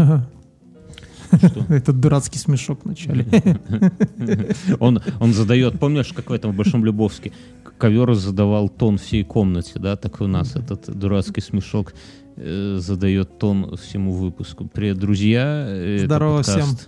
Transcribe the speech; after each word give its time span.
Этот 1.68 2.00
дурацкий 2.00 2.38
смешок 2.38 2.82
в 2.82 2.86
начале. 2.86 3.26
Он, 4.80 5.00
он 5.20 5.32
задает, 5.32 5.78
помнишь, 5.78 6.12
как 6.12 6.30
в 6.30 6.32
этом 6.32 6.52
в 6.52 6.56
Большом 6.56 6.84
Лебовски, 6.84 7.32
ковер 7.78 8.14
задавал 8.14 8.68
тон 8.68 8.98
всей 8.98 9.24
комнате, 9.24 9.78
да, 9.78 9.96
так 9.96 10.20
и 10.20 10.24
у 10.24 10.26
нас 10.26 10.56
этот 10.56 10.90
дурацкий 10.90 11.40
смешок 11.40 11.94
э, 12.36 12.78
задает 12.80 13.38
тон 13.38 13.76
всему 13.76 14.12
выпуску. 14.12 14.68
Привет, 14.72 14.98
друзья. 14.98 15.66
Это 15.68 16.06
Здорово 16.06 16.36
подкаст- 16.38 16.58
всем. 16.58 16.78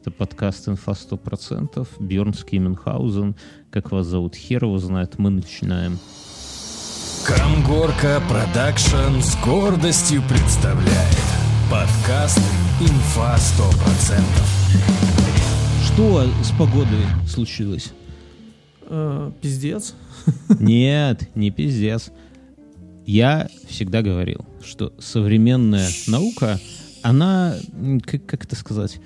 Это 0.00 0.10
подкаст 0.10 0.68
«Инфа 0.68 0.92
100%». 0.92 1.88
Бьернский 1.98 2.58
Мюнхгаузен. 2.58 3.36
Как 3.70 3.90
вас 3.90 4.06
зовут? 4.06 4.34
Хер 4.34 4.64
его 4.64 4.78
знает. 4.78 5.18
Мы 5.18 5.30
начинаем. 5.30 5.98
Камгорка 7.24 8.20
Production 8.28 9.20
с 9.22 9.34
гордостью 9.42 10.22
представляет 10.28 11.33
подкаст 11.70 12.40
«Инфа 12.80 13.36
100%». 13.36 14.20
Что 15.84 16.24
с 16.42 16.50
погодой 16.58 17.04
случилось? 17.26 17.92
Э, 18.82 19.30
Пиздец. 19.40 19.94
Нет, 20.60 21.28
не 21.34 21.50
пиздец. 21.50 22.10
Я 23.06 23.48
всегда 23.68 24.02
говорил, 24.02 24.44
что 24.62 24.92
современная 24.98 25.88
наука, 26.06 26.58
она, 27.02 27.54
как, 28.04 28.26
как 28.26 28.44
это 28.44 28.56
сказать, 28.56 29.00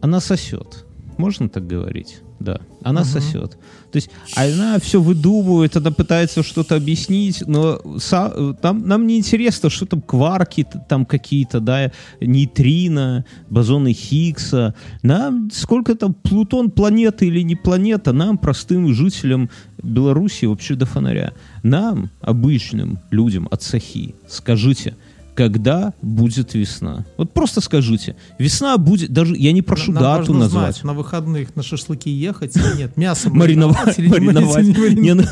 она 0.00 0.20
сосет. 0.20 0.84
Можно 1.16 1.48
так 1.48 1.66
говорить? 1.66 2.20
Да, 2.40 2.60
она 2.82 3.02
Мгм. 3.02 3.08
сосет. 3.10 3.52
То 3.92 3.96
есть 3.96 4.10
она 4.36 4.78
все 4.80 5.00
выдумывает, 5.00 5.76
она 5.76 5.92
пытается 5.92 6.42
что-то 6.42 6.74
объяснить, 6.76 7.44
но 7.46 7.76
са- 7.98 8.54
там, 8.60 8.86
нам 8.88 9.06
не 9.06 9.16
интересно, 9.18 9.70
что 9.70 9.86
там 9.86 10.02
кварки 10.02 10.66
там 10.88 11.06
какие-то, 11.06 11.60
да, 11.60 11.92
нейтрино, 12.20 13.24
бозоны 13.50 13.92
Хиггса. 13.92 14.74
Нам 15.02 15.50
сколько 15.52 15.94
там 15.94 16.12
Плутон 16.14 16.70
планета 16.70 17.24
или 17.24 17.40
не 17.42 17.54
планета, 17.56 18.12
нам, 18.12 18.36
простым 18.36 18.92
жителям 18.94 19.48
Беларуси, 19.82 20.46
вообще 20.46 20.74
до 20.74 20.86
фонаря. 20.86 21.32
Нам, 21.62 22.10
обычным 22.20 22.98
людям 23.10 23.48
от 23.50 23.62
Сахи, 23.62 24.14
скажите, 24.28 24.96
когда 25.34 25.92
будет 26.02 26.54
весна? 26.54 27.04
Вот 27.16 27.32
просто 27.32 27.60
скажите. 27.60 28.16
Весна 28.38 28.76
будет, 28.78 29.12
даже 29.12 29.36
я 29.36 29.52
не 29.52 29.62
прошу 29.62 29.92
Нам 29.92 30.02
дату 30.02 30.18
важно 30.32 30.38
назвать. 30.38 30.74
знать, 30.76 30.84
на 30.84 30.92
выходных 30.94 31.56
на 31.56 31.62
шашлыки 31.62 32.10
ехать 32.10 32.56
или 32.56 32.76
нет. 32.78 32.96
Мясо 32.96 33.30
Мариновать, 33.34 33.98
мариновать. 33.98 34.66
Не, 34.96 35.14
ну, 35.14 35.24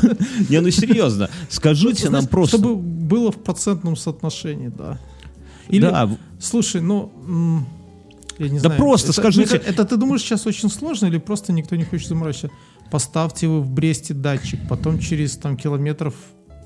не, 0.49 0.59
ну 0.59 0.69
серьезно. 0.71 1.29
Скажите 1.49 2.09
нам 2.09 2.27
просто. 2.27 2.57
Чтобы 2.57 2.75
было 2.75 3.31
в 3.31 3.37
процентном 3.43 3.95
соотношении, 3.95 4.67
да. 4.69 4.99
Или, 5.69 5.89
слушай, 6.39 6.81
ну, 6.81 7.11
я 8.37 8.49
не 8.49 8.55
Да 8.59 8.65
знаю. 8.67 8.77
просто 8.81 9.11
это, 9.11 9.21
скажите- 9.21 9.59
ка- 9.59 9.65
Это, 9.69 9.85
ты 9.85 9.95
думаешь 9.97 10.21
сейчас 10.21 10.45
очень 10.45 10.69
сложно 10.69 11.05
или 11.05 11.17
просто 11.17 11.53
никто 11.53 11.75
не 11.75 11.85
хочет 11.85 12.09
заморачиваться? 12.09 12.49
Поставьте 12.91 13.47
вы 13.47 13.61
в 13.61 13.69
Бресте 13.71 14.13
датчик, 14.13 14.59
потом 14.67 14.99
через 14.99 15.37
там 15.37 15.55
километров 15.57 16.13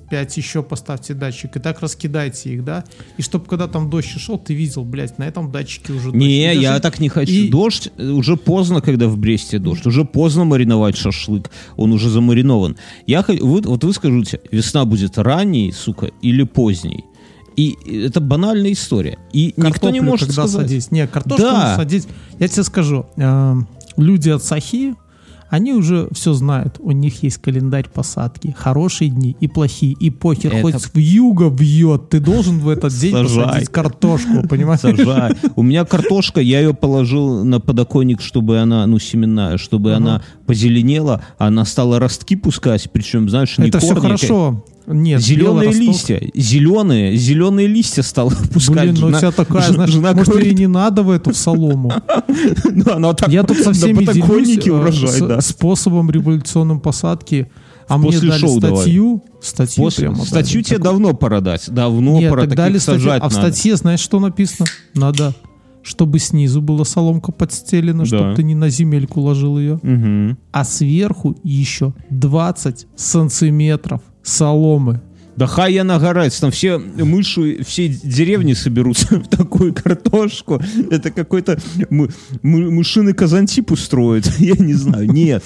5 0.09 0.37
еще 0.37 0.63
поставьте 0.63 1.13
датчик, 1.13 1.55
и 1.55 1.59
так 1.59 1.79
раскидайте 1.81 2.53
их, 2.53 2.63
да? 2.63 2.83
И 3.17 3.21
чтобы 3.21 3.45
когда 3.45 3.67
там 3.67 3.89
дождь 3.89 4.07
шел, 4.19 4.37
ты 4.37 4.53
видел, 4.53 4.83
блядь, 4.83 5.17
на 5.17 5.23
этом 5.27 5.51
датчике 5.51 5.93
уже 5.93 6.05
дождь. 6.11 6.15
Не, 6.15 6.53
И 6.53 6.59
я 6.59 6.69
даже- 6.71 6.81
так 6.81 6.99
не 6.99 7.09
хочу. 7.09 7.31
и- 7.33 7.49
Дождь 7.49 7.91
уже 7.97 8.35
поздно, 8.37 8.81
когда 8.81 9.07
в 9.07 9.17
Бресте 9.17 9.59
дождь. 9.59 9.85
Уже 9.85 10.05
поздно 10.05 10.45
мариновать 10.45 10.95
шашлык. 10.97 11.49
Он 11.75 11.91
уже 11.91 12.09
замаринован. 12.09 12.77
Я, 13.05 13.23
вы, 13.27 13.61
вот 13.61 13.83
вы 13.83 13.93
скажите, 13.93 14.39
весна 14.51 14.85
будет 14.85 15.17
ранней, 15.17 15.71
сука, 15.71 16.09
или 16.21 16.43
поздней? 16.43 17.03
И 17.55 17.75
это 18.05 18.19
банальная 18.21 18.71
история. 18.73 19.17
И 19.33 19.47
никто 19.57 19.61
не 19.61 19.71
Картоплю 19.71 20.03
может 20.03 20.27
когда 20.29 20.47
сказать. 20.47 20.67
садить. 20.69 20.91
Не, 20.91 21.07
картошку 21.07 21.41
Да. 21.43 21.53
надо 21.53 21.75
садить. 21.81 22.07
Я 22.39 22.47
тебе 22.47 22.63
скажу, 22.63 23.05
э, 23.17 23.55
люди 23.97 24.29
от 24.29 24.43
Сахи, 24.43 24.93
они 25.49 25.73
уже 25.73 26.07
все 26.11 26.33
знают. 26.33 26.75
У 26.79 26.91
них 26.91 27.23
есть 27.23 27.37
календарь 27.37 27.87
посадки. 27.93 28.53
Хорошие 28.57 29.09
дни 29.09 29.35
и 29.39 29.47
плохие. 29.47 29.93
И 29.99 30.09
похер, 30.09 30.53
Это- 30.53 30.61
хоть 30.61 30.75
в 30.93 30.97
юго 30.97 31.49
бьет. 31.49 32.09
Ты 32.09 32.19
должен 32.19 32.59
в 32.59 32.69
этот 32.69 32.93
день 32.97 33.13
Сажай. 33.13 33.45
посадить 33.45 33.69
картошку, 33.69 34.47
понимаешь? 34.49 34.81
Сажай. 34.81 35.33
У 35.55 35.63
меня 35.63 35.85
картошка, 35.85 36.41
я 36.41 36.59
ее 36.59 36.73
положил 36.73 37.43
на 37.43 37.59
подоконник, 37.59 38.21
чтобы 38.21 38.59
она, 38.59 38.85
ну, 38.87 38.99
семенная, 38.99 39.57
чтобы 39.57 39.91
Ага. 39.91 39.97
она 39.97 40.23
позеленела, 40.45 41.21
она 41.37 41.65
стала 41.65 41.99
ростки 41.99 42.35
пускать, 42.35 42.89
причем, 42.91 43.29
знаешь, 43.29 43.57
не 43.57 43.69
Это 43.69 43.79
все 43.79 43.89
корни, 43.89 43.99
а 43.99 44.03
хорошо. 44.03 44.63
Нет, 44.89 45.21
Зеленые 45.21 45.71
листья, 45.73 46.21
зеленые, 46.33 47.13
зеленые 47.17 47.67
листья 47.67 48.01
стала 48.03 48.29
пускать. 48.53 48.91
Блин, 48.91 48.95
ну 48.99 49.07
у 49.07 49.11
тебя 49.11 49.31
такая, 49.31 49.73
знаешь, 49.73 49.91
жена 49.91 50.13
может, 50.13 50.29
говорит, 50.29 50.53
ей 50.53 50.57
не 50.57 50.67
надо 50.67 51.03
в 51.03 51.11
эту 51.11 51.31
в 51.31 51.37
солому. 51.37 51.91
ну, 52.63 53.13
так 53.13 53.27
Я 53.27 53.43
тут 53.43 53.57
со 53.57 53.73
всеми 53.73 54.05
делюсь 54.05 55.21
э, 55.21 55.41
способом 55.41 56.09
революционной 56.09 56.79
посадки. 56.79 57.51
А 57.89 57.97
мне 57.97 58.17
дали 58.19 58.47
статью. 58.47 59.23
Статью 59.41 59.83
После- 59.83 60.09
прямо 60.09 60.25
статью 60.25 60.61
дали. 60.61 60.63
тебе 60.63 60.79
давно 60.79 61.13
пора 61.13 61.41
дать. 61.41 61.69
Давно 61.69 62.19
Нет, 62.19 62.31
пора 62.31 62.43
так 62.43 62.55
дали 62.55 62.77
статью, 62.77 63.11
а 63.11 63.27
в 63.27 63.33
статье, 63.33 63.75
знаешь, 63.75 63.99
что 63.99 64.19
написано? 64.19 64.67
Надо, 64.93 65.33
чтобы 65.87 66.19
снизу 66.19 66.61
была 66.61 66.83
соломка 66.83 67.31
подстелена, 67.31 67.99
Да. 67.99 68.05
чтобы 68.05 68.35
ты 68.35 68.43
не 68.43 68.55
на 68.55 68.69
земельку 68.69 69.21
ложил 69.21 69.57
ее. 69.57 69.79
Мгм. 69.81 70.37
А 70.51 70.63
сверху 70.65 71.35
еще 71.43 71.93
20 72.09 72.87
сантиметров 72.95 74.01
соломы. 74.21 75.01
Да 75.37 75.45
хай 75.45 75.73
я 75.75 75.83
нагорать, 75.83 76.35
там 76.41 76.49
все 76.51 76.77
мыши, 76.79 77.63
все 77.63 77.87
деревни 77.89 78.53
соберутся 78.53 79.19
в 79.21 79.27
такую 79.27 79.73
картошку. 79.73 80.59
Это 80.89 81.11
какой-то 81.11 81.59
мы- 81.89 82.09
мы- 82.41 82.71
мышиный 82.71 83.13
казантип 83.13 83.71
устроит. 83.71 84.25
Я 84.39 84.55
не 84.55 84.73
знаю, 84.73 85.11
нет. 85.11 85.43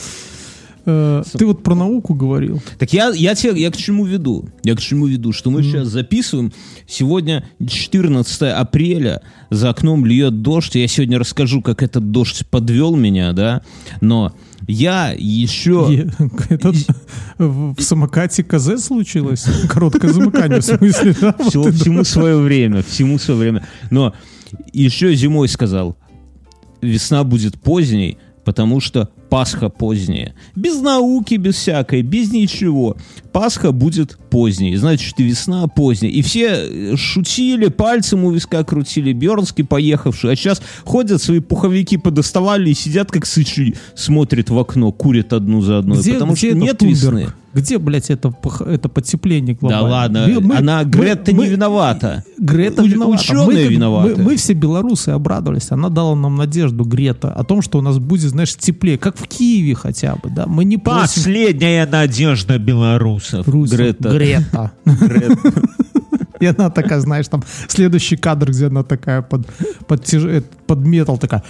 Э, 0.86 1.24
ты 1.34 1.46
вот 1.46 1.64
про 1.64 1.76
науку 1.76 2.14
говорил. 2.14 2.62
Так 2.80 2.94
я, 2.94 3.10
я, 3.10 3.36
тебе, 3.36 3.62
я 3.62 3.72
к 3.72 3.78
чему 3.78 4.06
веду? 4.06 4.50
Я 4.64 4.76
к 4.76 4.80
чему 4.80 5.08
веду? 5.08 5.32
Что 5.32 5.50
мы 5.52 5.64
сейчас 5.64 5.88
записываем. 5.88 6.52
Сегодня 6.88 7.46
14 7.66 8.42
апреля, 8.54 9.22
за 9.50 9.70
окном 9.70 10.06
льет 10.06 10.42
дождь. 10.42 10.76
Я 10.76 10.88
сегодня 10.88 11.20
расскажу, 11.20 11.62
как 11.62 11.84
этот 11.84 12.12
дождь 12.12 12.46
подвел 12.48 12.96
меня, 12.96 13.34
да? 13.34 13.62
Но 14.00 14.34
я 14.68 15.14
еще... 15.18 16.08
Этот, 16.50 16.76
в, 17.38 17.82
самокате 17.82 18.44
КЗ 18.44 18.84
случилось? 18.84 19.46
Короткое 19.70 20.12
замыкание, 20.12 20.62
в 20.62 20.66
смысле, 20.66 21.16
да? 21.20 21.36
Вот 21.38 21.50
Всего, 21.50 21.68
это. 21.68 21.78
всему 21.78 22.04
свое 22.04 22.38
время, 22.38 22.84
всему 22.84 23.18
свое 23.18 23.40
время. 23.40 23.68
Но 23.90 24.14
еще 24.74 25.14
зимой 25.16 25.48
сказал, 25.48 25.98
весна 26.82 27.24
будет 27.24 27.60
поздней, 27.60 28.18
потому 28.44 28.80
что 28.80 29.10
Пасха 29.30 29.70
поздняя. 29.70 30.36
Без 30.56 30.82
науки, 30.82 31.36
без 31.36 31.56
всякой, 31.56 32.02
без 32.02 32.34
ничего. 32.34 32.98
Пасха 33.32 33.72
будет 33.72 34.18
поздней, 34.30 34.76
значит 34.76 35.20
и 35.20 35.24
весна 35.24 35.68
поздняя. 35.68 36.12
И 36.12 36.22
все 36.22 36.48
э, 36.50 36.96
шутили, 36.98 37.70
пальцем 37.70 38.26
у 38.26 38.32
виска 38.32 38.64
крутили, 38.66 39.14
Бернский 39.14 39.64
поехавший. 39.64 40.34
А 40.34 40.36
сейчас 40.36 40.62
ходят, 40.84 41.22
свои 41.22 41.40
пуховики 41.40 41.96
подоставали 41.96 42.72
и 42.72 42.74
сидят 42.74 43.10
как 43.10 43.26
сычи, 43.26 43.76
смотрят 43.96 44.50
в 44.50 44.60
окно, 44.60 44.92
курят 44.92 45.32
одну 45.32 45.62
за 45.62 45.80
одной. 45.80 46.00
Где, 46.00 46.14
потому 46.14 46.34
где 46.34 46.50
что 46.50 46.58
нет 46.58 46.78
Тунберг? 46.80 46.98
весны. 46.98 47.34
Где, 47.54 47.78
блядь, 47.78 48.10
это, 48.10 48.34
это 48.66 48.90
потепление 48.90 49.56
Да 49.62 49.68
глобальное? 49.68 49.92
ладно, 49.92 50.26
Мы- 50.28 50.40
мы- 50.42 50.56
она, 50.58 50.84
Грета 50.84 51.34
мы- 51.36 51.44
не 51.46 51.50
виновата. 51.52 52.24
Грета 52.38 52.82
У- 52.84 52.86
виновата. 52.86 53.22
ученые 53.22 53.46
мы, 53.68 53.74
виноваты. 53.74 54.16
Мы, 54.18 54.24
мы 54.24 54.36
все 54.38 54.54
белорусы 54.54 55.10
обрадовались. 55.10 55.72
Она 55.72 55.90
дала 55.90 56.16
нам 56.16 56.36
надежду, 56.36 56.84
Грета, 56.86 57.32
о 57.34 57.44
том, 57.44 57.62
что 57.62 57.80
у 57.80 57.82
нас 57.82 57.98
будет, 58.00 58.30
знаешь, 58.30 58.56
теплее, 58.56 58.98
как 58.98 59.18
в 59.18 59.28
Киеве 59.28 59.76
хотя 59.76 60.16
бы, 60.16 60.30
да. 60.30 60.46
Мы 60.48 60.64
не 60.64 60.78
просим 60.78 61.02
Последняя 61.02 61.86
надежда 61.86 62.58
белорусов. 62.58 63.48
Русов. 63.48 63.78
Грета. 63.78 64.10
Грета. 64.12 64.72
И 66.42 66.46
она 66.46 66.70
такая, 66.70 67.00
знаешь, 67.00 67.28
там 67.28 67.44
следующий 67.68 68.18
кадр, 68.18 68.50
где 68.50 68.68
она 68.68 68.84
такая 68.84 69.22
под, 69.22 69.48
под, 69.88 70.14
э, 70.14 70.42
под 70.68 70.80
метал 70.80 71.18
такая, 71.18 71.44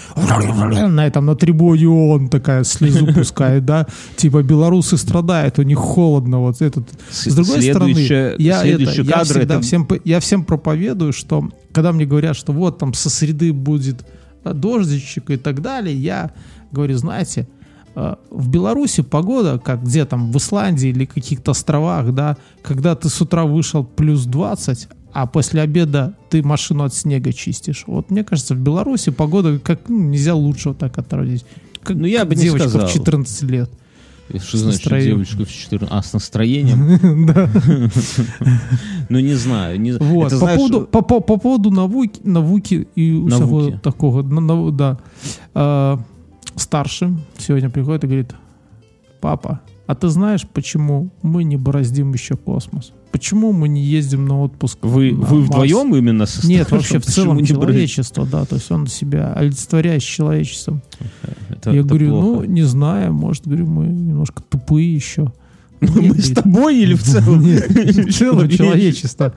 на 0.88 1.08
этом, 1.08 1.26
на 1.26 1.36
трибуне 1.36 1.88
он 1.88 2.30
такая 2.30 2.64
слезу 2.64 3.08
пускает, 3.14 3.66
да, 3.66 3.88
типа 4.18 4.44
белорусы 4.44 4.98
страдают, 4.98 5.60
у 5.60 5.64
них 5.64 5.78
холодно, 5.78 6.40
вот 6.40 6.62
этот. 6.62 6.90
С 7.10 7.34
другой 7.34 7.62
стороны, 7.62 8.00
я, 8.38 8.64
это, 8.66 8.84
я, 8.84 9.24
всегда 9.24 9.56
это- 9.56 9.62
всем, 9.62 9.88
я 10.06 10.20
всем 10.20 10.44
проповедую, 10.44 11.14
что 11.14 11.50
когда 11.74 11.92
мне 11.92 12.06
говорят, 12.06 12.36
что 12.36 12.54
вот 12.54 12.78
там 12.78 12.94
со 12.94 13.10
среды 13.10 13.54
будет 13.54 14.06
дождичек 14.44 15.30
и 15.30 15.38
так 15.38 15.62
далее, 15.62 15.96
я 15.96 16.32
говорю, 16.72 16.98
знаете, 16.98 17.48
в 17.96 18.50
Беларуси 18.50 19.02
погода, 19.04 19.60
как 19.60 19.84
где 19.84 20.06
там, 20.06 20.32
в 20.32 20.38
Исландии 20.38 20.90
или 20.90 21.06
каких-то 21.06 21.52
островах, 21.52 22.14
да, 22.14 22.38
когда 22.62 22.96
ты 22.96 23.10
с 23.10 23.20
утра 23.22 23.46
вышел 23.46 23.84
плюс 23.84 24.26
20, 24.26 24.88
а 25.14 25.28
после 25.28 25.62
обеда 25.62 26.14
ты 26.30 26.42
машину 26.42 26.84
от 26.86 26.94
снега 26.94 27.34
чистишь. 27.34 27.84
Вот 27.88 28.10
мне 28.10 28.24
кажется, 28.24 28.56
в 28.56 28.60
Беларуси 28.60 29.12
погода 29.12 29.60
как 29.60 29.90
ну, 29.90 30.02
нельзя 30.04 30.36
лучше 30.36 30.70
вот 30.70 30.78
так 30.78 30.98
отразить. 30.98 31.46
Как, 31.84 31.98
Ну, 31.98 32.06
я 32.06 32.20
как 32.20 32.30
бы 32.30 32.36
не 32.36 32.44
девочка 32.44 32.70
сказал. 32.70 32.88
в 32.88 32.94
14 32.94 33.42
лет. 33.44 33.70
Что 34.38 34.58
значит 34.58 34.80
настроением. 34.84 35.16
девочка 35.16 35.44
в 35.44 35.52
14? 35.52 35.90
А, 35.92 36.02
с 36.02 36.14
настроением? 36.14 37.26
Да. 37.26 37.50
Ну, 39.10 39.20
не 39.20 39.34
знаю. 39.34 39.98
Вот. 40.00 40.32
Это, 40.32 40.40
По 40.40 40.48
поводу, 40.56 40.82
по, 40.88 41.02
по- 41.02 41.20
по 41.20 41.38
поводу 41.38 41.70
навуки, 41.72 42.88
и 42.96 43.12
Навуки. 43.12 43.80
такого, 43.84 44.22
на- 44.24 44.72
да. 44.72 46.00
Старший 46.56 47.10
сегодня 47.38 47.70
приходит 47.70 48.04
и 48.04 48.08
говорит, 48.08 48.36
папа, 49.20 49.62
а 49.88 49.96
ты 49.96 50.08
знаешь, 50.10 50.46
почему 50.54 51.10
мы 51.22 51.44
не 51.44 51.58
бороздим 51.58 52.14
еще 52.14 52.36
космос? 52.36 52.94
Почему 53.12 53.52
мы 53.52 53.68
не 53.68 53.82
ездим 53.84 54.26
на 54.26 54.40
отпуск? 54.42 54.80
Вы, 54.82 55.12
на 55.12 55.26
вы 55.26 55.38
Марс?» 55.40 55.50
вдвоем 55.50 55.96
именно 55.96 56.26
со 56.26 56.48
Нет, 56.48 56.68
старшим? 56.68 56.78
вообще 56.78 57.00
в 57.00 57.14
целом 57.14 57.38
не 57.38 57.42
брать? 57.44 57.50
человечество, 57.50 58.26
да, 58.26 58.46
то 58.46 58.56
есть 58.56 58.72
он 58.72 58.88
себя 58.88 59.34
олицетворяет 59.34 60.02
с 60.02 60.06
человечеством. 60.06 60.82
Это- 61.50 61.72
Я 61.72 61.80
это 61.82 61.90
говорю, 61.90 62.10
плохо. 62.12 62.26
ну, 62.40 62.44
не 62.46 62.62
знаю, 62.64 63.14
может, 63.14 63.46
говорю, 63.46 63.68
мы 63.68 63.86
немножко 63.88 64.42
тупые 64.42 64.94
еще. 64.94 65.34
Ну, 65.82 66.02
мы 66.02 66.20
с 66.20 66.32
тобой 66.32 66.78
или 66.78 66.94
в 66.94 67.04
целом? 67.04 67.44
Целом 68.12 68.50
Человечество. 68.50 69.34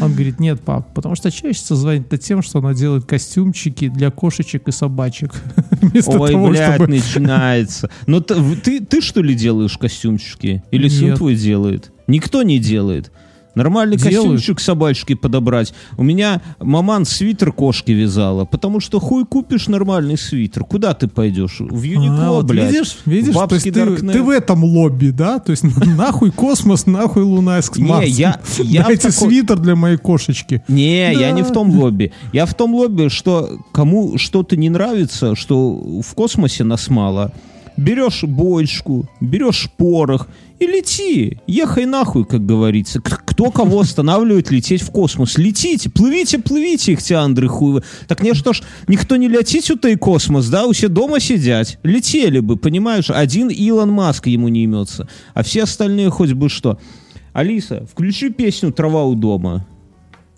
Он 0.00 0.12
говорит, 0.12 0.40
нет, 0.40 0.60
пап, 0.60 0.92
потому 0.94 1.14
что 1.14 1.30
человечество 1.30 1.76
звонит 1.76 2.08
тем, 2.20 2.42
что 2.42 2.58
оно 2.58 2.72
делает 2.72 3.04
костюмчики 3.04 3.88
для 3.88 4.10
кошечек 4.10 4.66
и 4.68 4.72
собачек. 4.72 5.32
Ой, 6.06 6.50
блядь, 6.50 6.88
начинается. 6.88 7.88
Но 8.06 8.20
ты, 8.20 9.00
что 9.00 9.22
ли 9.22 9.34
делаешь 9.34 9.78
костюмчики? 9.78 10.62
Или 10.72 10.88
сын 10.88 11.16
твой 11.16 11.36
делает? 11.36 11.92
Никто 12.08 12.42
не 12.42 12.58
делает. 12.58 13.12
Нормальный 13.56 13.96
Делают. 13.96 14.16
костюмчик 14.34 14.60
собачки 14.60 15.14
подобрать. 15.14 15.74
У 15.96 16.04
меня 16.04 16.40
маман 16.60 17.04
свитер 17.04 17.52
кошки 17.52 17.90
вязала, 17.90 18.44
потому 18.44 18.78
что 18.78 19.00
хуй 19.00 19.24
купишь 19.24 19.66
нормальный 19.66 20.16
свитер. 20.16 20.62
Куда 20.64 20.94
ты 20.94 21.08
пойдешь? 21.08 21.56
В 21.58 21.82
Юникло, 21.82 22.26
А, 22.26 22.30
вот 22.32 22.44
блядь. 22.46 22.70
видишь, 22.70 22.98
видишь, 23.06 23.34
то 23.34 23.48
есть 23.52 23.64
ты, 23.64 23.96
ты 23.96 24.22
в 24.22 24.30
этом 24.30 24.62
лобби, 24.62 25.08
да? 25.08 25.38
То 25.40 25.50
есть 25.50 25.64
нахуй 25.96 26.30
космос, 26.30 26.86
нахуй 26.86 27.22
Луна 27.24 27.60
с 27.60 27.74
Не, 27.76 28.06
я- 28.08 28.38
я 28.58 28.84
Дайте 28.84 29.10
такой- 29.10 29.28
свитер 29.30 29.58
для 29.58 29.74
моей 29.74 29.96
кошечки. 29.96 30.62
Не, 30.68 31.12
я 31.14 31.30
Да. 31.30 31.30
не 31.30 31.42
в 31.42 31.50
том 31.50 31.70
лобби. 31.70 32.12
Я 32.34 32.44
в 32.46 32.52
том 32.54 32.74
лобби, 32.74 33.08
что 33.08 33.58
кому 33.72 34.18
что-то 34.18 34.56
не 34.56 34.68
нравится, 34.68 35.34
что 35.34 35.74
в 36.02 36.14
космосе 36.14 36.62
нас 36.64 36.88
мало, 36.90 37.32
берешь 37.78 38.22
бочку, 38.22 39.08
берешь 39.20 39.70
порох 39.78 40.28
и 40.58 40.66
лети. 40.66 41.38
Ехай 41.46 41.86
нахуй, 41.86 42.24
как 42.24 42.44
говорится. 42.46 43.00
К- 43.00 43.22
Кто 43.36 43.50
кого 43.50 43.80
останавливает 43.80 44.50
лететь 44.50 44.80
в 44.80 44.90
космос? 44.90 45.36
Летите, 45.36 45.90
плывите, 45.90 46.38
плывите, 46.38 46.94
ихтиандры 46.94 47.48
хуевы. 47.48 47.82
Так 48.08 48.22
не 48.22 48.32
что 48.32 48.54
ж, 48.54 48.62
никто 48.88 49.16
не 49.16 49.28
летит 49.28 49.70
у 49.70 49.76
той 49.76 49.96
космос, 49.96 50.48
да? 50.48 50.64
Усе 50.66 50.88
дома 50.88 51.20
сидят. 51.20 51.78
Летели 51.82 52.38
бы, 52.40 52.56
понимаешь? 52.56 53.10
Один 53.10 53.50
Илон 53.50 53.90
Маск 53.90 54.28
ему 54.28 54.48
не 54.48 54.64
имется. 54.64 55.06
А 55.34 55.42
все 55.42 55.64
остальные 55.64 56.08
хоть 56.08 56.32
бы 56.32 56.48
что. 56.48 56.80
Алиса, 57.34 57.86
включи 57.92 58.30
песню 58.30 58.72
«Трава 58.72 59.04
у 59.04 59.14
дома». 59.14 59.66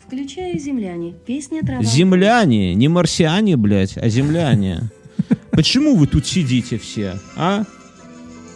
Включаю 0.05 0.59
«Земляне». 0.59 1.15
Песня 1.25 1.63
«Трава». 1.63 1.85
Земляне, 1.85 2.75
не 2.75 2.89
марсиане, 2.89 3.57
блядь, 3.57 3.97
а 3.97 4.09
земляне. 4.09 4.91
Почему 5.53 5.95
вы 5.95 6.09
тут 6.09 6.27
сидите 6.27 6.79
все, 6.79 7.15
а? 7.37 7.63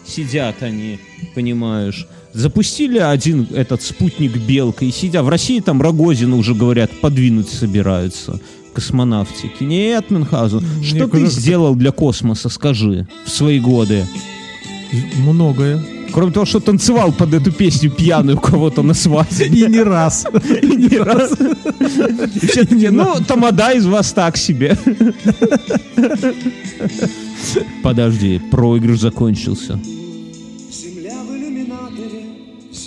Сидят 0.05 0.63
они, 0.63 0.99
понимаешь. 1.33 2.05
Запустили 2.33 2.97
один 2.97 3.47
этот 3.53 3.83
спутник 3.83 4.35
Белка 4.37 4.85
и 4.85 4.91
сидят. 4.91 5.23
В 5.23 5.29
России 5.29 5.59
там 5.59 5.81
Рогозина 5.81 6.35
уже, 6.35 6.55
говорят, 6.55 6.89
подвинуть 6.99 7.49
собираются 7.49 8.39
космонавтики. 8.73 9.63
Нет, 9.63 10.09
Мюнхгаузен, 10.09 10.83
что 10.83 11.07
ты 11.07 11.27
сделал 11.27 11.75
для 11.75 11.91
космоса, 11.91 12.49
скажи, 12.49 13.07
в 13.25 13.29
свои 13.29 13.59
годы? 13.59 14.05
Многое. 15.17 15.83
Кроме 16.11 16.31
того, 16.31 16.45
что 16.45 16.59
танцевал 16.59 17.11
под 17.11 17.33
эту 17.33 17.51
песню 17.51 17.89
пьяную 17.89 18.39
кого-то 18.39 18.83
на 18.83 18.93
свадьбе. 18.93 19.47
И 19.47 19.65
не 19.67 19.81
раз. 19.81 20.27
Ни 20.31 20.95
разу. 20.97 21.35
И 22.35 22.39
все 22.47 22.65
такие, 22.65 22.91
ну, 22.91 23.15
тамада 23.27 23.71
из 23.71 23.87
вас 23.87 24.11
так 24.11 24.37
себе. 24.37 24.77
Подожди, 27.83 28.39
проигрыш 28.51 28.99
закончился. 28.99 29.79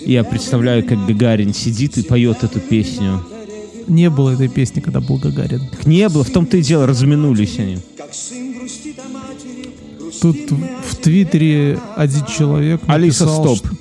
Я 0.06 0.22
представляю, 0.24 0.84
как 0.86 1.04
Гагарин 1.06 1.52
сидит 1.52 1.98
и 1.98 2.02
поет 2.02 2.44
эту 2.44 2.60
песню. 2.60 3.22
Не 3.88 4.08
было 4.10 4.30
этой 4.30 4.48
песни, 4.48 4.80
когда 4.80 5.00
был 5.00 5.16
Гагарин. 5.18 5.68
Так 5.68 5.86
не 5.86 6.08
было, 6.08 6.24
в 6.24 6.30
том-то 6.30 6.56
и 6.56 6.62
дело, 6.62 6.86
разминулись 6.86 7.58
они. 7.58 7.78
Тут 10.20 10.36
в 10.88 10.96
Твиттере 10.96 11.78
один 11.96 12.24
человек 12.26 12.80
Алиса, 12.86 13.26
написал, 13.26 13.56
стоп. 13.56 13.66
что- 13.66 13.76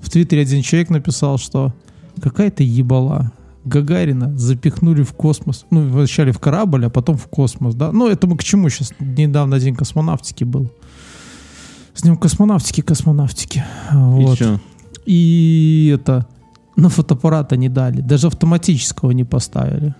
В 0.00 0.10
Твиттере 0.10 0.42
один 0.42 0.62
человек 0.62 0.90
написал, 0.90 1.38
что 1.38 1.72
какая-то 2.20 2.62
ебала. 2.62 3.32
Гагарина 3.64 4.36
запихнули 4.38 5.02
в 5.02 5.12
космос. 5.12 5.66
Ну, 5.70 5.86
вначале 5.88 6.32
в 6.32 6.38
корабль, 6.38 6.86
а 6.86 6.90
потом 6.90 7.16
в 7.18 7.26
космос, 7.26 7.74
да? 7.74 7.92
Ну, 7.92 8.08
это 8.08 8.26
мы 8.26 8.36
к 8.38 8.42
чему 8.44 8.70
сейчас? 8.70 8.92
Недавно 8.98 9.60
день 9.60 9.74
космонавтики 9.74 10.44
был. 10.44 10.70
С 11.94 12.02
ним 12.04 12.16
космонавтики, 12.16 12.80
космонавтики. 12.80 13.58
И 13.92 13.94
Вот. 13.96 14.38
И 15.08 15.92
это... 15.94 16.26
На 16.76 16.88
фотоаппарата 16.90 17.56
не 17.56 17.68
дали. 17.68 18.00
Даже 18.00 18.28
автоматического 18.28 19.10
не 19.10 19.24
поставили. 19.24 19.94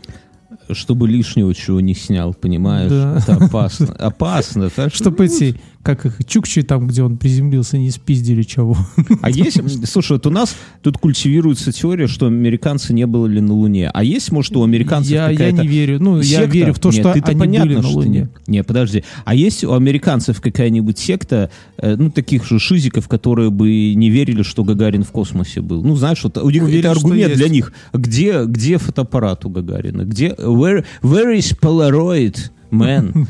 Чтобы 0.70 1.08
лишнего 1.08 1.52
чего 1.52 1.80
не 1.80 1.94
снял, 1.94 2.34
понимаешь? 2.34 2.90
Да. 2.92 3.16
Это 3.18 3.44
опасно. 3.44 3.86
Опасно. 3.98 4.70
так 4.70 4.94
что- 4.94 5.04
Чтобы 5.04 5.24
эти, 5.26 5.58
как 5.82 6.04
их, 6.04 6.24
чукчи 6.26 6.62
там, 6.62 6.86
где 6.86 7.02
он 7.02 7.16
приземлился, 7.16 7.78
не 7.78 7.90
спиздили 7.90 8.42
чего. 8.42 8.76
А 9.22 9.30
есть, 9.30 9.60
слушай, 9.88 10.12
вот 10.12 10.26
у 10.26 10.30
нас 10.30 10.54
тут 10.82 10.98
культивируется 10.98 11.72
теория, 11.72 12.06
что 12.06 12.26
американцы 12.26 12.92
не 12.92 13.06
были 13.06 13.40
на 13.40 13.54
Луне. 13.54 13.90
А 13.92 14.04
есть, 14.04 14.30
может, 14.32 14.56
у 14.56 14.62
американцев 14.62 15.12
Я, 15.12 15.28
я 15.28 15.32
какая-то 15.32 15.62
не 15.62 15.68
верю. 15.68 15.98
Ну, 16.00 16.18
я 16.18 16.40
секта? 16.40 16.50
верю 16.50 16.74
в 16.74 16.78
то, 16.78 16.90
Нет, 16.90 17.00
что 17.00 17.12
они 17.12 17.20
понятно, 17.20 17.66
были 17.66 17.76
на 17.76 17.82
что 17.82 17.92
Луне. 17.92 18.28
Не, 18.46 18.58
не, 18.58 18.64
подожди. 18.64 19.04
А 19.24 19.34
есть 19.34 19.64
у 19.64 19.72
американцев 19.72 20.40
какая-нибудь 20.40 20.98
секта, 20.98 21.50
э, 21.78 21.96
ну, 21.96 22.10
таких 22.10 22.44
же 22.46 22.58
шизиков, 22.58 23.08
которые 23.08 23.50
бы 23.50 23.94
не 23.94 24.10
верили, 24.10 24.42
что 24.42 24.64
Гагарин 24.64 25.04
в 25.04 25.10
космосе 25.10 25.60
был? 25.60 25.82
Ну, 25.82 25.96
знаешь, 25.96 26.22
вот 26.22 26.38
у 26.38 26.50
них 26.50 26.62
Уверен, 26.62 26.80
это 26.80 26.98
что 26.98 27.06
аргумент 27.06 27.34
для 27.34 27.48
них. 27.48 27.72
Где, 27.92 28.44
где 28.44 28.78
фотоаппарат 28.78 29.44
у 29.44 29.50
Гагарина? 29.50 30.02
Где, 30.02 30.28
where, 30.28 30.84
where 31.02 31.36
is 31.36 31.58
Polaroid? 31.58 32.36
Man. 32.70 33.26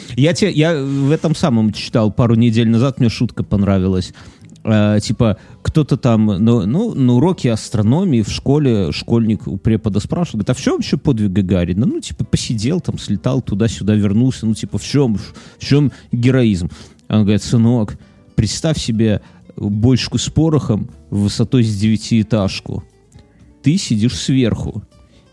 я, 0.16 0.32
те, 0.34 0.50
я 0.50 0.74
в 0.82 1.10
этом 1.10 1.34
самом 1.34 1.72
читал 1.72 2.10
пару 2.12 2.34
недель 2.34 2.68
назад, 2.68 2.98
мне 3.00 3.08
шутка 3.08 3.44
понравилась. 3.44 4.12
Э, 4.64 4.98
типа, 5.00 5.38
кто-то 5.62 5.96
там 5.96 6.26
ну, 6.26 6.66
ну, 6.66 6.94
на 6.94 7.14
уроке 7.14 7.52
астрономии 7.52 8.22
в 8.22 8.30
школе 8.30 8.92
школьник 8.92 9.46
у 9.46 9.58
препода 9.58 10.00
спрашивал, 10.00 10.38
говорит, 10.38 10.50
а 10.50 10.54
в 10.54 10.60
чем 10.60 10.74
вообще 10.74 10.96
подвиг 10.96 11.32
Гагарина? 11.32 11.86
Ну, 11.86 12.00
типа, 12.00 12.24
посидел 12.24 12.80
там, 12.80 12.98
слетал 12.98 13.42
туда-сюда, 13.42 13.94
вернулся, 13.94 14.46
ну, 14.46 14.54
типа, 14.54 14.78
в 14.78 14.84
чем, 14.84 15.16
в 15.16 15.64
чем 15.64 15.92
героизм? 16.12 16.70
Он 17.08 17.22
говорит, 17.22 17.42
сынок, 17.42 17.98
представь 18.34 18.78
себе 18.78 19.20
бочку 19.56 20.18
с 20.18 20.28
порохом 20.28 20.88
высотой 21.10 21.62
с 21.62 21.76
девятиэтажку. 21.78 22.84
Ты 23.62 23.76
сидишь 23.76 24.18
сверху, 24.18 24.82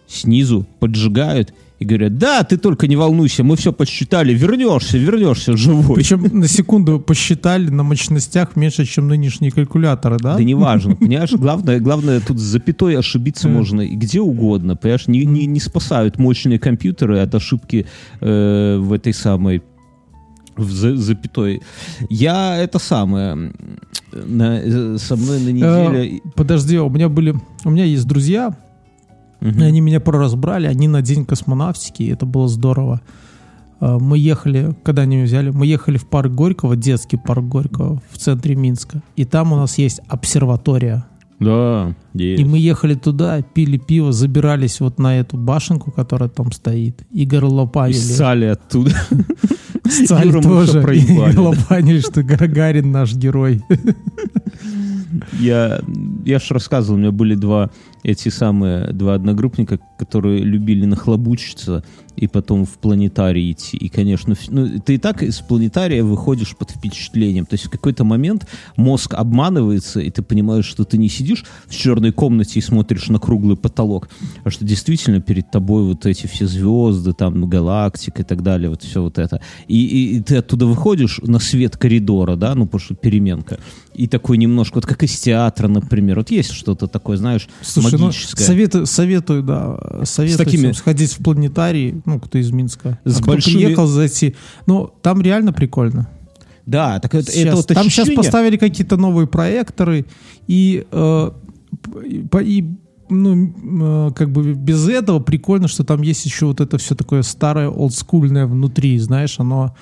снизу 0.08 0.68
поджигают 0.80 1.54
и 1.82 1.86
говорят, 1.86 2.20
да, 2.20 2.44
ты 2.44 2.58
только 2.58 2.88
не 2.88 2.96
волнуйся, 2.96 3.44
мы 3.44 3.56
все 3.56 3.74
подсчитали, 3.74 4.36
вернешься, 4.36 5.00
вернешься 5.00 5.58
живой. 5.58 5.96
Причем 5.96 6.22
на 6.32 6.48
секунду 6.48 7.00
посчитали 7.00 7.70
на 7.70 7.82
мощностях 7.82 8.56
меньше, 8.56 8.86
чем 8.86 9.08
нынешние 9.08 9.50
калькуляторы, 9.50 10.18
да? 10.20 10.38
Да 10.38 10.44
неважно, 10.44 10.96
понимаешь, 10.96 11.32
главное, 11.32 11.80
главное 11.80 12.20
тут 12.20 12.38
с 12.38 12.42
запятой 12.44 13.00
ошибиться 13.00 13.50
можно 13.50 13.82
и 13.82 13.96
где 13.96 14.22
угодно, 14.22 14.76
понимаешь, 14.76 15.08
не, 15.08 15.26
не, 15.26 15.48
не 15.48 15.60
спасают 15.60 16.20
мощные 16.20 16.60
компьютеры 16.60 17.18
от 17.18 17.34
ошибки 17.34 17.88
э, 18.20 18.78
в 18.78 18.94
этой 18.94 19.16
самой 19.16 19.64
в 20.56 20.72
за- 20.72 20.98
запятой. 20.98 21.64
Я 22.10 22.58
это 22.60 22.78
самое 22.78 23.54
на, 24.14 24.60
э, 24.60 24.98
со 25.00 25.16
мной 25.16 25.40
на 25.40 25.50
неделе. 25.50 26.18
Э, 26.18 26.20
Подожди, 26.36 26.78
у 26.78 26.90
меня 26.90 27.10
были... 27.10 27.34
У 27.66 27.72
меня 27.72 27.86
есть 27.86 28.06
друзья, 28.06 28.56
Мгм. 29.42 29.60
и 29.60 29.64
они 29.66 29.82
меня 29.82 30.00
проразбрали, 30.00 30.68
они 30.68 30.88
на 30.88 31.02
день 31.02 31.26
космонавтики, 31.26 32.04
и 32.04 32.12
это 32.12 32.26
было 32.26 32.48
здорово. 32.48 33.02
Э, 33.80 33.98
Мы 34.00 34.20
ехали, 34.20 34.76
когда 34.84 35.02
они 35.02 35.16
меня 35.16 35.26
взяли, 35.26 35.50
мы 35.50 35.66
ехали 35.66 35.98
в 35.98 36.06
парк 36.08 36.32
Горького, 36.32 36.76
детский 36.76 37.18
парк 37.18 37.44
Горького 37.44 38.02
в 38.12 38.18
центре 38.18 38.56
Минска. 38.56 39.02
И 39.16 39.26
там 39.26 39.52
у 39.54 39.56
нас 39.56 39.78
есть 39.80 40.00
обсерватория. 40.08 41.06
Да, 41.40 41.96
есть. 42.14 42.40
И 42.40 42.46
мы 42.46 42.60
ехали 42.60 42.94
туда, 42.94 43.42
пили 43.42 43.78
пиво, 43.78 44.12
забирались 44.12 44.80
вот 44.80 45.00
на 45.00 45.18
эту 45.20 45.38
башенку, 45.38 45.90
которая 45.90 46.30
там 46.30 46.52
стоит, 46.52 47.02
и 47.12 47.24
И 47.24 47.26
горлопанили. 47.26 47.98
ссали 47.98 48.46
оттуда. 48.46 48.92
Ссали 49.90 50.40
тоже. 50.40 50.82
И 50.96 51.16
горлопанили, 51.16 52.00
что 52.00 52.22
Гагарин 52.22 52.92
наш 52.92 53.16
герой. 53.16 53.64
Я, 55.40 55.82
я 56.26 56.40
же 56.40 56.54
рассказывал, 56.54 56.98
у 56.98 57.00
меня 57.02 57.12
были 57.12 57.36
два 57.36 57.70
эти 58.04 58.30
самые 58.30 58.94
два 58.94 59.14
одногруппника, 59.14 59.80
которые 60.00 60.40
любили 60.44 60.86
нахлобучиться 60.86 61.84
и 62.16 62.28
потом 62.28 62.66
в 62.66 62.78
планетарий 62.80 63.52
идти. 63.52 63.78
И, 63.78 63.90
конечно, 63.90 64.36
ну, 64.50 64.80
ты 64.80 64.96
и 64.96 64.98
так 64.98 65.22
из 65.22 65.40
планетария 65.40 66.04
выходишь 66.04 66.56
под 66.58 66.72
впечатлением. 66.72 67.46
То 67.46 67.54
есть 67.54 67.66
в 67.66 67.70
какой-то 67.70 68.04
момент 68.04 68.48
мозг 68.76 69.14
обманывается, 69.14 70.00
и 70.00 70.10
ты 70.10 70.24
понимаешь, 70.24 70.66
что 70.66 70.84
ты 70.84 70.98
не 70.98 71.10
сидишь 71.10 71.46
в 71.68 71.76
черной 71.76 72.12
комнате 72.12 72.58
и 72.60 72.62
смотришь 72.62 73.08
на 73.10 73.20
круглый 73.20 73.56
потолок, 73.56 74.10
а 74.44 74.50
что 74.50 74.66
действительно 74.66 75.22
перед 75.22 75.52
тобой 75.52 75.84
вот 75.84 76.06
эти 76.06 76.26
все 76.28 76.48
звезды, 76.48 77.14
там, 77.14 77.48
галактика 77.48 78.24
и 78.24 78.26
так 78.26 78.42
далее, 78.42 78.70
вот 78.70 78.82
все 78.84 79.02
вот 79.02 79.20
это. 79.20 79.42
И, 79.68 79.86
и- 79.86 80.18
и 80.18 80.22
ты 80.22 80.38
оттуда 80.38 80.66
выходишь 80.66 81.20
на 81.24 81.40
свет 81.40 81.78
коридора, 81.78 82.36
да, 82.36 82.56
ну, 82.56 82.66
потому 82.66 82.82
что 82.82 82.96
переменка, 82.96 83.60
и 83.94 84.08
такой 84.08 84.38
немножко, 84.38 84.76
вот 84.76 84.86
как 84.86 85.04
из 85.04 85.18
театра, 85.20 85.68
например, 85.68 86.18
вот 86.20 86.32
есть 86.32 86.52
что-то 86.52 86.88
такое, 86.88 87.18
знаешь, 87.18 87.48
Слушай, 87.62 87.98
ну, 88.00 88.06
магическое. 88.06 88.44
советую, 88.44 88.86
советую, 88.86 89.44
да, 89.44 89.78
советую 90.06 90.46
такими- 90.46 90.72
сходить 90.72 91.14
в 91.14 91.24
планетарий, 91.24 92.02
ну, 92.06 92.20
кто 92.20 92.38
из 92.38 92.52
Минска. 92.52 93.00
С 93.06 93.18
а 93.20 93.22
кто 93.22 93.32
большими- 93.32 93.64
приехал 93.64 93.88
зайти. 93.88 94.36
Ну, 94.66 94.90
там 95.02 95.22
реально 95.22 95.54
прикольно. 95.54 96.08
Да, 96.66 97.00
так 97.00 97.14
это, 97.16 97.24
это 97.24 97.32
Сейчас. 97.32 97.56
вот 97.56 97.68
Там 97.68 97.84
сейчас 97.86 98.00
ощущение- 98.06 98.16
поставили 98.18 98.58
какие-то 98.58 98.96
новые 98.98 99.28
проекторы, 99.28 100.06
и, 100.48 100.86
э, 100.92 101.32
и, 102.44 102.76
ну, 103.10 104.08
э, 104.10 104.12
как 104.16 104.32
бы 104.32 104.54
без 104.54 104.88
этого 104.88 105.20
прикольно, 105.20 105.68
что 105.68 105.84
там 105.84 106.02
есть 106.02 106.26
еще 106.26 106.46
вот 106.46 106.62
это 106.62 106.78
все 106.78 106.96
такое 106.96 107.24
старое, 107.24 107.68
олдскульное 107.68 108.46
внутри, 108.46 108.98
знаешь, 109.00 109.36
оно 109.40 109.76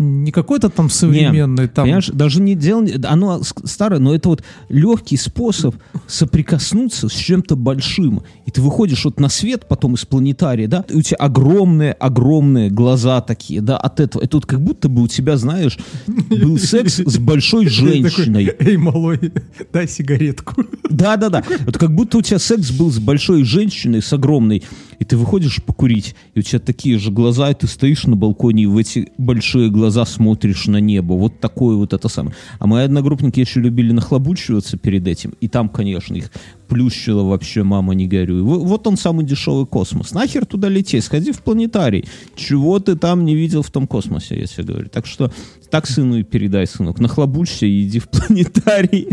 не 0.00 0.32
какое-то 0.32 0.70
там 0.70 0.88
современное, 0.88 1.68
там... 1.68 1.84
Понимаешь, 1.84 2.08
даже 2.08 2.40
не 2.40 2.54
дело, 2.54 2.80
не- 2.82 2.94
оно 3.04 3.42
старое, 3.42 4.00
но 4.00 4.14
это 4.14 4.30
вот 4.30 4.42
легкий 4.70 5.18
способ 5.18 5.76
соприкоснуться 6.06 7.08
с 7.08 7.12
чем-то 7.12 7.54
большим. 7.54 8.22
И 8.46 8.50
ты 8.50 8.62
выходишь 8.62 9.04
вот 9.04 9.20
на 9.20 9.28
свет 9.28 9.66
потом 9.68 9.94
из 9.94 10.06
планетария, 10.06 10.66
да, 10.68 10.84
и 10.88 10.96
у 10.96 11.02
тебя 11.02 11.18
огромные-огромные 11.18 12.70
глаза 12.70 13.20
такие, 13.20 13.60
да, 13.60 13.76
от 13.76 14.00
этого. 14.00 14.22
Это 14.22 14.38
вот 14.38 14.46
как 14.46 14.62
будто 14.62 14.88
бы 14.88 15.02
у 15.02 15.08
тебя, 15.08 15.36
знаешь, 15.36 15.78
был 16.06 16.58
секс 16.58 16.98
с 16.98 17.18
большой 17.18 17.66
женщиной. 17.68 18.54
Эй, 18.58 18.78
малой, 18.78 19.32
дай 19.72 19.86
сигаретку. 19.86 20.64
Да-да-да. 20.90 21.44
Вот 21.66 21.76
как 21.76 21.94
будто 21.94 22.18
у 22.18 22.22
тебя 22.22 22.38
секс 22.38 22.70
был 22.70 22.90
с 22.90 22.98
большой 22.98 23.44
женщиной, 23.44 24.00
с 24.00 24.12
огромной, 24.12 24.62
и 24.98 25.04
ты 25.04 25.16
выходишь 25.16 25.62
покурить, 25.62 26.14
и 26.34 26.40
у 26.40 26.42
тебя 26.42 26.58
такие 26.58 26.98
же 26.98 27.10
глаза, 27.10 27.50
и 27.50 27.54
ты 27.54 27.66
стоишь 27.66 28.04
на 28.04 28.16
балконе, 28.16 28.64
и 28.64 28.66
в 28.66 28.78
эти 28.78 29.12
большие 29.18 29.70
глаза 29.70 29.89
смотришь 30.04 30.66
на 30.66 30.78
небо. 30.78 31.14
Вот 31.14 31.40
такое 31.40 31.76
вот 31.76 31.92
это 31.92 32.08
самое. 32.08 32.34
А 32.58 32.66
мои 32.66 32.84
одногруппники 32.84 33.40
еще 33.40 33.60
любили 33.60 33.92
нахлобучиваться 33.92 34.76
перед 34.76 35.06
этим, 35.06 35.34
и 35.40 35.48
там, 35.48 35.68
конечно, 35.68 36.14
их 36.14 36.30
плющило 36.68 37.24
вообще, 37.24 37.64
мама, 37.64 37.94
не 37.94 38.06
горюй. 38.06 38.42
Во- 38.42 38.60
Вот 38.60 38.86
он 38.86 38.96
самый 38.96 39.24
дешевый 39.24 39.66
космос. 39.66 40.12
Нахер 40.14 40.46
туда 40.46 40.68
лететь? 40.68 41.02
Сходи 41.04 41.32
в 41.32 41.40
планетарий. 41.42 42.04
Чего 42.36 42.78
ты 42.78 42.94
там 42.94 43.24
не 43.24 43.34
видел 43.34 43.62
в 43.62 43.70
том 43.70 43.88
космосе, 43.88 44.38
я 44.38 44.46
тебе 44.46 44.64
говорю. 44.64 44.88
Так 44.88 45.06
что 45.06 45.32
так 45.70 45.88
сыну 45.88 46.16
и 46.18 46.22
передай, 46.22 46.66
сынок. 46.68 47.00
Нахлобучься 47.00 47.66
и 47.66 47.82
иди 47.82 47.98
в 47.98 48.08
планетарий. 48.08 49.08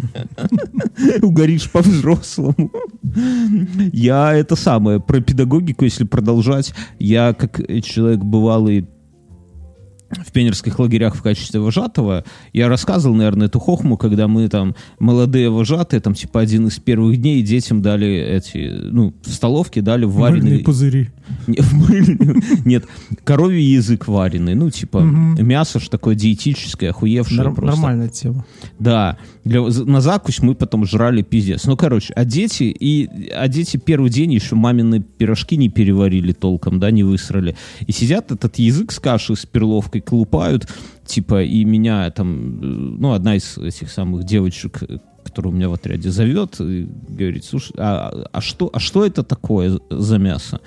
Угоришь 1.22 1.70
по-взрослому. 1.72 2.72
Я 3.92 4.34
это 4.36 4.56
самое, 4.56 5.00
про 5.00 5.20
педагогику, 5.22 5.86
если 5.86 6.04
продолжать, 6.04 6.74
я 7.00 7.34
как 7.34 7.58
человек 7.84 8.20
бывалый 8.20 8.88
в 10.10 10.32
пионерских 10.32 10.80
лагерях 10.80 11.16
в 11.16 11.22
качестве 11.22 11.60
вожатого, 11.60 12.24
я 12.54 12.70
рассказывал, 12.70 13.16
наверное, 13.16 13.48
эту 13.48 13.60
хохму, 13.60 13.98
когда 13.98 14.28
мы 14.28 14.48
там, 14.48 14.76
молодые 15.00 15.50
вожатые, 15.50 16.00
там, 16.00 16.14
типа, 16.14 16.42
один 16.42 16.68
из 16.68 16.80
первых 16.80 17.18
дней 17.18 17.42
детям 17.42 17.82
дали 17.82 18.08
эти, 18.08 18.72
ну, 18.92 19.14
в 19.22 19.30
столовке 19.30 19.82
дали 19.82 20.06
Мыльные 20.06 20.20
вареный... 20.20 20.60
пузыри. 20.60 21.10
Нет, 22.66 22.86
коровий 23.24 23.64
язык 23.64 24.08
вареный, 24.08 24.56
ну, 24.56 24.70
типа, 24.70 25.00
мясо 25.00 25.80
ж 25.80 25.90
такое 25.90 26.16
диетическое, 26.16 26.92
охуевшее 26.92 27.44
просто. 27.54 27.66
Нормальная 27.66 28.10
тема. 28.10 28.46
Да, 28.80 29.18
на 29.44 30.02
закусь 30.02 30.42
мы 30.42 30.56
потом 30.56 30.86
жрали 30.86 31.22
пиздец. 31.22 31.66
Ну, 31.66 31.76
короче, 31.76 32.14
а 32.14 32.26
дети, 32.26 32.64
и, 32.64 33.10
а 33.34 33.48
дети 33.48 33.78
первый 33.78 34.10
день 34.10 34.34
еще 34.34 34.56
мамины 34.56 35.02
пирожки 35.02 35.58
не 35.58 35.70
переварили 35.70 36.34
толком, 36.34 36.80
да, 36.80 36.92
не 36.92 37.04
высрали. 37.04 37.56
И 37.86 37.92
сидят 37.92 38.32
этот 38.32 38.58
язык 38.58 38.92
с 38.92 39.00
кашей, 39.00 39.36
с 39.36 39.46
перловкой, 39.46 39.97
колупают, 40.02 40.68
типа, 41.06 41.44
и 41.44 41.66
меня 41.66 42.10
там, 42.12 42.60
э, 42.60 42.66
ну, 43.00 43.14
одна 43.14 43.36
из 43.36 43.58
этих 43.58 43.90
самых 43.90 44.24
девочек, 44.24 44.84
э, 44.84 44.98
которая 45.24 45.54
у 45.54 45.56
меня 45.56 45.70
в 45.70 45.74
отряде 45.74 46.10
зовет, 46.10 46.60
и 46.60 46.88
говорит, 47.10 47.46
слушай, 47.46 47.74
а, 47.78 48.28
а, 48.32 48.42
что, 48.42 48.70
а 48.74 48.80
что 48.80 49.06
это 49.06 49.24
такое 49.24 49.80
за 49.90 50.18
мясо? 50.18 50.62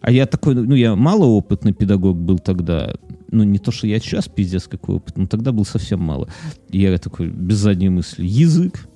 А 0.00 0.10
я 0.10 0.26
такой, 0.26 0.54
ну, 0.54 0.74
я 0.74 0.96
малоопытный 0.96 1.72
педагог 1.72 2.16
был 2.16 2.38
тогда. 2.38 2.94
Ну, 3.30 3.44
не 3.44 3.58
то, 3.58 3.70
что 3.70 3.86
я 3.86 4.00
сейчас 4.00 4.28
пиздец 4.28 4.66
какой 4.66 4.96
опыт, 4.96 5.16
но 5.18 5.26
тогда 5.26 5.52
был 5.52 5.64
совсем 5.64 6.00
мало. 6.00 6.28
И 6.70 6.80
я 6.80 6.96
такой, 6.98 7.28
без 7.28 7.58
задней 7.58 7.90
мысли, 7.90 8.24
язык. 8.24 8.88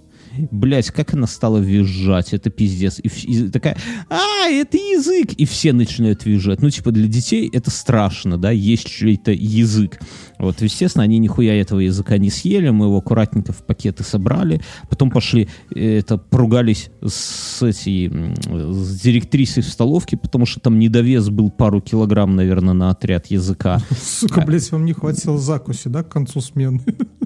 Блять, 0.51 0.91
как 0.91 1.15
она 1.15 1.27
стала 1.27 1.59
визжать, 1.59 2.33
это 2.33 2.51
пиздец. 2.51 3.01
И, 3.03 3.09
и 3.09 3.49
такая, 3.51 3.77
а, 4.09 4.49
это 4.49 4.77
язык. 4.77 5.33
И 5.35 5.45
все 5.45 5.73
начинают 5.73 6.25
визжать. 6.25 6.61
Ну, 6.61 6.71
типа, 6.71 6.91
для 6.91 7.09
детей 7.09 7.49
это 7.53 7.71
страшно, 7.71 8.39
да, 8.39 8.51
есть 8.51 8.89
чей-то 8.89 9.33
язык. 9.33 10.01
Вот, 10.45 10.61
естественно, 10.63 11.05
они 11.05 11.19
нихуя 11.19 11.55
этого 11.55 11.81
языка 11.81 12.19
не 12.19 12.31
съели, 12.31 12.71
мы 12.71 12.87
его 12.87 12.99
аккуратненько 12.99 13.53
в 13.53 13.65
пакеты 13.65 14.05
собрали, 14.05 14.61
потом 14.89 15.11
пошли, 15.11 15.49
э, 15.75 15.99
это, 15.99 16.19
поругались 16.19 16.91
с, 17.07 17.63
м, 17.63 18.35
с 18.37 19.01
директрисой 19.01 19.63
в 19.63 19.69
столовке, 19.69 20.17
потому 20.17 20.47
что 20.47 20.61
там 20.61 20.79
недовес 20.79 21.29
был 21.29 21.51
пару 21.51 21.81
килограмм, 21.81 22.37
наверное, 22.37 22.75
на 22.75 22.91
отряд 22.91 23.27
языка. 23.27 23.81
Сука, 24.01 24.43
блядь, 24.43 24.71
вам 24.73 24.85
не 24.85 24.93
хватило 24.93 25.39
закуси, 25.39 25.89
да, 25.89 26.03
к 26.03 26.09
концу 26.09 26.41
смены? 26.41 26.81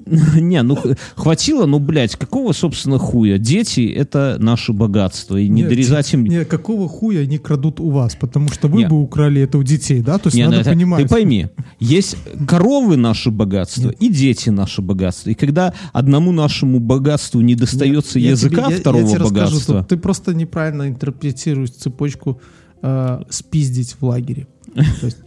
Не, 0.35 0.63
ну 0.63 0.75
хватило, 1.15 1.67
ну, 1.67 1.79
блядь, 1.79 2.15
какого, 2.15 2.51
собственно, 2.53 2.97
хуя? 2.97 3.37
Дети— 3.37 3.93
это 3.95 4.37
наше 4.39 4.73
богатство, 4.73 5.37
и 5.37 5.47
не 5.47 5.63
дорезать 5.63 6.11
им... 6.13 6.25
Не, 6.25 6.45
какого 6.45 6.89
хуя 6.89 7.21
они 7.21 7.37
крадут 7.37 7.79
у 7.79 7.91
вас? 7.91 8.15
Потому 8.15 8.49
что 8.49 8.67
вы 8.67 8.87
бы 8.87 8.99
украли 8.99 9.41
это 9.41 9.57
у 9.59 9.63
детей, 9.63 10.01
да? 10.01 10.17
То 10.17 10.27
есть 10.27 10.37
ну 10.37 10.45
надо 10.45 10.61
это- 10.61 10.69
понимать. 10.71 11.03
Ты 11.03 11.09
пойми, 11.09 11.47
есть 11.79 12.17
коровы 12.47 12.97
наше 13.09 13.31
богатство 13.31 13.89
и 13.89 14.09
дети 14.09 14.49
наше 14.51 14.81
богатство. 14.81 15.31
И 15.31 15.33
когда 15.33 15.73
одному 15.93 16.31
нашему 16.31 16.79
богатству 16.79 17.41
не 17.41 17.55
достается 17.55 18.19
Я 18.19 18.31
языка 18.31 18.55
тебе- 18.55 18.69
я- 18.69 18.75
я 18.75 18.79
второго 18.81 19.07
тебе 19.09 19.17
расскажу, 19.19 19.33
богатства, 19.33 19.79
что 19.79 19.95
ты 19.95 19.97
просто 19.97 20.33
неправильно 20.33 20.87
интерпретируешь 20.87 21.71
цепочку 21.71 22.39
э, 22.81 23.21
спиздить 23.29 23.95
в 23.99 24.05
лагере. 24.05 24.47
То 24.75 25.05
есть 25.07 25.17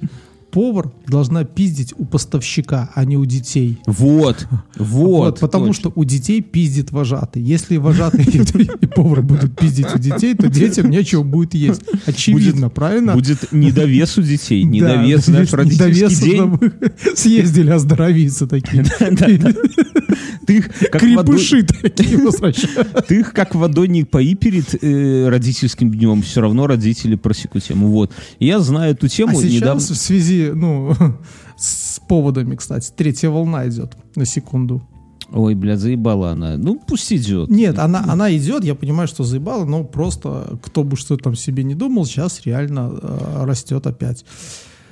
повар 0.53 0.93
должна 1.09 1.45
пиздить 1.45 1.95
у 1.97 2.05
поставщика, 2.05 2.91
а 2.95 3.05
не 3.05 3.17
у 3.17 3.25
детей. 3.25 3.79
вот, 3.87 4.47
вот, 4.77 5.41
потому 5.41 5.67
точно. 5.69 5.81
что 5.81 5.93
у 5.95 6.05
детей 6.05 6.43
пиздит 6.43 6.93
вожатый. 6.93 7.43
Если 7.43 7.79
вожатый 7.79 8.25
и, 8.25 8.87
повар 8.87 9.23
будут 9.23 9.57
пиздить 9.59 9.87
у 9.95 9.99
детей, 9.99 10.35
то 10.35 10.49
детям 10.49 10.91
нечего 10.91 11.23
будет 11.23 11.55
есть. 11.55 11.83
Очевидно, 12.07 12.69
правильно? 12.69 13.15
будет 13.15 13.51
недовес 13.53 14.19
у 14.19 14.23
детей, 14.23 14.63
Да, 14.65 14.69
недовес, 14.71 15.25
знаешь, 15.25 15.41
есть 15.45 15.55
родительский 15.55 15.89
недовес, 15.89 16.21
день. 16.21 17.17
съездили 17.17 17.71
оздоровиться 17.71 18.47
такие. 18.47 18.85
Ты 20.47 20.57
их 20.59 20.71
как 20.91 21.01
Крепыши 21.01 21.63
такие 21.63 22.19
возвращают. 22.19 23.07
Ты 23.07 23.21
их 23.21 23.33
как 23.33 23.55
водой 23.55 23.89
не 23.89 24.05
пои 24.05 24.35
перед 24.35 24.75
э, 24.83 25.29
родительским 25.29 25.91
днем, 25.91 26.23
все 26.23 26.41
равно 26.41 26.67
родители 26.67 27.15
просекут 27.15 27.63
тему. 27.65 27.89
Вот. 27.89 28.13
Я 28.39 28.59
знаю 28.61 28.93
эту 28.93 29.07
А 29.07 29.09
тему 29.09 29.41
сейчас 29.41 29.53
недавно. 29.53 29.81
в 29.81 29.97
связи, 29.97 30.42
ну, 30.51 30.95
с 31.57 32.01
поводами, 32.09 32.57
кстати, 32.57 32.91
третья 32.97 33.31
волна 33.31 33.69
идет 33.69 33.97
на 34.17 34.25
секунду. 34.25 34.83
Ой, 35.35 35.55
блядь, 35.55 35.79
заебала 35.79 36.33
она. 36.33 36.57
Ну, 36.59 36.79
пусть 36.87 37.11
идет. 37.13 37.49
Нет, 37.49 37.79
она, 37.79 38.05
она 38.07 38.35
идет, 38.37 38.65
я 38.65 38.75
понимаю, 38.75 39.09
что 39.09 39.25
заебала, 39.25 39.65
но 39.65 39.83
просто 39.85 40.59
кто 40.63 40.85
бы 40.85 40.97
что 40.97 41.17
там 41.17 41.35
себе 41.37 41.65
не 41.65 41.75
думал, 41.75 42.05
сейчас 42.05 42.43
реально 42.45 42.91
э, 43.01 43.45
растет 43.45 43.87
опять. 43.87 44.25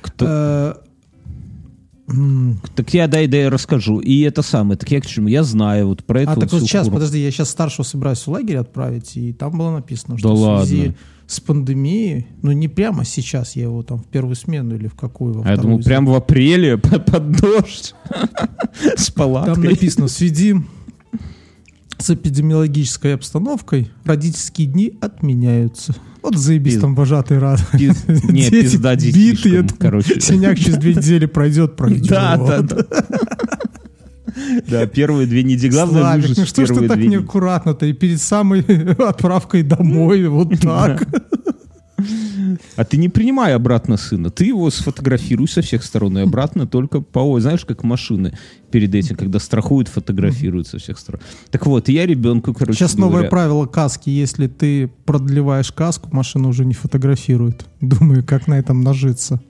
Кто- 0.00 0.26
Э, 0.26 0.74
Так 2.74 2.92
я 2.94 3.06
дай, 3.06 3.26
дай 3.26 3.48
расскажу. 3.48 4.00
И 4.00 4.20
это 4.22 4.42
самое. 4.42 4.76
Так 4.78 4.90
я 4.90 5.00
к 5.00 5.06
чему? 5.06 5.28
Я 5.28 5.44
знаю 5.44 5.88
вот 5.88 6.04
про 6.04 6.22
это. 6.22 6.32
А 6.32 6.36
так 6.36 6.52
вот 6.52 6.62
сейчас, 6.62 6.84
хуру. 6.86 6.94
подожди, 6.96 7.20
я 7.22 7.30
сейчас 7.30 7.50
старшего 7.50 7.84
собираюсь 7.84 8.26
в 8.26 8.28
лагерь 8.28 8.56
отправить, 8.56 9.16
и 9.16 9.32
там 9.32 9.56
было 9.56 9.70
написано, 9.70 10.14
Да 10.14 10.18
что 10.18 10.34
в 10.34 10.64
связи 10.66 10.78
ладно. 10.78 10.94
С 11.30 11.38
пандемией, 11.38 12.26
ну 12.42 12.50
не 12.50 12.66
прямо 12.66 13.04
сейчас, 13.04 13.54
я 13.54 13.62
его 13.62 13.84
там 13.84 14.00
в 14.00 14.06
первую 14.06 14.34
смену 14.34 14.74
или 14.74 14.88
в 14.88 14.94
какую, 14.94 15.34
во 15.34 15.44
А 15.44 15.50
я 15.50 15.56
думал, 15.56 15.78
прям 15.78 16.04
в 16.04 16.12
апреле 16.14 16.76
под, 16.78 17.06
под 17.06 17.30
дождь 17.40 17.94
с 18.96 19.10
палаткой. 19.12 19.54
Там 19.54 19.64
написано, 19.64 20.08
связи 20.08 20.56
с 21.98 22.10
эпидемиологической 22.10 23.14
обстановкой 23.14 23.92
родительские 24.04 24.66
дни 24.66 24.94
отменяются. 25.00 25.94
Вот 26.20 26.36
заебись 26.36 26.74
Пиз- 26.74 26.80
там 26.80 26.94
вожатый 26.96 27.38
рад. 27.38 27.60
Пиз- 27.74 28.04
Не, 28.32 28.50
пизда 28.50 28.96
детишкам, 28.96 29.68
короче. 29.78 30.20
Синяк 30.20 30.58
через 30.58 30.78
две 30.78 30.94
недели 30.94 31.26
пройдет, 31.26 31.76
пройдет. 31.76 32.08
Да, 32.08 32.36
да, 32.36 32.62
да. 32.62 32.86
Да, 34.68 34.86
первые 34.86 35.26
две 35.26 35.42
недели. 35.42 35.70
Главное 35.70 36.02
Славик, 36.02 36.22
выжить 36.22 36.38
ну 36.38 36.46
что 36.46 36.66
ж 36.66 36.68
ты 36.68 36.88
так 36.88 36.98
неаккуратно-то 36.98 37.86
и 37.86 37.92
перед 37.92 38.20
самой 38.20 38.60
отправкой 38.98 39.62
домой, 39.62 40.26
вот 40.28 40.58
так. 40.60 41.06
А 42.76 42.84
ты 42.84 42.96
не 42.96 43.08
принимай 43.08 43.54
обратно 43.54 43.96
сына. 43.96 44.30
Ты 44.30 44.46
его 44.46 44.70
сфотографируй 44.70 45.48
со 45.48 45.62
всех 45.62 45.84
сторон 45.84 46.18
и 46.18 46.22
обратно 46.22 46.66
только 46.66 47.00
по... 47.00 47.38
Знаешь, 47.40 47.64
как 47.64 47.82
машины 47.82 48.36
перед 48.70 48.94
этим, 48.94 49.16
когда 49.16 49.38
страхуют, 49.38 49.88
фотографируют 49.88 50.66
со 50.66 50.78
всех 50.78 50.98
сторон. 50.98 51.20
Так 51.50 51.66
вот, 51.66 51.88
я 51.88 52.06
ребенку, 52.06 52.54
короче 52.54 52.78
Сейчас 52.78 52.96
новое 52.96 53.12
говоря, 53.12 53.30
правило 53.30 53.66
каски. 53.66 54.10
Если 54.10 54.46
ты 54.46 54.88
продлеваешь 55.04 55.72
каску, 55.72 56.08
машина 56.12 56.48
уже 56.48 56.64
не 56.64 56.74
фотографирует. 56.74 57.66
Думаю, 57.80 58.24
как 58.24 58.46
на 58.46 58.58
этом 58.58 58.82
нажиться. 58.82 59.40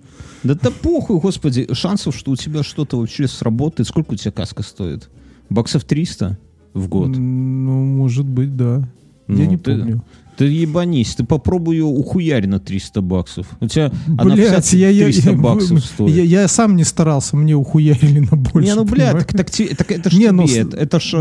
Да 0.42 0.54
да 0.54 0.70
похуй, 0.70 1.18
господи, 1.20 1.68
шансов, 1.74 2.16
что 2.16 2.30
у 2.32 2.36
тебя 2.36 2.62
что-то 2.62 2.98
вообще 2.98 3.28
сработает. 3.28 3.88
Сколько 3.88 4.12
у 4.14 4.16
тебя 4.16 4.32
каска 4.32 4.62
стоит? 4.62 5.10
Баксов 5.50 5.84
300 5.84 6.38
в 6.74 6.88
год? 6.88 7.08
Ну, 7.16 7.84
может 7.84 8.26
быть, 8.26 8.56
да. 8.56 8.88
Я 9.28 9.34
Ну, 9.44 9.44
не 9.44 9.56
ты- 9.58 9.76
помню. 9.78 10.04
Ты 10.36 10.46
ебанись, 10.46 11.14
ты 11.16 11.24
попробуй 11.24 11.76
ее 11.76 11.84
ухуярь 11.84 12.46
на 12.46 12.58
300 12.58 13.02
баксов. 13.02 13.46
У 13.60 13.66
тебя 13.66 13.92
она 14.16 14.34
Блять, 14.34 14.64
вся 14.64 14.78
я, 14.78 14.88
я, 14.88 15.04
300 15.04 15.30
я- 15.32 15.36
баксов 15.36 15.84
стоит. 15.84 16.16
я, 16.16 16.22
я 16.22 16.48
сам 16.48 16.76
не 16.76 16.84
старался, 16.84 17.36
мне 17.36 17.54
ухуярили 17.54 18.20
на 18.20 18.36
больше. 18.38 18.66
не, 18.70 18.74
ну, 18.74 18.84
бля, 18.84 19.12
так, 19.12 19.26
так, 19.34 19.50
так 19.50 19.92
это 19.92 20.08
ж 20.08 20.14
Не, 20.14 20.20
тебе, 20.20 20.32
ну, 20.32 20.46
это, 20.46 20.76
это 20.78 20.98
ж, 20.98 21.12
ну- 21.12 21.20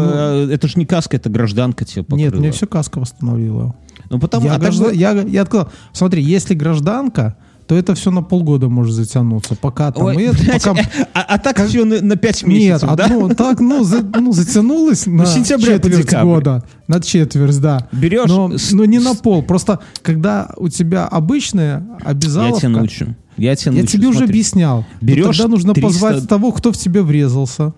э, 0.50 0.54
это 0.54 0.70
ж 0.70 0.78
не 0.78 0.86
каска, 0.86 1.18
это 1.18 1.30
гражданка 1.30 1.84
тебе 1.84 2.04
покрыла. 2.04 2.32
Нет, 2.32 2.40
мне 2.40 2.52
все 2.52 2.66
каска 2.66 3.00
восстановила. 3.02 3.76
Ну, 4.10 4.20
потому, 4.20 4.46
я, 4.46 4.54
а 4.54 4.60
так 4.60 4.70
гражда- 4.72 4.86
бы- 4.92 4.96
я, 4.96 5.12
я 5.24 5.42
открыл. 5.42 5.68
Смотри, 5.92 6.24
если 6.24 6.54
гражданка, 6.54 7.36
то 7.70 7.76
это 7.76 7.94
все 7.94 8.10
на 8.10 8.24
полгода 8.24 8.68
может 8.68 8.96
затянуться, 8.96 9.56
пока 9.56 9.92
там 9.92 10.06
Ой, 10.06 10.24
это, 10.24 10.44
блядь, 10.44 10.64
пока- 10.64 10.82
э, 10.82 11.06
а, 11.14 11.22
а 11.22 11.38
так 11.38 11.56
Как- 11.56 11.68
все 11.70 11.86
на, 11.86 12.02
на 12.02 12.16
5 12.16 12.42
Нет, 12.48 12.48
месяцев, 12.48 12.96
да? 12.96 13.06
одно, 13.06 13.30
так, 13.30 13.60
ну, 13.60 13.84
за- 13.84 14.02
ну, 14.02 14.32
затянулось 14.32 15.06
на 15.06 15.28
с 15.28 15.36
сентября 15.36 15.78
по 15.78 15.84
четверть 15.84 16.06
декабрь. 16.08 16.26
года. 16.26 16.64
На 16.88 17.00
четверть, 17.00 17.62
да. 17.62 17.88
Берешь 17.92 18.28
Но, 18.28 18.58
с- 18.58 18.72
но 18.72 18.86
не 18.86 18.98
на 18.98 19.14
пол. 19.14 19.44
Просто 19.44 19.82
когда 20.02 20.50
у 20.58 20.68
тебя 20.68 21.06
обычная 21.06 21.86
Я 22.04 22.10
обязаловка... 22.10 22.60
тебя 22.62 22.70
научу. 22.70 23.06
Я 23.38 23.56
тебя 23.56 23.72
Я 23.72 23.78
научу, 23.78 23.92
тебе 23.98 24.08
уже 24.08 24.24
объяснял. 24.24 24.84
Берешь 25.00 25.38
Тогда 25.38 25.48
нужно 25.48 25.74
300 25.76 25.88
позвать 25.88 26.28
того, 26.28 26.52
кто 26.52 26.72
в 26.72 26.78
тебе 26.78 27.04
врезался. 27.04 27.74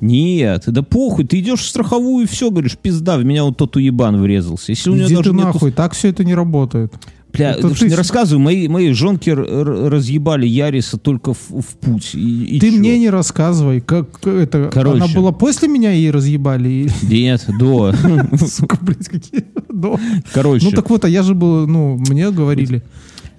Нет, 0.00 0.64
да 0.66 0.82
похуй, 0.82 1.24
ты 1.24 1.40
идешь 1.40 1.60
в 1.60 1.66
страховую 1.66 2.24
и 2.24 2.28
все, 2.28 2.50
говоришь, 2.50 2.76
пизда, 2.76 3.16
в 3.16 3.24
меня 3.24 3.44
вот 3.44 3.56
тот 3.56 3.74
уебан 3.76 4.20
врезался. 4.20 4.72
Если 4.72 4.90
у 4.90 4.94
него 4.94 5.06
Иди 5.06 5.14
даже 5.16 5.30
ты 5.30 5.34
нету 5.36 5.46
нахуй, 5.46 5.72
так 5.72 5.94
все 5.94 6.08
это 6.08 6.24
не 6.24 6.34
работает. 6.34 6.92
Бля, 7.32 7.52
Это 7.52 7.68
ты 7.68 7.74
ж 7.74 7.78
ты 7.80 7.88
не 7.88 7.94
рассказывай, 7.94 8.40
мои, 8.42 8.68
мои 8.68 8.92
жонки 8.92 9.30
разъебали 9.30 10.46
Яриса 10.46 10.96
только 10.96 11.34
в, 11.34 11.50
в 11.50 11.76
путь. 11.78 12.14
И, 12.14 12.56
и 12.56 12.60
ты 12.60 12.70
чё? 12.70 12.78
мне 12.78 12.98
не 12.98 13.10
рассказывай, 13.10 13.80
как 13.80 14.26
это... 14.26 14.70
Короче. 14.72 15.02
Она 15.04 15.12
была 15.14 15.32
после 15.32 15.68
меня 15.68 15.92
и 15.92 16.10
разъебали? 16.10 16.90
Нет, 17.02 17.44
до. 17.58 17.92
Сука, 18.46 18.78
блядь, 18.80 19.08
какие... 19.08 19.44
Да. 19.68 20.00
Короче, 20.32 20.64
Ну 20.64 20.72
так 20.72 20.90
вот, 20.90 21.04
а 21.04 21.08
я 21.08 21.22
же 21.22 21.34
был, 21.34 21.66
ну, 21.68 21.96
мне 22.08 22.30
говорили. 22.32 22.82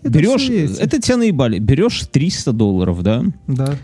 Это 0.03 0.11
берешь, 0.11 0.49
это 0.49 1.01
тебя 1.01 1.17
наебали, 1.17 1.59
берешь 1.59 2.05
300 2.09 2.53
долларов, 2.53 3.03
да, 3.03 3.25
Да. 3.47 3.75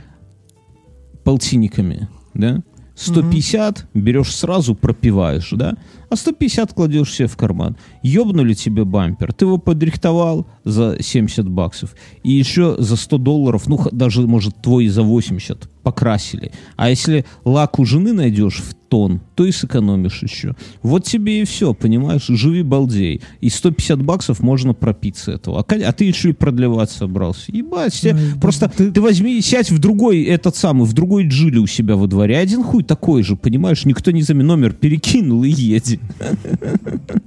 полтинниками, 1.25 2.07
да, 2.33 2.63
150 2.95 3.87
берешь 3.93 4.33
сразу, 4.33 4.73
пропиваешь, 4.73 5.49
да, 5.51 5.75
а 6.09 6.15
150 6.15 6.73
кладешь 6.73 7.13
себе 7.13 7.27
в 7.27 7.35
карман. 7.35 7.75
Ёбнули 8.01 8.53
тебе 8.53 8.85
бампер, 8.85 9.33
ты 9.33 9.45
его 9.45 9.57
подрихтовал 9.57 10.47
за 10.63 10.97
70 10.99 11.47
баксов, 11.49 11.95
и 12.23 12.31
еще 12.31 12.75
за 12.79 12.95
100 12.95 13.17
долларов, 13.17 13.67
ну, 13.67 13.79
даже, 13.91 14.21
может, 14.21 14.61
твой 14.61 14.87
за 14.87 15.03
80 15.03 15.69
покрасили. 15.83 16.51
А 16.77 16.89
если 16.89 17.25
лак 17.43 17.79
у 17.79 17.85
жены 17.85 18.13
найдешь 18.13 18.61
в 18.61 18.73
тон, 18.89 19.21
то 19.35 19.45
и 19.45 19.51
сэкономишь 19.51 20.21
еще. 20.23 20.55
Вот 20.81 21.03
тебе 21.05 21.41
и 21.41 21.45
все, 21.45 21.73
понимаешь? 21.73 22.25
Живи 22.27 22.63
балдей. 22.63 23.21
И 23.41 23.49
150 23.49 24.01
баксов 24.03 24.39
можно 24.41 24.73
пропить 24.73 25.17
с 25.17 25.27
этого. 25.27 25.59
А, 25.59 25.65
а 25.87 25.91
ты 25.93 26.05
еще 26.05 26.29
и 26.29 26.33
продлевать 26.33 26.91
собрался. 26.91 27.51
Ебать, 27.51 27.93
все- 27.93 28.13
Ой, 28.13 28.19
да 28.35 28.39
просто 28.39 28.69
ты- 28.69 28.91
ты... 28.91 29.01
возьми, 29.01 29.41
сядь 29.41 29.71
в 29.71 29.79
другой, 29.79 30.23
этот 30.23 30.55
самый, 30.55 30.85
в 30.85 30.93
другой 30.93 31.27
джиле 31.27 31.59
у 31.59 31.67
себя 31.67 31.95
во 31.95 32.07
дворе. 32.07 32.37
Один 32.37 32.63
хуй 32.63 32.83
такой 32.83 33.23
же, 33.23 33.35
понимаешь? 33.35 33.85
Никто 33.85 34.11
не 34.11 34.21
замен 34.21 34.45
номер 34.47 34.73
перекинул 34.73 35.43
и 35.43 35.49
едет. 35.49 35.99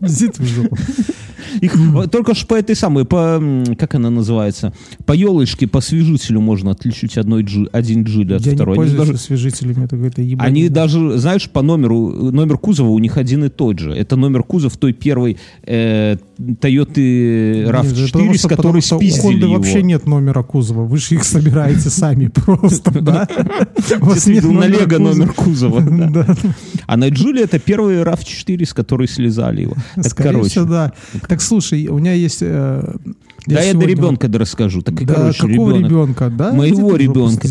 Ты 0.00 0.42
в 0.42 0.46
жопу. 0.46 0.76
Их 1.60 1.76
вот 1.76 2.10
только 2.10 2.34
ж 2.34 2.46
по 2.46 2.54
этой 2.54 2.76
самой, 2.76 3.04
по, 3.04 3.42
как 3.78 3.94
она 3.94 4.10
называется, 4.10 4.72
по 5.06 5.12
елочке, 5.12 5.66
по 5.66 5.80
свежителю 5.80 6.40
можно 6.40 6.70
отличить 6.72 7.16
одной 7.16 7.42
джи- 7.42 7.68
один 7.72 8.04
джиль 8.04 8.34
от 8.34 8.42
Я 8.42 8.50
не 8.52 8.56
второй. 8.56 8.74
Они 8.74 8.76
пользуюсь 8.76 8.98
даже- 9.00 9.12
освежителями, 9.14 9.84
это 9.84 10.22
ебаный. 10.22 10.46
Они 10.48 10.68
даже, 10.68 11.18
знаешь, 11.18 11.47
по 11.52 11.62
номеру, 11.62 12.30
номер 12.32 12.58
кузова 12.58 12.88
у 12.88 12.98
них 12.98 13.16
один 13.16 13.44
и 13.44 13.48
тот 13.48 13.78
же. 13.78 13.92
Это 13.92 14.16
номер 14.16 14.42
кузов 14.42 14.76
той 14.76 14.92
первой 14.92 15.36
э, 15.64 16.16
Toyota 16.38 17.00
Нет, 17.00 17.68
это 17.68 17.70
RAV4, 17.70 18.12
потому 18.12 18.34
с 18.34 18.42
которой 18.42 18.56
потому 18.56 18.80
что 18.82 18.96
спиздили 18.98 19.36
Honda 19.36 19.44
его. 19.44 19.54
вообще 19.54 19.82
нет 19.82 20.06
номера 20.06 20.42
кузова. 20.42 20.84
Вы 20.84 20.98
же 20.98 21.14
их 21.14 21.24
собираете 21.24 21.90
сами 21.90 22.28
просто, 22.34 23.00
да? 23.00 23.28
Нет 24.26 24.44
на 24.44 24.66
Лего 24.66 24.98
номер 24.98 25.32
кузова. 25.32 25.80
да. 25.80 26.26
А 26.86 26.96
на 26.96 27.08
Джули 27.08 27.42
это 27.42 27.58
первый 27.58 28.02
RAV4, 28.02 28.64
с 28.64 28.74
которой 28.74 29.08
слезали 29.08 29.62
его. 29.62 29.74
Скорее 30.00 30.42
всего, 30.44 30.64
да. 30.64 30.92
Так, 31.28 31.40
слушай, 31.40 31.86
у 31.88 31.98
меня 31.98 32.12
есть... 32.12 32.42
Да, 33.54 33.60
я 33.62 33.72
до 33.74 33.80
сегодня 33.80 33.88
ребенка 33.88 34.28
да 34.28 34.38
расскажу. 34.38 34.82
Так, 34.82 35.00
и, 35.00 35.04
Да, 35.04 35.14
короче, 35.14 35.40
какого 35.48 35.70
ребенок- 35.70 35.90
ребенка? 35.90 36.30
Да? 36.30 36.52
Моего 36.52 36.96
ребенка. 36.96 37.48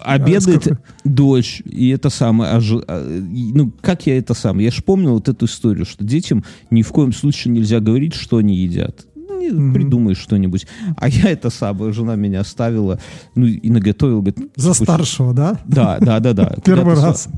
А, 0.00 0.14
Обедает 0.14 0.42
сколько- 0.42 0.78
дочь, 1.04 1.62
и 1.64 1.88
это 1.88 2.10
самое. 2.10 2.52
а 2.52 2.60
ж- 2.60 2.82
а, 2.86 3.20
ну, 3.30 3.72
как 3.80 4.06
я 4.06 4.18
это 4.18 4.34
сам? 4.34 4.58
Я 4.58 4.70
же 4.70 4.82
помнил 4.82 5.14
вот 5.14 5.28
эту 5.28 5.46
историю, 5.46 5.84
что 5.86 6.04
детям 6.04 6.44
ни 6.70 6.82
в 6.82 6.88
коем 6.90 7.12
случае 7.12 7.52
нельзя 7.54 7.80
говорить, 7.80 8.14
что 8.14 8.36
они 8.38 8.56
едят. 8.56 9.06
Мгм. 9.50 9.72
Придумай 9.72 10.14
что-нибудь. 10.14 10.66
А 10.96 11.08
я 11.08 11.30
это 11.30 11.48
самое, 11.48 11.92
жена 11.92 12.16
меня 12.16 12.40
оставила, 12.40 12.98
ну, 13.34 13.46
и 13.46 13.70
наготовила. 13.70 14.20
Говорит, 14.20 14.50
За 14.56 14.74
старшего, 14.74 15.32
да? 15.32 15.58
Да, 15.66 15.98
да, 16.00 16.20
да, 16.20 16.32
да. 16.34 16.54
Первый 16.64 16.94
раз. 16.96 17.22
с- 17.24 17.28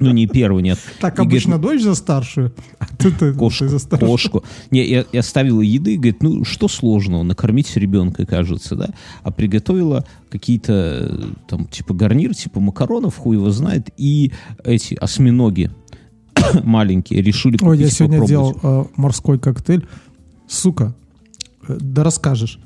Ну, 0.00 0.10
не 0.12 0.26
первый, 0.26 0.62
нет. 0.62 0.78
Так 1.00 1.14
И 1.14 1.16
говорит, 1.16 1.32
обычно 1.32 1.58
дочь 1.58 1.82
за 1.82 1.94
старшую, 1.94 2.52
а 2.78 2.86
ты, 2.98 3.10
ты, 3.10 3.32
кошку, 3.32 3.64
ты 3.64 3.68
за 3.70 3.78
старшую. 3.78 4.10
кошку. 4.10 4.44
Не, 4.70 4.86
я, 4.86 5.04
я 5.12 5.22
ставила 5.22 5.60
еды, 5.60 5.96
говорит, 5.96 6.22
ну 6.22 6.44
что 6.44 6.68
сложного, 6.68 7.22
накормить 7.22 7.74
ребенка, 7.76 8.26
кажется, 8.26 8.76
да? 8.76 8.90
А 9.22 9.30
приготовила 9.30 10.04
какие-то 10.30 10.72
э, 10.72 11.24
там 11.48 11.66
типа 11.66 11.94
гарнир, 11.94 12.34
типа 12.34 12.60
макаронов, 12.60 13.16
хуй 13.16 13.36
его 13.36 13.50
знает, 13.50 13.88
и 13.96 14.32
эти 14.64 14.94
осьминоги 14.94 15.70
маленькие 16.64 17.22
решили 17.22 17.54
купить 17.56 17.68
Ой, 17.68 17.78
я 17.78 17.88
сегодня 17.90 18.20
попробовать. 18.20 18.60
делал 18.62 18.82
э, 18.82 18.86
морской 18.96 19.38
коктейль. 19.38 19.86
Сука, 20.48 20.94
э, 21.68 21.76
да 21.80 22.04
расскажешь. 22.04 22.58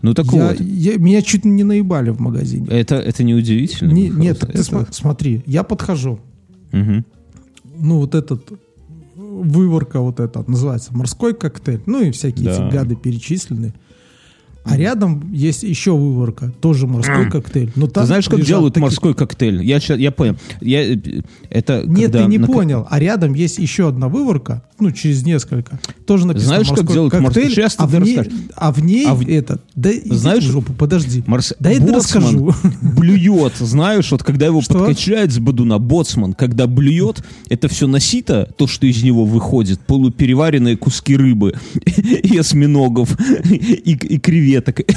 Ну 0.00 0.14
так 0.14 0.26
Я- 0.32 0.48
вот, 0.48 0.60
я- 0.60 0.96
меня 0.96 1.22
чуть 1.22 1.44
не 1.44 1.62
наебали 1.62 2.10
в 2.10 2.20
магазине. 2.20 2.66
это, 2.68 2.96
это 2.96 3.22
не 3.22 3.34
удивительно. 3.34 3.92
Не- 3.92 4.08
нет, 4.08 4.40
так 4.40 4.50
ты 4.52 4.58
это- 4.58 4.68
сма- 4.72 4.88
смотри, 4.90 5.42
я 5.46 5.62
подхожу. 5.62 6.18
Мгм. 6.72 7.04
Ну, 7.78 7.98
вот 7.98 8.14
этот 8.14 8.50
выворка 9.14 10.00
вот 10.00 10.20
эта 10.20 10.44
называется 10.48 10.94
морской 10.94 11.34
коктейль. 11.34 11.82
Ну 11.86 12.02
и 12.02 12.10
всякие 12.10 12.46
Да. 12.46 12.52
эти 12.68 12.72
гады 12.74 12.96
перечислены. 12.96 13.72
А 14.64 14.76
рядом 14.76 15.32
есть 15.32 15.64
еще 15.64 15.92
выворка, 15.96 16.52
тоже 16.60 16.86
морской 16.86 17.28
коктейль. 17.28 17.72
Но 17.74 17.88
там 17.88 18.04
Ты 18.04 18.06
знаешь, 18.06 18.28
как 18.28 18.40
делают 18.44 18.74
такие- 18.74 18.84
морской 18.84 19.14
коктейль? 19.14 19.62
Я, 19.64 19.80
щас- 19.80 19.98
я 19.98 20.12
понял. 20.12 20.36
Я, 20.60 20.94
э, 20.94 20.98
это 21.50 21.82
Нет, 21.84 22.12
ты 22.12 22.24
не 22.26 22.38
на 22.38 22.46
понял. 22.46 22.86
А 22.88 22.98
рядом 23.00 23.34
есть 23.34 23.58
еще 23.58 23.88
одна 23.88 24.08
выворка, 24.08 24.62
ну, 24.78 24.92
через 24.92 25.24
несколько. 25.24 25.80
Тоже 26.06 26.26
написано 26.28 26.48
Знаешь, 26.48 26.68
как 26.68 26.76
морской 26.78 26.94
делают 26.94 27.14
морской- 27.14 27.24
коктейль, 27.42 27.50
Сейчас 27.50 27.74
ты 27.74 27.82
а, 27.82 27.86
в 27.86 28.00
ней, 28.04 28.18
а 28.54 28.72
в 28.72 28.84
ней 28.84 29.06
А 29.06 29.14
в- 29.14 29.28
это... 29.28 29.58
Да 29.74 29.90
Знаешь, 30.04 30.44
в 30.44 30.50
жопу, 30.52 30.72
подожди. 30.72 31.24
Марс... 31.26 31.54
Да 31.58 31.70
это 31.70 31.92
расскажу. 31.92 32.54
блюет, 32.82 33.54
знаешь, 33.58 34.10
вот 34.12 34.22
когда 34.22 34.46
его 34.46 34.60
Что? 34.62 34.74
подкачает 34.78 35.32
с 35.32 35.38
бодуна, 35.38 35.78
боцман, 35.78 36.34
когда 36.34 36.66
блюет, 36.68 37.24
это 37.48 37.68
все 37.68 37.86
на 37.88 37.98
сито, 38.00 38.48
то, 38.56 38.66
что 38.66 38.86
из 38.86 39.02
него 39.02 39.24
выходит, 39.24 39.80
полупереваренные 39.80 40.76
куски 40.76 41.16
рыбы 41.16 41.54
и 41.84 42.36
осьминогов, 42.36 43.16
и, 43.50 43.92
и 43.92 44.18
креветок. 44.18 44.51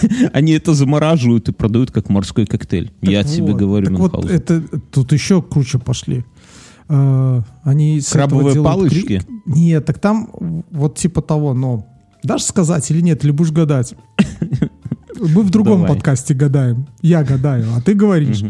Они 0.34 0.52
это 0.54 0.74
замораживают 0.74 1.50
и 1.50 1.52
продают 1.52 1.92
как 1.92 2.10
морской 2.10 2.46
коктейль. 2.46 2.92
Я 3.02 3.24
тебе 3.24 3.54
говорю, 3.54 3.88
так 3.88 3.98
вот 4.00 4.26
это 4.30 4.62
тут 4.92 5.12
еще 5.14 5.42
круче 5.42 5.80
пошли. 5.80 6.26
Э, 6.90 7.42
Они 7.64 8.00
Крабовые 8.12 8.62
палочки? 8.64 9.02
кри- 9.02 9.22
Нет, 9.46 9.86
так 9.86 10.00
там 10.00 10.64
вот 10.72 10.98
типа 10.98 11.22
того, 11.22 11.54
но 11.54 11.88
дашь 12.24 12.44
сказать 12.44 12.90
или 12.92 13.02
нет, 13.02 13.24
или 13.24 13.32
будешь 13.32 13.52
гадать? 13.52 13.96
Мы 15.20 15.44
в 15.44 15.50
другом 15.50 15.82
Давай. 15.82 15.96
подкасте 15.96 16.34
гадаем. 16.34 16.88
Я 17.02 17.24
гадаю, 17.24 17.68
а 17.76 17.82
ты 17.82 17.94
говоришь. 17.94 18.44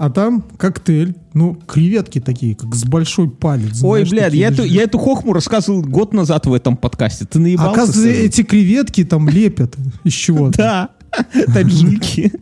А 0.00 0.08
там 0.08 0.42
коктейль, 0.56 1.14
ну, 1.34 1.58
креветки 1.66 2.22
такие, 2.22 2.54
как 2.54 2.74
с 2.74 2.84
большой 2.84 3.28
палец. 3.28 3.82
Ой, 3.82 4.06
знаешь, 4.06 4.08
блядь, 4.08 4.32
я 4.32 4.48
эту, 4.48 4.64
я 4.64 4.84
эту 4.84 4.98
хохму 4.98 5.34
рассказывал 5.34 5.82
год 5.82 6.14
назад 6.14 6.46
в 6.46 6.54
этом 6.54 6.78
подкасте. 6.78 7.26
Ты 7.26 7.38
наебался? 7.38 7.70
Оказывается, 7.70 8.00
скажи? 8.00 8.26
эти 8.26 8.42
креветки 8.42 9.04
там 9.04 9.28
лепят 9.28 9.76
из 10.02 10.14
чего-то. 10.14 10.56
Да, 10.56 10.88
таджики. 11.52 12.32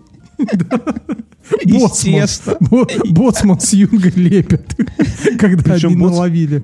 Боцман. 1.64 2.28
Боцман 3.10 3.58
с 3.58 3.72
Юнгой 3.72 4.12
лепят, 4.14 4.76
когда 5.40 5.74
они 5.74 5.96
наловили. 5.96 6.62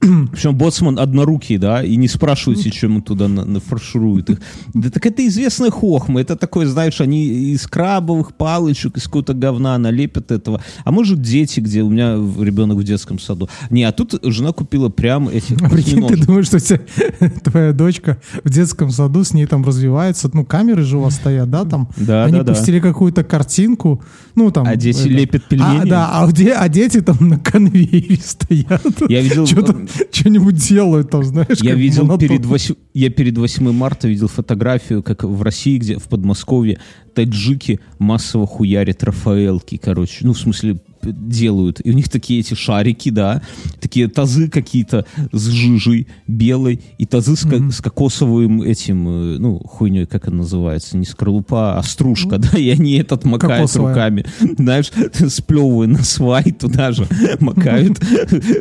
Причем 0.00 0.54
боцман 0.56 0.98
однорукий, 0.98 1.58
да, 1.58 1.82
и 1.84 1.96
не 1.96 2.08
спрашивайте, 2.08 2.70
чем 2.70 2.96
он 2.96 3.02
туда 3.02 3.28
на- 3.28 3.44
нафарширует 3.44 4.30
их. 4.30 4.40
Да 4.72 4.88
так 4.88 5.04
это 5.04 5.26
известная 5.26 5.70
хохма. 5.70 6.20
Это 6.22 6.36
такой, 6.36 6.64
знаешь, 6.66 7.00
они 7.02 7.26
из 7.52 7.66
крабовых 7.66 8.32
палочек, 8.34 8.96
из 8.96 9.04
какого-то 9.04 9.34
говна 9.34 9.76
налепят 9.76 10.30
этого. 10.32 10.62
А 10.84 10.90
может, 10.90 11.20
дети, 11.20 11.60
где 11.60 11.82
у 11.82 11.90
меня 11.90 12.14
ребенок 12.42 12.78
в 12.78 12.82
детском 12.84 13.18
саду. 13.18 13.50
Не, 13.68 13.84
а 13.84 13.92
тут 13.92 14.14
жена 14.22 14.52
купила 14.52 14.88
прям 14.88 15.28
этих 15.28 15.60
А 15.60 15.68
прикинь, 15.68 16.06
ты 16.06 16.16
думаешь, 16.16 16.46
что 16.46 16.58
тебя 16.60 16.80
твоя 17.44 17.72
дочка 17.72 18.18
в 18.42 18.48
детском 18.48 18.90
саду, 18.90 19.22
с 19.22 19.34
ней 19.34 19.44
там 19.46 19.62
развивается, 19.64 20.30
ну, 20.32 20.46
камеры 20.46 20.82
же 20.82 20.96
у 20.96 21.02
вас 21.02 21.16
стоят, 21.16 21.50
да, 21.50 21.64
там? 21.66 21.88
Да, 21.98 22.24
Они 22.24 22.38
да, 22.38 22.42
да. 22.44 22.54
пустили 22.54 22.80
какую-то 22.80 23.22
картинку, 23.22 24.02
ну, 24.34 24.50
там... 24.50 24.66
А 24.66 24.76
дети 24.76 25.00
это- 25.00 25.08
лепят 25.08 25.42
А, 25.44 25.48
пельмени? 25.50 25.90
да, 25.90 26.08
а, 26.22 26.26
где, 26.26 26.52
а 26.54 26.68
дети 26.70 27.02
там 27.02 27.16
на 27.20 27.38
конвейере 27.38 28.16
стоят. 28.24 28.82
Я 29.10 29.20
видел- 29.20 29.46
Что-то, 29.46 29.76
что-нибудь 30.12 30.56
делают 30.56 31.10
там, 31.10 31.24
знаешь, 31.24 31.58
Я 31.60 31.74
видел 31.74 32.18
перед, 32.18 32.44
вось- 32.44 32.76
я 32.94 33.10
перед 33.10 33.36
8 33.38 33.72
марта 33.72 34.08
видел 34.08 34.28
фотографию, 34.28 35.02
как 35.02 35.24
в 35.24 35.42
России, 35.42 35.78
где 35.78 35.98
в 35.98 36.04
Подмосковье 36.04 36.78
таджики 37.14 37.80
массово 37.98 38.46
хуярят 38.46 39.02
Рафаэлки, 39.02 39.76
короче. 39.76 40.18
Ну, 40.22 40.32
в 40.32 40.38
смысле, 40.38 40.80
делают. 41.02 41.80
И 41.84 41.90
у 41.90 41.94
них 41.94 42.08
такие 42.08 42.40
эти 42.40 42.54
шарики, 42.54 43.10
да, 43.10 43.42
такие 43.80 44.08
тазы 44.08 44.48
какие-то 44.48 45.06
с 45.32 45.46
жижей 45.48 46.06
белой, 46.26 46.80
и 46.98 47.06
тазы 47.06 47.36
с, 47.36 47.42
ко- 47.48 47.70
с 47.70 47.80
кокосовым 47.80 48.62
этим, 48.62 49.08
э, 49.08 49.38
ну, 49.38 49.58
хуйней, 49.60 50.06
как 50.06 50.28
она 50.28 50.38
называется, 50.38 50.96
не 50.96 51.04
скорлупа, 51.06 51.78
а 51.78 51.82
стружка, 51.82 52.38
да, 52.38 52.58
и 52.58 52.68
они 52.70 52.94
этот 52.96 53.24
макают 53.24 53.56
Кокосовая. 53.70 53.94
руками. 53.94 54.24
Знаешь, 54.58 54.90
сплевывая 55.32 55.88
на 55.88 56.02
свай 56.02 56.52
туда 56.52 56.92
же, 56.92 57.06
макают 57.40 57.98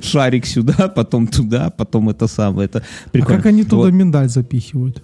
шарик 0.02 0.46
сюда, 0.46 0.88
потом 0.88 1.28
туда, 1.28 1.70
потом 1.70 2.10
это 2.10 2.28
самое. 2.28 2.66
Это 2.66 2.84
А 3.06 3.10
прикольно. 3.10 3.38
как 3.38 3.46
они 3.48 3.64
туда 3.64 3.78
Вот. 3.78 3.94
миндаль 3.94 4.30
запихивают? 4.30 5.04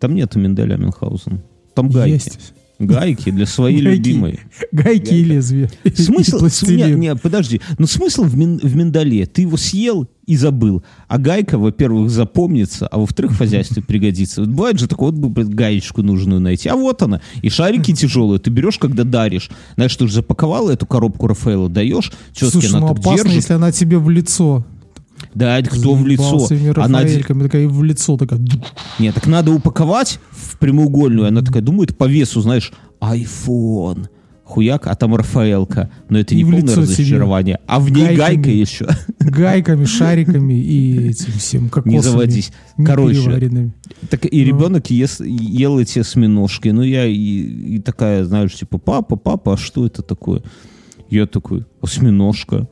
Там 0.00 0.14
нету 0.14 0.38
Менделя 0.38 0.76
Мюнхгаузен. 0.76 1.40
Там 1.74 1.88
гайки. 1.90 2.12
Есть. 2.14 2.52
Гайки 2.78 3.30
для 3.30 3.46
своей 3.46 3.80
Гайки. 3.82 3.96
любимой. 3.96 4.40
Гайки 4.72 5.14
и 5.14 5.24
лезвия. 5.24 5.70
И 5.84 5.90
Смысл... 5.90 6.36
Не, 6.36 6.40
пластилин. 6.40 7.00
не, 7.00 7.16
подожди. 7.16 7.60
Но 7.78 7.86
смысл 7.86 8.24
в, 8.24 8.36
мин- 8.36 8.60
в 8.62 8.76
миндале? 8.76 9.24
Ты 9.26 9.42
его 9.42 9.56
съел 9.56 10.06
и 10.26 10.36
забыл. 10.36 10.82
А 11.08 11.18
гайка, 11.18 11.56
во-первых, 11.56 12.10
запомнится, 12.10 12.86
а 12.88 12.98
во-вторых, 12.98 13.32
в 13.32 13.38
хозяйстве 13.38 13.82
пригодится. 13.86 14.42
Вот 14.42 14.50
бывает 14.50 14.78
же 14.78 14.88
такое, 14.88 15.10
вот 15.12 15.30
блин, 15.30 15.48
гаечку 15.50 16.02
нужную 16.02 16.40
найти. 16.40 16.68
А 16.68 16.76
вот 16.76 17.00
она. 17.02 17.22
И 17.42 17.48
шарики 17.48 17.92
тяжелые. 17.94 18.40
Ты 18.40 18.50
берешь, 18.50 18.78
когда 18.78 19.04
даришь. 19.04 19.48
Знаешь, 19.76 19.96
ты 19.96 20.04
уже 20.04 20.14
запаковал 20.14 20.68
эту 20.68 20.84
коробку 20.84 21.28
Рафаэла, 21.28 21.68
даешь, 21.70 22.12
Слушай, 22.34 22.68
она 22.70 22.80
ну 22.80 22.86
опасно, 22.88 23.16
держит. 23.16 23.32
если 23.32 23.52
она 23.54 23.72
тебе 23.72 23.98
в 23.98 24.10
лицо. 24.10 24.66
Да, 25.34 25.58
это 25.58 25.70
кто 25.70 25.94
в 25.94 26.06
лицо? 26.06 26.48
Она 26.76 27.02
такая 27.02 27.68
в 27.68 27.82
лицо 27.82 28.16
такая. 28.16 28.40
Нет, 28.98 29.14
так 29.14 29.26
надо 29.26 29.52
упаковать 29.52 30.18
в 30.30 30.58
прямоугольную. 30.58 31.28
Она 31.28 31.42
такая 31.42 31.62
думает 31.62 31.96
по 31.96 32.04
весу, 32.04 32.40
знаешь, 32.40 32.72
iPhone. 33.00 34.08
Хуяк, 34.44 34.86
а 34.86 34.94
там 34.94 35.16
Рафаэлка. 35.16 35.90
Но 36.08 36.20
это 36.20 36.34
И 36.36 36.42
не 36.42 36.50
полное 36.52 36.76
разочарование. 36.76 37.58
А 37.66 37.80
в 37.80 37.90
ней 37.90 38.14
Гайками. 38.14 38.16
гайка 38.16 38.50
еще. 38.50 38.86
Гайками, 39.18 39.84
шариками 39.86 40.54
и 40.54 41.08
этим 41.08 41.32
всем 41.32 41.68
кокосами. 41.68 41.94
Не 41.96 42.00
заводись. 42.00 42.52
Короче. 42.84 43.72
Так 44.08 44.24
и 44.24 44.44
ребенок 44.44 44.88
ест- 44.88 45.20
ел 45.26 45.80
эти 45.80 45.98
осьминожки. 45.98 46.68
Ну, 46.68 46.82
я 46.82 47.06
и, 47.06 47.14
и 47.16 47.78
такая, 47.80 48.24
знаешь, 48.24 48.54
типа, 48.54 48.78
папа, 48.78 49.16
папа, 49.16 49.54
а 49.54 49.56
что 49.56 49.84
это 49.84 50.02
такое? 50.02 50.42
Я 51.10 51.26
такой, 51.26 51.66
осьминожка. 51.82 52.68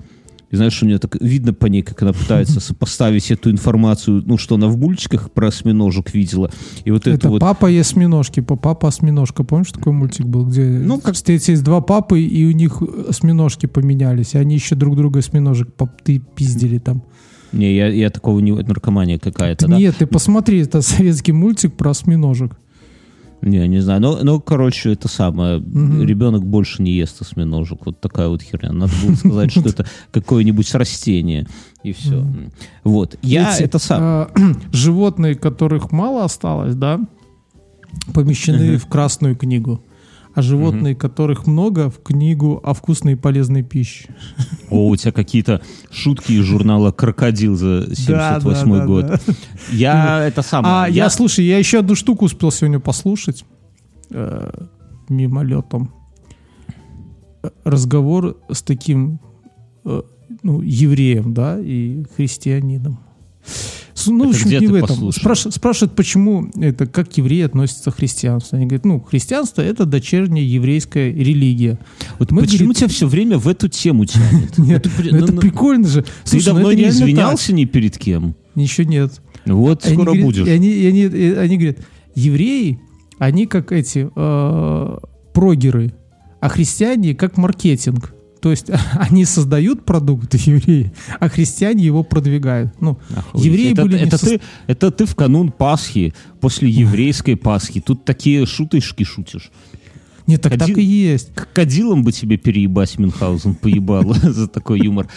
И 0.54 0.56
знаешь, 0.56 0.80
у 0.84 0.86
меня 0.86 0.98
так 1.00 1.16
видно 1.20 1.52
по 1.52 1.66
ней, 1.66 1.82
как 1.82 2.00
она 2.02 2.12
пытается 2.12 2.60
сопоставить 2.60 3.28
эту 3.32 3.50
информацию, 3.50 4.22
ну, 4.24 4.38
что 4.38 4.54
она 4.54 4.68
в 4.68 4.78
мультиках 4.78 5.32
про 5.32 5.48
осьминожек 5.48 6.14
видела. 6.14 6.48
И 6.84 6.92
вот 6.92 7.08
это, 7.08 7.10
Это 7.16 7.28
вот... 7.28 7.40
папа 7.40 7.68
и 7.68 7.76
осьминожки. 7.76 8.38
Па- 8.38 8.54
Папа 8.54 8.86
осьминожка. 8.86 9.42
Помнишь, 9.42 9.72
такой 9.72 9.92
мультик 9.92 10.26
был, 10.26 10.46
где 10.46 10.62
Ну, 10.62 11.00
как- 11.00 11.16
есть 11.28 11.64
два 11.64 11.80
папы, 11.80 12.20
и 12.22 12.46
у 12.46 12.52
них 12.52 12.80
осьминожки 13.08 13.66
поменялись. 13.66 14.34
И 14.34 14.38
они 14.38 14.54
еще 14.54 14.76
друг 14.76 14.96
друга 14.96 15.18
осьминожек 15.18 15.70
ты 16.04 16.20
пиздили 16.20 16.78
там. 16.78 17.02
Не, 17.50 17.74
я, 17.74 17.88
я 17.88 18.10
такого 18.10 18.38
не... 18.38 18.52
это 18.52 18.68
Наркомания 18.68 19.18
какая-то, 19.18 19.66
да? 19.66 19.76
Нет, 19.76 19.96
ты 19.98 20.06
посмотри, 20.06 20.60
это 20.60 20.82
советский 20.82 21.32
мультик 21.32 21.74
про 21.74 21.90
осьминожек. 21.90 22.52
Не, 23.44 23.68
не 23.68 23.80
знаю. 23.80 24.00
Ну, 24.00 24.18
ну, 24.22 24.40
короче, 24.40 24.92
это 24.92 25.06
самое. 25.06 25.58
Мгм. 25.58 26.02
Ребенок 26.02 26.46
больше 26.46 26.82
не 26.82 26.92
ест 26.92 27.20
осьминожек. 27.20 27.84
Вот 27.84 28.00
такая 28.00 28.28
вот 28.28 28.42
херня. 28.42 28.72
Надо 28.72 28.92
было 29.02 29.14
сказать, 29.14 29.50
что 29.50 29.68
это 29.68 29.86
какое-нибудь 30.10 30.74
растение. 30.74 31.46
И 31.82 31.92
все. 31.92 32.26
Вот. 32.84 33.16
Я 33.22 33.56
это 33.58 33.78
сам... 33.78 33.98
а, 34.02 34.30
животные, 34.72 35.34
которых 35.34 35.92
мало 35.92 36.24
осталось, 36.24 36.74
да, 36.74 37.00
помещены 38.14 38.78
в 38.78 38.86
Красную 38.86 39.36
книгу. 39.36 39.82
А 40.34 40.42
животные, 40.42 40.96
которых 40.96 41.46
много, 41.46 41.90
в 41.90 42.02
книгу 42.02 42.60
о 42.64 42.74
вкусной 42.74 43.12
и 43.12 43.16
полезной 43.16 43.62
пище. 43.62 44.08
О, 44.68 44.88
у 44.88 44.96
тебя 44.96 45.12
какие-то 45.12 45.62
шутки 45.90 46.32
из 46.32 46.44
журнала 46.44 46.90
«Крокодил» 46.90 47.54
за 47.54 47.94
78 47.94 48.42
да, 48.70 48.78
да, 48.78 48.86
год. 48.86 49.06
да. 49.06 49.18
Я 49.70 50.26
это 50.26 50.42
самое... 50.42 50.74
А 50.74 50.88
я, 50.88 51.08
слушай, 51.08 51.44
я 51.44 51.58
еще 51.58 51.78
одну 51.78 51.94
штуку 51.94 52.24
успел 52.24 52.50
сегодня 52.50 52.80
послушать 52.80 53.44
э, 54.10 54.50
мимолетом. 55.08 55.92
Разговор 57.62 58.36
с 58.50 58.62
таким 58.62 59.20
э, 59.84 60.02
ну, 60.42 60.62
евреем, 60.62 61.32
да, 61.32 61.58
и 61.60 62.04
христианином. 62.16 62.98
Ну, 64.06 64.24
в 64.24 64.30
Это 64.30 64.36
общем, 64.36 64.46
где 64.46 64.58
не 64.60 64.66
в 64.66 64.74
этом. 64.74 65.08
Спраш- 65.08 65.50
спрашивают, 65.50 65.94
почему 65.94 66.50
это, 66.56 66.86
как 66.86 67.16
евреи 67.16 67.42
относятся 67.42 67.90
к 67.90 67.96
христианству. 67.96 68.56
Они 68.56 68.66
говорят, 68.66 68.84
ну, 68.84 69.00
христианство 69.00 69.62
это 69.62 69.86
дочерняя 69.86 70.44
еврейская 70.44 71.12
религия. 71.12 71.78
Вот 72.18 72.30
мы, 72.30 72.42
почему 72.42 72.58
говорит, 72.58 72.76
тебя 72.78 72.88
все 72.88 73.06
время 73.06 73.38
в 73.38 73.48
эту 73.48 73.68
тему 73.68 74.04
тянет? 74.06 74.56
Нет, 74.58 74.86
ну, 74.98 75.04
ну, 75.10 75.18
это 75.18 75.32
ну, 75.32 75.40
прикольно 75.40 75.88
же. 75.88 76.04
Ты 76.24 76.44
давно 76.44 76.72
не 76.72 76.88
извинялся 76.88 77.52
ни 77.52 77.64
перед 77.64 77.98
кем? 77.98 78.34
Еще 78.54 78.84
нет. 78.84 79.20
Вот 79.46 79.84
скоро 79.84 80.14
будешь. 80.14 80.46
Они 80.46 81.08
говорят, 81.08 81.78
евреи, 82.14 82.80
они 83.18 83.46
как 83.46 83.72
эти 83.72 84.08
э, 84.14 84.98
прогеры, 85.32 85.92
а 86.40 86.48
христиане 86.48 87.14
как 87.14 87.36
маркетинг. 87.36 88.13
То 88.44 88.50
есть 88.50 88.66
они 88.92 89.24
создают 89.24 89.86
продукт, 89.86 90.34
евреи, 90.46 90.92
а 91.18 91.30
христиане 91.30 91.82
его 91.82 92.02
продвигают. 92.02 92.74
Ну, 92.78 92.98
Охуеть. 93.16 93.46
евреи 93.46 93.72
это, 93.72 93.82
были 93.82 93.98
это 93.98 94.18
в 94.18 94.22
сос- 94.22 94.28
ты, 94.28 94.40
это 94.66 94.90
ты 94.90 95.06
в 95.06 95.14
канун 95.16 95.50
Пасхи, 95.50 96.12
после 96.42 96.68
еврейской 96.68 97.36
Пасхи. 97.36 97.80
Тут 97.80 98.04
такие 98.04 98.44
шуточки 98.44 99.02
шутишь. 99.02 99.50
Нет, 100.26 100.42
так, 100.42 100.52
так 100.52 100.62
Один- 100.64 100.76
и 100.78 100.82
есть. 100.82 101.34
Крокодилом 101.34 102.04
бы 102.04 102.12
тебе 102.12 102.36
переебать 102.36 102.98
Мюнхгаузен 102.98 103.54
поебал 103.54 104.12
за 104.22 104.46
такой 104.46 104.80
юмор. 104.80 105.08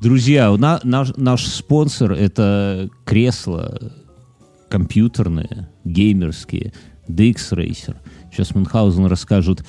Друзья, 0.00 0.50
у 0.50 0.56
на- 0.56 0.80
наш, 0.82 1.14
наш 1.18 1.44
спонсор 1.44 2.12
это 2.12 2.88
кресло 3.04 3.92
компьютерные, 4.70 5.68
геймерские, 5.84 6.72
DX 7.06 7.36
Racer. 7.52 7.96
Сейчас 8.32 8.54
Мюнхгаузен 8.54 9.04
расскажет 9.04 9.62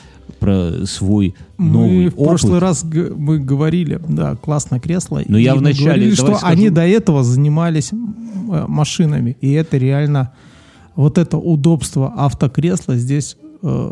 про 0.44 0.86
свой 0.86 1.36
новый 1.58 2.06
Мы 2.06 2.10
в 2.10 2.14
опыт. 2.16 2.28
прошлый 2.28 2.60
раз 2.60 2.84
мы 2.84 3.40
говорили, 3.40 3.98
да, 4.10 4.36
классное 4.36 4.82
кресло. 4.82 5.22
Но 5.26 5.38
я 5.38 5.56
вначале- 5.56 5.86
говорили, 5.86 6.14
что 6.16 6.36
скажу. 6.36 6.46
они 6.46 6.70
до 6.70 6.82
этого 6.86 7.24
занимались 7.24 7.92
э, 7.94 8.66
машинами. 8.68 9.38
И 9.40 9.52
это 9.54 9.78
реально, 9.78 10.34
вот 10.98 11.18
это 11.18 11.38
удобство 11.38 12.12
автокресла 12.18 12.98
здесь 12.98 13.38
э, 13.62 13.92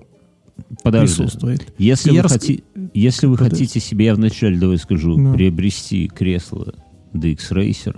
Подожди. 0.84 1.16
присутствует. 1.16 1.74
Если 1.78 2.12
Я 2.12 2.24
вы, 2.24 2.28
хоти- 2.30 2.64
если 2.94 3.28
вы 3.28 3.38
Подожди. 3.38 3.56
хотите 3.64 3.80
себе, 3.80 4.06
я 4.08 4.16
вначале 4.16 4.58
давай 4.60 4.78
скажу, 4.78 5.18
Ну. 5.18 5.34
приобрести 5.34 6.08
кресло 6.14 6.74
DX 7.14 7.38
Racer 7.52 7.96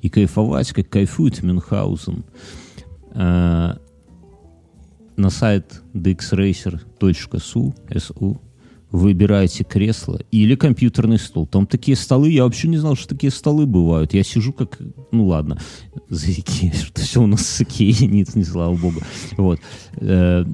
и 0.00 0.08
кайфовать, 0.08 0.72
как 0.72 0.88
кайфует 0.88 1.40
Мюнхгаузен, 1.44 2.24
э, 3.14 3.74
на 5.22 5.30
сайт 5.30 5.82
dxracer.su 5.94 7.74
SU 7.88 8.40
выбираете 8.90 9.64
кресло 9.64 10.20
или 10.30 10.54
компьютерный 10.54 11.18
стол. 11.18 11.46
Там 11.46 11.66
такие 11.66 11.96
столы, 11.96 12.30
я 12.30 12.44
вообще 12.44 12.68
не 12.68 12.76
знал, 12.76 12.94
что 12.94 13.08
такие 13.08 13.30
столы 13.30 13.64
бывают. 13.66 14.12
Я 14.12 14.22
сижу 14.24 14.52
как, 14.52 14.78
ну 15.12 15.26
ладно, 15.26 15.58
за 16.08 16.30
Икеей, 16.32 16.74
что 16.74 17.00
все 17.00 17.22
у 17.22 17.26
нас 17.26 17.46
с 17.46 17.60
Икеей, 17.62 18.06
нет, 18.06 18.34
не 18.34 18.44
слава 18.44 18.76
богу. 18.76 19.00
Вот. 19.38 19.60
Э, 19.96 20.44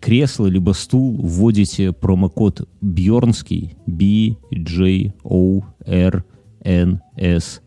кресло 0.00 0.46
либо 0.46 0.72
стул 0.72 1.16
вводите 1.22 1.92
промокод 1.92 2.68
Бьорнский 2.80 3.76
B 3.86 4.36
J 4.50 5.14
O 5.22 5.62
R 5.86 6.24
N 6.62 7.00
S 7.16 7.62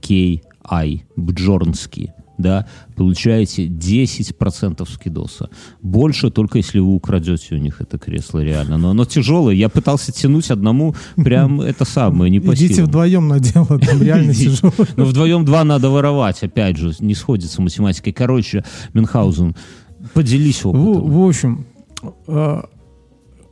K 0.00 0.40
I 0.64 1.02
Бджорнский 1.16 2.10
да, 2.38 2.66
получаете 2.96 3.66
10% 3.66 4.88
скидоса. 4.88 5.50
Больше 5.82 6.30
только 6.30 6.58
если 6.58 6.78
вы 6.78 6.94
украдете 6.94 7.56
у 7.56 7.58
них 7.58 7.80
это 7.80 7.98
кресло 7.98 8.38
реально. 8.42 8.78
Но 8.78 8.90
оно 8.90 9.04
тяжелое. 9.04 9.54
Я 9.54 9.68
пытался 9.68 10.12
тянуть 10.12 10.50
одному 10.50 10.94
прям 11.16 11.60
это 11.60 11.84
самое, 11.84 12.30
не 12.30 12.40
по 12.40 12.54
Идите 12.54 12.84
вдвоем 12.84 13.28
на 13.28 13.40
дело, 13.40 13.78
там 13.78 14.02
реально 14.02 14.32
тяжело. 14.34 14.72
Но 14.96 15.04
вдвоем 15.04 15.44
два 15.44 15.64
надо 15.64 15.90
воровать, 15.90 16.42
опять 16.42 16.76
же, 16.76 16.94
не 17.00 17.14
сходится 17.14 17.60
математикой. 17.60 18.12
Короче, 18.12 18.64
Мюнхгаузен, 18.94 19.56
поделись 20.14 20.62
В, 20.64 20.68
опытом. 20.68 21.10
в 21.10 21.28
общем, 21.28 21.66
э, 22.28 22.62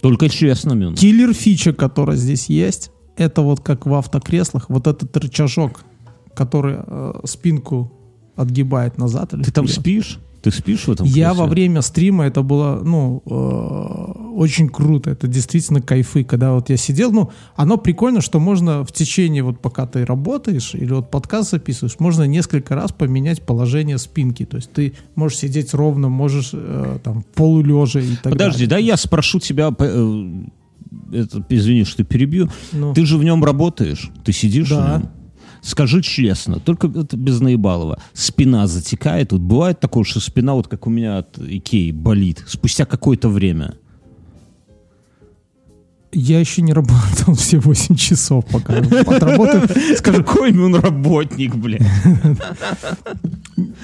Только 0.01 0.29
честно, 0.29 0.75
Мюн. 0.75 0.95
киллер 0.95 1.35
фича, 1.35 1.73
которая 1.73 2.17
здесь 2.17 2.49
есть, 2.49 2.91
это 3.17 3.43
вот 3.43 3.61
как 3.61 3.87
в 3.87 3.95
автокреслах, 3.95 4.67
вот 4.69 4.87
этот 4.87 5.17
рычажок, 5.17 5.83
который 6.35 6.77
э, 6.79 7.13
спинку 7.25 7.93
отгибает 8.37 8.99
назад. 8.99 9.35
или 9.35 9.43
Ты 9.43 9.51
там 9.53 9.67
вперед. 9.67 9.81
спишь? 9.81 10.19
Ты 10.43 10.53
спишь 10.53 10.87
в 10.87 10.91
этом 10.93 11.07
Я 11.09 11.35
во 11.35 11.47
время 11.47 11.83
стрима, 11.83 12.25
это 12.25 12.43
было, 12.43 12.81
ну, 12.85 13.21
э, 13.27 14.31
очень 14.37 14.69
круто, 14.69 15.11
это 15.11 15.27
действительно 15.27 15.81
кайфы, 15.81 16.23
когда 16.23 16.53
вот 16.53 16.71
я 16.71 16.77
сидел, 16.77 17.11
ну, 17.11 17.31
оно 17.57 17.79
прикольно, 17.79 18.21
что 18.21 18.39
можно 18.39 18.85
в 18.85 18.93
течение, 18.93 19.43
вот 19.43 19.59
пока 19.61 19.87
ты 19.87 20.05
работаешь 20.05 20.75
или 20.75 20.93
вот 20.93 21.11
подкаст 21.11 21.51
записываешь, 21.51 21.97
можно 21.99 22.25
несколько 22.25 22.77
раз 22.77 22.93
поменять 22.93 23.43
положение 23.45 23.99
спинки, 23.99 24.45
то 24.45 24.59
есть 24.59 24.71
ты 24.71 24.93
можешь 25.17 25.39
сидеть 25.39 25.75
ровно, 25.75 26.09
можешь 26.11 26.51
э, 26.53 26.99
там 27.03 27.25
полулежа 27.35 27.99
и 28.01 28.15
так 28.23 28.33
Подожди, 28.33 28.67
да 28.67 28.77
далее. 28.77 28.87
я 28.89 28.97
спрошу 28.97 29.41
тебя, 29.41 29.75
э, 29.77 30.33
это, 31.13 31.45
извини, 31.49 31.83
что 31.85 32.05
перебью. 32.05 32.49
Ну. 32.73 32.95
Ты 32.95 33.05
же 33.05 33.19
в 33.19 33.25
нем 33.25 33.43
работаешь, 33.45 34.11
ты 34.25 34.33
сидишь 34.33 34.69
Да. 34.69 34.97
в 34.97 35.01
нем. 35.01 35.11
Скажи 35.67 36.01
честно, 36.01 36.61
только 36.61 36.87
это 36.87 37.17
без 37.17 37.41
наебалова. 37.41 37.99
Спина 38.13 38.69
затекает. 38.69 39.33
Вот 39.33 39.41
бывает 39.41 39.81
такое, 39.81 40.05
что 40.05 40.21
спина, 40.21 40.55
вот 40.55 40.69
как 40.69 40.87
у 40.87 40.91
меня 40.91 41.19
от 41.19 41.39
Икеи, 41.39 41.91
болит 41.91 42.45
спустя 42.47 42.85
какое-то 42.85 43.29
время. 43.29 43.75
Я 46.13 46.39
еще 46.39 46.63
не 46.63 46.73
работал 46.73 47.35
все 47.37 47.59
8 47.59 47.97
часов, 47.97 48.45
пока 48.47 48.75
отработаю. 48.79 49.69
Скажу, 49.97 50.23
Какой 50.25 50.57
он 50.57 50.77
работник, 50.77 51.57
блин. 51.57 51.83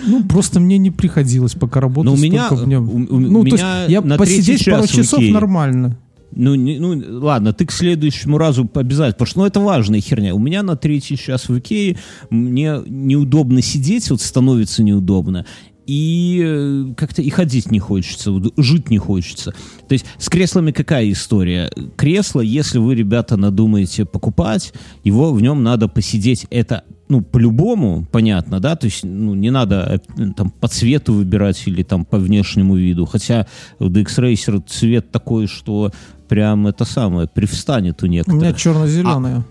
ну, 0.06 0.22
просто 0.28 0.60
мне 0.60 0.78
не 0.78 0.92
приходилось 0.92 1.54
пока 1.54 1.80
работать 1.80 2.12
Но 2.12 2.16
у 2.16 2.16
меня- 2.16 2.46
столько 2.46 2.62
в 2.64 2.68
нем. 2.68 2.88
у- 2.88 2.92
у 3.16 3.18
ну, 3.18 3.40
то 3.40 3.44
меня 3.56 3.80
есть 3.86 3.90
я 3.90 4.02
посидеть 4.16 4.64
пару 4.66 4.86
часов 4.86 5.20
нормально. 5.20 5.98
Ну, 6.34 6.54
не- 6.54 6.78
ну, 6.78 7.20
ладно, 7.20 7.52
ты 7.52 7.66
к 7.66 7.72
следующему 7.72 8.38
разу 8.38 8.68
обязательно, 8.74 9.12
потому 9.12 9.26
что 9.26 9.38
ну, 9.40 9.46
это 9.46 9.60
важная 9.60 10.00
херня. 10.00 10.34
У 10.34 10.38
меня 10.38 10.62
на 10.62 10.76
третий 10.76 11.16
час 11.16 11.48
в 11.48 11.58
Икее 11.58 11.98
мне 12.30 12.80
неудобно 12.86 13.62
сидеть, 13.62 14.10
вот 14.10 14.20
становится 14.20 14.82
неудобно. 14.82 15.46
И 15.86 16.40
э, 16.44 16.94
как-то 16.96 17.22
и 17.22 17.30
ходить 17.30 17.70
не 17.70 17.80
хочется, 17.80 18.32
жить 18.56 18.88
не 18.88 18.98
хочется. 18.98 19.52
То 19.88 19.94
есть 19.94 20.06
с 20.18 20.28
креслами 20.28 20.70
какая 20.70 21.10
история? 21.10 21.70
Кресло, 21.96 22.40
если 22.40 22.78
вы, 22.78 22.94
ребята, 22.94 23.36
надумаете 23.36 24.04
покупать, 24.04 24.72
его 25.02 25.32
в 25.32 25.42
нем 25.42 25.62
надо 25.62 25.88
посидеть. 25.88 26.46
Это 26.50 26.84
ну, 27.08 27.20
по-любому, 27.20 28.06
понятно, 28.10 28.58
да, 28.58 28.74
то 28.74 28.86
есть, 28.86 29.04
ну, 29.04 29.34
не 29.34 29.50
надо 29.50 30.00
э, 30.16 30.28
там 30.34 30.50
по 30.50 30.66
цвету 30.66 31.12
выбирать 31.12 31.62
или 31.66 31.82
там 31.82 32.06
по 32.06 32.16
внешнему 32.16 32.76
виду, 32.76 33.04
хотя 33.04 33.46
у 33.78 33.90
DX 33.90 34.06
Racer 34.18 34.62
цвет 34.66 35.10
такой, 35.10 35.46
что 35.46 35.90
прям 36.32 36.66
это 36.66 36.86
самое, 36.86 37.28
привстанет 37.28 38.02
у 38.02 38.06
У 38.06 38.08
меня 38.08 38.20
некоторых. 38.20 38.56
черно-зеленая. 38.56 39.44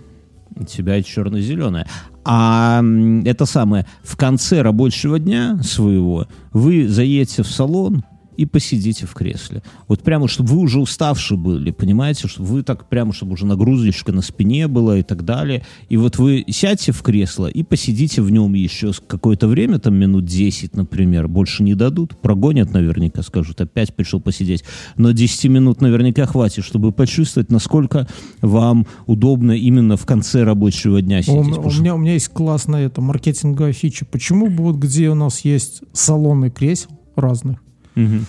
У 0.55 0.63
тебя 0.63 1.03
черно-зеленое. 1.03 1.85
А 2.25 2.83
это 3.23 3.45
самое, 3.45 3.85
в 4.03 4.17
конце 4.17 4.63
рабочего 4.63 5.19
дня 5.19 5.59
своего 5.61 6.27
вы 6.53 6.87
заедете 6.87 7.43
в 7.43 7.47
салон 7.47 8.03
и 8.41 8.45
посидите 8.47 9.05
в 9.05 9.13
кресле. 9.13 9.61
Вот 9.87 10.01
прямо, 10.01 10.27
чтобы 10.27 10.49
вы 10.49 10.57
уже 10.61 10.79
уставшие 10.79 11.37
были, 11.37 11.69
понимаете, 11.69 12.27
чтобы 12.27 12.49
вы 12.49 12.63
так 12.63 12.89
прямо, 12.89 13.13
чтобы 13.13 13.33
уже 13.33 13.45
нагрузочка 13.45 14.11
на 14.11 14.21
спине 14.23 14.67
была 14.67 14.97
и 14.97 15.03
так 15.03 15.23
далее. 15.23 15.61
И 15.89 15.97
вот 15.97 16.17
вы 16.17 16.43
сядьте 16.49 16.91
в 16.91 17.03
кресло 17.03 17.45
и 17.45 17.61
посидите 17.61 18.23
в 18.23 18.31
нем 18.31 18.55
еще 18.55 18.93
какое-то 19.05 19.47
время, 19.47 19.77
там 19.77 19.93
минут 19.95 20.25
10, 20.25 20.75
например, 20.75 21.27
больше 21.27 21.61
не 21.61 21.75
дадут, 21.75 22.17
прогонят 22.19 22.73
наверняка, 22.73 23.21
скажут, 23.21 23.61
опять 23.61 23.93
пришел 23.95 24.19
посидеть. 24.19 24.63
Но 24.97 25.11
10 25.11 25.45
минут 25.51 25.81
наверняка 25.81 26.25
хватит, 26.25 26.63
чтобы 26.65 26.91
почувствовать, 26.91 27.51
насколько 27.51 28.07
вам 28.41 28.87
удобно 29.05 29.51
именно 29.51 29.97
в 29.97 30.05
конце 30.07 30.43
рабочего 30.43 30.99
дня 30.99 31.19
У, 31.19 31.21
сидеть. 31.21 31.57
у 31.59 31.69
что- 31.69 31.81
меня, 31.81 31.93
у 31.93 31.99
меня 31.99 32.13
есть 32.13 32.29
классная 32.29 32.87
это, 32.87 33.01
маркетинговая 33.01 33.73
фича. 33.73 34.05
Почему 34.05 34.47
бы 34.49 34.63
вот 34.63 34.77
где 34.77 35.09
у 35.11 35.15
нас 35.15 35.45
есть 35.45 35.83
салоны 35.93 36.49
кресел 36.49 36.89
разных, 37.15 37.59
Мгм. 38.01 38.25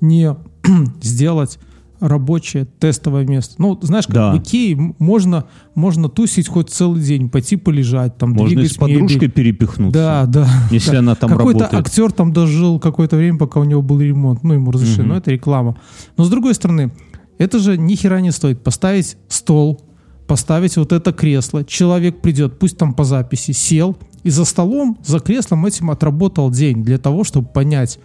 не 0.00 0.34
сделать 1.02 1.58
рабочее 2.00 2.64
тестовое 2.78 3.26
место. 3.26 3.56
Ну, 3.58 3.78
знаешь, 3.82 4.06
как 4.06 4.14
Да. 4.14 4.32
в 4.32 4.38
Икее 4.38 4.94
можно, 4.98 5.44
можно 5.74 6.08
тусить 6.08 6.48
хоть 6.48 6.70
целый 6.70 7.02
день, 7.02 7.28
пойти 7.28 7.56
полежать, 7.56 8.16
там, 8.16 8.30
Можно 8.30 8.52
и 8.52 8.56
двигать 8.56 8.72
с 8.72 8.76
подружкой 8.76 9.14
мебель. 9.16 9.30
перепихнуться. 9.30 9.98
Да, 10.00 10.24
да. 10.26 10.48
Если 10.70 10.96
она 10.96 11.14
там 11.14 11.28
Какой-то 11.28 11.60
работает. 11.64 11.86
актер 11.86 12.10
там 12.12 12.32
дожил 12.32 12.78
какое-то 12.80 13.16
время, 13.16 13.36
пока 13.38 13.60
у 13.60 13.64
него 13.64 13.82
был 13.82 14.00
ремонт. 14.00 14.42
Ну, 14.42 14.54
ему 14.54 14.70
разрешили. 14.70 15.00
Мгм. 15.02 15.08
Но 15.10 15.16
это 15.18 15.30
реклама. 15.30 15.76
Но 16.16 16.24
с 16.24 16.30
другой 16.30 16.54
стороны, 16.54 16.90
это 17.36 17.58
же 17.58 17.76
ни 17.76 17.94
хера 17.96 18.22
не 18.22 18.30
стоит. 18.30 18.62
Поставить 18.64 19.18
стол, 19.28 19.82
поставить 20.26 20.78
вот 20.78 20.92
это 20.92 21.12
кресло. 21.12 21.64
Человек 21.64 22.22
придет, 22.22 22.58
пусть 22.58 22.78
там 22.78 22.94
по 22.94 23.04
записи, 23.04 23.50
сел. 23.52 23.98
И 24.22 24.30
за 24.30 24.46
столом, 24.46 24.96
за 25.04 25.18
креслом 25.20 25.66
этим 25.66 25.90
отработал 25.90 26.50
день 26.50 26.82
для 26.82 26.96
того, 26.96 27.24
чтобы 27.24 27.48
понять, 27.48 27.98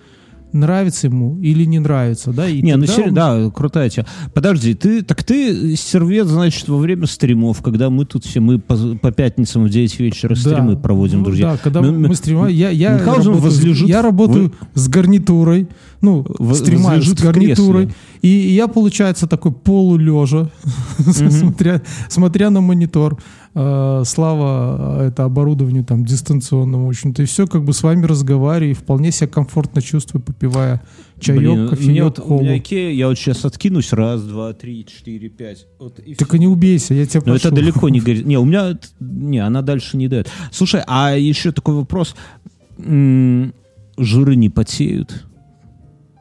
нравится 0.56 1.08
ему 1.08 1.40
или 1.42 1.66
не 1.66 1.80
нравится. 1.80 2.32
Да? 2.32 2.48
И 2.48 2.62
Не, 2.62 2.76
ну 2.78 2.86
сери- 2.86 3.10
он- 3.10 3.14
да, 3.14 3.50
крутая 3.54 3.90
тема. 3.90 4.08
Подожди, 4.34 4.74
ты, 4.74 5.02
так 5.04 5.24
ты 5.24 5.76
сервет, 5.76 6.28
значит, 6.28 6.68
во 6.68 6.78
время 6.78 7.06
стримов, 7.08 7.62
когда 7.62 7.90
мы 7.90 8.06
тут 8.06 8.26
все, 8.26 8.40
мы 8.40 8.60
по, 8.60 8.76
по 8.76 9.12
пятницам 9.12 9.66
в 9.66 9.70
9 9.70 10.00
вечера 10.00 10.30
Да. 10.36 10.36
стримы 10.36 10.78
проводим, 10.78 11.20
Ну 11.20 11.26
друзья. 11.26 11.52
Да, 11.52 11.58
когда 11.58 11.82
Мю- 11.82 11.92
мы 12.08 12.16
стримаем, 12.16 12.56
я, 12.56 12.70
я, 12.70 12.92
Мюнхгаузен 12.94 13.32
работаю, 13.32 13.42
возлежит 13.44 13.88
я 13.90 14.02
работаю 14.02 14.54
с 14.74 14.88
гарнитурой, 14.88 15.68
ну, 16.06 16.26
В- 16.40 16.54
стримаю 16.56 17.02
с 17.02 17.08
возлежит 17.08 17.22
гарнитурой, 17.22 17.90
и 18.22 18.28
я, 18.30 18.68
получается, 18.68 19.28
такой 19.28 19.52
полулежа, 19.52 20.50
смотря, 21.30 21.82
смотря 22.10 22.50
на 22.50 22.62
монитор. 22.62 23.18
Э, 23.58 24.04
Слава 24.06 25.02
э, 25.04 25.08
это 25.08 25.24
оборудованию 25.24 25.84
там 25.86 26.04
дистанционному, 26.06 26.86
в 26.88 26.90
общем-то, 26.90 27.22
и 27.24 27.26
все, 27.26 27.48
как 27.48 27.64
бы 27.64 27.72
с 27.74 27.84
вами 27.84 28.06
разговариваю, 28.06 28.72
и 28.72 28.74
вполне 28.74 29.12
себя 29.12 29.28
комфортно 29.30 29.82
чувствую, 29.82 30.22
попивая 30.22 30.82
чаек, 31.20 31.40
Блин, 31.40 31.68
кофеек, 31.70 32.04
вот- 32.04 32.20
у 32.20 32.22
колу. 32.24 32.42
меня 32.44 32.58
Икея, 32.58 32.92
я 32.92 33.08
вот 33.08 33.18
сейчас 33.18 33.46
откинусь, 33.46 33.94
раз, 33.94 34.24
два, 34.24 34.52
три, 34.54 34.86
четыре, 34.86 35.30
пять. 35.30 35.68
Вот 35.80 36.00
и 36.00 36.16
Так 36.16 36.34
и 36.36 36.40
не 36.40 36.48
убейся, 36.48 36.94
я 36.94 37.06
тебя 37.06 37.22
Но 37.26 37.34
прошу. 37.34 37.48
это 37.48 37.56
далеко 37.56 37.88
не 37.90 38.00
говорит. 38.02 38.26
Не, 38.26 38.38
у 38.38 38.44
меня... 38.46 38.78
Не, 39.00 39.40
она 39.40 39.62
дальше 39.62 39.96
не 39.98 40.08
дает. 40.10 40.30
Слушай, 40.52 40.82
а 40.88 41.16
еще 41.16 41.52
такой 41.54 41.76
вопрос. 41.76 42.14
Жиры 42.78 44.36
не 44.36 44.50
потеют? 44.50 45.26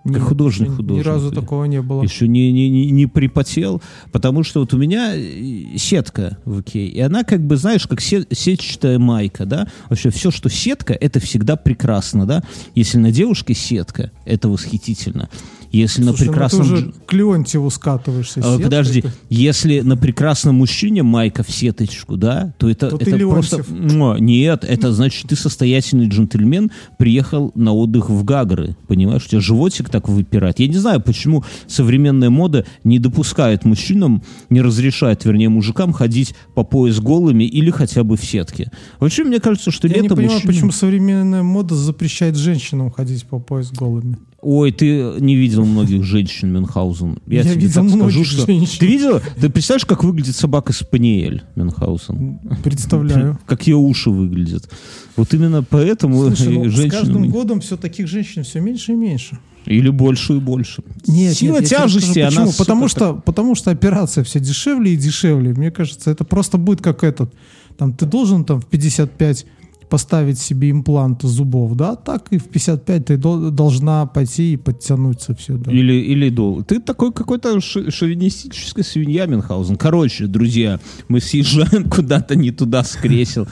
Нет, 0.05 0.19
как 0.19 0.29
художник, 0.29 0.69
ни- 0.71 0.75
художник, 0.75 1.07
разу 1.07 1.33
такого 1.33 1.65
не 1.65 1.81
было. 1.81 2.03
Еще 2.03 2.29
не, 2.29 2.53
не, 2.53 2.69
не, 2.69 2.91
не 2.91 3.07
припотел, 3.07 3.81
потому 4.13 4.43
что 4.45 4.61
вот 4.61 4.75
у 4.75 4.77
меня 4.77 5.15
э, 5.17 5.77
сетка 5.79 6.39
в 6.45 6.61
Икее, 6.61 6.89
и 6.89 7.01
она 7.01 7.25
как 7.25 7.41
бы, 7.47 7.57
знаешь, 7.57 7.87
как 7.87 8.01
се- 8.01 8.27
сетчатая 8.31 8.99
майка, 8.99 9.47
да? 9.47 9.67
Вообще 9.89 10.11
все, 10.11 10.31
что 10.31 10.49
сетка, 10.51 10.93
это 10.93 11.21
всегда 11.21 11.57
прекрасно, 11.57 12.27
да? 12.27 12.43
Если 12.75 12.99
на 12.99 13.11
девушке 13.13 13.55
сетка, 13.55 14.11
это 14.27 14.49
восхитительно. 14.49 15.29
Если 15.75 16.03
на 16.03 16.13
Слушай, 16.13 16.21
ну 16.21 16.27
ты 16.27 16.31
прекрасном... 16.31 16.61
уже 16.73 16.93
к 17.05 17.13
Леонтьеву 17.13 17.69
скатываешься. 17.69 18.41
А, 18.45 18.59
Подожди, 18.61 19.03
если 19.29 19.81
на 19.81 19.97
прекрасном 19.97 20.57
мужчине 20.57 21.03
майка 21.03 21.43
в 21.43 21.51
сеточку, 21.51 22.17
да, 22.17 22.55
то 22.59 22.71
это, 22.71 22.91
То 22.91 22.97
это 22.97 23.19
просто... 23.29 23.57
Леонтьев. 23.69 24.21
Нет, 24.21 24.65
это 24.65 24.93
значит, 24.93 25.29
ты 25.29 25.35
состоятельный 25.35 26.09
джентльмен, 26.09 26.71
приехал 26.97 27.51
на 27.57 27.73
отдых 27.73 28.09
в 28.09 28.23
Гагры, 28.25 28.77
понимаешь, 28.87 29.25
у 29.27 29.29
тебя 29.29 29.41
животик 29.41 29.91
так 29.91 30.09
выпирает. 30.09 30.61
Я 30.61 30.69
не 30.69 30.77
знаю, 30.77 31.01
почему 31.01 31.45
современная 31.67 32.31
мода 32.31 32.65
не 32.85 33.01
допускает 33.01 33.65
мужчинам, 33.65 34.23
не 34.51 34.61
разрешает, 34.61 35.25
вернее, 35.25 35.49
мужикам 35.49 35.93
ходить 35.93 36.37
по 36.55 36.63
пояс 36.63 37.01
голыми 37.01 37.43
или 37.45 37.71
хотя 37.71 38.05
бы 38.05 38.17
в 38.17 38.25
сетке. 38.25 38.71
Вообще, 39.01 39.25
мне 39.25 39.41
кажется, 39.41 39.73
что 39.73 39.89
Я 39.89 39.95
не 39.97 40.03
летом 40.03 40.19
понимаю, 40.19 40.37
мужчинам- 40.39 40.55
почему 40.55 40.71
современная 40.71 41.43
мода 41.43 41.75
запрещает 41.75 42.37
женщинам 42.37 42.93
ходить 42.93 43.25
по 43.25 43.41
пояс 43.41 43.73
голыми. 43.73 44.19
Ой, 44.45 44.73
ты 44.73 45.15
не 45.21 45.37
видел 45.37 45.65
многих 45.65 46.05
женщин, 46.05 46.53
Мюнхгаузен. 46.53 47.19
Я, 47.27 47.39
Я 47.39 47.43
тебе 47.45 47.55
видел 47.63 47.89
так 47.89 47.99
скажу, 47.99 48.25
что... 48.25 48.47
женщин. 48.47 48.79
Ты 48.79 48.87
видел? 48.87 49.21
Ты 49.41 49.49
представляешь, 49.49 49.87
как 49.87 50.05
выглядит 50.05 50.37
собака 50.37 50.73
Спаниель, 50.73 51.45
Мюнхгаузен? 51.57 52.41
Представляю. 52.63 53.39
Как 53.47 53.67
ее 53.67 53.77
уши 53.77 54.11
выглядят. 54.11 54.69
Вот 55.17 55.33
именно 55.33 55.63
поэтому 55.63 56.27
Слушай, 56.27 56.59
ну, 56.59 56.71
с 56.71 56.91
каждым 56.91 57.31
годом 57.31 57.61
все 57.61 57.77
таких 57.77 58.07
женщин 58.07 58.45
все 58.45 58.61
меньше 58.61 58.93
и 58.93 58.97
меньше. 58.97 59.39
Или 59.67 59.89
больше 59.89 60.35
и 60.35 60.39
больше. 60.41 60.83
Нет, 61.07 61.35
Сила 61.35 61.61
нет, 61.61 61.71
тяжести, 61.71 62.19
расскажу, 62.19 62.43
она... 62.43 62.53
Потому 62.59 62.89
что, 62.89 63.15
потому 63.15 63.55
что 63.55 63.71
операция 63.71 64.23
все 64.23 64.41
дешевле 64.41 64.93
и 64.93 64.97
дешевле. 64.97 65.55
Мне 65.55 65.71
кажется, 65.71 66.11
это 66.11 66.25
просто 66.25 66.59
будет 66.59 66.83
как 66.83 67.03
этот. 67.03 67.33
Там 67.79 67.95
ты 67.95 68.05
должен 68.05 68.45
там 68.45 68.61
в 68.61 68.67
55 68.67 69.47
поставить 69.89 70.39
себе 70.39 70.71
имплант 70.71 71.23
зубов, 71.23 71.75
да, 71.75 71.95
так 71.97 72.29
и 72.33 72.39
в 72.39 72.49
55 72.49 73.05
ты 73.05 73.17
дол- 73.17 73.51
должна 73.51 74.07
пойти 74.07 74.55
и 74.55 74.57
подтянуться 74.57 75.35
все, 75.35 75.57
да. 75.57 75.71
Или, 75.73 75.95
или 75.95 76.31
дол. 76.31 76.63
Ты 76.63 76.81
такой 76.81 77.13
какой-то 77.13 77.61
шовинистическая 77.61 78.85
свинья, 78.85 79.27
Мюнхгаузен. 79.27 79.77
Короче, 79.77 80.27
друзья, 80.27 80.81
мы 81.09 81.21
съезжаем 81.21 81.89
куда-то 81.91 82.37
не 82.37 82.51
туда 82.51 82.83
с 82.85 82.97
кресел. 82.97 83.47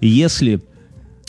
Если 0.00 0.60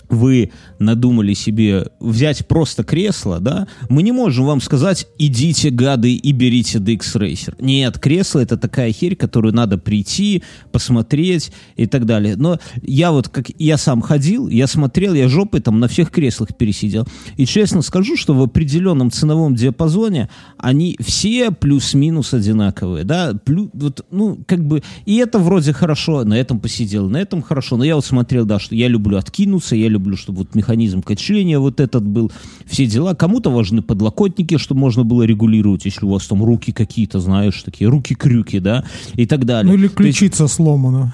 вы 0.09 0.51
надумали 0.79 1.33
себе 1.33 1.87
взять 1.99 2.47
просто 2.47 2.83
кресло, 2.83 3.39
да, 3.39 3.67
мы 3.89 4.03
не 4.03 4.11
можем 4.11 4.45
вам 4.45 4.61
сказать, 4.61 5.07
идите, 5.17 5.69
гады, 5.69 6.13
и 6.15 6.31
берите 6.31 6.79
DX 6.79 6.99
Racer. 7.15 7.55
Нет, 7.59 7.99
кресло 7.99 8.39
это 8.39 8.57
такая 8.57 8.91
херь, 8.91 9.15
которую 9.15 9.53
надо 9.53 9.77
прийти, 9.77 10.43
посмотреть 10.71 11.51
и 11.75 11.85
так 11.85 12.05
далее. 12.05 12.35
Но 12.35 12.59
я 12.81 13.11
вот, 13.11 13.29
как 13.29 13.49
я 13.57 13.77
сам 13.77 14.01
ходил, 14.01 14.47
я 14.47 14.67
смотрел, 14.67 15.13
я 15.13 15.27
жопой 15.27 15.61
там 15.61 15.79
на 15.79 15.87
всех 15.87 16.11
креслах 16.11 16.55
пересидел. 16.55 17.07
И 17.37 17.45
честно 17.45 17.81
скажу, 17.81 18.17
что 18.17 18.33
в 18.33 18.41
определенном 18.41 19.11
ценовом 19.11 19.55
диапазоне 19.55 20.29
они 20.57 20.97
все 20.99 21.51
плюс-минус 21.51 22.33
одинаковые, 22.33 23.03
да, 23.03 23.33
плю, 23.33 23.69
вот, 23.73 24.05
ну, 24.11 24.39
как 24.47 24.65
бы, 24.65 24.83
и 25.05 25.17
это 25.17 25.39
вроде 25.39 25.73
хорошо, 25.73 26.23
на 26.23 26.35
этом 26.35 26.59
посидел, 26.59 27.09
на 27.09 27.17
этом 27.17 27.41
хорошо, 27.41 27.77
но 27.77 27.83
я 27.83 27.95
вот 27.95 28.05
смотрел, 28.05 28.45
да, 28.45 28.59
что 28.59 28.75
я 28.75 28.87
люблю 28.87 29.17
откинуться, 29.17 29.75
я 29.75 29.87
люблю, 29.87 29.94
чтобы 30.15 30.39
вот 30.39 30.55
механизм 30.55 31.01
качения 31.01 31.59
вот 31.59 31.79
этот 31.79 32.05
был, 32.05 32.31
все 32.65 32.85
дела. 32.85 33.13
Кому-то 33.15 33.49
важны 33.49 33.81
подлокотники, 33.81 34.57
чтобы 34.57 34.81
можно 34.81 35.03
было 35.03 35.23
регулировать, 35.23 35.85
если 35.85 36.05
у 36.05 36.09
вас 36.09 36.27
там 36.27 36.43
руки 36.43 36.71
какие-то, 36.71 37.19
знаешь, 37.19 37.61
такие 37.63 37.89
руки-крюки, 37.89 38.59
да, 38.59 38.83
и 39.13 39.25
так 39.25 39.45
далее. 39.45 39.71
Ну 39.71 39.77
или 39.77 39.87
То 39.87 40.03
есть, 40.03 40.17
ключица 40.19 40.47
сломана. 40.47 41.13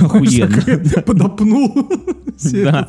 Охуенно. 0.00 1.02
Подопнул. 1.02 1.88
Да. 2.52 2.88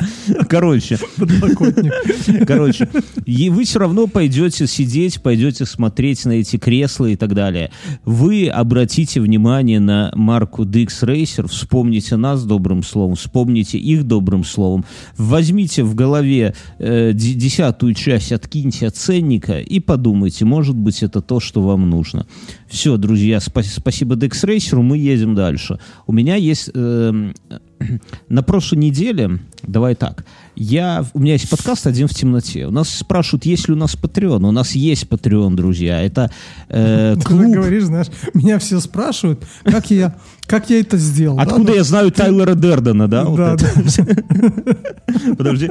Короче, 0.49 0.97
Подлокотник. 1.17 2.47
Короче, 2.47 2.89
и 3.25 3.49
вы 3.49 3.65
все 3.65 3.79
равно 3.79 4.07
пойдете 4.07 4.67
сидеть, 4.67 5.21
пойдете 5.21 5.65
смотреть 5.65 6.25
на 6.25 6.31
эти 6.31 6.57
кресла 6.57 7.07
и 7.07 7.15
так 7.15 7.33
далее. 7.35 7.71
Вы 8.05 8.47
обратите 8.47 9.21
внимание 9.21 9.79
на 9.79 10.11
марку 10.15 10.63
DX 10.63 10.87
Racer, 11.03 11.47
вспомните 11.47 12.15
нас 12.15 12.43
добрым 12.45 12.83
словом, 12.83 13.15
вспомните 13.15 13.77
их 13.77 14.05
добрым 14.05 14.43
словом, 14.43 14.85
возьмите 15.17 15.83
в 15.83 15.93
голове 15.93 16.55
э, 16.79 17.11
де- 17.13 17.33
десятую 17.33 17.93
часть, 17.93 18.31
откиньте 18.31 18.87
от 18.87 18.95
ценника 18.95 19.59
и 19.59 19.79
подумайте, 19.79 20.45
может 20.45 20.75
быть, 20.75 21.03
это 21.03 21.21
то, 21.21 21.39
что 21.39 21.61
вам 21.61 21.89
нужно. 21.89 22.25
Все, 22.73 22.97
друзья, 22.97 23.37
спа- 23.37 23.61
спасибо 23.61 24.15
Racer, 24.43 24.81
мы 24.81 24.97
едем 24.97 25.35
дальше. 25.35 25.77
У 26.07 26.11
меня 26.11 26.37
есть... 26.37 26.71
эм, 26.73 27.35
на 28.29 28.41
прошлой 28.41 28.77
неделе, 28.77 29.37
давай 29.61 29.93
так, 29.93 30.25
я, 30.55 31.05
у 31.13 31.19
меня 31.19 31.33
есть 31.33 31.47
подкаст 31.47 31.85
«Один 31.85 32.07
в 32.07 32.15
темноте». 32.15 32.65
У 32.65 32.71
нас 32.71 32.89
спрашивают, 32.89 33.45
есть 33.45 33.67
ли 33.67 33.75
у 33.75 33.77
нас 33.77 33.95
Patreon. 33.95 34.43
У 34.47 34.51
нас 34.51 34.71
есть 34.71 35.05
Patreon, 35.05 35.53
друзья. 35.53 36.01
Это 36.01 36.31
э, 36.67 37.15
Ты 37.19 37.21
клуб. 37.23 37.45
говоришь, 37.53 37.83
знаешь, 37.83 38.07
меня 38.33 38.57
все 38.57 38.79
спрашивают, 38.79 39.45
как 39.63 39.91
я, 39.91 40.15
как 40.47 40.71
я 40.71 40.79
это 40.79 40.97
сделал. 40.97 41.37
да, 41.37 41.43
Откуда 41.43 41.67
да? 41.67 41.73
я 41.73 41.83
знаю 41.83 42.11
Тайлера 42.11 42.55
Дердена, 42.55 43.07
да? 43.07 43.23
Да. 43.25 43.55
Подожди. 45.37 45.69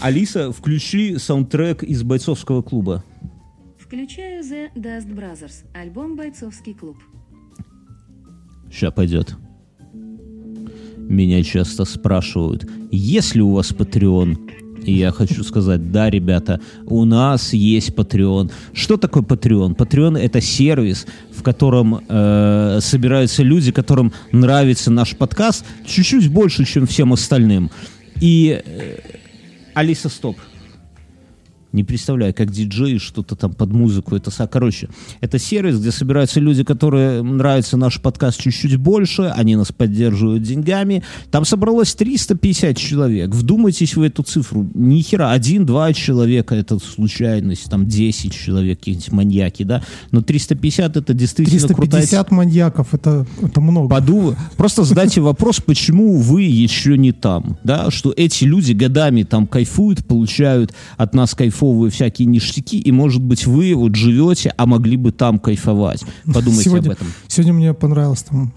Алиса, 0.00 0.50
включи 0.50 1.18
саундтрек 1.18 1.84
из 1.84 2.02
бойцовского 2.02 2.62
клуба. 2.62 3.04
Включаю 3.92 4.42
The 4.42 4.70
Dust 4.74 5.14
Brothers, 5.14 5.66
альбом 5.74 6.16
«Бойцовский 6.16 6.72
клуб». 6.72 6.96
Сейчас 8.70 8.90
пойдет. 8.94 9.36
Меня 10.96 11.42
часто 11.42 11.84
спрашивают, 11.84 12.64
есть 12.90 13.34
ли 13.34 13.42
у 13.42 13.52
вас 13.52 13.70
Patreon? 13.70 14.82
И 14.84 14.94
я 14.94 15.10
хочу 15.10 15.44
сказать, 15.44 15.92
да, 15.92 16.08
ребята, 16.08 16.58
у 16.86 17.04
нас 17.04 17.52
есть 17.52 17.90
Patreon. 17.90 18.50
Что 18.72 18.96
такое 18.96 19.22
Patreon? 19.22 19.76
Patreon 19.76 20.18
это 20.18 20.40
сервис, 20.40 21.06
в 21.30 21.42
котором 21.42 22.02
э, 22.08 22.78
собираются 22.80 23.42
люди, 23.42 23.72
которым 23.72 24.14
нравится 24.32 24.90
наш 24.90 25.14
подкаст, 25.14 25.66
чуть-чуть 25.84 26.30
больше, 26.30 26.64
чем 26.64 26.86
всем 26.86 27.12
остальным. 27.12 27.70
И 28.22 28.58
э, 28.64 29.00
Алиса, 29.74 30.08
стоп. 30.08 30.38
Не 31.72 31.84
представляю, 31.84 32.34
как 32.34 32.50
диджей 32.50 32.98
что-то 32.98 33.34
там 33.36 33.52
под 33.54 33.70
музыку. 33.72 34.14
Это, 34.14 34.30
короче, 34.46 34.88
это 35.20 35.38
сервис, 35.38 35.78
где 35.78 35.90
собираются 35.90 36.40
люди, 36.40 36.64
которые 36.64 37.22
нравится 37.22 37.76
наш 37.76 38.00
подкаст 38.00 38.40
чуть-чуть 38.40 38.76
больше, 38.76 39.32
они 39.34 39.56
нас 39.56 39.72
поддерживают 39.72 40.42
деньгами. 40.42 41.02
Там 41.30 41.44
собралось 41.44 41.94
350 41.94 42.76
человек. 42.76 43.30
Вдумайтесь 43.30 43.96
в 43.96 44.02
эту 44.02 44.22
цифру. 44.22 44.68
Ни 44.74 45.00
хера, 45.00 45.30
один-два 45.32 45.92
человека 45.92 46.54
это 46.54 46.78
случайность, 46.78 47.70
там 47.70 47.86
10 47.86 48.32
человек, 48.32 48.78
какие-нибудь 48.78 49.12
маньяки, 49.12 49.62
да. 49.62 49.82
Но 50.10 50.22
350 50.22 50.96
это 50.96 51.14
действительно 51.14 51.68
крутая 51.68 52.02
350 52.02 52.30
маньяков, 52.30 52.94
это, 52.94 53.26
это 53.40 53.60
много. 53.60 53.88
Поду... 53.88 54.36
Просто 54.56 54.84
задайте 54.84 55.20
вопрос, 55.20 55.60
почему 55.60 56.16
вы 56.16 56.42
еще 56.42 56.98
не 56.98 57.12
там, 57.12 57.58
да, 57.64 57.90
что 57.90 58.12
эти 58.16 58.44
люди 58.44 58.72
годами 58.72 59.22
там 59.22 59.46
кайфуют, 59.46 60.04
получают 60.04 60.74
от 60.96 61.14
нас 61.14 61.34
кайфовые 61.62 61.90
всякие 61.90 62.26
ништяки, 62.26 62.78
и, 62.78 62.92
может 62.92 63.22
быть, 63.22 63.46
вы 63.46 63.74
вот 63.74 63.94
живете, 63.94 64.52
а 64.56 64.66
могли 64.66 64.96
бы 64.96 65.12
там 65.12 65.38
кайфовать. 65.38 66.04
Подумайте 66.26 66.64
сегодня, 66.64 66.88
об 66.88 66.92
этом. 66.94 67.06
Сегодня 67.28 67.52
мне 67.52 67.74
понравилось, 67.74 68.22
там 68.22 68.52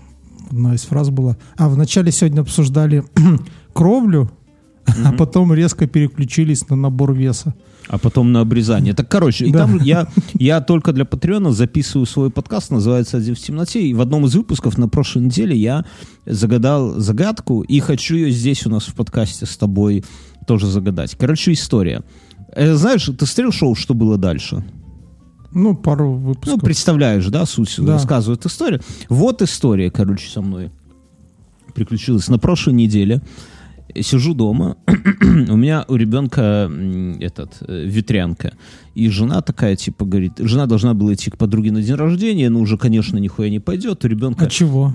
одна 0.49 0.73
из 0.73 0.81
фраз 0.83 1.09
была. 1.09 1.37
А, 1.57 1.69
вначале 1.69 2.11
сегодня 2.11 2.41
обсуждали 2.41 3.03
кровлю, 3.73 4.31
а 5.03 5.11
потом 5.13 5.53
резко 5.53 5.87
переключились 5.87 6.67
на 6.69 6.75
набор 6.75 7.13
веса. 7.13 7.53
А 7.87 7.99
потом 7.99 8.31
на 8.31 8.41
обрезание. 8.41 8.95
Так, 8.95 9.07
короче, 9.07 9.45
и 9.45 9.51
Да. 9.51 9.59
там 9.59 9.79
я, 9.83 10.07
я 10.33 10.59
только 10.61 10.91
для 10.91 11.05
Патреона 11.05 11.51
записываю 11.51 12.07
свой 12.07 12.31
подкаст, 12.31 12.71
называется 12.71 13.17
«Один 13.17 13.35
в 13.35 13.39
темноте», 13.39 13.83
и 13.83 13.93
в 13.93 14.01
одном 14.01 14.25
из 14.25 14.33
выпусков 14.33 14.79
на 14.79 14.87
прошлой 14.89 15.25
неделе 15.25 15.55
я 15.55 15.85
загадал 16.25 16.99
загадку, 16.99 17.61
и 17.61 17.79
хочу 17.79 18.15
ее 18.15 18.31
здесь 18.31 18.65
у 18.65 18.71
нас 18.71 18.85
в 18.85 18.95
подкасте 18.95 19.45
с 19.45 19.55
тобой 19.57 20.03
тоже 20.47 20.67
загадать. 20.67 21.15
Короче, 21.19 21.53
история. 21.53 22.01
Э, 22.55 22.73
Знаешь, 22.75 23.05
ты 23.05 23.25
смотрел 23.25 23.51
шоу 23.51 23.75
«Что 23.75 23.93
было 23.93 24.17
дальше»? 24.17 24.63
Ну, 25.51 25.73
пару 25.75 26.11
Ну, 26.13 26.17
выпусков. 26.17 26.61
представляешь, 26.61 27.25
да, 27.27 27.45
суть 27.45 27.73
Да. 27.77 27.93
рассказывает 27.93 28.45
историю. 28.45 28.81
Вот 29.09 29.41
история, 29.41 29.89
короче, 29.89 30.29
со 30.29 30.41
мной 30.41 30.71
приключилась 31.73 32.27
на 32.27 32.37
прошлой 32.39 32.73
неделе. 32.73 33.21
Сижу 34.01 34.33
дома, 34.33 34.75
у 34.87 35.55
меня 35.55 35.85
у 35.87 35.95
ребенка 35.95 36.69
этот 37.21 37.57
э, 37.61 37.85
ветрянка, 37.85 38.53
и 38.95 39.07
жена 39.09 39.41
такая 39.41 39.77
типа 39.77 40.03
говорит, 40.05 40.33
жена 40.39 40.65
должна 40.65 40.93
была 40.93 41.13
идти 41.13 41.29
к 41.31 41.37
подруге 41.37 41.71
на 41.71 41.81
день 41.81 41.95
рождения, 41.95 42.49
но 42.49 42.59
уже, 42.59 42.77
конечно, 42.77 43.17
нихуя 43.17 43.49
не 43.49 43.59
пойдет, 43.59 44.03
у 44.03 44.07
ребенка 44.09 44.45
А 44.45 44.49
чего? 44.49 44.93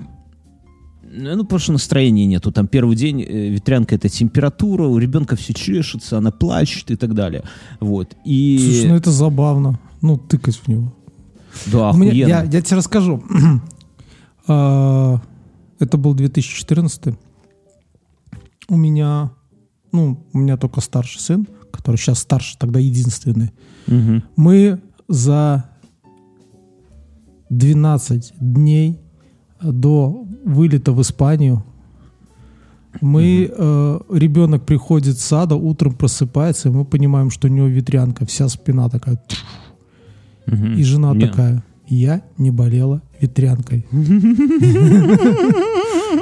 Ну, 1.13 1.43
потому 1.43 1.59
что 1.59 1.71
настроения 1.73 2.25
нету. 2.25 2.51
Там 2.51 2.67
первый 2.67 2.95
день 2.95 3.21
э, 3.21 3.49
ветрянка 3.49 3.95
это 3.95 4.09
температура, 4.09 4.83
у 4.87 4.97
ребенка 4.97 5.35
все 5.35 5.53
чешется, 5.53 6.17
она 6.17 6.31
плачет 6.31 6.89
и 6.91 6.95
так 6.95 7.13
далее. 7.13 7.43
Вот. 7.79 8.15
И 8.25 8.57
Слушай, 8.59 8.89
ну 8.89 8.95
это 8.95 9.11
забавно. 9.11 9.79
Ну, 10.01 10.17
тыкать 10.17 10.55
в 10.55 10.67
него. 10.67 10.93
да, 11.71 11.91
У 11.91 11.97
меня- 11.97 12.11
охуенно. 12.11 12.27
я, 12.29 12.43
я 12.43 12.61
тебе 12.61 12.77
расскажу. 12.77 13.23
А, 14.47 15.21
Это 15.79 15.97
был 15.97 16.13
2014. 16.15 17.13
У 18.67 18.75
меня, 18.75 19.31
ну, 19.91 20.25
у 20.33 20.37
меня 20.39 20.57
только 20.57 20.81
старший 20.81 21.19
сын, 21.21 21.47
который 21.71 21.97
сейчас 21.97 22.19
старше, 22.19 22.57
тогда 22.57 22.79
единственный. 22.79 23.51
Мгм. 23.87 24.23
Мы 24.35 24.81
за 25.07 25.65
12 27.49 28.33
дней 28.39 29.00
до 29.61 30.25
вылета 30.45 30.91
в 30.91 31.01
Испанию 31.01 31.63
мы, 32.99 33.49
э, 33.49 33.99
ребенок 34.11 34.63
приходит 34.63 35.17
с 35.17 35.23
сада, 35.23 35.55
утром 35.55 35.93
просыпается, 35.93 36.69
и 36.69 36.71
мы 36.71 36.83
понимаем, 36.83 37.29
что 37.29 37.47
у 37.47 37.51
него 37.51 37.67
ветрянка, 37.67 38.25
вся 38.25 38.49
спина 38.49 38.89
такая. 38.89 39.17
Мгм. 40.45 40.73
И 40.73 40.83
жена 40.83 41.13
Не. 41.13 41.27
такая, 41.27 41.63
я 41.87 42.21
не 42.37 42.51
болела 42.51 43.01
ветрянкой. 43.21 43.85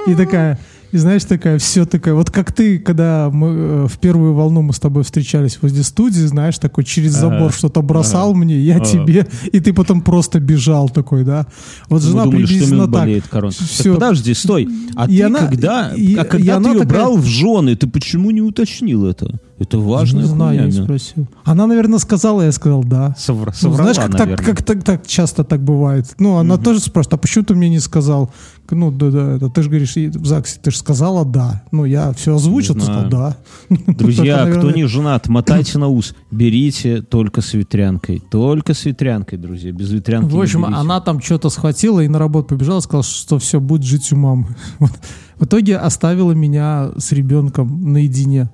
И 0.08 0.16
такая, 0.16 0.60
и 0.92 0.98
знаешь, 0.98 1.24
такая, 1.26 1.60
все 1.60 1.86
такая, 1.86 2.14
вот 2.16 2.30
как 2.32 2.52
ты, 2.52 2.80
когда 2.80 3.30
мы 3.32 3.48
э, 3.48 3.88
в 3.88 4.00
первую 4.00 4.34
волну 4.34 4.62
мы 4.62 4.74
с 4.74 4.80
тобой 4.80 5.04
встречались 5.04 5.60
возле 5.62 5.84
студии, 5.84 6.22
знаешь, 6.22 6.58
такой 6.58 6.84
через 6.84 7.12
забор 7.14 7.44
Ага. 7.50 7.52
что-то 7.54 7.82
бросал 7.82 8.34
мне, 8.34 8.58
я 8.60 8.78
Ага. 8.78 8.86
тебе, 8.86 9.28
и 9.52 9.60
ты 9.60 9.74
потом 9.74 10.02
просто 10.02 10.40
бежал 10.40 10.90
такой, 10.90 11.24
да. 11.24 11.46
Вот 11.90 12.02
жена 12.02 12.24
думали, 12.26 12.46
что 12.46 12.48
приблизительно 12.50 12.82
Мин 12.84 12.92
так. 12.92 13.02
болеет 13.02 13.28
короной. 13.28 13.54
Так 13.54 13.68
Всё. 13.68 13.94
подожди, 13.94 14.34
стой. 14.34 14.68
А 14.96 15.06
И 15.08 15.18
ты 15.18 15.24
она- 15.24 15.40
когда, 15.48 15.92
и- 15.96 16.16
а 16.16 16.24
и 16.24 16.28
когда 16.28 16.56
она 16.58 16.70
ты 16.70 16.76
ее 16.78 16.80
такая- 16.84 17.00
брал 17.00 17.18
в 17.18 17.26
жены, 17.26 17.76
ты 17.76 17.88
почему 17.88 18.32
не 18.32 18.42
уточнил 18.42 19.06
это? 19.06 19.40
Это 19.60 19.78
важная 19.78 20.24
Не 20.24 20.28
знаю, 20.28 20.60
я 20.60 20.66
не 20.66 20.72
да. 20.72 20.84
спросил. 20.84 21.28
Она, 21.44 21.68
наверное, 21.68 22.00
сказала, 22.00 22.44
я 22.44 22.52
сказал 22.54 22.84
да. 22.84 23.14
Совра- 23.18 23.48
Ну, 23.48 23.54
соврала, 23.72 23.94
знаешь, 23.94 23.98
как, 23.98 24.18
так, 24.18 24.46
как 24.46 24.64
так, 24.64 24.84
так 24.84 25.08
часто 25.08 25.44
так 25.44 25.62
бывает. 25.62 26.16
Ну, 26.18 26.38
она 26.38 26.58
тоже 26.58 26.80
спрашивает, 26.80 27.16
а 27.16 27.18
почему 27.18 27.44
ты 27.44 27.56
мне 27.56 27.70
не 27.70 27.80
сказал? 27.80 28.32
Ну, 28.72 28.92
да, 28.92 29.10
да, 29.10 29.36
это 29.36 29.50
ты 29.50 29.64
же 29.64 29.70
говоришь, 29.70 29.96
в 29.96 30.26
ЗАГСе, 30.26 30.60
ты 30.62 30.72
же 30.72 30.78
сказала 30.78 31.26
да. 31.26 31.64
Ну, 31.72 31.84
я 31.86 32.14
все 32.14 32.36
озвучил, 32.36 32.76
ты 32.76 32.82
сказал 32.82 33.10
да. 33.10 33.38
Друзья, 33.88 34.48
Это, 34.48 34.60
кто 34.60 34.72
не 34.72 34.86
женат, 34.86 35.28
мотайте 35.28 35.78
на 35.78 35.88
ус. 35.88 36.16
Берите 36.32 37.02
только 37.02 37.42
с 37.42 37.54
ветрянкой. 37.54 38.22
Только 38.32 38.74
с 38.74 38.86
ветрянкой, 38.86 39.40
друзья. 39.40 39.72
Без 39.72 39.92
ветрянки 39.92 40.32
В 40.32 40.40
общем, 40.40 40.64
она 40.64 41.02
там 41.02 41.22
что-то 41.22 41.50
схватила 41.50 42.00
и 42.00 42.08
на 42.08 42.20
работу 42.20 42.50
побежала, 42.50 42.80
сказала, 42.80 43.04
что 43.04 43.40
все, 43.40 43.60
будет 43.60 43.84
жить 43.84 44.12
у 44.14 44.16
мамы. 44.16 44.48
В 45.40 45.46
итоге 45.46 45.78
оставила 45.78 46.34
меня 46.34 46.92
с 46.98 47.12
ребенком 47.12 47.94
наедине. 47.94 48.50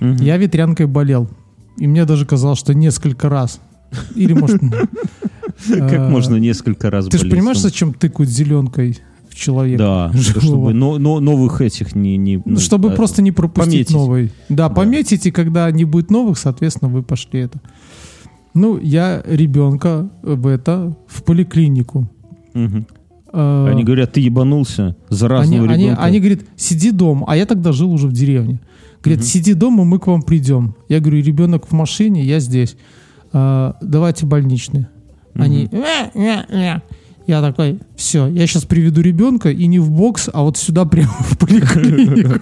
Мгм. 0.00 0.16
Я 0.16 0.36
ветрянкой 0.36 0.86
болел. 0.86 1.28
И 1.76 1.86
мне 1.86 2.04
даже 2.04 2.26
казалось, 2.26 2.58
что 2.58 2.74
несколько 2.74 3.28
раз. 3.28 3.60
Или, 4.14 4.32
может... 4.32 4.60
Как 5.68 5.92
э, 5.92 6.08
можно 6.08 6.36
несколько 6.36 6.90
раз 6.90 7.06
Ты 7.06 7.18
же 7.18 7.28
понимаешь, 7.28 7.58
зачем 7.58 7.92
тыкают 7.92 8.30
зеленкой 8.30 8.98
в 9.28 9.34
человека? 9.34 9.78
Да, 9.78 10.10
живого? 10.18 10.40
чтобы 10.40 10.72
но- 10.74 10.98
но- 10.98 11.20
новых 11.20 11.60
этих 11.60 11.94
не... 11.96 12.16
не 12.16 12.36
Ну, 12.36 12.42
ну, 12.46 12.58
Чтобы 12.58 12.92
а, 12.92 12.96
просто 12.96 13.22
не 13.22 13.32
пропустить 13.32 13.88
пометить. 13.88 13.94
новый. 13.94 14.32
Да, 14.48 14.68
пометить, 14.68 15.26
и 15.26 15.30
когда 15.30 15.70
не 15.70 15.84
будет 15.84 16.10
новых, 16.10 16.38
соответственно, 16.38 16.90
вы 16.90 17.02
пошли 17.02 17.40
это. 17.40 17.60
Ну, 18.54 18.78
я 18.78 19.22
ребенка 19.26 20.08
в 20.22 20.46
это, 20.46 20.96
в 21.06 21.22
поликлинику. 21.22 22.08
Э, 23.32 23.68
Они 23.70 23.84
говорят, 23.84 24.12
ты 24.12 24.20
ебанулся, 24.20 24.86
они, 24.86 24.94
заразного 25.10 25.68
они, 25.72 25.84
ребенка. 25.84 26.02
они 26.02 26.18
говорят, 26.18 26.40
сиди 26.56 26.90
дома, 26.90 27.26
а 27.28 27.36
я 27.36 27.46
тогда 27.46 27.72
жил 27.72 27.92
уже 27.92 28.06
в 28.06 28.12
деревне. 28.12 28.60
Говорят, 29.02 29.24
сиди 29.24 29.54
дома, 29.54 29.84
мы 29.84 29.98
к 29.98 30.06
вам 30.06 30.22
придем. 30.22 30.74
Я 30.88 31.00
говорю, 31.00 31.22
ребенок 31.22 31.68
в 31.68 31.72
машине, 31.72 32.24
я 32.24 32.40
здесь. 32.40 32.76
Э, 33.32 33.72
давайте 33.80 34.26
больничные. 34.26 34.88
Они, 35.34 35.68
«Э, 35.70 36.10
э, 36.14 36.44
э». 36.48 36.80
я 37.28 37.42
такой, 37.42 37.78
все, 37.94 38.26
я 38.26 38.46
сейчас 38.46 38.64
приведу 38.64 39.00
ребенка 39.02 39.50
и 39.50 39.66
не 39.66 39.78
в 39.78 39.90
бокс, 39.90 40.28
а 40.32 40.42
вот 40.42 40.56
сюда 40.56 40.84
прямо 40.84 41.12
в 41.20 41.38
поликлинику. 41.38 42.40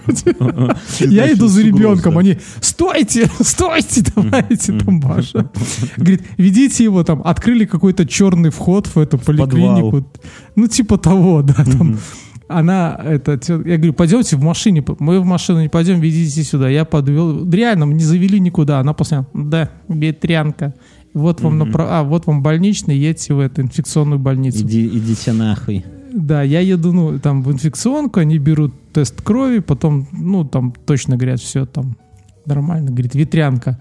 Я 0.99 1.31
иду 1.31 1.47
за 1.47 1.61
ребенком, 1.61 2.17
они, 2.17 2.39
стойте, 2.59 3.29
стойте, 3.41 4.03
давайте 4.15 4.79
там, 4.79 4.95
Маша. 4.95 5.51
Говорит, 5.97 6.23
ведите 6.37 6.83
его 6.83 7.03
там, 7.03 7.21
открыли 7.23 7.65
какой-то 7.65 8.07
черный 8.07 8.49
вход 8.49 8.87
в 8.87 8.97
эту 8.97 9.19
поликлинику. 9.19 10.09
Ну, 10.55 10.67
типа 10.67 10.97
того, 10.97 11.43
да, 11.43 11.53
там. 11.53 11.99
Она, 12.47 12.99
это, 13.03 13.39
я 13.65 13.75
говорю, 13.77 13.93
пойдемте 13.93 14.37
в 14.37 14.43
машине, 14.43 14.83
мы 14.99 15.19
в 15.19 15.25
машину 15.25 15.61
не 15.61 15.67
пойдем, 15.69 15.99
ведите 15.99 16.43
сюда. 16.43 16.69
Я 16.69 16.85
подвел, 16.85 17.49
реально, 17.49 17.83
не 17.85 18.03
завели 18.03 18.39
никуда. 18.39 18.79
Она 18.79 18.93
после, 18.93 19.25
да, 19.33 19.69
ветрянка. 19.89 20.73
Вот 21.13 21.41
вам, 21.41 21.61
направ- 21.61 21.87
а, 21.89 22.03
вот 22.03 22.27
вам 22.27 22.41
больничный, 22.43 22.97
едьте 22.97 23.33
в 23.33 23.39
эту 23.39 23.61
инфекционную 23.63 24.19
больницу. 24.19 24.63
Иди- 24.63 24.87
идите 24.87 25.33
нахуй. 25.33 25.83
Да, 26.13 26.41
я 26.41 26.61
еду, 26.61 26.93
ну, 26.93 27.19
там, 27.19 27.43
в 27.43 27.51
инфекционку, 27.51 28.19
они 28.21 28.37
берут 28.37 28.73
тест 28.93 29.21
крови, 29.21 29.59
потом, 29.59 30.07
ну, 30.11 30.45
там, 30.45 30.73
точно 30.85 31.17
говорят, 31.17 31.39
все 31.41 31.65
там 31.65 31.97
нормально. 32.45 32.91
Говорит, 32.91 33.13
ветрянка. 33.15 33.77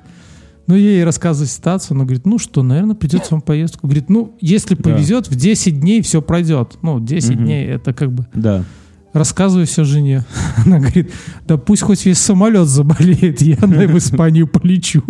Ну, 0.66 0.74
я 0.74 0.90
ей 0.90 1.04
рассказываю 1.04 1.48
ситуацию, 1.48 1.94
она 1.94 2.04
говорит, 2.04 2.26
ну 2.26 2.38
что, 2.38 2.62
наверное, 2.62 2.96
придется 2.96 3.28
вам 3.32 3.40
поездку. 3.40 3.86
Говорит, 3.86 4.08
ну, 4.08 4.34
если 4.40 4.74
повезет, 4.74 5.28
в 5.28 5.34
10 5.36 5.80
дней 5.80 6.02
все 6.02 6.20
пройдет. 6.20 6.78
Ну, 6.82 6.98
10 7.00 7.36
Мгм. 7.36 7.44
дней, 7.44 7.66
это 7.66 7.92
как 7.92 8.10
бы... 8.12 8.26
Да. 8.34 8.64
Рассказываю 9.12 9.66
все 9.66 9.84
жене. 9.84 10.24
Она 10.66 10.78
говорит, 10.78 11.10
да 11.46 11.56
пусть 11.56 11.82
хоть 11.82 12.04
весь 12.04 12.18
самолет 12.18 12.68
заболеет, 12.68 13.40
я 13.40 13.56
на 13.62 13.86
в 13.86 13.96
Испанию 13.96 14.46
полечу. 14.46 15.02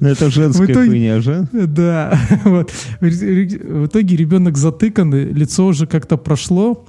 Но 0.00 0.08
это 0.08 0.30
женская 0.30 0.66
итоге- 0.66 0.88
хуйня 0.90 1.20
же. 1.20 1.46
Да, 1.52 2.18
вот. 2.44 2.72
В 3.00 3.86
итоге 3.86 4.16
ребенок 4.16 4.56
затыканный, 4.56 5.24
лицо 5.32 5.66
уже 5.66 5.86
как-то 5.86 6.16
прошло. 6.16 6.86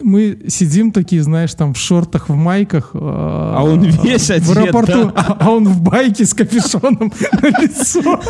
Мы 0.00 0.38
сидим 0.48 0.90
такие, 0.90 1.22
знаешь, 1.22 1.54
там 1.54 1.72
в 1.72 1.78
шортах, 1.78 2.28
в 2.28 2.34
майках. 2.34 2.90
А 2.94 3.62
он 3.62 3.84
весь 3.84 4.30
одет, 4.30 4.46
В 4.46 4.58
аэропорту, 4.58 5.04
да? 5.04 5.12
а 5.14 5.36
а 5.40 5.50
он 5.50 5.68
в 5.68 5.80
байке 5.82 6.24
с 6.24 6.34
капюшоном 6.34 7.12
на 7.42 7.48
лицо. 7.60 8.20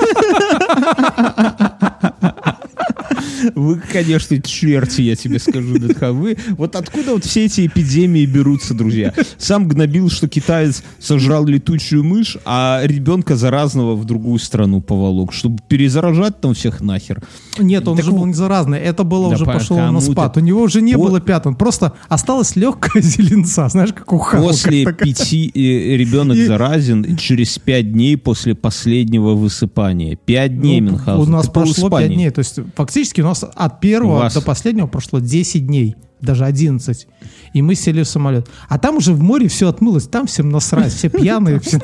Вы, 3.55 3.81
конечно, 3.93 4.41
черти, 4.41 5.03
я 5.03 5.17
тебе 5.17 5.39
скажу, 5.39 5.79
ДТХ. 5.79 6.11
Вы, 6.11 6.37
вот 6.51 6.77
откуда 6.77 7.13
вот 7.13 7.25
все 7.25 7.47
эти 7.47 7.67
эпидемии 7.67 8.27
берутся, 8.27 8.75
друзья? 8.75 9.15
Сам 9.39 9.69
гнобил, 9.69 10.11
что 10.11 10.29
китаец 10.29 10.83
сожрал 10.99 11.47
летучую 11.47 12.05
мышь, 12.05 12.37
а 12.45 12.81
ребенка 12.85 13.37
заразного 13.37 13.95
в 13.95 14.05
другую 14.05 14.39
страну 14.39 14.81
поволок, 14.81 15.33
чтобы 15.33 15.61
перезаражать 15.69 16.41
там 16.41 16.55
всех 16.55 16.81
нахер. 16.81 17.23
Нет, 17.63 17.87
он 17.89 17.97
Так 17.97 18.05
уже 18.05 18.13
вот- 18.13 18.19
был 18.21 18.27
не 18.27 18.33
заразный. 18.35 18.79
Это 18.79 19.05
было 19.05 19.29
Да 19.31 19.35
уже 19.37 19.45
по- 19.45 19.53
пошло 19.53 19.77
на 19.91 20.01
спад. 20.01 20.37
У 20.37 20.41
него 20.41 20.63
уже 20.63 20.81
не 20.83 20.95
Вот. 20.97 21.09
было 21.09 21.21
пятон. 21.21 21.55
Просто 21.55 21.93
осталась 22.09 22.57
легкая 22.57 23.03
зеленца. 23.03 23.69
Знаешь, 23.69 23.93
как 23.93 24.13
у 24.13 24.19
Халка 24.19 24.47
После 24.49 24.85
такая. 24.85 25.07
пяти 25.09 25.51
э, 25.55 25.97
ребенок 25.97 26.37
И- 26.37 26.47
заразен 26.47 27.17
через 27.17 27.59
пять 27.59 27.93
дней 27.93 28.17
после 28.17 28.55
последнего 28.55 29.35
высыпания. 29.35 30.17
Пять 30.17 30.59
дней, 30.61 30.81
Ну, 30.81 30.93
Мюнхгаузен. 30.93 31.29
У 31.29 31.37
нас 31.37 31.47
Ты 31.47 31.53
прошло 31.53 31.75
5 31.75 32.01
Испании. 32.03 32.15
дней. 32.15 32.31
То 32.31 32.39
есть 32.41 32.59
фактически 32.77 33.21
у 33.21 33.25
нас 33.25 33.45
от 33.55 33.81
первого 33.81 34.19
вас- 34.21 34.35
до 34.35 34.41
последнего 34.43 34.87
прошло 34.87 35.19
10 35.21 35.67
дней. 35.67 35.97
Даже 36.21 36.45
11. 36.45 37.07
И 37.55 37.63
мы 37.63 37.77
сели 37.77 38.03
в 38.03 38.09
самолет. 38.09 38.49
А 38.69 38.79
там 38.79 38.97
уже 38.97 39.13
в 39.13 39.21
море 39.23 39.47
все 39.47 39.69
отмылось. 39.69 40.09
Там 40.09 40.27
всем 40.27 40.51
насрать. 40.51 40.93
Все 40.93 41.09
пьяные. 41.09 41.61
Все... 41.61 41.79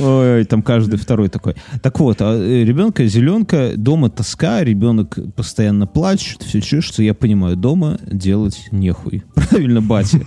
Ой, 0.00 0.44
там 0.44 0.62
каждый 0.62 0.96
второй 0.98 1.28
такой. 1.28 1.54
Так 1.82 1.98
вот, 2.00 2.20
а, 2.20 2.36
э, 2.36 2.64
ребенка 2.64 3.06
зеленка, 3.06 3.72
дома 3.76 4.10
тоска, 4.10 4.62
ребенок 4.64 5.18
постоянно 5.36 5.86
плачет, 5.86 6.42
все 6.42 6.60
чешется. 6.60 7.02
Я 7.02 7.14
понимаю, 7.14 7.56
дома 7.56 7.98
делать 8.10 8.68
нехуй. 8.70 9.24
Правильно, 9.34 9.80
батя. 9.80 10.20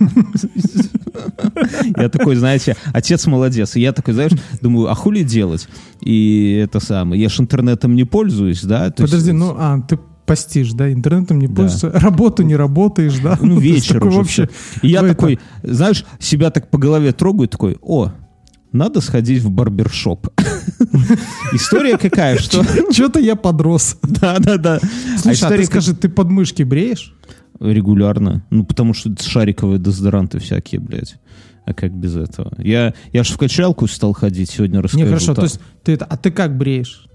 Я 1.96 2.08
такой, 2.08 2.36
знаете, 2.36 2.76
отец 2.92 3.26
молодец. 3.26 3.76
И 3.76 3.80
я 3.80 3.92
такой, 3.92 4.14
знаешь, 4.14 4.32
думаю, 4.60 4.90
а 4.90 4.94
хули 4.94 5.22
делать? 5.22 5.68
И 6.00 6.60
это 6.62 6.80
самое, 6.80 7.20
я 7.20 7.28
ж 7.28 7.40
интернетом 7.40 7.94
не 7.94 8.04
пользуюсь, 8.04 8.62
да? 8.62 8.90
То 8.90 9.02
есть- 9.02 9.12
Подожди, 9.12 9.32
ну, 9.32 9.54
а, 9.58 9.80
ты 9.80 9.98
постишь, 10.26 10.72
да? 10.72 10.92
Интернетом 10.92 11.38
не 11.38 11.48
пользуешься. 11.48 11.90
Работу 11.94 12.42
не 12.42 12.54
работаешь, 12.56 13.18
да? 13.18 13.38
Ну, 13.40 13.58
вечер 13.60 14.04
уже 14.04 14.18
вообще. 14.18 14.48
И 14.82 14.88
я 14.88 15.02
такой, 15.02 15.38
знаешь, 15.62 16.04
себя 16.18 16.50
так 16.50 16.70
по 16.70 16.78
голове 16.78 17.12
трогаю, 17.12 17.48
такой, 17.48 17.78
о, 17.80 18.12
надо 18.72 19.00
сходить 19.00 19.42
в 19.42 19.50
барбершоп. 19.50 20.28
История 21.52 21.96
какая, 21.98 22.38
что... 22.38 22.64
Что-то 22.92 23.20
я 23.20 23.36
подрос. 23.36 23.96
Да-да-да. 24.02 24.80
А 24.82 25.18
Слушай, 25.18 25.48
а 25.48 25.56
ты 25.56 25.64
скажи, 25.64 25.94
ты 25.94 26.08
подмышки 26.08 26.62
бреешь? 26.62 27.14
Регулярно. 27.60 28.44
Ну, 28.50 28.64
потому 28.64 28.94
что 28.94 29.10
шариковые 29.20 29.78
дезодоранты 29.78 30.38
всякие, 30.38 30.80
блядь. 30.80 31.16
А 31.64 31.74
как 31.74 31.92
без 31.92 32.16
этого? 32.16 32.52
Я, 32.58 32.94
я 33.12 33.24
ж 33.24 33.30
в 33.30 33.36
качалку 33.36 33.86
стал 33.88 34.12
ходить, 34.12 34.50
сегодня 34.50 34.80
расскажу. 34.80 35.04
Не, 35.04 35.10
хорошо. 35.10 35.34
То 35.34 35.42
есть 35.42 35.60
ты 35.82 35.92
это, 35.92 36.04
а 36.06 36.16
ты 36.16 36.30
как 36.30 36.56
бреешь? 36.56 37.07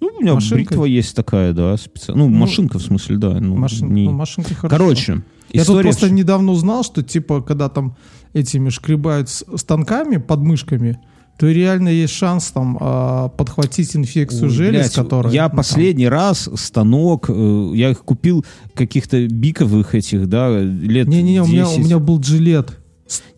Ну, 0.00 0.08
у 0.18 0.20
меня 0.22 0.34
машинкой? 0.34 0.64
бритва 0.66 0.84
есть 0.84 1.14
такая, 1.16 1.52
да, 1.52 1.76
специально. 1.76 2.24
Ну, 2.24 2.30
Ну, 2.30 2.36
машинка, 2.36 2.78
в 2.78 2.82
смысле, 2.82 3.16
да. 3.16 3.38
Ну, 3.40 3.56
Машин- 3.56 3.92
не- 3.92 4.04
ну, 4.04 4.12
машинкой 4.12 4.54
хорошо. 4.56 4.76
Короче, 4.76 5.22
Я 5.52 5.64
тут 5.64 5.80
просто 5.82 6.06
в- 6.06 6.12
недавно 6.12 6.52
узнал, 6.52 6.82
что 6.84 7.02
типа, 7.02 7.40
когда 7.42 7.68
там 7.68 7.96
этими 8.34 8.68
шкребают 8.68 9.28
станками, 9.30 10.18
подмышками, 10.18 11.00
то 11.38 11.46
реально 11.50 11.88
есть 11.90 12.14
шанс 12.14 12.50
там 12.50 12.78
а, 12.80 13.28
подхватить 13.28 13.94
инфекцию 13.94 14.44
Ой, 14.44 14.48
желез, 14.50 14.80
блядь, 14.86 14.94
которая... 14.94 15.32
Я 15.32 15.44
ну, 15.44 15.48
там- 15.50 15.56
последний 15.58 16.08
раз 16.08 16.48
станок, 16.56 17.26
э, 17.28 17.70
я 17.74 17.90
их 17.90 18.00
купил 18.04 18.44
каких-то 18.74 19.26
биковых 19.26 19.94
этих, 19.94 20.28
да, 20.28 20.48
лет 20.60 21.08
Не-не-не, 21.08 21.42
у 21.42 21.46
меня, 21.46 21.66
у 21.68 21.72
10. 21.72 21.84
меня 21.84 21.98
был 21.98 22.20
джилет. 22.20 22.78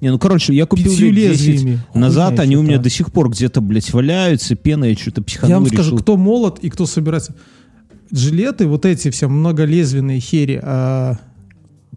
Не, 0.00 0.10
ну, 0.10 0.18
короче, 0.18 0.54
я 0.54 0.64
купил 0.66 0.90
пятью 0.90 1.12
лет 1.12 1.32
10 1.32 1.46
лезвиями. 1.46 1.80
назад, 1.94 2.28
Хуйня 2.30 2.42
они 2.42 2.56
у 2.56 2.62
меня 2.62 2.78
до 2.78 2.88
сих 2.88 3.12
пор 3.12 3.28
где-то, 3.30 3.60
блядь, 3.60 3.92
валяются, 3.92 4.54
пена, 4.54 4.84
я 4.86 4.94
что-то 4.96 5.22
психанул, 5.22 5.50
Я 5.50 5.58
вам 5.58 5.66
скажу, 5.66 5.82
решил. 5.90 5.98
кто 5.98 6.16
молод 6.16 6.58
и 6.62 6.70
кто 6.70 6.86
собирается. 6.86 7.34
Жилеты, 8.10 8.66
вот 8.66 8.86
эти 8.86 9.10
все 9.10 9.28
многолезвенные 9.28 10.20
хери, 10.20 10.58
а, 10.62 11.18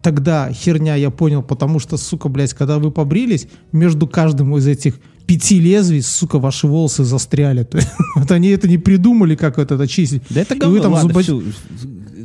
тогда 0.01 0.51
херня 0.51 0.95
я 0.95 1.09
понял, 1.11 1.41
потому 1.43 1.79
что, 1.79 1.95
сука, 1.95 2.27
блядь, 2.27 2.53
когда 2.53 2.77
вы 2.79 2.91
побрились, 2.91 3.47
между 3.71 4.05
каждым 4.07 4.57
из 4.57 4.67
этих 4.67 4.95
пяти 5.25 5.59
лезвий, 5.61 6.01
сука, 6.01 6.39
ваши 6.39 6.67
волосы 6.67 7.05
застряли. 7.05 7.65
Вот 8.17 8.29
они 8.31 8.49
это 8.49 8.67
не 8.67 8.77
придумали, 8.77 9.35
как 9.35 9.57
это 9.57 9.75
очистить. 9.81 10.23
Да 10.29 10.41
это 10.41 10.55
И 10.55 10.59
говно, 10.59 10.75
вы 10.75 10.81
там 10.81 10.91
ладно, 10.93 11.17
всё. 11.21 11.41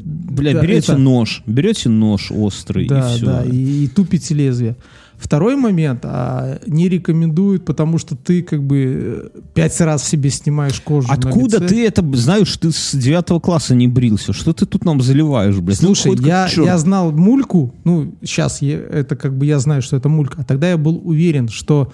Бля, 0.02 0.52
Да, 0.52 0.60
берете 0.62 0.92
это- 0.92 0.96
нож, 0.98 1.42
берете 1.46 1.88
нож 1.88 2.30
острый, 2.32 2.88
Да, 2.88 3.12
и 3.12 3.16
все. 3.16 3.24
да, 3.26 3.44
и, 3.44 3.84
и 3.84 3.88
тупите 3.88 4.34
лезвие. 4.34 4.76
Второй 5.18 5.56
момент 5.56 6.00
а, 6.04 6.58
не 6.66 6.88
рекомендуют, 6.88 7.64
потому 7.64 7.96
что 7.96 8.14
ты 8.14 8.42
как 8.42 8.62
бы 8.62 9.30
э, 9.34 9.40
пять 9.54 9.80
раз 9.80 10.06
себе 10.06 10.28
снимаешь 10.28 10.78
кожу. 10.80 11.08
Откуда 11.10 11.58
ты 11.58 11.86
это 11.86 12.04
знаешь? 12.16 12.54
Ты 12.58 12.70
с 12.70 12.94
девятого 12.94 13.40
класса 13.40 13.74
не 13.74 13.88
брился. 13.88 14.34
Что 14.34 14.52
ты 14.52 14.66
тут 14.66 14.84
нам 14.84 15.00
заливаешь, 15.00 15.56
блядь? 15.56 15.80
Ну, 15.80 15.94
Слушай, 15.94 16.16
как 16.16 16.26
я, 16.26 16.48
я 16.54 16.76
знал 16.78 17.12
мульку, 17.12 17.74
ну, 17.84 18.14
сейчас 18.22 18.60
я, 18.60 18.76
это 18.78 19.16
как 19.16 19.36
бы 19.36 19.46
я 19.46 19.58
знаю, 19.58 19.80
что 19.80 19.96
это 19.96 20.10
мулька, 20.10 20.42
а 20.42 20.44
тогда 20.44 20.68
я 20.68 20.76
был 20.76 21.00
уверен, 21.02 21.48
что 21.48 21.92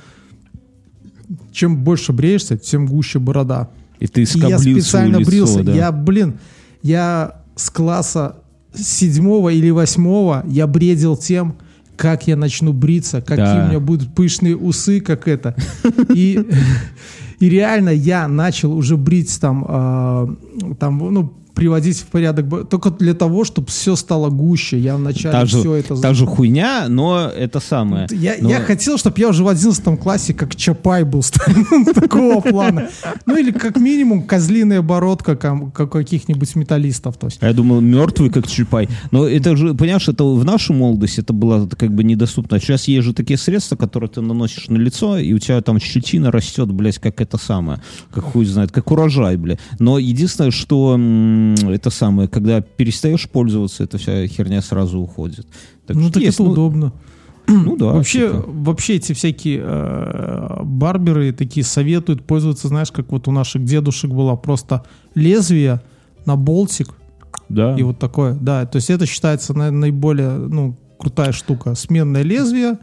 чем 1.52 1.76
больше 1.84 2.12
бреешься, 2.12 2.58
тем 2.58 2.86
гуще 2.86 3.18
борода. 3.18 3.70
И 4.00 4.08
ты 4.08 4.22
И 4.22 4.24
я 4.24 4.58
скоблил 4.58 4.80
специально 4.80 5.16
лицо, 5.18 5.30
брился. 5.30 5.62
да. 5.62 5.72
Я, 5.72 5.92
блин, 5.92 6.40
я 6.82 7.42
с 7.54 7.70
класса 7.70 8.36
седьмого 8.74 9.50
или 9.50 9.70
восьмого 9.70 10.44
я 10.48 10.66
бредил 10.66 11.16
тем, 11.16 11.56
как 12.02 12.26
я 12.26 12.34
начну 12.34 12.72
бриться, 12.72 13.20
какие 13.20 13.36
Да. 13.46 13.64
у 13.64 13.68
меня 13.68 13.78
будут 13.78 14.12
пышные 14.12 14.56
усы, 14.56 15.00
как 15.00 15.28
это. 15.28 15.54
И, 16.12 16.44
и 17.38 17.48
реально 17.48 17.90
я 17.90 18.26
начал 18.26 18.72
уже 18.72 18.96
брить 18.96 19.38
там, 19.40 19.64
а, 19.68 20.28
там, 20.80 20.98
ну, 20.98 21.32
приводить 21.54 21.98
в 21.98 22.06
порядок 22.06 22.68
только 22.68 22.90
для 22.90 23.14
того, 23.14 23.44
чтобы 23.44 23.68
все 23.68 23.96
стало 23.96 24.30
гуще. 24.30 24.78
Я 24.78 24.96
вначале 24.96 25.32
Та 25.32 25.46
же, 25.46 25.58
все 25.60 25.74
это... 25.74 26.00
та 26.00 26.14
же 26.14 26.26
хуйня, 26.26 26.86
но 26.88 27.28
это 27.28 27.60
самое. 27.60 28.06
Я, 28.10 28.36
Но- 28.40 28.50
я 28.50 28.60
хотел, 28.60 28.98
чтобы 28.98 29.18
я 29.18 29.28
уже 29.28 29.44
в 29.44 29.48
11 29.48 30.00
классе 30.00 30.34
как 30.34 30.56
Чапай 30.56 31.04
был 31.04 31.22
такого 31.94 32.40
плана. 32.40 32.88
Ну 33.26 33.36
или 33.36 33.50
как 33.50 33.76
минимум 33.76 34.22
козлиная 34.22 34.82
бородка 34.82 35.36
как 35.36 35.72
каких-нибудь 35.90 36.54
металлистов. 36.56 37.16
То 37.16 37.26
есть. 37.26 37.38
А 37.42 37.46
Я 37.48 37.52
думал, 37.52 37.80
мертвый, 37.80 38.30
как 38.30 38.46
Чапай. 38.46 38.88
Но 39.10 39.26
это 39.26 39.56
же, 39.56 39.74
понимаешь, 39.74 40.08
это 40.08 40.24
в 40.24 40.44
нашу 40.44 40.72
молодость 40.72 41.18
это 41.18 41.32
было 41.32 41.68
как 41.68 41.94
бы 41.94 42.04
недоступно. 42.04 42.58
Сейчас 42.60 42.88
есть 42.88 43.04
же 43.04 43.14
такие 43.14 43.36
средства, 43.38 43.76
которые 43.76 44.10
ты 44.10 44.20
наносишь 44.20 44.68
на 44.68 44.76
лицо, 44.76 45.18
и 45.18 45.32
у 45.32 45.38
тебя 45.38 45.60
там 45.60 45.78
щетина 45.80 46.30
растет, 46.30 46.70
блядь, 46.70 46.98
как 46.98 47.20
это 47.20 47.38
самое. 47.38 47.80
Как 48.12 48.24
хуй 48.24 48.44
знает, 48.44 48.72
как 48.72 48.90
урожай, 48.90 49.36
блядь. 49.36 49.58
Но 49.78 49.98
единственное, 49.98 50.50
что 50.50 50.96
это 51.68 51.90
самое, 51.90 52.28
когда 52.28 52.60
перестаешь 52.60 53.28
пользоваться, 53.28 53.84
эта 53.84 53.98
вся 53.98 54.26
херня 54.26 54.62
сразу 54.62 54.98
уходит. 54.98 55.46
Так 55.86 55.96
Ну 55.96 56.04
что 56.04 56.12
так 56.14 56.22
есть, 56.22 56.34
это 56.34 56.44
ну, 56.44 56.50
удобно. 56.50 56.92
Ну 57.48 57.76
да. 57.76 57.86
вообще, 57.86 58.28
типа. 58.28 58.44
вообще 58.46 58.94
эти 58.96 59.12
всякие 59.12 59.60
э, 59.62 60.62
барберы 60.62 61.32
такие 61.32 61.64
советуют 61.64 62.24
пользоваться, 62.24 62.68
знаешь, 62.68 62.92
как 62.92 63.10
вот 63.10 63.28
у 63.28 63.32
наших 63.32 63.64
дедушек 63.64 64.10
было 64.10 64.36
просто 64.36 64.84
лезвие 65.14 65.82
на 66.24 66.36
болтик 66.36 66.94
да. 67.48 67.74
и 67.76 67.82
вот 67.82 67.98
такое. 67.98 68.34
Да, 68.34 68.64
то 68.66 68.76
есть 68.76 68.90
это 68.90 69.06
считается 69.06 69.54
наверное, 69.54 69.80
наиболее 69.80 70.30
ну, 70.30 70.76
крутая 70.98 71.32
штука. 71.32 71.74
Сменное 71.74 72.22
лезвие 72.22 72.78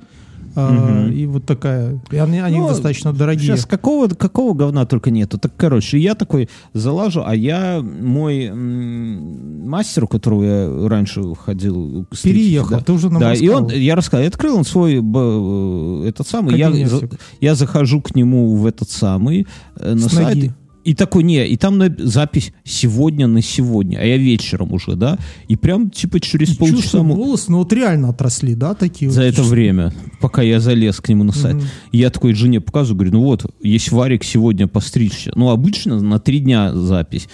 э, 0.55 0.71
Мгм. 0.71 1.11
и 1.11 1.25
вот 1.25 1.45
такая. 1.45 1.99
И 2.11 2.17
они, 2.17 2.39
они 2.39 2.57
Ну, 2.57 2.67
достаточно 2.67 3.13
дорогие. 3.13 3.45
Сейчас 3.47 3.65
какого, 3.65 4.07
какого 4.07 4.53
говна 4.53 4.85
только 4.85 5.11
нету. 5.11 5.37
Так, 5.37 5.51
короче, 5.57 5.97
я 5.99 6.15
такой 6.15 6.49
залажу, 6.73 7.23
а 7.25 7.35
я, 7.35 7.81
мой 7.81 8.45
м, 8.45 9.67
мастер, 9.69 10.03
у 10.05 10.07
которого 10.07 10.43
я 10.43 10.87
раньше 10.89 11.21
ходил... 11.35 12.05
стричке, 12.11 12.39
Переехал, 12.39 12.69
да, 12.77 12.79
ты 12.79 12.91
уже 12.93 13.09
нам 13.09 13.19
да, 13.19 13.33
и 13.33 13.47
он, 13.47 13.69
я 13.69 13.95
рассказал, 13.95 14.21
я 14.23 14.27
открыл 14.29 14.57
он 14.57 14.65
свой, 14.65 14.99
б- 14.99 16.07
этот 16.07 16.27
самый, 16.27 16.57
я, 16.57 16.71
за- 16.87 17.09
я 17.41 17.55
захожу 17.55 18.01
к 18.01 18.15
нему 18.15 18.55
в 18.55 18.65
этот 18.65 18.89
самый, 18.89 19.47
э, 19.77 19.93
на 19.93 20.09
С 20.09 20.11
сайт, 20.13 20.35
ноги. 20.35 20.53
И 20.89 20.95
такой, 20.95 21.21
не, 21.23 21.47
и 21.47 21.55
там 21.55 21.77
на- 21.77 21.93
запись 21.99 22.51
сегодня 22.63 23.27
на 23.27 23.43
сегодня, 23.43 23.99
а 23.99 24.03
я 24.03 24.17
вечером 24.17 24.73
уже, 24.73 24.95
да, 24.95 25.19
и 25.47 25.55
прям 25.55 25.91
типа 25.91 26.19
через 26.19 26.47
Чувствую 26.47 26.73
полчаса... 26.73 27.03
му- 27.03 27.15
волосы, 27.15 27.51
ну 27.51 27.59
вот 27.59 27.71
реально 27.73 28.09
отросли, 28.09 28.55
да, 28.55 28.73
такие 28.73 29.11
за 29.11 29.21
вот? 29.21 29.27
это 29.27 29.43
время, 29.43 29.93
пока 30.19 30.41
я 30.41 30.59
залез 30.59 30.99
к 30.99 31.07
нему 31.09 31.23
на 31.23 31.31
сайт. 31.31 31.57
Мгм. 31.57 31.65
И 31.91 31.99
Я 31.99 32.09
такой 32.09 32.33
жене 32.33 32.59
показываю, 32.59 32.97
говорю, 32.97 33.11
ну 33.19 33.23
вот, 33.23 33.55
есть 33.61 33.91
варик 33.91 34.23
сегодня 34.23 34.67
постричься. 34.67 35.31
Ну, 35.35 35.51
обычно 35.51 36.01
на 36.01 36.19
три 36.19 36.39
дня 36.39 36.73
запись. 36.75 37.29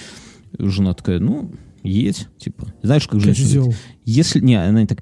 Жена 0.60 0.94
такая, 0.94 1.20
ну, 1.20 1.50
есть, 1.82 2.28
типа. 2.38 2.68
Знаешь, 2.84 3.08
как 3.08 3.22
женщина? 3.22 3.74
Если, 4.04 4.42
не, 4.42 4.56
она 4.62 4.86
так, 4.86 5.02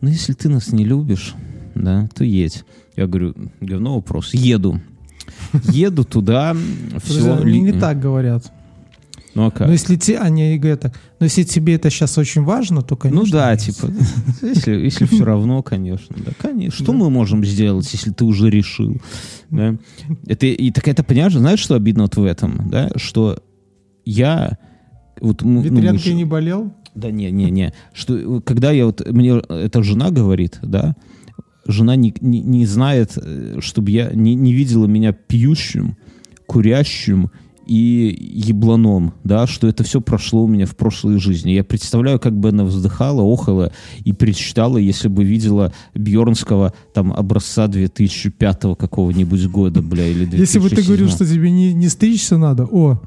ну, 0.00 0.08
если 0.08 0.32
ты 0.32 0.48
нас 0.48 0.72
не 0.72 0.84
любишь, 0.84 1.34
да, 1.76 2.08
то 2.12 2.24
едь. 2.24 2.64
Я 2.96 3.06
говорю, 3.06 3.34
говно 3.60 3.94
вопрос, 3.94 4.34
еду. 4.34 4.80
Еду 5.70 6.04
туда, 6.04 6.56
все. 7.04 7.34
они 7.36 7.60
не 7.60 7.72
так 7.72 8.00
говорят. 8.00 8.50
Ну, 9.34 9.46
а 9.46 9.50
как? 9.50 9.66
Но 9.66 9.72
если 9.72 9.96
те, 9.96 10.18
они 10.18 10.56
говорят 10.58 10.80
так, 10.80 10.94
но 11.18 11.26
если 11.26 11.42
тебе 11.42 11.74
это 11.74 11.90
сейчас 11.90 12.16
очень 12.18 12.44
важно, 12.44 12.82
то, 12.82 12.94
конечно. 12.96 13.24
Ну 13.24 13.30
да, 13.30 13.52
есть. 13.52 13.66
типа, 13.66 13.92
если, 14.42 14.72
если 14.74 15.06
все 15.06 15.24
равно, 15.24 15.60
конечно, 15.62 16.14
да, 16.24 16.30
конечно. 16.38 16.84
Что 16.84 16.92
Да. 16.92 16.98
мы 16.98 17.10
можем 17.10 17.44
сделать, 17.44 17.92
если 17.92 18.12
ты 18.12 18.24
уже 18.24 18.48
решил? 18.48 19.00
Да? 19.50 19.76
Это, 20.26 20.46
и 20.46 20.70
так 20.70 20.86
это, 20.86 21.02
понимаешь, 21.02 21.32
знаешь, 21.34 21.58
что 21.58 21.74
обидно 21.74 22.04
вот 22.04 22.16
в 22.16 22.24
этом, 22.24 22.68
да? 22.70 22.90
Что 22.96 23.38
я... 24.04 24.56
Вот, 25.20 25.42
мы- 25.42 25.62
ну, 25.64 25.70
мы 25.72 25.80
Ветрянкой 25.80 26.12
ж- 26.12 26.14
не 26.14 26.24
болел? 26.24 26.72
Да 26.94 27.10
не, 27.10 27.32
не, 27.32 27.50
не. 27.50 27.72
Что, 27.92 28.40
когда 28.40 28.70
я 28.70 28.86
вот... 28.86 29.04
Мне 29.10 29.40
эта 29.48 29.82
жена 29.82 30.10
говорит, 30.12 30.60
да, 30.62 30.94
жена 31.66 31.96
не, 31.96 32.14
не, 32.20 32.40
не 32.40 32.66
знает, 32.66 33.16
э, 33.16 33.58
чтобы 33.60 33.90
я... 33.90 34.10
Не, 34.12 34.34
не 34.34 34.52
видела 34.52 34.86
меня 34.86 35.12
пьющим, 35.12 35.96
курящим 36.46 37.30
и 37.66 38.14
ебланом, 38.20 39.14
да, 39.24 39.46
что 39.46 39.66
это 39.66 39.84
все 39.84 40.00
прошло 40.00 40.44
у 40.44 40.46
меня 40.46 40.66
в 40.66 40.76
прошлой 40.76 41.18
жизни. 41.18 41.52
Я 41.52 41.64
представляю, 41.64 42.18
как 42.18 42.38
бы 42.38 42.50
она 42.50 42.64
вздыхала, 42.64 43.22
охала 43.22 43.72
и 44.04 44.12
причитала, 44.12 44.78
если 44.78 45.08
бы 45.08 45.24
видела 45.24 45.72
Бьернского 45.94 46.74
там 46.92 47.12
образца 47.12 47.66
2005 47.66 48.76
какого-нибудь 48.78 49.46
года, 49.48 49.82
бля, 49.82 50.06
или 50.06 50.26
2007. 50.26 50.40
Если 50.40 50.58
бы 50.58 50.68
ты 50.70 50.82
говорил, 50.82 51.08
что 51.08 51.26
тебе 51.26 51.50
не, 51.50 51.72
не 51.72 51.88
стричься 51.88 52.36
надо, 52.36 52.66
о, 52.70 53.00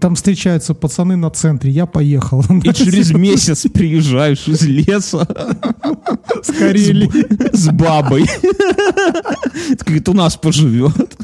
там 0.00 0.14
встречаются 0.14 0.74
пацаны 0.74 1.16
на 1.16 1.30
центре, 1.30 1.70
я 1.70 1.86
поехал. 1.86 2.42
И 2.62 2.72
через 2.72 3.10
месяц 3.14 3.66
приезжаешь 3.72 4.48
из 4.48 4.62
леса 4.62 5.26
С 6.42 6.50
Карелии. 6.52 7.10
с, 7.54 7.68
бабой. 7.68 8.24
Говорит, 9.84 10.08
у 10.08 10.14
нас 10.14 10.36
поживет. 10.36 11.16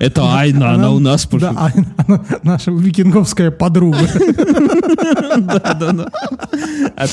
Это 0.00 0.22
Айна, 0.38 0.72
она 0.74 0.90
у 0.90 0.98
нас 0.98 1.24
Да, 1.26 1.52
поживет. 1.52 1.56
а- 1.58 1.72
она 2.06 2.24
наша 2.42 2.70
викинговская 2.70 3.50
подруга. 3.50 3.98
Да, 5.38 5.74
да, 5.74 5.92
да. 5.92 6.10
А 6.96 7.06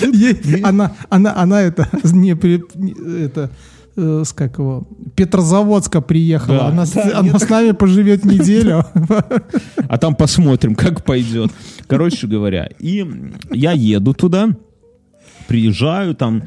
Она, 0.64 0.92
она, 1.10 1.34
она 1.36 1.62
это, 1.62 1.88
не- 2.04 2.32
это, 3.26 3.50
э, 3.96 4.24
с 4.26 4.34
как 4.34 4.58
его, 4.60 4.88
Петрозаводска 5.16 6.02
приехала. 6.02 6.58
Да. 6.60 6.68
Она, 6.68 6.86
с, 6.86 6.96
она 6.98 7.40
с 7.40 7.50
нами 7.50 7.72
поживет 7.72 8.26
неделю. 8.26 8.86
А 9.88 9.98
там 9.98 10.16
посмотрим, 10.16 10.76
как 10.76 11.04
пойдет. 11.04 11.52
Короче 11.88 12.28
говоря, 12.28 12.70
и 12.80 13.06
я 13.52 13.72
еду 13.74 14.14
туда, 14.14 14.50
приезжаю 15.48 16.16
там, 16.16 16.44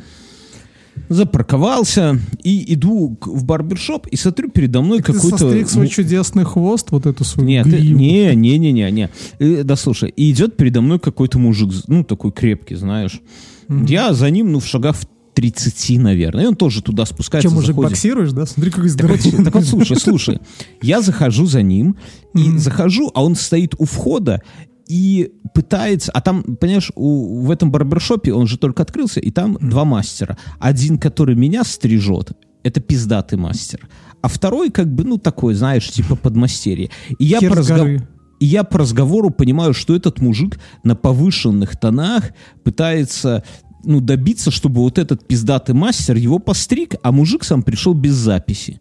запарковался 1.08 2.18
и 2.42 2.72
иду 2.74 3.18
в 3.24 3.44
барбершоп 3.44 4.06
и 4.08 4.16
смотрю 4.16 4.50
передо 4.50 4.80
мной 4.80 4.98
Ты 4.98 5.12
какой-то... 5.12 5.38
состриг 5.38 5.68
свой 5.68 5.88
чудесный 5.88 6.44
хвост, 6.44 6.90
вот 6.90 7.06
эту 7.06 7.24
свою 7.24 7.48
Нет, 7.48 7.64
ты- 7.64 7.70
гриву. 7.78 7.98
не, 7.98 8.34
не, 8.34 8.58
не, 8.58 8.72
не, 8.72 8.90
не. 8.90 9.10
Э, 9.38 9.62
Да 9.62 9.76
слушай, 9.76 10.08
и 10.08 10.30
идет 10.30 10.56
передо 10.56 10.80
мной 10.80 10.98
какой-то 10.98 11.38
мужик, 11.38 11.70
ну, 11.86 12.02
такой 12.02 12.32
крепкий, 12.32 12.74
знаешь. 12.76 13.20
Я 13.68 14.14
за 14.14 14.30
ним, 14.30 14.52
ну, 14.52 14.60
в 14.60 14.66
шагах 14.66 14.96
в 14.96 15.06
30, 15.36 15.98
наверное. 15.98 16.44
И 16.44 16.46
он 16.46 16.56
тоже 16.56 16.82
туда 16.82 17.04
спускается, 17.04 17.50
Чем, 17.50 17.60
заходит. 17.60 17.90
боксируешь, 17.90 18.32
да? 18.32 18.46
Смотри, 18.46 18.70
какой 18.72 18.90
Так 18.90 19.08
вот, 19.10 19.20
здоровый. 19.20 19.44
так 19.44 19.54
вот, 19.54 19.64
слушай, 19.64 19.96
слушай. 19.98 20.40
Я 20.82 21.02
захожу 21.02 21.44
за 21.46 21.60
ним, 21.62 21.96
и 22.34 22.38
Мгм. 22.38 22.58
захожу, 22.58 23.10
а 23.14 23.22
он 23.22 23.34
стоит 23.36 23.74
у 23.78 23.84
входа 23.84 24.40
и 24.88 25.30
пытается... 25.54 26.10
А 26.12 26.20
там, 26.22 26.42
понимаешь, 26.42 26.90
у- 26.96 27.42
в 27.44 27.50
этом 27.50 27.70
барбершопе, 27.70 28.32
он 28.32 28.46
же 28.46 28.56
только 28.56 28.82
открылся, 28.82 29.20
и 29.20 29.30
там 29.30 29.58
два 29.60 29.84
мастера. 29.84 30.38
Один, 30.58 30.96
который 30.98 31.34
меня 31.34 31.64
стрижет, 31.64 32.32
это 32.62 32.80
пиздатый 32.80 33.36
мастер. 33.38 33.88
А 34.22 34.28
второй, 34.28 34.70
как 34.70 34.92
бы, 34.92 35.04
ну, 35.04 35.18
такой, 35.18 35.54
знаешь, 35.54 35.88
типа 35.90 36.16
подмастерье. 36.16 36.88
И 37.18 37.24
я 37.26 37.40
Хер 37.40 37.50
по 37.50 37.56
с 37.56 37.58
разгов- 37.58 37.78
горы. 37.78 38.08
и 38.40 38.46
я 38.46 38.64
по 38.64 38.78
разговору 38.78 39.30
понимаю, 39.30 39.74
что 39.74 39.94
этот 39.94 40.20
мужик 40.20 40.58
на 40.82 40.94
повышенных 40.96 41.76
тонах 41.78 42.30
пытается 42.64 43.42
ну, 43.86 44.00
добиться, 44.00 44.50
чтобы 44.50 44.80
вот 44.82 44.98
этот 44.98 45.26
пиздатый 45.26 45.74
мастер 45.74 46.16
его 46.16 46.38
постриг, 46.38 46.96
а 47.02 47.12
мужик 47.12 47.44
сам 47.44 47.62
пришел 47.62 47.94
без 47.94 48.14
записи. 48.14 48.80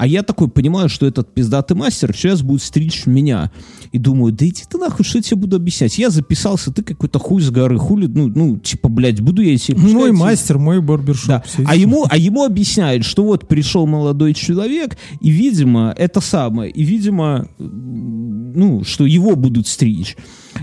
А 0.00 0.06
я 0.06 0.22
такой 0.22 0.48
понимаю, 0.48 0.88
что 0.88 1.06
этот 1.06 1.34
пиздатый 1.34 1.76
мастер 1.76 2.14
сейчас 2.16 2.40
будет 2.40 2.62
стричь 2.62 3.04
меня. 3.04 3.50
И 3.92 3.98
думаю, 3.98 4.32
да 4.32 4.46
иди 4.46 4.62
ты 4.66 4.78
нахуй, 4.78 5.04
что 5.04 5.18
я 5.18 5.22
тебе 5.22 5.42
буду 5.42 5.56
объяснять? 5.56 5.98
Я 5.98 6.08
записался, 6.08 6.72
ты 6.72 6.82
какой-то 6.82 7.18
хуй 7.18 7.42
с 7.42 7.50
горы, 7.50 7.78
хули, 7.78 8.06
ну, 8.06 8.28
ну 8.28 8.56
типа, 8.56 8.88
блядь, 8.88 9.20
буду 9.20 9.42
я 9.42 9.58
тебе... 9.58 9.76
Мой 9.76 10.08
тебе- 10.08 10.12
мастер, 10.12 10.58
мой 10.58 10.80
барбершоп. 10.80 11.28
да. 11.28 11.44
А 11.66 11.76
ему, 11.76 12.06
а 12.08 12.16
ему 12.16 12.44
объясняют, 12.44 13.04
что 13.04 13.24
вот 13.24 13.46
пришел 13.46 13.86
молодой 13.86 14.32
человек, 14.32 14.96
и, 15.20 15.28
видимо, 15.28 15.94
это 15.98 16.22
самое, 16.22 16.70
и, 16.70 16.82
видимо, 16.82 17.48
ну, 17.58 18.84
что 18.84 19.04
его 19.04 19.36
будут 19.36 19.68
стричь. 19.68 20.16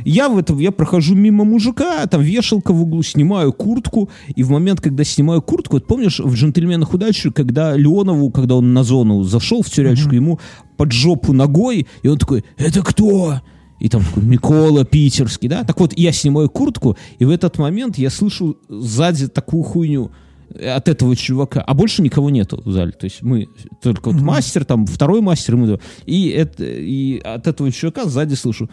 Я 0.06 0.30
в 0.30 0.38
этом, 0.38 0.60
я 0.60 0.72
прохожу 0.72 1.16
мимо 1.16 1.44
мужика, 1.44 2.06
там 2.08 2.22
вешалка 2.22 2.74
в 2.74 2.82
углу, 2.82 3.04
снимаю 3.04 3.54
куртку, 3.54 4.10
и 4.36 4.44
в 4.44 4.50
момент, 4.50 4.82
когда 4.82 5.04
снимаю 5.04 5.42
куртку, 5.42 5.78
вот 5.78 5.88
помнишь 5.88 6.20
в 6.20 6.34
«Джентльменах 6.34 6.94
удачи», 6.94 7.32
когда 7.32 7.76
Леонову, 7.76 8.32
когда 8.32 8.56
он 8.56 8.74
на 8.74 8.84
зону 8.84 9.24
зашел 9.24 9.62
в 9.62 9.70
тюрячку, 9.70 10.16
ему 10.16 10.40
под 10.78 10.92
жопу 10.92 11.34
ногой, 11.34 11.88
и 12.04 12.08
он 12.08 12.18
такой, 12.18 12.44
это 12.58 12.82
кто? 12.82 13.42
И 13.80 13.90
там 13.90 14.04
такой 14.04 14.24
Микола 14.24 14.86
Питерский, 14.86 15.50
да? 15.50 15.64
Так 15.64 15.80
вот, 15.80 15.98
я 15.98 16.12
снимаю 16.12 16.50
куртку, 16.50 16.98
и 17.20 17.26
в 17.26 17.30
этот 17.30 17.58
момент 17.58 17.98
я 17.98 18.10
слышу 18.10 18.58
сзади 18.70 19.28
такую 19.28 19.64
хуйню 19.64 20.12
от 20.50 20.88
этого 20.88 21.16
чувака, 21.16 21.62
а 21.62 21.74
больше 21.74 22.02
никого 22.02 22.30
нету 22.30 22.62
в 22.64 22.72
зале. 22.72 22.92
То 22.92 23.06
есть 23.06 23.22
мы 23.22 23.50
только 23.82 24.10
вот 24.10 24.22
мастер, 24.22 24.66
там 24.66 24.86
второй 24.86 25.22
мастер, 25.22 25.56
и 25.56 25.58
мы, 25.58 25.80
и, 26.06 26.30
это, 26.30 26.64
и 26.64 27.20
от 27.20 27.48
этого 27.48 27.72
чувака 27.72 28.06
сзади 28.06 28.34
слышу, 28.34 28.70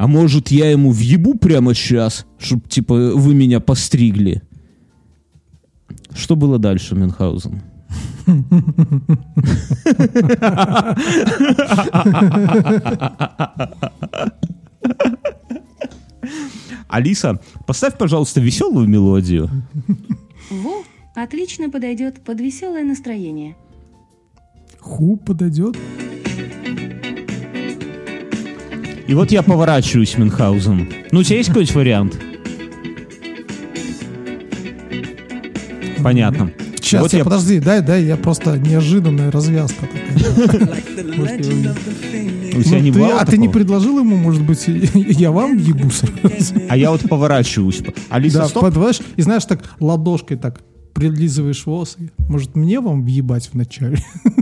а 0.00 0.06
может 0.06 0.48
я 0.48 0.70
ему 0.70 0.92
въебу 0.92 1.34
прямо 1.34 1.74
сейчас, 1.74 2.24
чтобы 2.38 2.66
типа 2.66 2.94
вы 2.94 3.34
меня 3.34 3.60
постригли. 3.60 4.40
Что 6.14 6.36
было 6.36 6.58
дальше, 6.58 6.94
Мюнхгаузен? 6.94 7.60
Алиса, 16.88 17.38
поставь, 17.66 17.98
пожалуйста, 17.98 18.40
веселую 18.40 18.88
мелодию. 18.88 19.50
Во, 20.50 20.82
отлично 21.14 21.68
подойдет 21.68 22.24
под 22.24 22.40
веселое 22.40 22.84
настроение. 22.84 23.54
Ху 24.78 25.18
подойдет. 25.18 25.76
И 29.10 29.14
вот 29.14 29.32
я 29.32 29.42
поворачиваюсь, 29.42 30.16
Мюнхгаузен. 30.16 30.88
Ну, 31.10 31.18
у 31.18 31.22
тебя 31.24 31.38
есть 31.38 31.48
какой-нибудь 31.48 31.74
вариант? 31.74 32.20
Понятно. 36.00 36.52
Сейчас, 36.76 37.02
Вот 37.02 37.12
я, 37.12 37.18
я- 37.18 37.24
подожди, 37.24 37.58
дай, 37.58 37.82
дай, 37.82 38.04
я 38.04 38.16
просто 38.16 38.56
неожиданная 38.56 39.32
развязка 39.32 39.88
такая. 39.88 40.80
У 42.56 42.62
тебя 42.62 42.78
не 42.78 42.92
бывало 42.92 43.20
а 43.20 43.26
ты 43.26 43.36
не 43.36 43.48
предложил 43.48 43.98
ему, 43.98 44.16
может 44.16 44.42
быть, 44.42 44.62
я 44.94 45.32
вам 45.32 45.56
ебу 45.56 45.90
сразу? 45.90 46.54
А 46.68 46.76
я 46.76 46.92
вот 46.92 47.00
поворачиваюсь. 47.00 47.82
Алиса, 48.10 48.46
стоп. 48.46 48.62
подваешь, 48.62 49.00
и 49.16 49.22
знаешь, 49.22 49.44
так 49.44 49.74
ладошкой 49.80 50.36
так 50.36 50.60
прилизываешь 50.94 51.66
волосы. 51.66 52.12
Может, 52.28 52.54
мне 52.54 52.78
вам 52.78 53.02
въебать 53.02 53.50
вначале? 53.52 53.98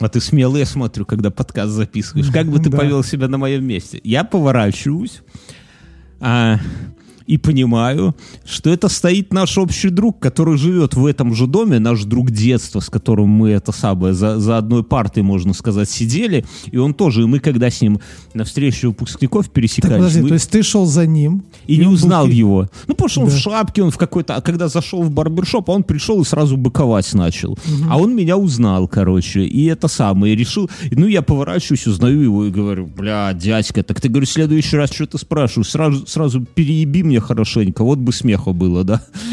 А 0.00 0.08
ты 0.08 0.20
смелый, 0.20 0.60
я 0.60 0.66
смотрю, 0.66 1.04
когда 1.04 1.30
подкаст 1.30 1.72
записываешь. 1.72 2.30
Как 2.32 2.46
бы 2.46 2.58
ты 2.58 2.70
повел 2.70 3.04
себя 3.04 3.28
на 3.28 3.38
моем 3.38 3.64
месте? 3.64 4.00
Я 4.02 4.24
поворачиваюсь 4.24 5.20
а, 6.20 6.58
и 7.26 7.38
понимаю, 7.38 8.14
что 8.44 8.70
это 8.70 8.88
стоит 8.88 9.32
наш 9.32 9.56
общий 9.58 9.88
друг, 9.90 10.18
который 10.18 10.56
живет 10.58 10.94
в 10.94 11.06
этом 11.06 11.34
же 11.34 11.46
доме, 11.46 11.78
наш 11.78 12.04
друг 12.04 12.30
детства, 12.30 12.80
с 12.80 12.88
которым 12.90 13.28
мы 13.28 13.50
это 13.50 13.72
самое 13.72 14.14
за, 14.14 14.38
за 14.40 14.58
одной 14.58 14.82
партой, 14.82 15.22
можно 15.22 15.52
сказать, 15.54 15.88
сидели. 15.90 16.44
И 16.70 16.76
он 16.76 16.94
тоже, 16.94 17.22
и 17.22 17.26
мы 17.26 17.38
когда 17.38 17.70
с 17.70 17.80
ним 17.80 18.00
на 18.34 18.44
встрече 18.44 18.88
выпускников 18.88 19.46
Так, 19.46 19.52
пересекались, 19.54 19.96
подожди, 19.96 20.20
мы- 20.22 20.28
то 20.28 20.34
есть 20.34 20.50
ты 20.50 20.62
шел 20.62 20.86
за 20.86 21.06
ним, 21.06 21.42
и 21.66 21.76
не 21.76 21.82
он 21.82 21.88
был 21.88 21.94
узнал 21.94 22.26
ки- 22.26 22.32
его. 22.32 22.68
Ну, 22.86 22.94
потому 22.94 23.08
что 23.08 23.20
он 23.22 23.28
Да. 23.28 23.34
в 23.34 23.38
шапке, 23.38 23.82
он 23.82 23.90
в 23.90 23.98
какой-то... 23.98 24.36
А 24.36 24.40
когда 24.40 24.68
зашел 24.68 25.02
в 25.02 25.10
барбершоп, 25.10 25.68
он 25.68 25.82
пришел 25.84 26.20
и 26.20 26.24
сразу 26.24 26.56
быковать 26.56 27.12
начал. 27.14 27.58
А 27.88 27.98
он 27.98 28.14
меня 28.16 28.36
узнал, 28.36 28.88
короче. 28.88 29.44
И 29.44 29.64
это 29.66 29.88
самое. 29.88 30.34
И 30.34 30.36
решил... 30.36 30.68
Ну, 30.90 31.06
я 31.06 31.22
поворачиваюсь, 31.22 31.86
узнаю 31.86 32.20
его 32.20 32.44
и 32.46 32.50
говорю, 32.50 32.86
бля, 32.86 33.32
дядька, 33.34 33.82
так 33.82 34.00
ты, 34.00 34.08
говорю, 34.08 34.26
в 34.26 34.30
следующий 34.30 34.76
раз 34.76 34.92
что-то 34.92 35.18
спрашиваешь, 35.18 35.68
сразу, 35.70 36.06
сразу 36.06 36.40
перееби 36.42 37.02
мне 37.02 37.19
хорошенько, 37.20 37.84
вот 37.84 37.98
бы 37.98 38.12
смеха 38.12 38.52
было, 38.52 38.84
да? 38.84 39.02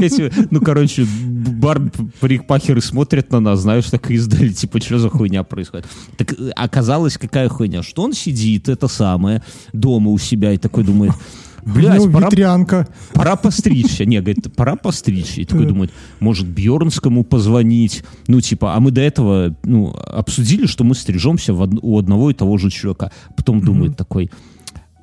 Эти, 0.00 0.32
ну, 0.50 0.60
короче, 0.60 1.06
бар 1.06 1.80
парикмахеры 2.20 2.80
смотрят 2.80 3.30
на 3.32 3.40
нас, 3.40 3.60
знаешь, 3.60 3.86
так 3.90 4.10
издали, 4.10 4.50
типа, 4.50 4.80
что 4.80 4.98
за 4.98 5.08
хуйня 5.10 5.42
происходит. 5.42 5.86
Так 6.16 6.32
э, 6.32 6.50
оказалось, 6.56 7.18
какая 7.18 7.48
хуйня, 7.48 7.82
что 7.82 8.02
он 8.02 8.12
сидит, 8.12 8.68
это 8.68 8.88
самое, 8.88 9.42
дома 9.72 10.10
у 10.10 10.18
себя 10.18 10.52
и 10.52 10.58
такой 10.58 10.84
думает, 10.84 11.12
него 11.64 12.10
пора, 12.10 12.26
ветрянка. 12.26 12.88
пора 13.12 13.36
постричься. 13.36 14.04
Не, 14.04 14.20
говорит, 14.20 14.54
пора 14.54 14.76
постричься. 14.76 15.40
И 15.40 15.44
такой 15.44 15.66
думает, 15.66 15.92
может, 16.20 16.46
Бьернскому 16.46 17.24
позвонить. 17.24 18.02
Ну, 18.28 18.40
типа, 18.40 18.74
а 18.74 18.80
мы 18.80 18.90
до 18.90 19.00
этого, 19.00 19.54
ну, 19.64 19.94
обсудили, 20.06 20.66
что 20.66 20.84
мы 20.84 20.94
стрижемся 20.94 21.52
в 21.52 21.60
од- 21.60 21.78
у 21.82 21.98
одного 21.98 22.30
и 22.30 22.34
того 22.34 22.58
же 22.58 22.70
чувака. 22.70 23.10
Потом 23.36 23.60
думает 23.60 23.96
такой, 23.96 24.30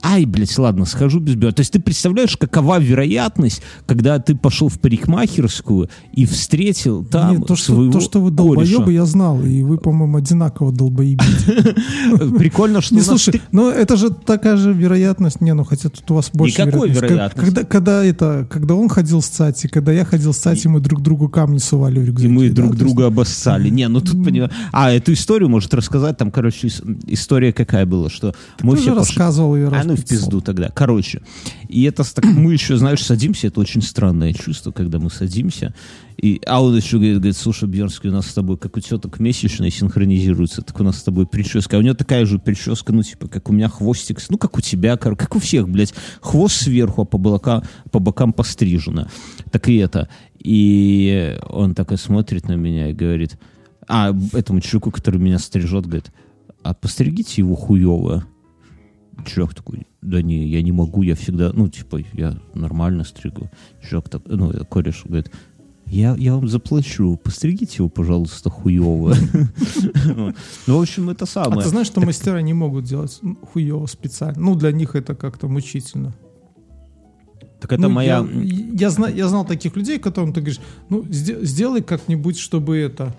ай, 0.07 0.25
блядь, 0.25 0.57
ладно, 0.57 0.85
схожу 0.85 1.19
без 1.19 1.35
Бьерна. 1.35 1.51
То 1.51 1.61
есть 1.61 1.73
ты 1.73 1.79
представляешь, 1.79 2.37
какова 2.37 2.79
вероятность, 2.79 3.61
когда 3.85 4.19
ты 4.19 4.35
пошел 4.35 4.69
в 4.69 4.79
парикмахерскую 4.79 5.89
и 6.13 6.25
встретил 6.25 7.03
там 7.03 7.37
Нет, 7.37 7.47
то, 7.47 7.55
что, 7.55 7.73
своего 7.73 7.91
то, 7.91 7.99
что 7.99 8.21
вы 8.21 8.31
долбоебы, 8.31 8.93
я 8.93 9.05
знал, 9.05 9.43
и 9.43 9.63
вы, 9.63 9.77
по-моему, 9.77 10.17
одинаково 10.17 10.71
долбоебите. 10.71 11.75
Прикольно, 12.37 12.81
что 12.81 12.95
Не, 12.95 13.01
слушай, 13.01 13.41
но 13.51 13.69
это 13.69 13.97
же 13.97 14.09
такая 14.09 14.55
же 14.55 14.71
вероятность, 14.71 15.41
не, 15.41 15.53
ну 15.53 15.65
хотя 15.65 15.89
тут 15.89 16.09
у 16.11 16.13
вас 16.15 16.29
больше 16.33 16.61
Никакой 16.61 16.89
вероятности. 16.89 17.39
Когда, 17.39 17.63
когда, 17.65 18.05
это, 18.05 18.47
когда 18.49 18.75
он 18.75 18.87
ходил 18.87 19.21
с 19.21 19.27
Цати, 19.27 19.67
когда 19.67 19.91
я 19.91 20.05
ходил 20.05 20.33
с 20.33 20.37
Цати, 20.37 20.67
мы 20.67 20.79
друг 20.79 21.01
другу 21.01 21.27
камни 21.27 21.57
сували 21.57 21.99
в 21.99 22.03
И 22.03 22.05
рюкзаки. 22.07 22.27
мы 22.29 22.49
друг 22.49 22.75
друга 22.75 23.07
обоссали. 23.07 23.69
Не, 23.69 23.87
ну 23.89 23.99
тут 23.99 24.23
понимаю. 24.23 24.51
А, 24.71 24.91
эту 24.91 25.13
историю 25.13 25.49
может 25.49 25.73
рассказать. 25.73 26.17
Там, 26.17 26.31
короче, 26.31 26.67
ис- 26.67 27.03
история 27.07 27.51
какая 27.51 27.85
была, 27.85 28.09
что 28.09 28.33
мы 28.61 28.77
все 28.77 28.95
рассказывал 28.95 29.55
ее 29.55 29.67
раз 29.69 29.83
А 29.83 29.87
ну 29.87 29.96
в 29.97 30.01
500. 30.01 30.09
пизду 30.09 30.41
тогда. 30.41 30.69
Короче. 30.69 31.21
И 31.67 31.83
это 31.83 32.03
так, 32.13 32.25
мы 32.25 32.53
еще, 32.53 32.77
знаешь, 32.77 33.03
садимся. 33.03 33.47
Это 33.47 33.59
очень 33.59 33.81
странное 33.81 34.33
чувство, 34.33 34.71
когда 34.71 34.99
мы 34.99 35.09
садимся. 35.09 35.73
И, 36.17 36.41
а 36.47 36.63
он 36.63 36.75
еще 36.75 36.97
говорит, 36.97 37.17
говорит, 37.17 37.37
слушай, 37.37 37.67
Бьернский, 37.67 38.09
у 38.09 38.13
нас 38.13 38.27
с 38.27 38.33
тобой, 38.33 38.57
как 38.57 38.75
у 38.77 38.79
теток 38.79 39.19
месячные 39.19 39.69
синхронизируется, 39.69 40.61
так 40.61 40.79
у 40.79 40.83
нас 40.83 40.97
с 40.97 41.03
тобой 41.03 41.27
прическа. 41.27 41.77
А 41.77 41.79
у 41.79 41.83
него 41.83 41.93
такая 41.93 42.25
же 42.25 42.39
прическа, 42.39 42.91
ну, 42.91 43.03
типа, 43.03 43.27
как 43.27 43.49
у 43.49 43.53
меня 43.53 43.69
хвостик, 43.69 44.19
ну, 44.29 44.37
как 44.37 44.57
у 44.57 44.61
тебя, 44.61 44.97
кор- 44.97 45.15
как 45.15 45.35
у 45.35 45.39
всех, 45.39 45.69
блядь. 45.69 45.93
Хвост 46.21 46.55
сверху, 46.55 47.03
а 47.03 47.05
по, 47.05 47.17
бока, 47.17 47.63
по 47.91 47.99
бокам 47.99 48.33
пострижено. 48.33 49.07
Так 49.51 49.69
и 49.69 49.75
это. 49.75 50.09
И 50.39 51.37
он 51.49 51.75
такой 51.75 51.97
смотрит 51.97 52.47
на 52.47 52.53
меня 52.53 52.89
и 52.89 52.93
говорит, 52.93 53.37
а 53.87 54.13
этому 54.33 54.59
чуваку, 54.61 54.91
который 54.91 55.19
меня 55.19 55.39
стрижет, 55.39 55.85
говорит, 55.85 56.11
а 56.63 56.73
постригите 56.73 57.41
его 57.41 57.55
хуево. 57.55 58.25
Чувак 59.25 59.53
такой, 59.53 59.87
да 60.01 60.21
не, 60.21 60.47
я 60.47 60.61
не 60.61 60.71
могу, 60.71 61.01
я 61.03 61.15
всегда, 61.15 61.51
ну, 61.53 61.67
типа, 61.69 61.99
я 62.13 62.37
нормально 62.53 63.03
стригу. 63.03 63.49
Чувак 63.89 64.09
так, 64.09 64.21
ну, 64.25 64.53
кореш 64.69 65.03
говорит, 65.05 65.31
я, 65.87 66.15
я 66.17 66.35
вам 66.35 66.47
заплачу, 66.47 67.17
постригите 67.23 67.77
его, 67.77 67.89
пожалуйста, 67.89 68.49
хуево. 68.49 69.13
Ну, 70.67 70.77
в 70.77 70.81
общем, 70.81 71.09
это 71.09 71.23
А 71.23 71.27
самое. 71.27 71.61
ты 71.61 71.69
знаешь, 71.69 71.87
что 71.87 72.01
мастера 72.01 72.41
не 72.41 72.53
могут 72.53 72.85
делать 72.85 73.19
хуево 73.53 73.85
специально? 73.87 74.39
Ну, 74.39 74.55
для 74.55 74.71
них 74.71 74.95
это 74.95 75.15
как-то 75.15 75.47
мучительно. 75.47 76.13
Так 77.59 77.71
это 77.73 77.81
Ну, 77.83 77.89
моя... 77.89 78.25
Я, 78.33 78.65
я, 78.79 78.89
зна- 78.89 79.09
я 79.09 79.27
знал 79.27 79.45
таких 79.45 79.75
людей, 79.75 79.97
которым 79.97 80.31
ты 80.33 80.41
говоришь, 80.41 80.59
ну, 80.89 81.03
сде- 81.03 81.43
сделай 81.43 81.81
как-нибудь, 81.81 82.37
чтобы 82.37 82.77
это... 82.77 83.15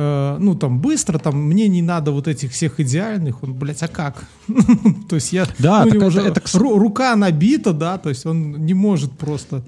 э, 0.00 0.36
ну, 0.40 0.54
там, 0.54 0.80
быстро, 0.80 1.18
там, 1.18 1.36
мне 1.42 1.68
не 1.68 1.82
надо 1.82 2.12
вот 2.12 2.28
этих 2.28 2.52
всех 2.52 2.80
идеальных. 2.80 3.42
Он, 3.42 3.54
блядь, 3.54 3.82
а 3.82 3.88
как? 3.88 4.24
То 5.08 5.16
есть 5.16 5.32
я... 5.32 5.46
Да, 5.58 5.84
ну, 5.84 5.90
так 5.90 6.02
это- 6.02 6.20
это, 6.20 6.40
ру- 6.58 6.78
рука 6.78 7.16
набита, 7.16 7.72
да, 7.72 7.98
то 7.98 8.08
есть 8.08 8.26
он 8.26 8.52
не 8.66 8.74
может 8.74 9.12
просто 9.12 9.62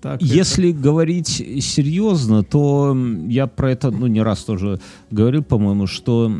так... 0.00 0.16
это- 0.22 0.24
Если 0.24 0.72
говорить 0.72 1.28
серьезно, 1.60 2.42
то 2.42 2.96
я 3.28 3.46
про 3.46 3.70
это, 3.72 3.90
ну, 3.90 4.06
не 4.06 4.22
раз 4.22 4.44
тоже 4.44 4.78
говорил, 5.10 5.42
по-моему, 5.42 5.86
что 5.86 6.30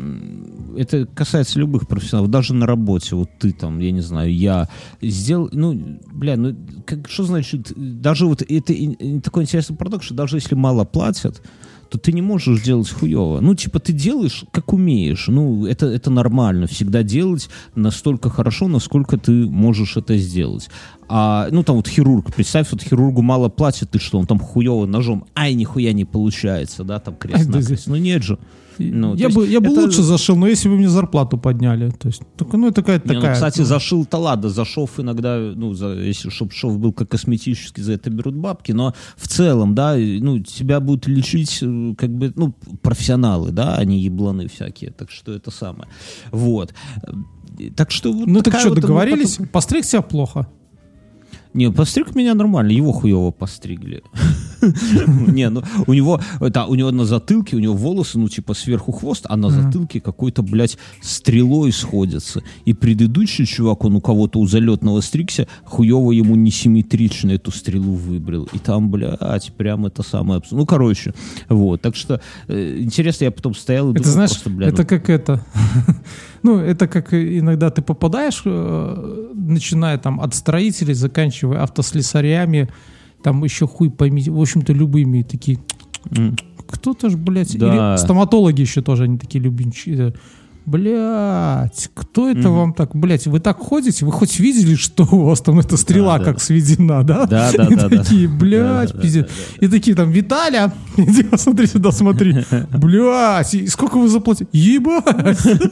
это 0.77 1.05
касается 1.05 1.59
любых 1.59 1.87
профессионалов, 1.87 2.29
даже 2.31 2.53
на 2.53 2.65
работе, 2.65 3.15
вот 3.15 3.29
ты 3.39 3.51
там, 3.51 3.79
я 3.79 3.91
не 3.91 4.01
знаю, 4.01 4.33
я 4.33 4.67
сделал, 5.01 5.49
ну, 5.51 5.99
бля, 6.13 6.37
ну, 6.37 6.55
как, 6.85 7.09
что 7.09 7.23
значит, 7.23 7.73
даже 7.75 8.25
вот 8.25 8.41
это 8.41 8.73
и- 8.73 8.93
и 8.93 9.19
такой 9.19 9.43
интересный 9.43 9.75
продукт, 9.75 10.03
что 10.03 10.13
даже 10.13 10.37
если 10.37 10.55
мало 10.55 10.83
платят, 10.85 11.41
то 11.89 11.97
ты 11.97 12.11
не 12.11 12.21
можешь 12.21 12.61
делать 12.61 12.89
хуево. 12.89 13.39
Ну, 13.39 13.55
типа, 13.55 13.79
ты 13.79 13.93
делаешь, 13.93 14.43
как 14.51 14.73
умеешь. 14.73 15.27
Ну, 15.27 15.65
это, 15.65 15.87
это 15.87 16.09
нормально. 16.09 16.67
Всегда 16.67 17.03
делать 17.03 17.49
настолько 17.75 18.29
хорошо, 18.29 18.67
насколько 18.67 19.17
ты 19.17 19.31
можешь 19.31 19.97
это 19.97 20.17
сделать. 20.17 20.69
А, 21.09 21.47
ну, 21.51 21.63
там 21.63 21.77
вот 21.77 21.87
хирург, 21.87 22.33
представь, 22.33 22.71
вот 22.71 22.81
хирургу 22.81 23.21
мало 23.21 23.49
платят, 23.49 23.91
ты 23.91 23.99
что, 23.99 24.19
он 24.19 24.27
там 24.27 24.39
хуево 24.39 24.85
ножом, 24.85 25.25
ай, 25.35 25.53
нихуя 25.53 25.93
не 25.93 26.03
получается, 26.03 26.83
да, 26.83 26.99
там 26.99 27.13
Ай, 27.13 27.19
крест 27.19 27.45
да 27.49 27.59
накрест. 27.59 27.87
Ну, 27.87 27.95
нет 27.95 28.23
же. 28.23 28.37
Ну, 28.79 29.15
я, 29.15 29.29
бы, 29.29 29.47
я 29.47 29.59
бы 29.59 29.67
это- 29.67 29.81
лучше 29.81 30.01
зашил, 30.03 30.35
но 30.35 30.47
если 30.47 30.69
бы 30.69 30.75
мне 30.77 30.89
зарплату 30.89 31.37
подняли, 31.37 31.89
то 31.89 32.07
есть, 32.09 32.21
только, 32.37 32.57
ну, 32.57 32.71
такая, 32.71 32.97
Не, 33.03 33.13
ну, 33.13 33.19
такая. 33.21 33.33
кстати, 33.33 33.59
ну, 33.59 33.65
за 33.65 33.79
шил-то 33.79 34.17
ладно, 34.17 34.49
за 34.49 34.65
шов 34.65 34.99
иногда, 34.99 35.37
ну, 35.55 35.73
за, 35.73 35.93
если 35.93 36.29
чтоб 36.29 36.51
шов 36.53 36.77
был 36.79 36.93
как 36.93 37.09
косметический, 37.09 37.83
за 37.83 37.93
это 37.93 38.09
берут 38.09 38.35
бабки, 38.35 38.71
но 38.73 38.93
в 39.15 39.27
целом, 39.27 39.75
да, 39.75 39.95
ну, 39.97 40.39
тебя 40.39 40.79
будут 40.79 41.07
лечить, 41.07 41.59
э, 41.61 41.93
как 41.97 42.09
бы, 42.11 42.33
ну, 42.35 42.53
профессионалы, 42.81 43.51
да, 43.51 43.75
они 43.75 43.99
ебланы 43.99 44.47
всякие, 44.47 44.91
так 44.91 45.09
что 45.11 45.31
это 45.33 45.51
самое. 45.51 45.87
Вот. 46.31 46.73
Э, 47.03 47.11
Так 47.75 47.89
что 47.91 48.13
вот 48.13 48.27
Ну 48.27 48.41
так 48.41 48.59
что, 48.59 48.69
вот, 48.69 48.79
договорились? 48.79 49.31
потом- 49.37 49.47
Постриг 49.47 49.83
себя 49.85 50.01
плохо. 50.03 50.45
Не, 51.55 51.71
постриг 51.71 52.13
меня 52.15 52.35
нормально, 52.35 52.69
его 52.71 52.91
хуево 52.91 53.31
постригли. 53.31 54.03
Не, 55.27 55.49
ну 55.49 55.63
у 55.85 55.93
него, 55.93 56.19
это, 56.39 56.65
у 56.65 56.75
него 56.75 56.91
на 56.91 57.05
затылке, 57.05 57.55
у 57.55 57.59
него 57.59 57.75
волосы, 57.75 58.19
ну 58.19 58.29
типа 58.29 58.53
сверху 58.53 58.91
хвост, 58.91 59.25
а 59.29 59.35
на 59.37 59.49
затылке 59.49 59.99
какой-то, 59.99 60.41
блядь, 60.41 60.77
стрелой 61.01 61.71
сходится. 61.71 62.41
И 62.65 62.73
предыдущий 62.73 63.45
чувак, 63.45 63.83
он 63.85 63.95
у 63.95 64.01
кого-то 64.01 64.39
у 64.39 64.47
залетного 64.47 65.01
стригся, 65.01 65.47
хуево 65.63 66.11
ему 66.11 66.35
несимметрично 66.35 67.31
эту 67.31 67.51
стрелу 67.51 67.93
выбрил. 67.93 68.47
И 68.53 68.59
там, 68.59 68.89
блядь, 68.89 69.51
прям 69.53 69.85
это 69.85 70.03
самое... 70.03 70.41
Ну, 70.51 70.65
короче, 70.65 71.13
вот. 71.49 71.81
Так 71.81 71.95
что, 71.95 72.21
э, 72.47 72.77
интересно, 72.79 73.25
я 73.25 73.31
потом 73.31 73.53
стоял 73.55 73.89
и 73.89 73.91
Это 73.91 74.03
думал, 74.03 74.13
знаешь, 74.13 74.31
просто, 74.31 74.49
бля, 74.49 74.67
это 74.67 74.81
ну, 74.81 74.87
как 74.87 75.09
это. 75.09 75.45
Ну, 76.43 76.59
это 76.59 76.87
как 76.87 77.13
иногда 77.13 77.71
ты 77.71 77.81
попадаешь, 77.81 78.41
э, 78.45 79.27
начиная 79.33 79.97
там 79.97 80.21
от 80.21 80.33
строителей, 80.35 80.93
заканчивая 80.93 81.63
автослесарями, 81.63 82.69
там 83.23 83.43
еще 83.43 83.67
хуй 83.67 83.89
пойми, 83.89 84.23
в 84.27 84.39
общем-то, 84.39 84.73
любыми 84.73 85.23
такие. 85.23 85.59
Кто-то 86.67 87.09
же, 87.09 87.17
блядь, 87.17 87.57
Да. 87.57 87.93
или 87.93 87.97
стоматологи 87.97 88.61
еще 88.61 88.81
тоже, 88.81 89.03
они 89.03 89.17
такие 89.17 89.41
любимчики. 89.43 90.13
Блять, 90.67 91.89
кто 91.93 92.29
это 92.29 92.49
Мгм. 92.49 92.53
вам 92.57 92.73
так, 92.73 92.93
блять, 92.93 93.25
вы 93.25 93.39
так 93.39 93.57
ходите, 93.57 94.05
вы 94.05 94.11
хоть 94.11 94.37
видели, 94.37 94.75
что 94.75 95.07
у 95.09 95.23
вас 95.23 95.39
там 95.39 95.59
эта 95.61 95.77
стрела 95.77 96.19
да, 96.19 96.25
как 96.25 96.33
да. 96.35 96.39
сведена, 96.43 97.03
да? 97.05 97.25
Да, 97.25 97.51
да, 97.55 97.63
И 97.67 97.75
да, 97.75 97.87
да. 97.87 97.97
такие, 98.03 98.27
блядь, 98.27 98.89
Да, 98.91 98.95
да, 98.97 99.01
пиздец. 99.01 99.25
да, 99.27 99.31
да, 99.61 99.65
И 99.65 99.69
такие 99.69 99.95
там, 99.95 100.11
Виталя, 100.11 100.73
иди 100.97 101.23
посмотри 101.23 101.67
сюда, 101.67 101.91
смотри. 101.93 102.43
Блядь, 102.77 103.53
и 103.53 103.65
сколько 103.67 103.97
вы 103.97 104.09
заплатили? 104.09 104.49
Ебать! 104.51 105.39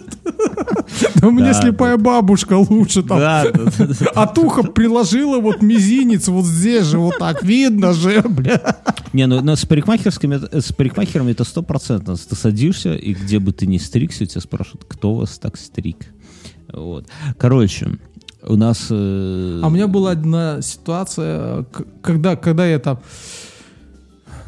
Да 1.15 1.29
мне 1.31 1.45
Да, 1.51 1.53
слепая 1.53 1.97
бабушка 1.97 2.53
лучше 2.57 3.01
там. 3.01 3.17
Да, 3.19 3.43
да, 3.51 3.63
да, 3.77 3.87
да. 3.87 4.05
От 4.13 4.37
уха 4.37 4.63
приложила 4.63 5.39
вот 5.39 5.61
мизинец 5.61 6.27
вот 6.27 6.45
здесь 6.45 6.85
же, 6.85 6.99
вот 6.99 7.17
так 7.17 7.43
видно 7.43 7.93
же, 7.93 8.21
бля. 8.21 8.77
Не, 9.11 9.25
ну, 9.27 9.41
ну, 9.41 9.55
с 9.55 9.65
парикмахерскими, 9.65 10.59
с 10.59 10.71
парикмахерами 10.73 11.31
это 11.31 11.43
стопроцентно. 11.43 12.15
Ты 12.15 12.35
садишься, 12.35 12.93
и 12.93 13.13
где 13.13 13.39
бы 13.39 13.51
ты 13.51 13.65
ни 13.65 13.77
стригся, 13.77 14.25
тебя 14.25 14.41
спрашивают, 14.41 14.84
кто 14.87 15.15
вас 15.15 15.37
так 15.37 15.57
стриг. 15.57 15.97
Вот. 16.71 17.07
Короче, 17.37 17.97
у 18.43 18.55
нас... 18.55 18.87
э, 18.89 19.61
А 19.63 19.67
у 19.67 19.69
меня 19.69 19.87
была 19.87 20.11
одна 20.11 20.61
ситуация, 20.61 21.65
когда, 22.01 22.35
когда 22.35 22.65
я 22.67 22.79
там... 22.79 22.99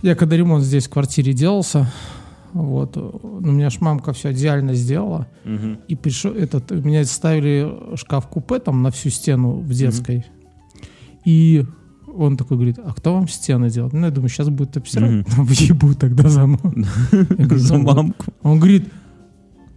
Я 0.02 0.16
когда 0.16 0.38
ремонт 0.38 0.64
здесь 0.64 0.88
в 0.88 0.92
квартире 0.92 1.34
делался, 1.34 1.92
вот, 2.54 2.98
у 2.98 3.40
меня 3.42 3.70
ж 3.70 3.82
мамка 3.82 4.14
все 4.14 4.32
идеально 4.32 4.74
сделала, 4.74 5.28
мгм. 5.44 5.80
и 5.88 5.96
пришел 5.96 6.34
этот, 6.34 6.72
меня 6.72 7.04
ставили 7.06 7.96
шкаф-купе 7.96 8.60
там 8.60 8.84
на 8.84 8.92
всю 8.92 9.10
стену 9.10 9.54
в 9.54 9.70
детской, 9.74 10.26
и 11.26 11.66
он 12.16 12.38
такой 12.38 12.58
говорит, 12.58 12.80
а 12.84 12.94
кто 12.94 13.14
вам 13.14 13.28
стены 13.28 13.70
делает? 13.70 13.94
Ну, 13.94 14.06
я 14.06 14.12
думаю, 14.12 14.30
сейчас 14.30 14.50
будет 14.50 14.78
обсирать, 14.78 15.26
въебу 15.38 15.94
тогда 15.94 16.30
за 16.30 16.46
говорю, 17.12 17.58
За 17.58 17.78
мамку. 17.78 18.26
Он 18.44 18.60
говорит, 18.60 18.88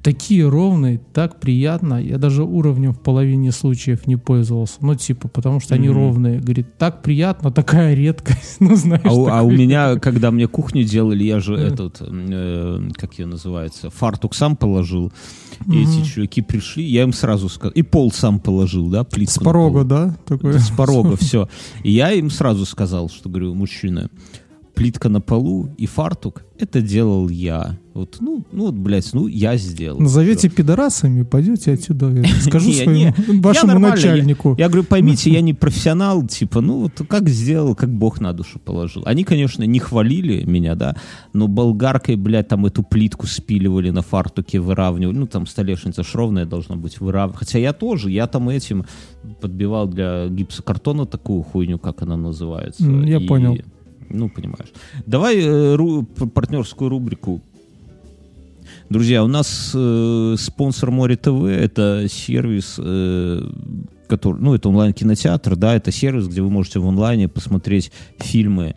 такие 0.02 0.48
ровные, 0.48 0.98
так 1.12 1.40
приятно. 1.40 2.02
Я 2.02 2.16
даже 2.18 2.42
уровнем 2.44 2.92
в 2.92 3.00
половине 3.00 3.52
случаев 3.52 4.06
не 4.06 4.16
пользовался. 4.16 4.74
Ну, 4.80 4.94
типа, 4.94 5.28
потому 5.28 5.60
что 5.60 5.74
они 5.74 5.88
Мгм. 5.88 5.96
ровные. 5.98 6.40
Говорит, 6.40 6.78
так 6.78 7.02
приятно, 7.02 7.50
такая 7.50 7.94
редкость. 7.94 8.56
Ну, 8.60 8.76
знаешь, 8.76 9.02
А, 9.04 9.12
у- 9.14 9.26
а 9.28 9.42
у 9.42 9.50
такой. 9.50 9.56
меня, 9.58 9.96
когда 9.96 10.30
мне 10.30 10.46
кухню 10.48 10.84
делали, 10.84 11.24
я 11.24 11.40
же 11.40 11.54
этот, 11.54 11.98
э, 12.00 12.88
как 12.94 13.18
ее 13.18 13.26
называется, 13.26 13.90
фартук 13.90 14.34
сам 14.34 14.56
положил. 14.56 15.12
И 15.66 15.70
Мгм. 15.70 15.80
эти 15.82 16.04
чуваки 16.08 16.40
пришли, 16.42 16.84
я 16.84 17.02
им 17.02 17.12
сразу 17.12 17.48
сказал, 17.48 17.72
и 17.72 17.82
пол 17.82 18.10
сам 18.12 18.40
положил, 18.40 18.88
да, 18.88 19.04
плитку. 19.04 19.40
С 19.40 19.44
порога, 19.44 19.84
да? 19.84 20.16
Такой. 20.26 20.58
С 20.58 20.70
порога, 20.70 21.16
все. 21.20 21.48
И 21.82 21.90
я 21.92 22.12
им 22.12 22.30
сразу 22.30 22.64
сказал, 22.64 23.08
что, 23.10 23.28
говорю, 23.28 23.54
мужчина, 23.54 24.08
плитка 24.80 25.10
на 25.10 25.20
полу 25.20 25.68
и 25.76 25.84
фартук, 25.84 26.42
это 26.58 26.80
делал 26.80 27.28
я. 27.28 27.78
Вот, 27.92 28.16
ну, 28.20 28.46
ну 28.50 28.66
вот, 28.66 28.74
блядь, 28.74 29.12
ну, 29.12 29.26
я 29.26 29.58
сделал. 29.58 30.00
Назовете 30.00 30.48
Всё. 30.48 30.56
пидорасами, 30.56 31.22
пойдете 31.22 31.72
отсюда. 31.72 32.08
я 32.08 32.24
Скажу 32.40 32.72
своему, 32.72 33.12
вашему 33.42 33.78
начальнику. 33.78 34.54
Я 34.56 34.68
говорю, 34.68 34.84
поймите, 34.84 35.30
я 35.34 35.42
не 35.42 35.52
профессионал, 35.52 36.26
типа, 36.26 36.62
ну 36.62 36.80
вот 36.80 36.92
как 37.08 37.28
сделал, 37.28 37.74
как 37.74 37.90
Бог 37.90 38.20
на 38.20 38.32
душу 38.32 38.58
положил. 38.58 39.02
Они, 39.04 39.22
конечно, 39.22 39.64
не 39.64 39.80
хвалили 39.80 40.44
меня, 40.44 40.74
да, 40.76 40.96
но 41.34 41.46
болгаркой, 41.46 42.16
блядь, 42.16 42.48
там 42.48 42.64
эту 42.64 42.82
плитку 42.82 43.26
спиливали 43.26 43.90
на 43.90 44.00
фартуке, 44.00 44.60
выравнивали. 44.60 45.18
Ну, 45.18 45.26
там 45.26 45.46
столешница 45.46 46.02
шровная 46.02 46.46
должна 46.46 46.76
быть 46.76 47.00
выравнивать. 47.00 47.40
Хотя 47.40 47.58
я 47.58 47.74
тоже, 47.74 48.10
я 48.10 48.26
там 48.26 48.48
этим 48.48 48.86
подбивал 49.42 49.88
для 49.88 50.28
гипсокартона 50.28 51.04
такую 51.04 51.42
хуйню, 51.42 51.78
как 51.78 52.00
она 52.00 52.16
называется. 52.16 52.84
Я 52.84 53.20
понял. 53.20 53.58
Ну, 54.10 54.28
понимаешь. 54.28 54.72
Давай 55.06 55.38
э, 55.38 55.74
ру- 55.76 56.04
партнерскую 56.04 56.90
рубрику 56.90 57.40
Друзья, 58.88 59.22
у 59.22 59.28
нас 59.28 59.70
э, 59.72 60.34
спонсор 60.36 60.90
Море 60.90 61.16
ТВ 61.16 61.44
это 61.44 62.06
сервис, 62.08 62.74
э, 62.76 63.40
который, 64.08 64.40
ну, 64.40 64.54
это 64.54 64.68
онлайн-кинотеатр, 64.68 65.54
да, 65.54 65.76
это 65.76 65.92
сервис, 65.92 66.26
где 66.26 66.42
вы 66.42 66.50
можете 66.50 66.80
в 66.80 66.88
онлайне 66.88 67.28
посмотреть 67.28 67.92
фильмы, 68.18 68.74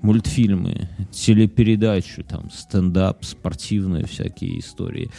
мультфильмы, 0.00 0.88
телепередачи, 1.10 2.22
там, 2.22 2.50
стендап, 2.52 3.24
спортивные 3.24 4.06
всякие 4.06 4.60
истории, 4.60 5.10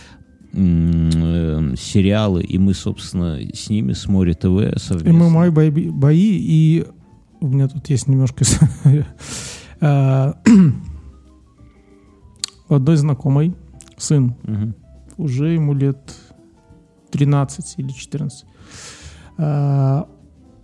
э, 0.53 1.73
сериалы, 1.77 2.41
и 2.41 2.57
мы, 2.57 2.73
собственно, 2.73 3.39
с 3.53 3.69
ними, 3.69 3.91
с 3.91 4.07
Море 4.07 4.35
ТВ 4.35 4.81
совместно. 4.81 5.11
ММА 5.11 5.51
бои, 5.51 5.69
бои, 5.69 6.37
и 6.37 6.85
у 7.39 7.47
меня 7.47 7.67
тут 7.67 7.89
есть 7.89 8.07
немножко... 8.07 8.43
э, 9.81 10.33
У 12.69 12.73
одной 12.75 12.97
знакомой 12.97 13.55
сын, 13.97 14.35
Мгм. 14.43 14.75
уже 15.17 15.53
ему 15.53 15.73
лет 15.73 15.97
13 17.11 17.75
или 17.79 17.89
14. 17.89 18.45
А, 19.39 20.07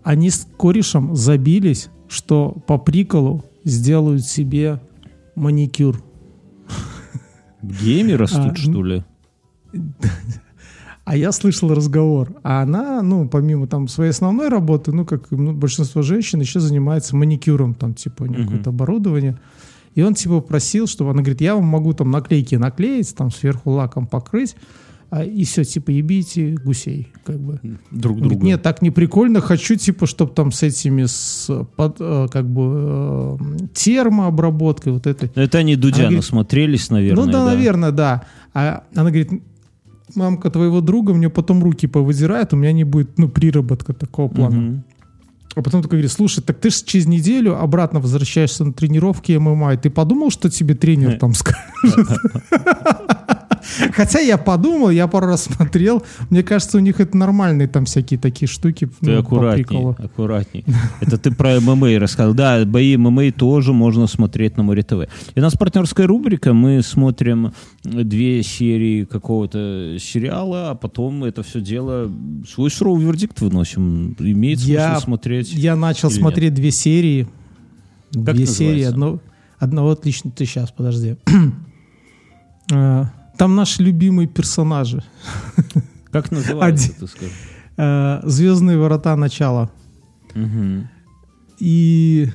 Они 0.03 0.29
с 0.29 0.47
корешем 0.57 1.15
забились, 1.15 1.89
что 2.07 2.51
по 2.67 2.77
приколу 2.77 3.43
сделают 3.63 4.23
себе 4.23 4.79
маникюр. 5.33 6.03
Гейми 7.63 8.11
растут, 8.11 8.51
А, 8.51 8.55
что 8.55 8.83
ли? 8.83 9.03
А 11.05 11.15
я 11.15 11.31
слышал 11.31 11.71
разговор. 11.73 12.33
А 12.43 12.63
она, 12.63 13.03
ну, 13.03 13.29
помимо 13.29 13.67
там 13.67 13.87
своей 13.87 14.09
основной 14.09 14.49
работы, 14.49 14.91
ну, 14.91 15.05
как 15.05 15.29
ну, 15.29 15.53
большинство 15.53 16.01
женщин, 16.01 16.41
еще 16.41 16.59
занимается 16.59 17.15
маникюром, 17.15 17.75
там, 17.75 17.93
типа, 17.93 18.23
у 18.23 18.25
нее 18.25 18.39
Мгм. 18.39 18.47
какое-то 18.47 18.69
оборудование. 18.71 19.37
И 19.93 20.01
он, 20.01 20.15
типа, 20.15 20.41
просил, 20.41 20.87
чтобы 20.87 21.11
она 21.11 21.21
говорит, 21.21 21.41
я 21.41 21.53
вам 21.55 21.65
могу 21.65 21.93
там 21.93 22.09
наклейки 22.09 22.55
наклеить, 22.55 23.15
там, 23.15 23.29
сверху 23.31 23.69
лаком 23.69 24.07
покрыть, 24.07 24.55
а, 25.11 25.23
и 25.23 25.43
все, 25.45 25.63
типа, 25.63 25.91
ебите 25.91 26.55
гусей, 26.55 27.13
как 27.23 27.39
бы. 27.39 27.59
Друг 27.91 28.15
Он 28.15 28.21
говорит, 28.23 28.39
друга. 28.39 28.45
нет, 28.45 28.63
так 28.63 28.81
не 28.81 28.89
прикольно, 28.89 29.41
хочу, 29.41 29.75
типа, 29.75 30.07
чтобы 30.07 30.31
там 30.33 30.51
с 30.51 30.63
этими, 30.63 31.05
с, 31.05 31.49
под, 31.75 31.97
э, 31.99 32.27
как 32.31 32.49
бы, 32.49 33.37
э, 33.39 33.67
термообработкой, 33.73 34.93
вот 34.93 35.05
этой. 35.05 35.31
Ну, 35.35 35.41
Это 35.43 35.59
они 35.59 35.75
Дудя 35.75 36.07
Она 36.07 36.17
насмотрелись, 36.17 36.89
наверное, 36.89 37.25
ну 37.25 37.31
да, 37.31 37.45
наверное, 37.45 37.91
да. 37.91 38.25
А 38.55 38.83
она 38.95 39.11
говорит, 39.11 39.31
мамка 40.13 40.49
твоего 40.49 40.81
друга 40.81 41.13
мне 41.13 41.29
потом 41.29 41.63
руки 41.63 41.87
повыдирает, 41.87 42.53
у 42.53 42.57
меня 42.57 42.71
не 42.71 42.83
будет, 42.83 43.17
ну, 43.17 43.27
приработка 43.29 43.93
такого 43.93 44.27
плана. 44.27 44.55
Мгм. 44.55 44.83
А 45.55 45.61
потом 45.61 45.81
такой 45.81 45.97
говорит, 45.97 46.11
слушай, 46.11 46.43
так 46.43 46.59
ты 46.59 46.69
же 46.69 46.83
через 46.83 47.07
неделю 47.07 47.57
обратно 47.57 48.01
возвращаешься 48.01 48.65
на 48.65 48.73
тренировки 48.73 49.31
ММА, 49.31 49.73
и 49.73 49.77
ты 49.77 49.89
подумал, 49.89 50.29
что 50.29 50.49
тебе 50.49 50.75
тренер 50.75 51.17
там 51.19 51.33
скажет? 51.33 51.61
Хотя 53.93 54.19
я 54.19 54.37
подумал, 54.37 54.89
я 54.89 55.07
пару 55.07 55.27
раз 55.27 55.43
смотрел, 55.43 56.03
мне 56.29 56.43
кажется, 56.43 56.77
у 56.77 56.79
них 56.81 56.99
это 56.99 57.17
нормальные 57.17 57.67
там 57.67 57.85
всякие 57.85 58.19
такие 58.19 58.47
штуки. 58.47 58.89
Ты 59.01 59.11
ну, 59.11 59.19
аккуратней, 59.19 59.91
аккуратней. 59.97 60.65
Это 61.01 61.17
ты 61.17 61.31
про 61.31 61.59
ММА 61.59 61.99
рассказал. 61.99 62.33
Да, 62.33 62.63
бои 62.65 62.95
ММА 62.97 63.31
тоже 63.31 63.73
можно 63.73 64.07
смотреть 64.07 64.57
на 64.57 64.63
Море 64.63 64.83
ТВ. 64.83 65.07
И 65.35 65.39
у 65.39 65.41
нас 65.41 65.53
партнерская 65.53 66.07
рубрика. 66.07 66.53
Мы 66.53 66.81
смотрим 66.81 67.53
две 67.83 68.43
серии 68.43 69.05
какого-то 69.05 69.97
сериала, 69.99 70.71
а 70.71 70.75
потом 70.75 71.23
это 71.23 71.43
все 71.43 71.61
дело 71.61 72.11
свой 72.47 72.69
суровый 72.69 73.05
вердикт 73.05 73.41
выносим. 73.41 74.15
Имеет 74.19 74.59
смысл 74.59 74.73
Я- 74.73 74.99
смотреть. 74.99 75.53
Я 75.53 75.75
начал 75.75 76.09
смотреть 76.09 76.53
две 76.53 76.71
серии. 76.71 77.27
Как 78.13 78.35
две 78.35 78.45
серии. 78.45 78.85
называется? 78.85 78.89
Одно, 78.89 79.19
одного 79.59 79.91
отлично. 79.91 80.31
Ты 80.31 80.45
сейчас, 80.45 80.71
подожди. 80.71 81.15
А, 82.73 83.11
Там 83.37 83.55
наши 83.55 83.83
любимые 83.83 84.27
персонажи. 84.27 85.03
Как 86.11 86.31
называется, 86.31 86.85
Один. 86.85 86.95
ты 86.99 87.07
скажи? 87.07 87.31
А, 87.77 88.21
Звездные 88.23 88.77
ворота 88.77 89.15
начала. 89.15 89.69
Мгм. 90.33 90.87
И 91.59 92.29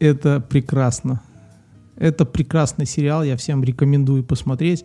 это 0.00 0.40
прекрасно. 0.40 1.20
Это 1.96 2.24
прекрасный 2.24 2.86
сериал, 2.86 3.22
я 3.24 3.36
всем 3.36 3.62
рекомендую 3.62 4.24
посмотреть. 4.24 4.84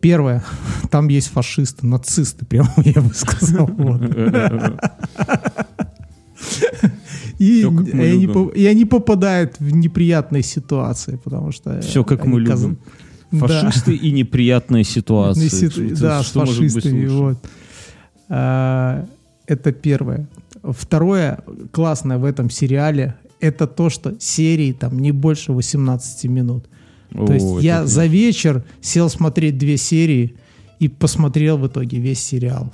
Первое, 0.00 0.44
там 0.90 1.08
есть 1.08 1.28
фашисты, 1.28 1.86
нацисты, 1.86 2.44
прямо 2.44 2.72
я 2.84 3.00
бы 3.00 3.12
сказал. 3.14 3.66
вот. 3.76 4.02
И, 7.38 7.60
и 7.60 7.64
они, 7.64 8.26
любим. 8.26 8.48
и 8.48 8.66
они 8.66 8.84
попадают 8.84 9.60
в 9.60 9.70
неприятные 9.72 10.42
ситуации, 10.42 11.16
потому 11.22 11.52
что... 11.52 11.80
Все 11.80 12.02
как 12.04 12.24
мы 12.24 12.44
каз- 12.44 12.68
любим. 13.32 13.46
Да. 13.48 13.60
Фашисты 13.62 13.94
и 13.94 14.10
неприятные 14.12 14.84
ситуации. 14.84 15.48
Ситу- 15.48 15.84
Это 15.86 16.00
Да, 16.00 16.22
с 16.22 16.26
что 16.26 16.40
быть 16.40 16.48
фашистами. 16.50 17.06
Вот. 17.06 17.38
А, 18.28 19.06
Это 19.46 19.72
первое. 19.72 20.26
Второе 20.62 21.40
классное 21.70 22.18
в 22.18 22.24
этом 22.24 22.50
сериале 22.50 23.14
это 23.40 23.66
то, 23.66 23.88
что 23.88 24.14
серии 24.18 24.72
там 24.72 24.98
не 24.98 25.12
больше 25.12 25.52
18 25.52 26.28
минут. 26.28 26.64
То 27.12 27.24
О, 27.24 27.32
есть 27.32 27.46
это 27.46 27.60
я 27.60 27.86
за 27.86 28.04
вечер 28.06 28.64
сел 28.82 29.08
смотреть 29.08 29.56
две 29.56 29.76
серии 29.78 30.34
и 30.80 30.88
посмотрел 30.88 31.56
в 31.56 31.66
итоге 31.66 31.98
весь 31.98 32.20
сериал. 32.22 32.70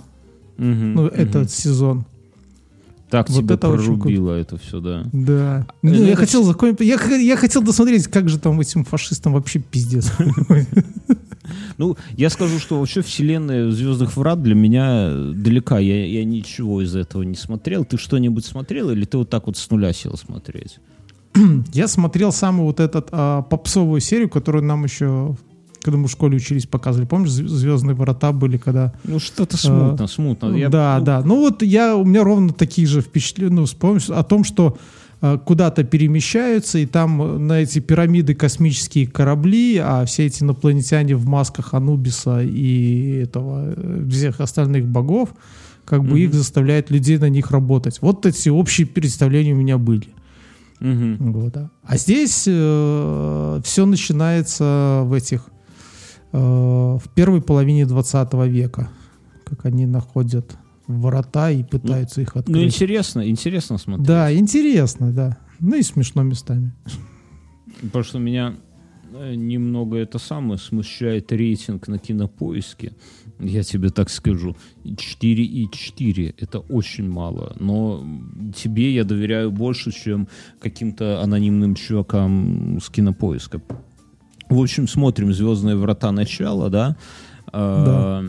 Мгм, 0.56 0.94
Ну, 0.94 1.02
мгм. 1.04 1.14
этот 1.14 1.50
сезон. 1.52 2.04
Так 3.14 3.30
вот 3.30 3.42
тебя 3.42 3.54
это 3.54 3.68
очень 3.68 3.98
прорубило 3.98 4.32
это 4.32 4.58
все, 4.58 4.80
да. 4.80 5.04
Да. 5.12 5.66
Ну, 5.82 5.92
я 5.94 6.08
это 6.08 6.16
хотел 6.16 6.42
закончить. 6.42 6.80
Я, 6.80 6.96
я 7.16 7.36
хотел 7.36 7.62
досмотреть, 7.62 8.08
как 8.08 8.28
же 8.28 8.40
там 8.40 8.60
этим 8.60 8.84
фашистам 8.84 9.34
вообще 9.34 9.60
пиздец. 9.60 10.12
Ну, 11.76 11.96
я 12.16 12.30
скажу, 12.30 12.58
что 12.58 12.78
вообще 12.78 13.02
вселенная 13.02 13.70
Звездных 13.70 14.16
Врат 14.16 14.42
для 14.42 14.54
меня 14.54 15.08
э, 15.10 15.32
далека. 15.34 15.78
Я, 15.78 16.06
я 16.06 16.24
ничего 16.24 16.80
из 16.80 16.96
этого 16.96 17.22
не 17.22 17.34
смотрел. 17.34 17.84
Ты 17.84 17.98
что-нибудь 17.98 18.46
смотрел 18.46 18.90
или 18.90 19.04
ты 19.04 19.18
вот 19.18 19.28
так 19.28 19.46
вот 19.46 19.56
с 19.58 19.70
нуля 19.70 19.92
сел 19.92 20.16
смотреть? 20.16 20.78
Я 21.72 21.88
смотрел 21.88 22.32
самую 22.32 22.66
вот 22.66 22.80
эту 22.80 23.04
а, 23.10 23.42
попсовую 23.42 24.00
серию, 24.00 24.30
которую 24.30 24.64
нам 24.64 24.84
еще, 24.84 25.36
когда 25.84 25.98
мы 25.98 26.08
в 26.08 26.10
школе 26.10 26.36
учились, 26.38 26.66
показывали. 26.66 27.06
Помнишь, 27.06 27.30
«Зв- 27.30 27.46
Звездные 27.46 27.94
врата 27.94 28.32
были, 28.32 28.56
когда... 28.56 28.92
Ну, 29.04 29.18
что-то 29.20 29.56
смутно, 29.58 30.06
смутно. 30.06 30.56
Я- 30.56 30.70
да, 30.70 30.96
ну, 30.98 31.04
да. 31.04 31.22
Ну 31.24 31.36
вот 31.40 31.62
я, 31.62 31.94
у 31.94 32.04
меня 32.04 32.24
ровно 32.24 32.52
такие 32.52 32.86
же 32.86 33.02
впечатления, 33.02 33.52
ну, 33.54 33.66
вспомнишь 33.66 34.08
о 34.08 34.22
том, 34.22 34.44
что 34.44 34.78
а, 35.20 35.36
куда-то 35.38 35.84
перемещаются, 35.84 36.78
и 36.78 36.86
там 36.86 37.20
э, 37.22 37.38
на 37.38 37.60
эти 37.60 37.78
пирамиды 37.78 38.34
космические 38.34 39.06
корабли, 39.06 39.76
а 39.76 40.04
все 40.06 40.26
эти 40.26 40.42
инопланетяне 40.42 41.14
в 41.16 41.26
масках 41.26 41.74
Анубиса 41.74 42.40
и 42.42 43.20
этого, 43.22 43.74
э, 43.76 44.08
всех 44.10 44.40
остальных 44.40 44.86
богов, 44.86 45.28
как 45.84 46.00
бы 46.02 46.08
Мгм. 46.10 46.16
их 46.16 46.34
заставляют 46.34 46.90
людей 46.90 47.18
на 47.18 47.28
них 47.28 47.50
работать. 47.50 47.98
Вот 48.00 48.24
эти 48.26 48.48
общие 48.48 48.86
представления 48.86 49.52
у 49.52 49.56
меня 49.56 49.76
были. 49.78 50.08
мгм. 50.80 51.32
Вот, 51.32 51.52
да. 51.52 51.70
А 51.84 51.96
здесь 51.96 52.40
все 52.42 53.86
начинается 53.86 55.02
в 55.04 55.12
этих 55.12 55.46
э, 55.48 55.53
в 56.38 57.02
первой 57.14 57.40
половине 57.40 57.86
20 57.86 58.32
века, 58.48 58.88
как 59.44 59.66
они 59.66 59.86
находят 59.86 60.56
врата 60.86 61.50
и 61.50 61.62
пытаются 61.62 62.20
их 62.22 62.34
Ну, 62.34 62.40
открыть. 62.40 62.64
интересно, 62.74 63.28
интересно 63.28 63.78
смотреть. 63.78 64.06
да, 64.06 64.34
интересно, 64.34 65.12
да. 65.12 65.38
Ну 65.60 65.76
и 65.76 65.82
смешно 65.82 66.22
местами. 66.22 66.72
Потому 67.80 68.04
что 68.04 68.18
меня 68.18 68.54
э, 69.14 69.34
немного 69.34 69.96
это 69.96 70.18
самое 70.18 70.58
смущает 70.58 71.32
рейтинг 71.32 71.88
на 71.88 71.98
кинопоиске. 71.98 72.92
Я 73.40 73.62
тебе 73.62 73.90
так 73.90 74.10
скажу. 74.10 74.56
4,4 74.84 76.34
это 76.38 76.58
очень 76.60 77.08
мало. 77.08 77.56
Но 77.60 78.04
тебе 78.54 78.94
я 78.94 79.04
доверяю 79.04 79.50
больше, 79.50 79.92
чем 79.92 80.28
каким-то 80.60 81.20
анонимным 81.22 81.74
чувакам 81.74 82.78
с 82.82 82.90
кинопоиска. 82.90 83.60
В 84.48 84.60
общем, 84.60 84.86
смотрим 84.88 85.32
Звездные 85.32 85.76
врата 85.76 86.12
начала, 86.12 86.70
да. 86.70 86.96
А, 87.52 88.24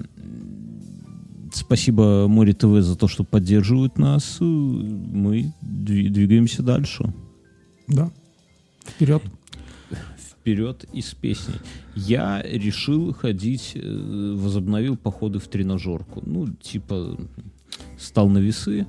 Спасибо 1.53 2.27
Море 2.27 2.51
ТВ 2.53 2.81
за 2.81 2.97
то, 2.97 3.07
что 3.07 3.23
поддерживают 3.23 3.97
нас. 3.97 4.37
Мы 4.41 5.53
дви- 5.61 6.09
двигаемся 6.09 6.61
дальше. 6.63 7.13
Да. 7.87 8.11
Вперед. 8.85 9.23
вперед 10.41 10.85
из 10.91 11.13
песней. 11.13 11.55
Я 11.95 12.41
решил 12.43 13.13
ходить, 13.13 13.71
э, 13.75 14.35
возобновил 14.37 14.97
походы 14.97 15.39
в 15.39 15.47
тренажерку. 15.47 16.21
Ну, 16.25 16.47
типа, 16.47 17.17
стал 17.97 18.29
на 18.29 18.39
весы, 18.39 18.85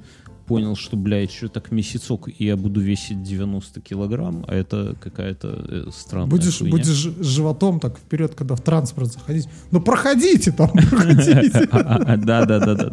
понял, 0.46 0.76
что, 0.76 0.96
бля, 0.96 1.20
еще 1.22 1.48
так 1.48 1.70
месяцок, 1.72 2.28
и 2.28 2.44
я 2.44 2.56
буду 2.56 2.80
весить 2.80 3.22
90 3.22 3.80
килограмм, 3.80 4.44
а 4.48 4.54
это 4.54 4.96
какая-то 5.00 5.64
э, 5.68 5.90
странная 5.92 6.30
Будешь, 6.30 6.58
хуйня. 6.58 6.70
будешь 6.70 7.08
животом 7.20 7.80
так 7.80 7.98
вперед, 7.98 8.34
когда 8.34 8.54
в 8.54 8.60
транспорт 8.60 9.12
заходить. 9.12 9.48
Ну 9.70 9.80
проходите 9.80 10.52
там, 10.52 10.70
проходите. 10.90 11.68
Да, 12.16 12.44
да, 12.44 12.58
да, 12.58 12.74
да. 12.74 12.92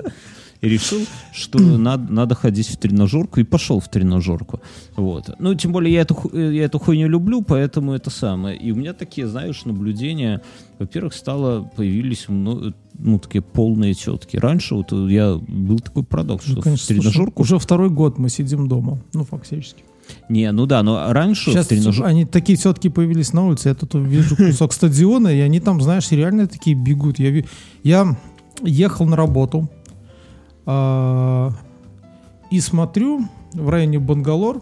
И 0.64 0.70
решил, 0.70 0.99
что 1.34 1.59
надо, 1.59 2.14
надо 2.14 2.36
ходить 2.36 2.70
в 2.70 2.78
тренажерку, 2.78 3.41
и 3.41 3.43
пошел 3.43 3.82
в 3.82 3.89
тренажерку. 3.89 4.61
Вот. 4.95 5.30
Ну, 5.38 5.53
тем 5.55 5.74
более, 5.74 5.93
я 5.93 6.01
эту, 6.01 6.16
э, 6.32 6.53
я 6.53 6.64
эту 6.64 6.80
хуйню 6.80 7.09
люблю, 7.09 7.41
поэтому 7.41 7.91
это 7.91 8.09
самое. 8.09 8.57
И 8.57 8.72
у 8.72 8.76
меня 8.76 8.93
такие, 8.93 9.28
знаешь, 9.28 9.66
наблюдения. 9.66 10.41
Во-первых, 10.80 11.16
стало, 11.16 11.70
появились 11.76 12.30
мно- 12.30 12.74
ну, 12.97 13.20
такие 13.20 13.41
полные 13.41 13.93
тетки. 13.93 14.38
Раньше 14.38 14.76
вот 14.76 14.93
я 15.09 15.36
был 15.36 15.80
такой 15.80 16.03
парадокс, 16.03 16.45
что 16.45 16.55
Ну, 16.55 16.61
в 16.61 16.64
конечно, 16.64 16.86
слушай, 16.86 16.99
тренажерку... 17.01 17.41
уже 17.41 17.59
второй 17.59 17.89
год 17.89 18.18
мы 18.18 18.30
сидим 18.30 18.70
дома. 18.70 19.01
Ну, 19.14 19.26
фактически. 19.26 19.84
Не, 20.30 20.49
ну 20.53 20.66
да, 20.66 20.82
но 20.82 21.11
раньше 21.11 21.51
Сейчас 21.51 21.66
в 21.66 21.70
тренажер... 21.70 22.05
они 22.05 22.24
такие 22.24 22.57
тетки 22.57 22.88
появились 22.88 23.34
на 23.34 23.45
улице. 23.45 23.68
Я 23.68 23.76
тут 23.76 23.95
вижу 23.95 24.36
кусок 24.38 24.72
стадиона, 24.72 25.28
и 25.28 25.41
они 25.41 25.59
там, 25.59 25.82
знаешь, 25.82 26.09
реально 26.11 26.47
такие 26.47 26.74
бегут. 26.74 27.20
Я, 27.20 27.43
я 27.84 28.18
ехал 28.64 29.05
на 29.05 29.18
работу 29.18 29.70
и 32.51 32.59
смотрю 32.59 33.28
в 33.53 33.70
районе 33.70 33.99
Бангалор. 33.99 34.61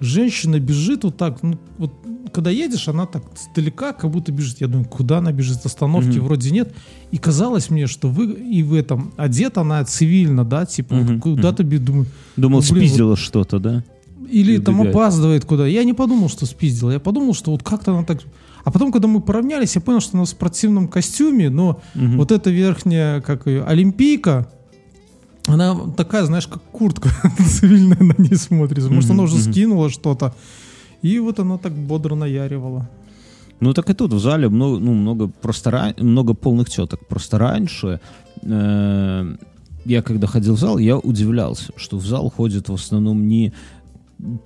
Женщина 0.00 0.58
бежит 0.58 1.04
вот 1.04 1.16
так, 1.16 1.42
ну, 1.42 1.58
вот 1.78 1.92
когда 2.32 2.50
едешь, 2.50 2.88
она 2.88 3.06
так 3.06 3.22
издалека, 3.36 3.92
как 3.92 4.10
будто 4.10 4.32
бежит. 4.32 4.60
Я 4.60 4.66
думаю, 4.66 4.88
куда 4.88 5.18
она 5.18 5.32
бежит? 5.32 5.64
Остановки 5.64 6.16
Мгм. 6.18 6.24
вроде 6.24 6.50
нет. 6.50 6.72
И 7.12 7.18
казалось 7.18 7.70
мне, 7.70 7.86
что 7.86 8.08
вы 8.08 8.32
и 8.32 8.62
в 8.62 8.74
этом 8.74 9.12
одета 9.16 9.60
она 9.60 9.84
цивильно, 9.84 10.44
да, 10.44 10.64
типа 10.66 10.94
вот 10.96 11.04
Мгм, 11.04 11.20
куда-то 11.20 11.62
бе- 11.62 11.78
думаю, 11.78 12.06
Думал, 12.36 12.62
ну, 12.62 12.72
блин, 12.72 12.86
спиздила 12.88 13.16
что-то, 13.16 13.58
да? 13.58 13.84
или 14.30 14.56
там 14.58 14.80
опаздывает 14.80 15.44
куда. 15.44 15.66
Я 15.66 15.84
не 15.84 15.92
подумал, 15.92 16.30
что 16.30 16.46
спиздила. 16.46 16.90
Я 16.90 17.00
подумал, 17.00 17.34
что 17.34 17.50
вот 17.50 17.62
как-то 17.62 17.92
она 17.92 18.02
так... 18.02 18.20
А 18.64 18.70
потом, 18.70 18.90
когда 18.92 19.06
мы 19.08 19.20
поравнялись, 19.20 19.74
я 19.74 19.82
понял, 19.82 20.00
что 20.00 20.16
она 20.16 20.24
в 20.24 20.28
спортивном 20.28 20.88
костюме, 20.88 21.50
но 21.50 21.82
Мгм. 21.94 22.16
вот 22.16 22.32
эта 22.32 22.48
верхняя, 22.50 23.20
как 23.20 23.46
ее, 23.46 23.62
олимпийка, 23.62 24.48
она 25.46 25.76
такая, 25.96 26.24
знаешь, 26.24 26.46
как 26.46 26.62
куртка 26.62 27.10
цивильная 27.48 27.98
на 28.00 28.14
ней 28.18 28.36
смотрится. 28.36 28.90
Может, 28.90 29.10
Мгм, 29.10 29.18
она 29.20 29.24
уже 29.24 29.36
мгм. 29.36 29.52
скинула 29.52 29.90
что-то. 29.90 30.34
И 31.02 31.18
вот 31.18 31.38
она 31.40 31.58
так 31.58 31.72
бодро 31.72 32.14
наяривала. 32.14 32.88
Ну 33.60 33.72
так 33.74 33.90
и 33.90 33.94
тут 33.94 34.12
в 34.12 34.18
зале 34.18 34.48
много, 34.48 34.78
ну, 34.78 34.92
много 34.92 35.28
просто 35.28 35.70
ра- 35.70 36.02
много 36.02 36.34
полных 36.34 36.68
теток. 36.70 37.06
Просто 37.08 37.38
раньше 37.38 38.00
э, 38.42 39.36
я 39.84 40.02
когда 40.02 40.26
ходил 40.26 40.54
в 40.54 40.58
зал, 40.58 40.78
я 40.78 40.96
удивлялся, 40.98 41.72
что 41.76 41.96
в 41.98 42.06
зал 42.06 42.30
ходят 42.30 42.68
в 42.68 42.74
основном 42.74 43.26
не 43.28 43.52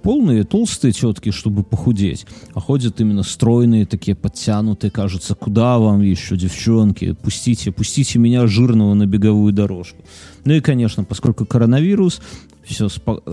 полные 0.02 0.44
толстые 0.44 0.92
тетки, 0.92 1.30
чтобы 1.30 1.62
похудеть, 1.62 2.26
а 2.54 2.60
ходят 2.60 3.00
именно 3.00 3.22
стройные, 3.22 3.84
такие 3.84 4.14
подтянутые, 4.14 4.90
кажется, 4.90 5.34
куда 5.34 5.78
вам 5.78 6.00
еще, 6.00 6.36
девчонки, 6.36 7.12
пустите, 7.12 7.72
пустите 7.72 8.18
меня 8.18 8.46
жирного 8.46 8.94
на 8.94 9.06
беговую 9.06 9.52
дорожку. 9.52 10.02
Ну 10.46 10.54
и, 10.54 10.60
конечно, 10.60 11.02
поскольку 11.04 11.44
коронавирус, 11.44 12.20
все 12.64 12.88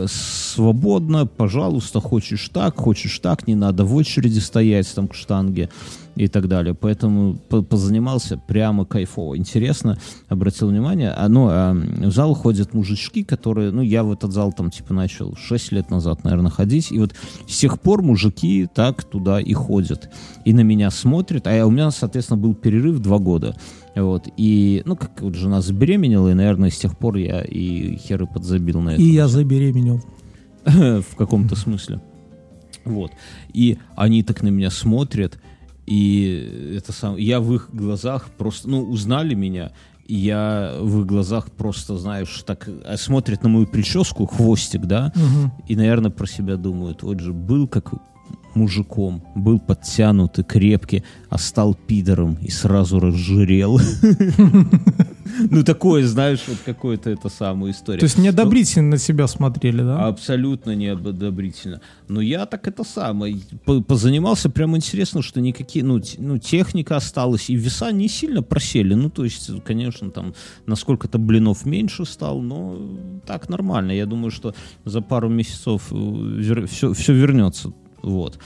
свободно, 0.08 1.26
пожалуйста, 1.26 2.00
хочешь 2.00 2.50
так, 2.50 2.76
хочешь 2.78 3.20
так, 3.20 3.48
не 3.48 3.56
надо 3.56 3.86
в 3.86 3.96
очереди 3.96 4.40
стоять 4.40 4.94
там 4.94 5.08
к 5.08 5.14
штанге 5.14 5.70
и 6.16 6.28
так 6.28 6.48
далее. 6.48 6.74
Поэтому 6.74 7.36
по- 7.50 7.62
позанимался 7.62 8.38
прямо 8.38 8.86
кайфово. 8.86 9.38
Интересно, 9.38 10.00
обратил 10.28 10.70
внимание, 10.70 11.12
а, 11.12 11.28
ну, 11.30 11.48
а, 11.50 11.74
в 11.74 12.12
зал 12.12 12.34
ходят 12.36 12.74
мужички, 12.74 13.24
которые, 13.24 13.72
ну, 13.72 13.82
я 13.82 14.04
в 14.04 14.12
этот 14.12 14.32
зал 14.32 14.52
там 14.52 14.70
типа 14.70 14.94
начал 14.94 15.36
6 15.36 15.72
лет 15.72 15.90
назад, 15.90 16.24
наверное, 16.24 16.52
ходить, 16.52 16.92
и 16.92 17.00
вот 17.00 17.14
с 17.48 17.58
тех 17.60 17.80
пор 17.80 18.02
мужики 18.02 18.68
так 18.74 19.04
туда 19.04 19.40
и 19.40 19.54
ходят. 19.54 20.10
И 20.46 20.54
на 20.54 20.62
меня 20.62 20.92
смотрят, 20.92 21.48
а 21.48 21.52
я- 21.54 21.66
у 21.68 21.72
меня, 21.72 21.90
соответственно, 21.92 22.38
был 22.40 22.54
перерыв 22.54 23.00
2 23.00 23.18
года. 23.20 23.56
Вот, 23.96 24.28
и, 24.38 24.82
ну, 24.86 24.96
как 24.96 25.22
вот 25.22 25.36
жена 25.36 25.62
забеременела, 25.62 26.30
и, 26.30 26.34
наверное, 26.34 26.70
с 26.72 26.78
тех 26.78 26.98
пор 26.98 27.18
я 27.18 27.42
и 27.42 27.96
херы 27.98 28.26
подзабил 28.26 28.82
на 28.82 28.92
это 28.92 29.02
И 29.02 29.06
я 29.06 29.28
забеременел. 29.28 30.02
в 30.66 31.16
каком-то 31.16 31.56
смысле. 31.56 32.02
Вот. 32.86 33.12
И 33.54 33.78
они 33.96 34.24
так 34.24 34.42
на 34.42 34.48
меня 34.50 34.70
смотрят, 34.72 35.40
и 35.86 36.74
это 36.78 36.92
сам, 36.92 37.18
я 37.18 37.40
в 37.40 37.54
их 37.54 37.70
глазах 37.74 38.30
просто, 38.38 38.70
ну, 38.70 38.82
узнали 38.82 39.36
меня, 39.36 39.72
и 40.08 40.16
я 40.16 40.76
в 40.82 41.02
их 41.02 41.06
глазах 41.06 41.52
просто, 41.52 41.98
знаешь, 41.98 42.44
так 42.46 42.68
э, 42.68 42.98
смотрят 42.98 43.44
на 43.44 43.50
мою 43.50 43.68
прическу, 43.68 44.26
хвостик, 44.26 44.82
да, 44.86 45.12
Мгм. 45.16 45.52
и, 45.68 45.76
наверное, 45.76 46.12
про 46.12 46.26
себя 46.26 46.56
думают, 46.58 47.04
вот 47.04 47.20
же 47.20 47.32
был 47.32 47.68
как 47.68 47.94
мужиком, 48.56 49.24
был 49.36 49.60
подтянутый, 49.60 50.44
крепкий, 50.44 51.04
а 51.30 51.38
стал 51.38 51.76
пидором 51.76 52.38
и 52.42 52.50
сразу 52.50 53.00
разжирел. 53.00 53.80
Ну, 55.50 55.64
такое, 55.64 56.06
знаешь, 56.06 56.44
вот 56.48 56.58
какое-то 56.64 57.10
это 57.10 57.30
самая 57.30 57.72
история. 57.72 58.00
То 58.00 58.06
есть 58.06 58.18
неодобрительно 58.18 58.92
на 58.92 58.98
себя 58.98 59.28
смотрели, 59.28 59.82
да? 59.82 60.08
Абсолютно 60.08 60.76
неодобрительно. 60.76 61.82
Но 62.08 62.22
я 62.22 62.46
так 62.46 62.68
это 62.68 62.84
самое, 62.84 63.38
по- 63.66 63.82
позанимался, 63.82 64.50
прям 64.50 64.76
интересно, 64.76 65.22
что 65.22 65.42
никакие, 65.42 65.84
ну, 65.84 66.00
ну, 66.18 66.38
техника 66.38 66.98
осталась, 66.98 67.50
и 67.50 67.56
веса 67.56 67.92
не 67.92 68.08
сильно 68.08 68.44
просели. 68.44 68.94
Ну, 68.94 69.10
то 69.10 69.24
есть, 69.24 69.50
конечно, 69.64 70.12
там, 70.12 70.34
насколько-то 70.66 71.18
блинов 71.18 71.66
меньше 71.66 72.06
стал, 72.06 72.42
но 72.42 72.78
так 73.26 73.50
нормально. 73.50 73.92
Я 73.92 74.06
думаю, 74.06 74.32
что 74.32 74.54
за 74.86 75.02
пару 75.02 75.30
месяцев 75.30 75.92
все, 76.70 76.94
все 76.94 77.14
вернется. 77.14 77.74
Вот. 78.04 78.38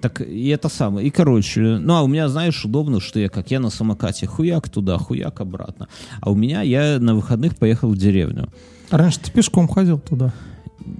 Так, 0.00 0.20
и 0.20 0.48
это 0.48 0.68
самое. 0.68 1.06
И, 1.06 1.10
короче, 1.10 1.60
ну, 1.60 1.94
а 1.94 2.02
у 2.02 2.06
меня, 2.08 2.28
знаешь, 2.28 2.62
удобно, 2.64 3.00
что 3.00 3.18
я 3.18 3.28
как 3.28 3.50
я 3.50 3.58
на 3.58 3.70
самокате 3.70 4.26
хуяк 4.26 4.68
туда, 4.68 4.98
хуяк 4.98 5.40
обратно. 5.40 5.88
А 6.20 6.30
у 6.30 6.34
меня, 6.34 6.60
я 6.62 6.98
на 7.00 7.14
выходных 7.14 7.56
поехал 7.56 7.88
в 7.88 7.96
деревню. 7.96 8.48
Раньше 8.90 9.20
ты 9.20 9.30
пешком 9.32 9.66
ходил 9.66 9.98
туда. 9.98 10.32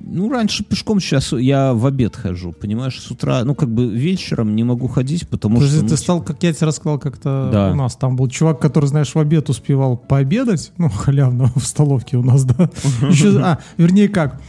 Ну, 0.04 0.30
раньше 0.30 0.64
пешком, 0.64 1.00
сейчас 1.00 1.32
я 1.32 1.72
в 1.72 1.86
обед 1.86 2.16
хожу, 2.16 2.52
понимаешь, 2.52 3.00
с 3.00 3.10
утра, 3.10 3.42
ну, 3.44 3.54
как 3.54 3.70
бы 3.70 3.86
вечером 3.86 4.54
не 4.56 4.64
могу 4.64 4.88
ходить, 4.88 5.28
потому 5.28 5.56
Подожди, 5.56 5.76
что... 5.76 5.84
ну, 5.84 5.88
ты 5.90 5.96
стал, 5.96 6.22
как 6.22 6.42
я 6.42 6.52
тебе 6.52 6.66
рассказал, 6.66 6.98
как-то 6.98 7.48
Да. 7.52 7.72
у 7.72 7.74
нас 7.74 7.96
там 7.96 8.16
был 8.16 8.28
чувак, 8.28 8.58
который, 8.58 8.86
знаешь, 8.86 9.14
в 9.14 9.18
обед 9.18 9.48
успевал 9.48 9.96
пообедать, 9.96 10.72
ну, 10.78 10.88
халявно, 10.94 11.52
в 11.56 11.64
столовке 11.64 12.16
у 12.16 12.22
нас, 12.22 12.44
да. 12.44 12.70
Еще, 13.08 13.38
а, 13.40 13.58
вернее 13.78 14.08
как, 14.08 14.40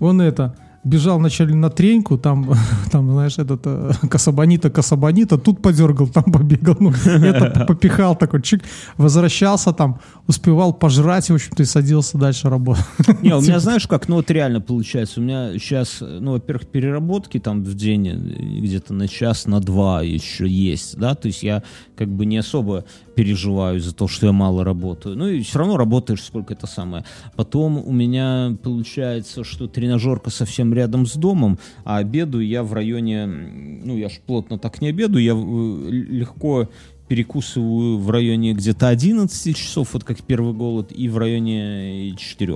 он 0.00 0.20
это, 0.20 0.56
бежал 0.84 1.18
вначале 1.18 1.54
на 1.54 1.70
треньку, 1.70 2.18
там, 2.18 2.52
там 2.90 3.10
знаешь, 3.10 3.38
этот 3.38 3.62
э, 3.64 3.92
касабанита, 4.08 4.70
касабанита, 4.70 5.38
тут 5.38 5.62
подергал, 5.62 6.08
там 6.08 6.24
побегал, 6.24 6.76
ну, 6.80 6.90
это 6.90 7.64
попихал 7.66 8.16
такой, 8.16 8.42
чик, 8.42 8.62
возвращался 8.96 9.72
там, 9.72 10.00
успевал 10.26 10.72
пожрать, 10.72 11.30
в 11.30 11.34
общем-то, 11.34 11.62
и 11.62 11.66
садился 11.66 12.18
дальше 12.18 12.48
работать. 12.48 12.84
Не, 13.22 13.34
у 13.34 13.40
меня, 13.40 13.58
знаешь 13.60 13.86
как, 13.86 14.08
ну 14.08 14.16
вот 14.16 14.30
реально 14.30 14.60
получается, 14.60 15.20
у 15.20 15.22
меня 15.22 15.52
сейчас, 15.58 15.98
ну, 16.00 16.32
во-первых, 16.32 16.66
переработки 16.66 17.38
там 17.38 17.62
в 17.62 17.74
день 17.74 18.08
э, 18.08 18.14
где-то 18.60 18.92
на 18.92 19.06
час, 19.06 19.46
на 19.46 19.60
два 19.60 20.02
еще 20.02 20.48
есть, 20.48 20.96
да, 20.98 21.14
то 21.14 21.28
есть 21.28 21.42
я 21.42 21.62
как 21.96 22.08
бы 22.08 22.26
не 22.26 22.38
особо 22.38 22.84
переживаю 23.14 23.80
за 23.80 23.94
то, 23.94 24.08
что 24.08 24.26
я 24.26 24.32
мало 24.32 24.64
работаю. 24.64 25.16
Ну 25.16 25.28
и 25.28 25.42
все 25.42 25.58
равно 25.58 25.76
работаешь 25.76 26.22
сколько 26.22 26.54
это 26.54 26.66
самое. 26.66 27.04
Потом 27.36 27.78
у 27.78 27.92
меня 27.92 28.56
получается, 28.62 29.44
что 29.44 29.66
тренажерка 29.66 30.30
совсем 30.30 30.72
рядом 30.74 31.06
с 31.06 31.14
домом, 31.14 31.58
а 31.84 31.98
обедаю 31.98 32.46
я 32.46 32.62
в 32.62 32.72
районе, 32.72 33.26
ну 33.26 33.96
я 33.96 34.08
ж 34.08 34.20
плотно 34.26 34.58
так 34.58 34.80
не 34.80 34.88
обедаю, 34.88 35.22
я 35.22 35.32
э, 35.32 35.90
легко 35.90 36.68
перекусываю 37.08 37.98
в 37.98 38.10
районе 38.10 38.54
где-то 38.54 38.88
11 38.88 39.56
часов, 39.56 39.92
вот 39.92 40.04
как 40.04 40.22
первый 40.22 40.54
голод, 40.54 40.92
и 40.92 41.08
в 41.08 41.18
районе 41.18 42.14
4. 42.16 42.54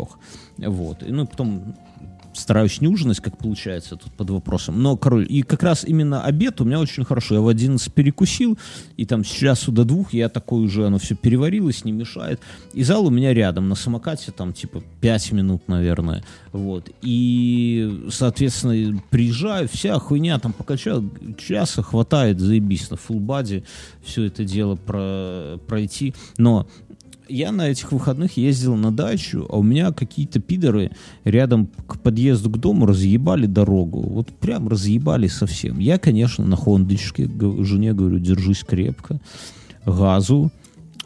Вот. 0.59 1.03
И, 1.03 1.13
Ну, 1.13 1.27
потом 1.27 1.77
стараюсь 2.37 2.81
не 2.81 2.89
ужинать, 2.89 3.21
как 3.21 3.39
получается, 3.39 3.97
тут 3.97 4.13
под 4.13 4.31
вопросом. 4.31 4.83
Но, 4.83 4.97
король, 4.97 5.27
и 5.29 5.43
как 5.43 5.63
раз 5.63 5.85
именно 5.85 6.23
обед 6.23 6.61
у 6.61 6.65
меня 6.65 6.79
очень 6.81 7.05
хорошо. 7.05 7.37
Я 7.37 7.41
в 7.41 7.49
11 7.49 7.93
перекусил, 7.93 8.59
и 8.97 9.05
там 9.05 9.25
с 9.25 9.29
часу 9.29 9.73
до 9.73 9.85
двух 9.85 10.13
я 10.13 10.29
такой 10.29 10.65
уже, 10.65 10.87
оно 10.87 10.99
все 10.99 11.15
переварилось, 11.15 11.85
не 11.85 11.93
мешает. 11.93 12.41
И 12.73 12.83
зал 12.83 13.07
у 13.07 13.11
меня 13.11 13.35
рядом, 13.35 13.69
на 13.69 13.75
самокате 13.75 14.33
там 14.33 14.53
типа 14.53 14.83
5 15.01 15.33
минут, 15.33 15.69
наверное. 15.69 16.25
Вот. 16.53 16.91
И, 17.03 18.07
соответственно, 18.11 19.03
приезжаю, 19.11 19.69
вся 19.69 19.99
хуйня 19.99 20.39
там 20.39 20.53
покачал, 20.53 21.05
часа 21.39 21.83
хватает, 21.83 22.41
заебись, 22.41 22.91
на 22.91 22.97
фулбаде 22.97 23.65
все 24.05 24.25
это 24.25 24.45
дело 24.45 24.77
про, 24.77 25.59
пройти. 25.67 26.15
Но 26.39 26.67
я 27.29 27.53
на 27.53 27.69
этих 27.69 27.93
выходных 27.93 28.37
ездил 28.37 28.77
на 28.77 28.93
дачу, 28.93 29.47
а 29.49 29.59
у 29.59 29.63
меня 29.63 29.93
какие-то 29.93 30.41
пидоры 30.41 30.91
рядом 31.25 31.69
к 31.87 31.99
подъезду 32.01 32.51
к 32.51 32.59
дому 32.59 32.87
разъебали 32.87 33.47
дорогу. 33.47 34.01
Вот 34.01 34.29
прям 34.29 34.69
разъебали 34.69 35.29
совсем. 35.29 35.79
Я, 35.79 35.99
конечно, 35.99 36.45
на 36.45 36.57
хондочке 36.57 37.29
жене 37.61 37.93
говорю, 37.93 38.19
держись 38.19 38.65
крепко, 38.65 39.21
газу, 39.85 40.51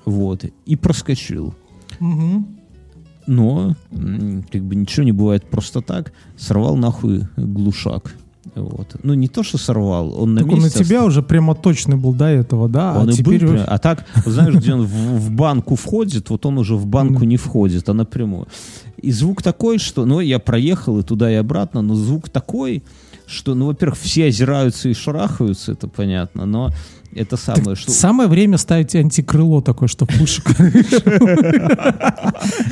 вот, 0.04 0.44
и 0.66 0.76
проскочил. 0.76 1.54
Мгм. 1.98 2.46
Но, 3.26 3.76
как 4.50 4.64
бы 4.64 4.74
ничего 4.74 5.04
не 5.04 5.12
бывает 5.12 5.48
просто 5.48 5.82
так, 5.82 6.12
сорвал 6.36 6.76
нахуй 6.76 7.28
глушак. 7.36 8.14
Вот. 8.54 8.96
Ну, 9.02 9.14
не 9.14 9.28
то, 9.28 9.42
что 9.42 9.58
сорвал, 9.58 10.20
он 10.20 10.34
на 10.34 10.40
Так 10.40 10.52
он 10.52 10.58
на 10.58 10.64
месте 10.64 10.84
тебя 10.84 11.04
уже 11.04 11.22
прямо 11.22 11.54
точный 11.54 11.96
был 11.96 12.14
до 12.14 12.26
этого, 12.26 12.68
да? 12.68 12.98
Он 12.98 13.08
а 13.08 13.12
и 13.12 13.14
теперь 13.14 13.46
был, 13.46 13.60
а 13.66 13.78
так, 13.78 14.06
знаешь, 14.26 14.54
где 14.54 14.74
он 14.74 14.82
в, 14.82 14.88
в 14.88 15.30
банку 15.30 15.76
входит, 15.76 16.30
вот 16.30 16.46
он 16.46 16.58
уже 16.58 16.76
в 16.76 16.86
банку 16.86 17.24
не 17.24 17.36
входит, 17.36 17.88
а 17.88 17.94
напрямую. 17.94 18.48
И 19.00 19.12
звук 19.12 19.42
такой, 19.42 19.78
что, 19.78 20.04
ну, 20.04 20.20
я 20.20 20.38
проехал 20.38 20.98
и 20.98 21.02
туда, 21.02 21.30
и 21.30 21.34
обратно, 21.34 21.82
но 21.82 21.94
звук 21.94 22.28
такой, 22.28 22.82
что, 23.26 23.54
ну, 23.54 23.66
во-первых, 23.66 23.98
все 23.98 24.26
озираются 24.26 24.88
и 24.88 24.94
шарахаются, 24.94 25.72
это 25.72 25.88
понятно, 25.88 26.46
но 26.46 26.70
это 27.14 27.36
самое, 27.36 27.76
что... 27.76 27.90
Самое 27.90 28.28
время 28.28 28.56
ставить 28.58 28.94
антикрыло 28.94 29.62
такое, 29.62 29.88
что 29.88 30.06
пушек. 30.06 30.44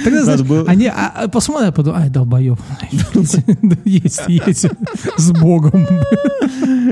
Тогда, 0.04 0.24
знаешь, 0.24 0.40
они 0.66 0.86
а, 0.86 1.12
а, 1.14 1.28
посмотрят, 1.28 1.74
подумают, 1.74 2.04
ай, 2.04 2.10
долбоеб. 2.10 2.58
Есть, 3.84 4.22
есть. 4.28 4.66
С 5.16 5.32
Богом. 5.32 5.86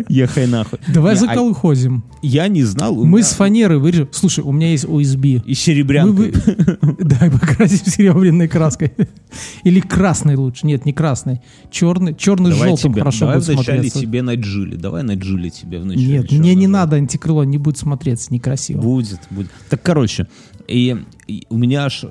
Ехай 0.08 0.46
нахуй. 0.46 0.78
Давай 0.88 1.14
а 1.14 1.16
заколхозим. 1.16 2.04
Я 2.22 2.48
не 2.48 2.64
знал. 2.64 2.94
Мы 3.04 3.22
с 3.22 3.32
фанеры 3.32 3.78
вырежем. 3.78 4.08
Слушай, 4.12 4.44
у 4.44 4.52
меня 4.52 4.70
есть 4.70 4.84
OSB. 4.84 5.42
И 5.44 5.54
серебрянкой. 5.54 6.32
Мы 6.32 6.76
вы- 6.80 6.96
Да, 7.06 7.26
и 7.26 7.30
покрасим 7.30 7.86
серебряной 7.86 8.48
краской. 8.48 8.92
Или 9.64 9.80
красной 9.80 10.36
лучше. 10.36 10.66
Нет, 10.66 10.84
не 10.84 10.92
красной. 10.92 11.40
Черный, 11.70 12.14
черный 12.14 12.52
с 12.52 12.54
Давай 12.54 12.68
желтым 12.70 12.94
хорошо 12.94 13.20
давай 13.20 13.36
будет 13.36 13.48
вначале 13.48 13.78
смотреться. 13.78 14.00
тебе 14.00 14.22
на 14.22 14.34
джили. 14.34 14.76
Давай 14.76 15.02
на 15.02 15.14
джили 15.14 15.48
тебе 15.50 15.78
вначале. 15.78 16.06
Нет, 16.06 16.32
мне 16.32 16.54
не 16.54 16.66
надо 16.66 16.96
антикрыло, 16.96 17.35
не 17.44 17.58
будет 17.58 17.78
смотреться 17.78 18.32
некрасиво. 18.32 18.80
Будет, 18.80 19.20
будет. 19.30 19.50
Так, 19.68 19.82
короче, 19.82 20.28
и, 20.68 20.96
и 21.26 21.46
у 21.48 21.56
меня 21.56 21.84
аж 21.84 22.04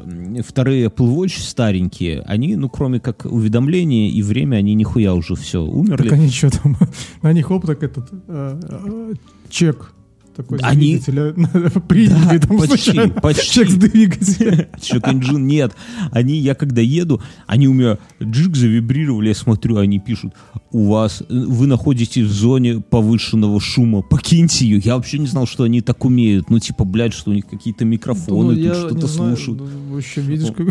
вторые 0.45 0.88
Apple 0.88 1.15
Watch 1.15 1.39
старенькие, 1.41 2.21
они, 2.21 2.55
ну, 2.55 2.69
кроме 2.69 2.99
как 2.99 3.26
уведомления 3.26 4.09
и 4.09 4.21
время, 4.21 4.57
они 4.57 4.73
нихуя 4.76 5.13
уже 5.13 5.36
все 5.36 5.61
умерли. 5.61 6.09
Так 6.09 6.13
они 6.13 6.30
что 6.30 6.49
там, 6.49 6.78
на 7.21 7.34
них 7.34 7.51
оп, 7.51 7.65
так 7.65 7.84
этот 7.84 8.09
э, 8.28 8.59
э, 8.63 9.13
чек 9.49 9.93
такой 10.36 10.59
Они- 10.59 10.97
двигателя 10.97 11.33
приняли 11.88 12.38
там 12.39 12.57
почти, 12.57 12.77
случайно. 12.91 13.13
почти. 13.13 13.51
Чек 13.53 13.69
с 13.69 13.75
двигателя. 13.75 14.69
Чек 14.81 15.07
инжин 15.07 15.47
нет. 15.47 15.73
Они, 16.11 16.38
я 16.38 16.55
когда 16.55 16.81
еду, 16.81 17.21
они 17.47 17.67
у 17.67 17.73
меня 17.73 17.97
джик 18.21 18.55
завибрировали, 18.55 19.29
я 19.29 19.36
смотрю, 19.36 19.77
они 19.77 19.99
пишут, 19.99 20.33
у 20.71 20.89
вас, 20.89 21.21
э, 21.21 21.25
вы 21.29 21.67
находитесь 21.67 22.25
в 22.25 22.31
зоне 22.31 22.81
повышенного 22.81 23.59
шума, 23.61 24.01
покиньте 24.01 24.65
ее. 24.67 24.79
Я 24.79 24.95
вообще 24.95 25.19
не 25.19 25.27
знал, 25.27 25.45
что 25.47 25.63
они 25.63 25.81
так 25.81 26.03
умеют. 26.05 26.49
Ну, 26.49 26.59
типа, 26.59 26.83
блядь, 26.83 27.13
что 27.13 27.31
у 27.31 27.33
них 27.33 27.45
какие-то 27.47 27.86
микрофоны, 27.86 28.55
Ну, 28.55 28.73
что-то 28.73 29.07
слушают. 29.07 29.61
ну, 29.61 29.93
Вообще, 29.95 30.21
видишь, 30.21 30.49
как... 30.55 30.67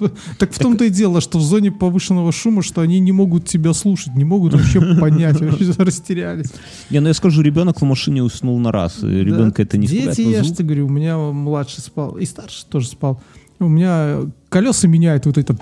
Так 0.38 0.52
в 0.52 0.58
том-то 0.58 0.84
и 0.84 0.90
дело, 0.90 1.20
что 1.20 1.38
в 1.38 1.42
зоне 1.42 1.72
повышенного 1.72 2.30
шума, 2.32 2.62
что 2.62 2.82
они 2.82 3.00
не 3.00 3.12
могут 3.12 3.46
тебя 3.46 3.72
слушать, 3.72 4.14
не 4.14 4.24
могут 4.24 4.52
вообще 4.54 4.80
понять, 5.00 5.40
вообще 5.40 5.72
растерялись. 5.78 6.52
Не, 6.90 7.00
ну 7.00 7.08
я 7.08 7.14
скажу, 7.14 7.42
ребенок 7.42 7.80
в 7.80 7.84
машине 7.84 8.22
уснул 8.22 8.58
на 8.58 8.70
раз. 8.72 8.97
И 9.02 9.24
Ребенка 9.24 9.58
Да, 9.58 9.62
это 9.64 9.78
не 9.78 9.86
Дети, 9.86 10.10
испугает, 10.10 10.18
но 10.18 10.30
я 10.30 10.42
же 10.44 10.52
тебе 10.54 10.64
говорю, 10.66 10.86
у 10.86 10.90
меня 10.90 11.18
младший 11.18 11.82
спал, 11.82 12.16
и 12.16 12.24
старший 12.24 12.66
тоже 12.68 12.88
спал. 12.88 13.20
У 13.60 13.68
меня 13.68 14.20
колеса 14.50 14.86
меняют 14.86 15.26
вот 15.26 15.36
это. 15.36 15.56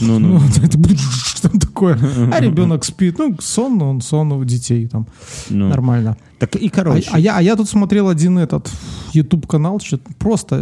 Ну-ну. 0.00 0.18
Ну, 0.18 0.36
вот 0.38 0.58
это 0.58 0.78
что 0.98 1.48
такое. 1.58 1.98
А 2.32 2.40
ребенок 2.40 2.84
спит. 2.84 3.18
Ну, 3.18 3.36
сон, 3.40 3.80
он 3.80 4.00
сон 4.00 4.32
у 4.32 4.44
детей 4.44 4.86
там. 4.88 5.06
Ну, 5.48 5.68
Нормально. 5.68 6.16
Так 6.38 6.56
и 6.56 6.68
А, 6.68 6.70
короче. 6.70 7.08
а 7.12 7.18
я, 7.18 7.36
а 7.38 7.42
я 7.42 7.56
тут 7.56 7.68
смотрел 7.68 8.08
один 8.08 8.38
этот 8.38 8.70
YouTube 9.14 9.46
канал, 9.46 9.80
что-то 9.80 10.12
просто 10.18 10.60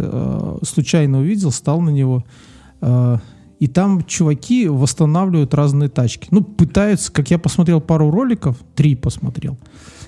э, 0.61 0.65
случайно 0.65 1.19
увидел, 1.19 1.51
стал 1.51 1.81
на 1.81 1.89
него. 1.89 2.23
э, 2.81 3.17
и 3.59 3.67
там 3.67 4.03
чуваки 4.05 4.67
восстанавливают 4.67 5.53
разные 5.53 5.89
тачки. 5.89 6.27
Ну, 6.31 6.43
пытаются, 6.43 7.11
как 7.11 7.31
я 7.31 7.39
посмотрел 7.39 7.81
пару 7.81 8.11
роликов, 8.11 8.55
три 8.75 8.95
посмотрел, 8.95 9.57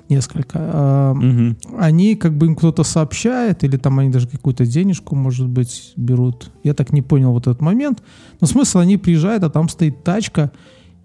несколько. 0.09 1.13
Мгм. 1.15 1.57
они 1.77 2.15
как 2.15 2.35
бы 2.37 2.47
им 2.47 2.55
кто-то 2.55 2.83
сообщает, 2.83 3.63
или 3.63 3.77
там 3.77 3.99
они 3.99 4.09
даже 4.09 4.27
какую-то 4.27 4.65
денежку, 4.65 5.15
может 5.15 5.47
быть, 5.47 5.93
берут. 5.95 6.51
Я 6.63 6.73
так 6.73 6.91
не 6.91 7.01
понял 7.01 7.31
вот 7.31 7.47
этот 7.47 7.61
момент. 7.61 8.01
Но 8.41 8.47
смысл, 8.47 8.79
они 8.79 8.97
приезжают, 8.97 9.43
а 9.43 9.49
там 9.49 9.69
стоит 9.69 10.03
тачка, 10.03 10.51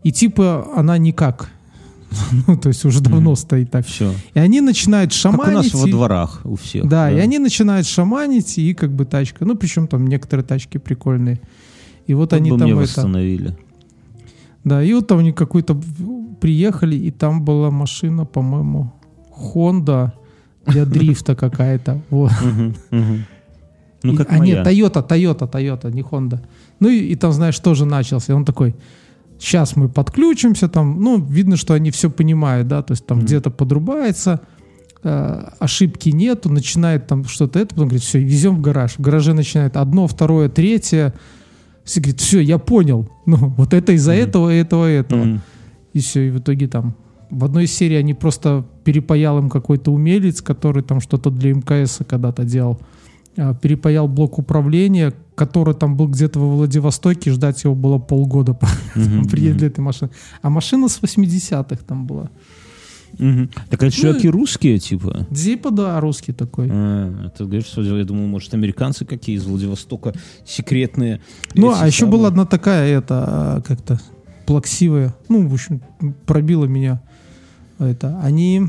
и 0.02 0.12
типа 0.12 0.68
она 0.76 0.98
никак. 0.98 1.50
Ну, 2.46 2.56
то 2.56 2.68
есть 2.68 2.84
уже 2.84 3.00
давно 3.00 3.34
стоит 3.34 3.70
так. 3.70 3.84
Все. 3.86 4.12
И 4.34 4.38
они 4.38 4.60
начинают 4.60 5.10
Как 5.10 5.16
у 5.16 5.20
шаманить. 5.20 5.72
нас 5.72 5.82
во 5.82 5.88
дворах 5.88 6.40
у 6.44 6.54
всех. 6.56 6.88
Да, 6.88 7.10
и 7.10 7.18
они 7.18 7.38
начинают 7.38 7.86
шаманить, 7.86 8.56
и 8.58 8.72
как 8.74 8.92
бы 8.92 9.04
тачка. 9.04 9.44
Ну, 9.44 9.56
причем 9.56 9.88
там 9.88 10.06
некоторые 10.06 10.44
тачки 10.44 10.78
прикольные. 10.78 11.40
И 12.06 12.14
вот 12.14 12.30
Тут 12.30 12.38
они 12.38 12.50
бы 12.52 12.58
там 12.58 12.66
мне 12.68 12.72
это... 12.72 12.82
восстановили. 12.82 13.56
Да, 14.62 14.82
и 14.82 14.92
вот 14.94 15.06
там 15.08 15.18
они 15.18 15.32
какой-то 15.32 15.74
приехали, 16.34 16.96
и 16.96 17.10
там 17.10 17.44
была 17.44 17.70
машина, 17.70 18.24
по-моему, 18.24 18.92
Honda 19.54 20.12
для 20.66 20.84
дрифта 20.94 21.34
какая-то. 21.34 22.00
Вот. 22.10 22.32
Ну, 24.02 24.12
И- 24.12 24.16
как 24.16 24.30
а 24.32 24.36
моя. 24.38 24.56
нет, 24.62 24.66
Toyota, 24.66 25.06
Toyota, 25.06 25.50
Toyota, 25.50 25.90
не 25.92 26.02
Honda. 26.02 26.40
Ну 26.80 26.88
и, 26.90 26.98
и 26.98 27.16
там, 27.16 27.32
знаешь, 27.32 27.58
тоже 27.58 27.86
начался. 27.86 28.34
Он 28.34 28.44
такой, 28.44 28.74
сейчас 29.38 29.76
мы 29.76 29.88
подключимся, 29.88 30.68
там, 30.68 31.00
ну, 31.00 31.18
видно, 31.22 31.56
что 31.56 31.72
они 31.74 31.90
все 31.90 32.10
понимают, 32.10 32.68
да, 32.68 32.82
то 32.82 32.92
есть 32.92 33.06
там 33.06 33.20
где-то 33.20 33.50
подрубается, 33.50 34.40
э, 35.02 35.44
ошибки 35.58 36.10
нету, 36.10 36.50
начинает 36.50 37.06
там 37.06 37.24
что-то 37.24 37.58
это, 37.60 37.70
потом 37.74 37.88
говорит, 37.88 38.02
все, 38.02 38.18
везем 38.20 38.56
в 38.56 38.60
гараж. 38.60 38.92
В 38.98 39.00
гараже 39.00 39.32
начинает 39.32 39.76
одно, 39.76 40.06
второе, 40.06 40.48
третье. 40.50 41.14
Все 41.84 42.00
говорит, 42.00 42.20
все, 42.20 42.40
я 42.40 42.58
понял. 42.58 43.08
Ну, 43.26 43.36
вот 43.56 43.72
это 43.72 43.92
из-за 43.92 44.12
Мгм. 44.12 44.20
этого, 44.20 44.50
этого, 44.50 44.86
этого. 44.86 45.24
Мгм. 45.24 45.40
И 45.94 46.00
все, 46.00 46.28
и 46.28 46.30
в 46.30 46.38
итоге 46.38 46.68
там 46.68 46.94
в 47.30 47.44
одной 47.44 47.64
из 47.64 47.72
серий 47.72 47.96
они 47.96 48.14
просто 48.14 48.64
перепаял 48.84 49.38
им 49.38 49.48
какой-то 49.48 49.90
умелец, 49.92 50.42
который 50.42 50.82
там 50.82 51.00
что-то 51.00 51.30
для 51.30 51.52
МКС 51.54 52.00
когда-то 52.06 52.44
делал. 52.44 52.78
А, 53.36 53.54
Перепаял 53.54 54.06
блок 54.06 54.38
управления, 54.38 55.12
который 55.34 55.74
там 55.74 55.96
был 55.96 56.08
где-то 56.08 56.38
во 56.38 56.56
Владивостоке, 56.56 57.30
ждать 57.32 57.64
его 57.64 57.74
было 57.74 57.98
полгода, 57.98 58.56
Мгм. 58.94 59.24
приедет 59.28 59.56
для 59.56 59.66
этой 59.68 59.80
машины. 59.80 60.10
А 60.42 60.50
машина 60.50 60.88
с 60.88 61.00
80-х 61.00 61.82
там 61.86 62.06
была. 62.06 62.30
Мгм. 63.18 63.48
Так 63.70 63.82
это 63.82 63.90
чуваки 63.90 64.28
русские, 64.28 64.78
типа? 64.78 65.26
Типа, 65.34 65.70
да, 65.70 66.00
русский 66.00 66.32
такой. 66.32 66.68
А, 66.70 67.30
ты 67.36 67.44
говоришь, 67.44 67.66
что 67.66 67.82
я 67.82 68.04
думал, 68.04 68.26
может, 68.26 68.54
американцы 68.54 69.04
какие 69.04 69.36
из 69.36 69.44
Владивостока 69.44 70.12
секретные. 70.44 71.20
Ну, 71.54 71.72
а 71.74 71.86
еще 71.86 72.06
была 72.06 72.28
одна 72.28 72.44
такая, 72.44 72.98
это, 72.98 73.24
а, 73.26 73.60
как-то 73.62 74.00
плаксивая. 74.46 75.14
Ну, 75.28 75.46
в 75.46 75.54
общем, 75.54 75.80
пробила 76.26 76.64
меня. 76.66 77.00
Это, 77.78 78.20
они... 78.22 78.62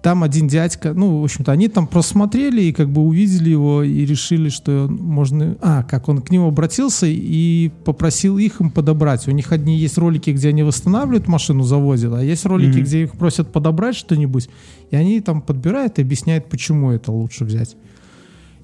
Там 0.00 0.22
один 0.22 0.46
дядька, 0.46 0.94
ну, 0.94 1.20
в 1.20 1.24
общем-то, 1.24 1.50
они 1.50 1.66
там 1.66 1.88
просмотрели 1.88 2.62
и 2.62 2.72
как 2.72 2.88
бы 2.88 3.02
увидели 3.02 3.50
его 3.50 3.82
и 3.82 4.06
решили, 4.06 4.48
что 4.48 4.86
можно... 4.88 5.56
А, 5.60 5.82
как 5.82 6.08
он 6.08 6.22
к 6.22 6.30
нему 6.30 6.46
обратился 6.46 7.06
и 7.08 7.72
попросил 7.84 8.38
их 8.38 8.60
им 8.60 8.70
подобрать. 8.70 9.26
У 9.26 9.32
них 9.32 9.50
одни 9.50 9.76
есть 9.76 9.98
ролики, 9.98 10.30
где 10.30 10.50
они 10.50 10.62
восстанавливают 10.62 11.26
машину, 11.26 11.64
завозят, 11.64 12.14
а 12.14 12.22
есть 12.22 12.46
ролики, 12.46 12.76
Мгм. 12.76 12.84
где 12.84 13.02
их 13.02 13.12
просят 13.18 13.50
подобрать 13.50 13.96
что-нибудь, 13.96 14.48
и 14.92 14.96
они 14.96 15.20
там 15.20 15.42
подбирают 15.42 15.98
и 15.98 16.02
объясняют, 16.02 16.48
почему 16.48 16.92
это 16.92 17.10
лучше 17.10 17.44
взять. 17.44 17.76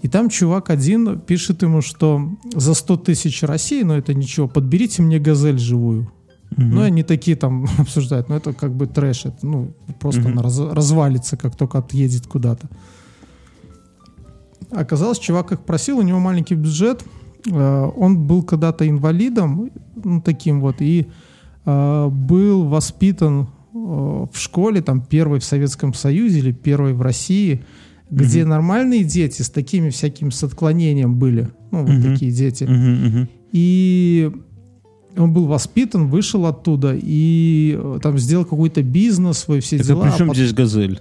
И 0.04 0.08
там 0.08 0.28
чувак 0.28 0.68
один 0.68 1.18
пишет 1.18 1.62
ему, 1.62 1.80
что 1.80 2.28
за 2.54 2.74
100 2.74 2.96
тысяч 2.98 3.42
России, 3.42 3.82
ну 3.84 3.94
это 3.94 4.12
ничего, 4.12 4.46
подберите 4.46 5.00
мне 5.00 5.18
газель 5.18 5.58
живую. 5.58 6.12
Мгм. 6.50 6.70
Ну, 6.74 6.82
и 6.82 6.84
они 6.84 7.02
такие 7.02 7.38
там 7.38 7.66
обсуждают, 7.78 8.28
ну 8.28 8.34
это 8.34 8.52
как 8.52 8.74
бы 8.74 8.86
трэш, 8.86 9.24
это, 9.24 9.46
ну 9.46 9.74
просто 10.00 10.20
Мгм. 10.20 10.32
она 10.32 10.42
раз- 10.42 10.58
развалится, 10.58 11.38
как 11.38 11.56
только 11.56 11.78
отъедет 11.78 12.26
куда-то. 12.26 12.68
Оказалось, 14.70 15.18
чувак 15.18 15.52
их 15.52 15.60
просил, 15.60 15.96
у 15.96 16.02
него 16.02 16.18
маленький 16.18 16.54
бюджет, 16.54 17.02
э, 17.50 17.90
он 17.96 18.26
был 18.26 18.42
когда-то 18.42 18.86
инвалидом, 18.86 19.70
ну 20.04 20.20
таким 20.20 20.60
вот, 20.60 20.82
и 20.82 21.06
э, 21.64 22.08
был 22.08 22.64
воспитан 22.64 23.40
э, 23.40 23.46
в 23.72 24.34
школе, 24.34 24.82
там 24.82 25.00
первой 25.00 25.38
в 25.38 25.44
Советском 25.44 25.94
Союзе 25.94 26.40
или 26.40 26.52
первой 26.52 26.92
в 26.92 27.00
России, 27.00 27.64
где 28.14 28.40
Мгм. 28.42 28.50
нормальные 28.50 29.04
дети 29.04 29.42
с 29.42 29.50
такими 29.50 29.90
всякими 29.90 30.30
с 30.30 30.42
отклонением 30.44 31.16
были, 31.18 31.48
ну 31.70 31.82
вот 31.84 31.90
Мгм. 31.90 32.12
такие 32.12 32.30
дети. 32.32 32.64
Мгм, 32.64 33.06
мгм. 33.06 33.28
И 33.52 34.30
он 35.16 35.32
был 35.32 35.46
воспитан, 35.46 36.08
вышел 36.08 36.46
оттуда 36.46 36.96
и 37.00 37.76
э, 37.78 37.98
там 38.02 38.18
сделал 38.18 38.44
какой-то 38.44 38.82
бизнес 38.82 39.38
свой, 39.38 39.60
все 39.60 39.76
а 39.76 39.82
дела. 39.82 40.02
при 40.08 40.16
чем 40.16 40.26
а 40.26 40.28
пот- 40.30 40.36
здесь 40.36 40.52
газель? 40.52 41.00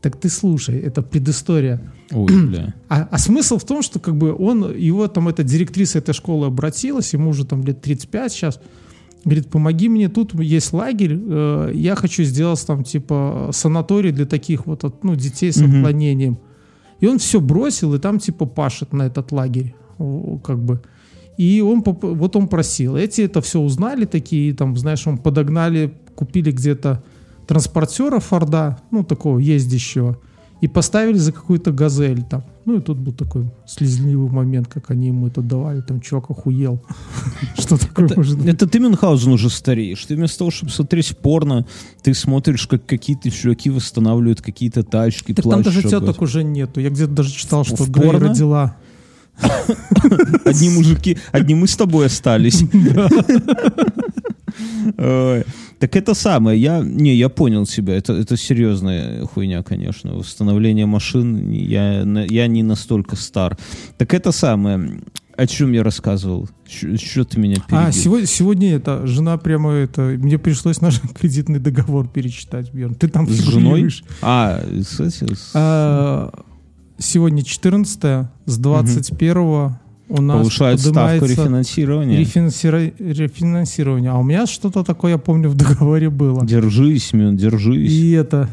Так 0.00 0.16
ты 0.20 0.28
слушай, 0.28 0.78
это 0.78 1.00
предыстория. 1.02 1.80
Ой, 2.10 2.26
бля. 2.46 2.74
А, 2.88 3.08
а 3.10 3.18
смысл 3.18 3.56
в 3.58 3.64
том, 3.64 3.82
что 3.82 3.98
как 3.98 4.16
бы 4.16 4.34
он, 4.34 4.76
его 4.76 5.08
там 5.08 5.28
эта 5.28 5.42
директриса 5.42 5.98
этой 5.98 6.12
школы 6.14 6.46
обратилась, 6.46 7.12
ему 7.14 7.30
уже 7.30 7.44
там 7.46 7.62
лет 7.64 7.80
35 7.80 8.32
сейчас, 8.32 8.60
говорит, 9.24 9.48
помоги 9.50 9.88
мне, 9.88 10.08
тут 10.08 10.34
есть 10.40 10.72
лагерь, 10.72 11.18
э, 11.20 11.72
я 11.74 11.94
хочу 11.96 12.22
сделать 12.24 12.64
там 12.66 12.84
типа 12.84 13.50
санаторий 13.52 14.12
для 14.12 14.26
таких 14.26 14.66
вот 14.66 14.84
от- 14.84 15.04
ну, 15.04 15.14
детей 15.14 15.52
с 15.52 15.58
отклонением. 15.78 16.38
И 17.00 17.06
он 17.06 17.18
все 17.18 17.40
бросил 17.40 17.94
и 17.94 17.98
там 17.98 18.18
типа 18.18 18.46
пашет 18.46 18.92
на 18.92 19.02
этот 19.04 19.32
лагерь, 19.32 19.74
как 20.42 20.58
бы. 20.58 20.80
И 21.36 21.60
он, 21.60 21.82
вот 21.84 22.36
он 22.36 22.46
просил. 22.48 22.96
Эти 22.96 23.22
это 23.22 23.40
все 23.40 23.58
узнали 23.60 24.04
такие, 24.04 24.54
там, 24.54 24.76
знаешь, 24.76 25.06
он 25.06 25.18
подогнали, 25.18 25.92
купили 26.14 26.52
где-то 26.52 27.02
транспортера 27.46 28.20
Форда, 28.20 28.78
ну, 28.90 29.02
такого 29.04 29.38
ездящего, 29.38 30.16
и 30.60 30.68
поставили 30.68 31.18
за 31.18 31.32
какую-то 31.32 31.72
газель 31.72 32.22
там. 32.22 32.44
Ну, 32.64 32.78
и 32.78 32.80
тут 32.80 32.98
был 32.98 33.12
такой 33.12 33.50
слезливый 33.66 34.30
момент, 34.30 34.68
как 34.68 34.90
они 34.90 35.08
ему 35.08 35.26
это 35.26 35.42
давали, 35.42 35.82
там 35.82 36.00
чувак 36.00 36.30
охуел. 36.30 36.82
Что 37.58 37.76
такое 37.76 38.08
может 38.16 38.38
быть? 38.38 38.46
Это 38.46 38.66
ты, 38.66 38.78
Мюнхгаузен, 38.80 39.32
уже 39.32 39.50
стареешь. 39.50 40.04
Ты 40.06 40.16
вместо 40.16 40.38
того, 40.38 40.50
чтобы 40.50 40.72
смотреть 40.72 41.16
порно, 41.18 41.66
ты 42.02 42.14
смотришь, 42.14 42.66
как 42.66 42.86
какие-то 42.86 43.30
чуваки 43.30 43.68
восстанавливают 43.68 44.40
какие-то 44.40 44.82
тачки, 44.82 45.34
Так 45.34 45.44
там 45.44 45.62
даже 45.62 45.82
теток 45.82 46.22
уже 46.22 46.42
нету. 46.42 46.80
Я 46.80 46.90
где-то 46.90 47.12
даже 47.12 47.30
читал, 47.30 47.64
что 47.64 47.84
Грей 47.84 48.12
родила. 48.12 48.76
Одни 50.44 50.70
мужики, 50.70 51.18
одни 51.32 51.54
мы 51.56 51.66
с 51.66 51.76
тобой 51.76 52.06
остались. 52.06 52.62
Так 55.84 55.96
это 55.96 56.14
самое, 56.14 56.58
я, 56.58 56.80
не, 56.80 57.14
я 57.14 57.28
понял 57.28 57.66
тебя, 57.66 57.94
это, 57.94 58.14
это 58.14 58.38
серьезная 58.38 59.26
хуйня, 59.26 59.62
конечно, 59.62 60.14
восстановление 60.14 60.86
машин, 60.86 61.50
я, 61.50 62.00
я 62.00 62.46
не 62.46 62.62
настолько 62.62 63.16
стар. 63.16 63.58
Так 63.98 64.14
это 64.14 64.32
самое, 64.32 65.02
о 65.36 65.46
чем 65.46 65.72
я 65.72 65.82
рассказывал, 65.82 66.48
что 66.66 67.24
ты 67.26 67.38
меня 67.38 67.56
перебил? 67.56 67.76
А, 67.86 67.92
сегодня, 67.92 68.26
сегодня 68.26 68.74
это, 68.76 69.06
жена 69.06 69.36
прямо 69.36 69.72
это, 69.72 70.00
мне 70.18 70.38
пришлось 70.38 70.80
наш 70.80 71.02
кредитный 71.20 71.58
договор 71.58 72.08
перечитать, 72.08 72.72
Бьерн. 72.72 72.94
Ты 72.94 73.08
там 73.08 73.28
С 73.28 73.34
женой? 73.42 73.92
А, 74.22 74.64
с, 74.64 75.00
эти- 75.00 75.34
с- 75.34 75.50
А, 75.52 76.32
сегодня 76.96 77.44
14 77.44 78.26
с 78.46 78.58
21 78.58 79.76
у 80.08 80.20
нас 80.20 80.38
повышают 80.38 80.80
ставку 80.80 81.24
рефинансирования. 81.26 82.20
рефинансира- 82.20 82.92
рефинансирование. 82.98 84.10
А 84.10 84.18
у 84.18 84.22
меня 84.22 84.46
что-то 84.46 84.82
такое, 84.84 85.12
я 85.12 85.18
помню, 85.18 85.48
в 85.48 85.54
договоре 85.56 86.10
было. 86.10 86.44
Держись, 86.46 87.12
Мюн, 87.12 87.36
держись. 87.36 87.90
И 87.90 88.10
это... 88.12 88.48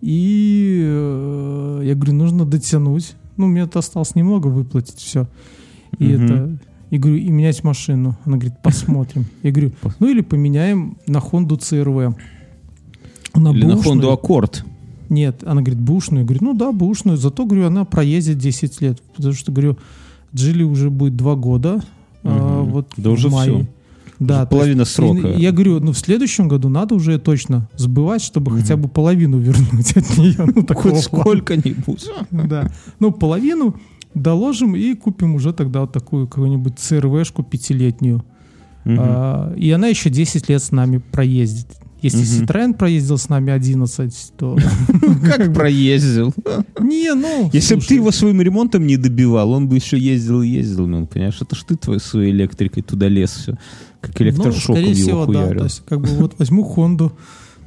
И 0.00 0.80
э, 0.84 1.80
я 1.84 1.94
говорю, 1.94 2.12
нужно 2.14 2.44
дотянуть. 2.44 3.14
Ну, 3.36 3.46
мне 3.46 3.62
это 3.62 3.80
осталось 3.80 4.14
немного 4.14 4.46
выплатить 4.48 4.98
все. 4.98 5.26
И 5.98 6.04
Мгм. 6.04 6.24
это... 6.24 6.58
И 6.90 6.96
говорю, 6.98 7.18
и 7.18 7.28
менять 7.30 7.64
машину. 7.64 8.16
Она 8.24 8.36
говорит, 8.38 8.54
посмотрим. 8.62 9.26
Я 9.42 9.50
говорю, 9.50 9.72
ну 9.98 10.08
или 10.08 10.22
поменяем 10.22 10.96
на 11.06 11.18
Honda 11.18 11.58
CRV. 11.58 12.14
На 13.34 13.50
Или 13.50 13.64
на 13.66 13.74
бэушную. 13.74 14.00
Honda 14.00 14.18
Accord. 14.18 14.62
Нет, 15.10 15.42
она 15.44 15.60
говорит, 15.60 15.78
бушную. 15.80 16.20
Я 16.22 16.26
говорю, 16.26 16.44
ну 16.44 16.54
да, 16.54 16.72
бушную. 16.72 17.18
Зато, 17.18 17.44
говорю, 17.44 17.66
она 17.66 17.84
проездит 17.84 18.38
10 18.38 18.80
лет. 18.80 19.02
Потому 19.16 19.34
что, 19.34 19.52
говорю, 19.52 19.76
Джили 20.34 20.62
уже 20.62 20.90
будет 20.90 21.16
2 21.16 21.34
года. 21.36 21.80
а, 22.24 22.62
Мгм. 22.62 22.72
вот 22.72 22.88
Да 22.96 23.10
уже 23.10 23.28
мае. 23.30 23.50
всё. 23.52 23.66
Да, 24.18 24.38
Уже 24.40 24.46
половина 24.48 24.80
есть, 24.80 24.90
срока. 24.92 25.28
Я 25.28 25.52
говорю, 25.52 25.78
ну 25.78 25.92
в 25.92 25.98
следующем 25.98 26.48
году 26.48 26.68
надо 26.68 26.96
уже 26.96 27.18
точно 27.20 27.68
сбывать, 27.76 28.20
чтобы 28.22 28.50
Мгм. 28.50 28.60
хотя 28.60 28.76
бы 28.76 28.88
половину 28.88 29.38
вернуть 29.38 29.96
от 29.96 30.18
нее. 30.18 30.34
Ну, 30.54 30.62
такого 30.64 30.94
Хоть 30.96 31.04
сколько-нибудь. 31.04 32.04
Да. 32.32 32.70
Ну, 32.98 33.12
половину 33.12 33.76
доложим 34.14 34.74
и 34.74 34.94
купим 34.94 35.36
уже 35.36 35.52
тогда 35.52 35.82
вот 35.82 35.92
такую 35.92 36.26
какую-нибудь 36.26 36.74
CRV-шку 36.74 37.44
пятилетнюю. 37.44 38.24
Мгм. 38.84 38.96
А, 39.00 39.54
и 39.56 39.70
она 39.70 39.86
еще 39.86 40.10
10 40.10 40.48
лет 40.48 40.62
с 40.62 40.72
нами 40.72 40.98
проездит. 40.98 41.68
Если 42.00 42.18
Мгм. 42.18 42.44
Citroёn 42.46 42.74
проездил 42.74 43.18
с 43.18 43.28
нами 43.28 43.52
11, 43.52 44.32
то... 44.36 44.56
Как 45.24 45.52
проездил. 45.52 46.32
Не, 46.80 47.14
ну... 47.14 47.50
Если 47.52 47.74
бы 47.74 47.80
ты 47.80 47.94
его 47.96 48.12
своим 48.12 48.40
ремонтом 48.40 48.86
не 48.86 48.96
добивал, 48.96 49.50
он 49.52 49.68
бы 49.68 49.76
еще 49.76 49.98
ездил 49.98 50.42
и 50.42 50.48
ездил, 50.48 50.86
ну, 50.86 51.06
понимаешь? 51.06 51.38
Это 51.40 51.56
ж 51.56 51.64
ты 51.64 51.76
твоей 51.76 52.00
своей 52.00 52.30
электрикой 52.32 52.82
туда 52.82 53.08
лез 53.08 53.32
все. 53.32 53.58
Как 54.00 54.18
Ну, 54.20 54.26
электрошоком 54.26 54.84
его 54.84 55.26
да. 55.26 55.32
То 55.32 55.38
хуярил. 55.40 55.64
есть, 55.64 55.82
как 55.88 56.00
бы 56.00 56.08
вот 56.08 56.38
возьму 56.38 56.62
Хонду, 56.62 57.12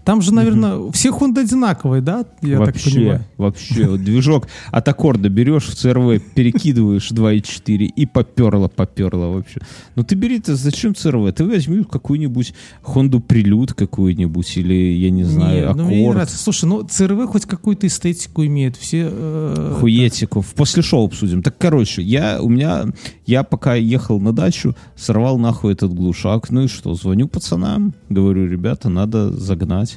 Там 0.03 0.21
же, 0.21 0.33
наверное, 0.33 0.91
все 0.91 1.09
Honda 1.09 1.41
одинаковые, 1.41 2.01
да? 2.01 2.25
Я 2.41 2.57
так 2.57 2.67
вообще, 2.67 2.91
понимаю. 2.95 3.25
вообще. 3.37 3.87
Вот 3.87 4.03
движок 4.03 4.47
от 4.71 4.87
аккорда 4.87 5.29
берешь 5.29 5.65
в 5.65 5.73
CRV, 5.73 6.21
перекидываешь 6.33 7.11
2.4 7.11 7.75
и 7.85 8.05
поперло, 8.05 8.67
поперло 8.67 9.27
вообще. 9.27 9.59
Ну 9.95 10.03
ты 10.03 10.15
бери, 10.15 10.39
ты 10.39 10.55
зачем 10.55 10.91
CRV? 10.93 11.31
Ты 11.33 11.45
возьми 11.45 11.83
какую-нибудь 11.83 12.53
Honda 12.83 13.21
Prelude 13.25 13.73
какую-нибудь 13.73 14.57
или, 14.57 14.73
я 14.93 15.09
не 15.11 15.23
знаю, 15.23 15.67
Не, 15.67 15.73
ну, 15.73 15.83
мне 15.85 15.95
не 15.97 16.01
аккорд. 16.03 16.15
нравится. 16.15 16.37
Слушай, 16.37 16.65
ну 16.65 16.83
ЦРВ 16.83 17.27
хоть 17.29 17.45
какую-то 17.45 17.87
эстетику 17.87 18.43
имеет. 18.45 18.75
Все... 18.77 19.09
э, 19.11 19.75
Хуетиков. 19.79 20.53
После 20.55 20.81
шоу 20.81 21.05
обсудим. 21.07 21.43
Так, 21.43 21.57
короче, 21.57 22.01
я, 22.01 22.41
у 22.41 22.49
меня, 22.49 22.85
я 23.25 23.43
пока 23.43 23.75
ехал 23.75 24.19
на 24.19 24.33
дачу, 24.33 24.75
сорвал 24.95 25.37
нахуй 25.37 25.73
этот 25.73 25.93
глушак. 25.93 26.49
Ну 26.49 26.63
и 26.63 26.67
что, 26.67 26.93
звоню 26.95 27.27
пацанам, 27.27 27.93
говорю, 28.09 28.47
ребята, 28.47 28.89
надо 28.89 29.31
загнать, 29.31 29.90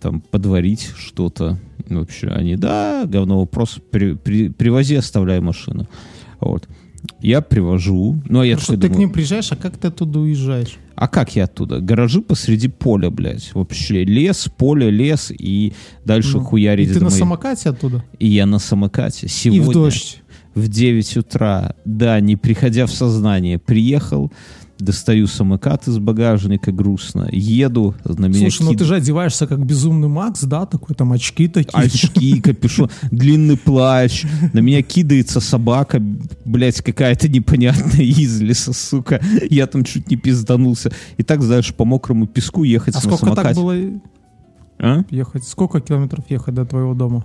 там, 0.00 0.20
подварить 0.20 0.90
что-то. 0.96 1.58
Вообще, 1.88 2.28
они, 2.28 2.56
да, 2.56 3.04
говно 3.06 3.40
вопрос, 3.40 3.78
при- 3.90 4.14
при- 4.14 4.48
привози, 4.48 4.94
оставляй 4.96 5.40
машину. 5.40 5.88
Вот. 6.40 6.68
Я 7.20 7.40
привожу, 7.40 8.22
ну 8.28 8.40
а 8.40 8.46
я 8.46 8.56
что 8.58 8.74
ты 8.74 8.78
к 8.78 8.80
думаю, 8.82 8.98
ним 9.00 9.10
приезжаешь, 9.10 9.50
а 9.50 9.56
как 9.56 9.76
ты 9.76 9.88
оттуда 9.88 10.20
уезжаешь? 10.20 10.78
а 10.94 11.08
как 11.08 11.34
я 11.34 11.44
оттуда? 11.44 11.80
Гаражи 11.80 12.20
посреди 12.20 12.68
поля, 12.68 13.10
блядь. 13.10 13.52
Вообще 13.54 14.04
лес, 14.04 14.48
поле, 14.56 14.88
лес 14.88 15.32
и 15.36 15.72
дальше 16.04 16.36
Ну, 16.36 16.44
хуярить 16.44 16.90
И 16.90 16.92
ты 16.92 17.00
на 17.00 17.06
моей- 17.06 17.18
самокате 17.18 17.70
оттуда? 17.70 18.04
И 18.20 18.28
я 18.28 18.46
на 18.46 18.60
самокате. 18.60 19.26
И 19.26 19.28
Сегодня 19.28 19.62
в 19.64 19.72
дождь. 19.72 20.22
в 20.54 20.68
9 20.68 21.16
утра, 21.16 21.74
да, 21.84 22.20
не 22.20 22.36
приходя 22.36 22.86
в 22.86 22.92
сознание, 22.92 23.58
приехал, 23.58 24.30
достаю 24.84 25.26
самокат 25.26 25.86
из 25.88 25.98
багажника 25.98 26.72
грустно, 26.72 27.28
еду, 27.32 27.94
на 28.04 28.26
меня 28.26 28.40
Слушай, 28.50 28.62
ну 28.64 28.70
кид- 28.72 28.78
ты 28.78 28.84
же 28.84 28.94
одеваешься 28.96 29.46
как 29.46 29.64
безумный 29.64 30.08
Макс, 30.08 30.42
да? 30.42 30.66
Такой 30.66 30.94
там 30.96 31.12
очки 31.12 31.48
такие. 31.48 31.82
очки, 31.82 32.40
капюшон, 32.42 32.90
длинный 33.10 33.56
плащ, 33.56 34.24
на 34.52 34.58
меня 34.60 34.82
кидается 34.82 35.40
собака, 35.40 36.00
блядь, 36.44 36.80
какая-то 36.82 37.28
непонятная 37.28 38.02
из 38.04 38.40
леса, 38.40 38.72
сука, 38.72 39.20
я 39.50 39.66
там 39.66 39.84
чуть 39.84 40.10
не 40.10 40.16
пизданулся. 40.16 40.92
И 41.16 41.22
так, 41.22 41.42
знаешь, 41.42 41.74
по 41.74 41.84
мокрому 41.84 42.26
песку 42.26 42.64
ехать 42.64 42.94
А 42.94 42.98
на 42.98 43.02
сколько 43.02 43.24
самокате. 43.26 43.48
так 43.48 43.56
было 43.56 43.74
А? 44.78 45.04
ехать? 45.10 45.44
Сколько 45.44 45.80
километров 45.80 46.24
ехать 46.28 46.54
до 46.54 46.64
твоего 46.64 46.94
дома? 46.94 47.24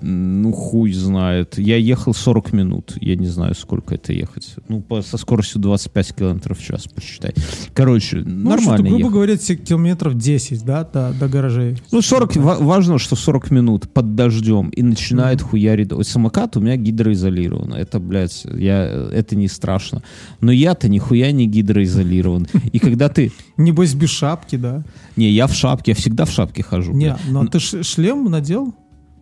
Ну, 0.00 0.52
хуй 0.52 0.92
знает. 0.92 1.56
Я 1.58 1.76
ехал 1.76 2.12
40 2.14 2.52
минут. 2.52 2.92
Я 3.00 3.16
не 3.16 3.26
знаю, 3.26 3.54
сколько 3.54 3.94
это 3.94 4.12
ехать. 4.12 4.54
Ну, 4.68 4.80
по- 4.82 5.00
со 5.02 5.16
скоростью 5.16 5.60
25 5.62 6.14
километров 6.14 6.58
в 6.58 6.62
час, 6.64 6.86
посчитай. 6.86 7.32
Короче, 7.72 8.18
Ну, 8.18 8.50
нормально 8.50 8.62
что-то, 8.62 8.82
грубо 8.82 8.98
ехал. 8.98 9.10
говоря, 9.12 9.36
километров 9.36 10.14
10, 10.18 10.62
да, 10.64 10.84
до, 10.84 11.12
до 11.18 11.28
гаражей. 11.28 11.78
Ну, 11.90 12.02
40, 12.02 12.36
ва- 12.36 12.58
важно, 12.60 12.98
что 12.98 13.16
40 13.16 13.50
минут 13.50 13.88
под 13.92 14.14
дождем 14.14 14.68
и 14.70 14.82
начинает 14.82 15.40
хуярить. 15.40 15.92
Ой, 15.92 16.04
самокат 16.04 16.56
у 16.56 16.60
меня 16.60 16.76
гидроизолирован. 16.76 17.72
Это, 17.72 17.98
блядь, 17.98 18.44
я, 18.44 18.84
это 18.84 19.36
не 19.36 19.48
страшно. 19.48 20.02
Но 20.40 20.52
я-то 20.52 20.88
нихуя 20.88 21.32
не 21.32 21.46
гидроизолирован. 21.46 22.46
И 22.72 22.78
когда 22.78 23.08
ты... 23.08 23.32
Небось, 23.56 23.94
без 23.94 24.10
шапки, 24.10 24.56
да? 24.56 24.84
Не, 25.16 25.30
я 25.30 25.46
в 25.46 25.54
шапке, 25.54 25.92
я 25.92 25.94
всегда 25.94 26.24
в 26.26 26.30
шапке 26.30 26.62
хожу. 26.62 26.92
Не, 26.92 27.16
ну 27.28 27.42
а 27.42 27.46
ты 27.46 27.58
шлем 27.60 28.24
надел? 28.30 28.74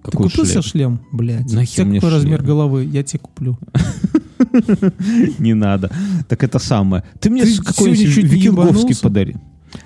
Какой 0.03 0.29
ты 0.29 0.31
купил 0.31 0.45
себе 0.45 0.63
шлем? 0.63 0.63
шлем? 0.63 1.01
Блядь. 1.13 1.53
Нахер 1.53 1.85
мне 1.85 2.01
какой 2.01 2.15
размер 2.15 2.39
шлем? 2.39 2.47
головы? 2.47 2.85
Я 2.85 3.03
тебе 3.03 3.21
куплю. 3.21 3.59
Не 5.39 5.55
надо. 5.55 5.91
Так 6.29 6.43
это 6.45 6.59
самое. 6.59 7.05
Ты 7.21 7.31
мне 7.31 7.45
какой-нибудь 7.45 8.17
викинговский 8.17 8.97
подари. 9.01 9.37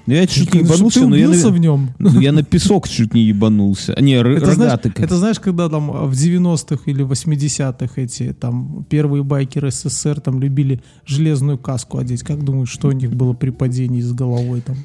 Ну, 0.07 0.15
я 0.15 0.27
чуть 0.27 0.53
не 0.53 0.61
ебанулся, 0.61 1.01
ты 1.01 1.07
но 1.07 1.17
я, 1.17 1.29
в 1.29 1.59
нем. 1.59 1.91
ну, 1.99 2.21
я 2.21 2.33
на 2.33 2.43
песок 2.43 2.89
чуть 2.89 3.15
не 3.15 3.23
ебанулся. 3.23 3.97
Не, 4.01 4.15
Это 4.15 4.53
знаешь, 4.53 4.81
это 4.83 5.17
знаешь, 5.17 5.41
когда 5.41 5.69
там 5.69 5.91
в 6.09 6.13
90-х 6.13 6.83
или 6.87 7.05
80-х 7.05 8.01
эти 8.01 8.33
там 8.33 8.85
первые 8.89 9.23
байкеры 9.23 9.71
СССР 9.71 10.21
там 10.21 10.41
любили 10.41 10.83
железную 11.05 11.59
каску 11.59 11.99
одеть. 11.99 12.23
Как 12.23 12.43
думаешь, 12.45 12.71
что 12.71 12.89
у 12.89 12.93
них 12.93 13.15
было 13.15 13.33
при 13.33 13.51
падении 13.51 14.01
с 14.01 14.13
головой 14.13 14.61
там? 14.61 14.77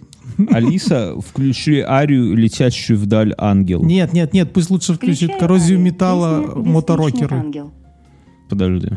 Алиса, 0.49 1.15
включи 1.19 1.80
арию, 1.80 2.35
летящую 2.35 2.99
вдаль 2.99 3.34
ангел. 3.38 3.84
Нет, 3.84 4.14
нет, 4.14 4.34
нет, 4.34 4.53
пусть 4.53 4.69
лучше 4.69 4.93
включит 4.93 5.30
Включай 5.30 5.39
коррозию 5.39 5.77
Арию, 5.77 5.85
металла 5.85 6.38
песня 6.38 6.48
«Беспечный 6.48 6.72
моторокеры. 6.73 7.35
ангел». 7.38 7.73
Подожди. 8.49 8.89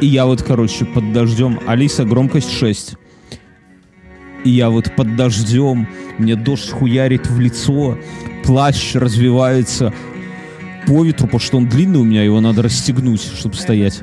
И 0.00 0.06
я 0.06 0.26
вот, 0.26 0.42
короче, 0.42 0.84
под 0.84 1.12
дождем. 1.12 1.58
Алиса, 1.66 2.04
громкость 2.04 2.50
6. 2.50 2.96
И 4.44 4.50
я 4.50 4.70
вот 4.70 4.94
под 4.94 5.16
дождем, 5.16 5.88
мне 6.18 6.36
дождь 6.36 6.70
хуярит 6.70 7.28
в 7.28 7.40
лицо, 7.40 7.98
плащ 8.44 8.94
развивается 8.94 9.92
по 10.86 11.04
ветру, 11.04 11.26
потому 11.26 11.40
что 11.40 11.56
он 11.56 11.68
длинный 11.68 11.98
у 11.98 12.04
меня, 12.04 12.22
его 12.22 12.40
надо 12.40 12.62
расстегнуть, 12.62 13.22
чтобы 13.22 13.54
стоять. 13.54 14.00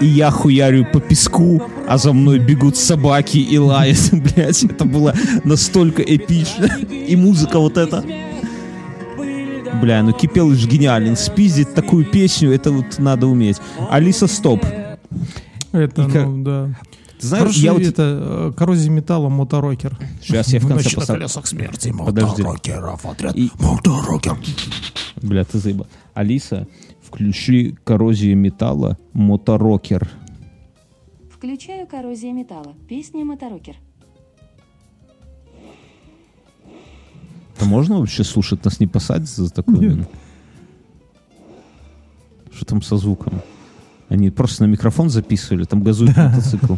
И 0.00 0.06
я 0.06 0.30
хуярю 0.30 0.84
по 0.92 1.00
песку, 1.00 1.62
а 1.88 1.98
за 1.98 2.12
мной 2.12 2.38
бегут 2.38 2.76
собаки 2.76 3.38
и 3.38 3.58
лают, 3.58 3.98
блядь. 4.12 4.64
Это 4.64 4.84
было 4.84 5.14
настолько 5.44 6.02
эпично. 6.02 6.66
И 6.90 7.14
музыка 7.16 7.58
вот 7.58 7.76
эта. 7.78 8.04
Бля, 9.80 10.02
ну 10.02 10.12
Кипелыч 10.12 10.66
гениален. 10.66 11.16
Спиздить 11.16 11.74
такую 11.74 12.04
песню, 12.04 12.52
это 12.52 12.70
вот 12.72 12.98
надо 12.98 13.26
уметь. 13.26 13.58
Алиса, 13.90 14.26
стоп. 14.26 14.64
Это, 15.72 16.02
И 16.02 16.10
как- 16.10 16.26
ну, 16.26 16.44
да. 16.44 16.68
Ты 17.20 17.28
знаешь, 17.28 17.42
Хорошо, 17.44 17.60
я 17.60 17.72
вот... 17.72 17.82
это 17.82 18.02
э, 18.20 18.52
коррозия 18.56 18.90
металла 18.90 19.28
моторокер. 19.28 19.96
Сейчас 20.22 20.52
я 20.52 20.58
в 20.60 20.66
конце 20.66 20.84
Ночь 20.84 20.94
поставлю. 20.94 21.20
колесах 21.22 21.46
смерти 21.46 21.88
моторокеров 21.88 23.06
отряд 23.06 23.34
И- 23.36 23.50
моторокер. 23.60 24.36
Бля, 25.22 25.44
ты 25.44 25.58
заебал. 25.58 25.86
Алиса, 26.12 26.66
включи 27.14 27.76
коррозию 27.84 28.36
металла 28.36 28.98
моторокер. 29.12 30.10
Включаю 31.30 31.86
коррозия 31.86 32.32
металла. 32.32 32.74
Песня 32.88 33.24
моторокер. 33.24 33.76
Это 37.56 37.66
можно 37.66 37.98
вообще 37.98 38.24
слушать? 38.24 38.64
Нас 38.64 38.80
не 38.80 38.88
посадят 38.88 39.28
за 39.28 39.48
такое? 39.48 39.76
Нет. 39.76 40.08
Что 42.52 42.64
там 42.64 42.82
со 42.82 42.96
звуком? 42.96 43.40
Они 44.08 44.30
просто 44.30 44.64
на 44.64 44.68
микрофон 44.68 45.08
записывали, 45.08 45.64
там 45.64 45.82
газует 45.82 46.16
мотоцикл. 46.16 46.74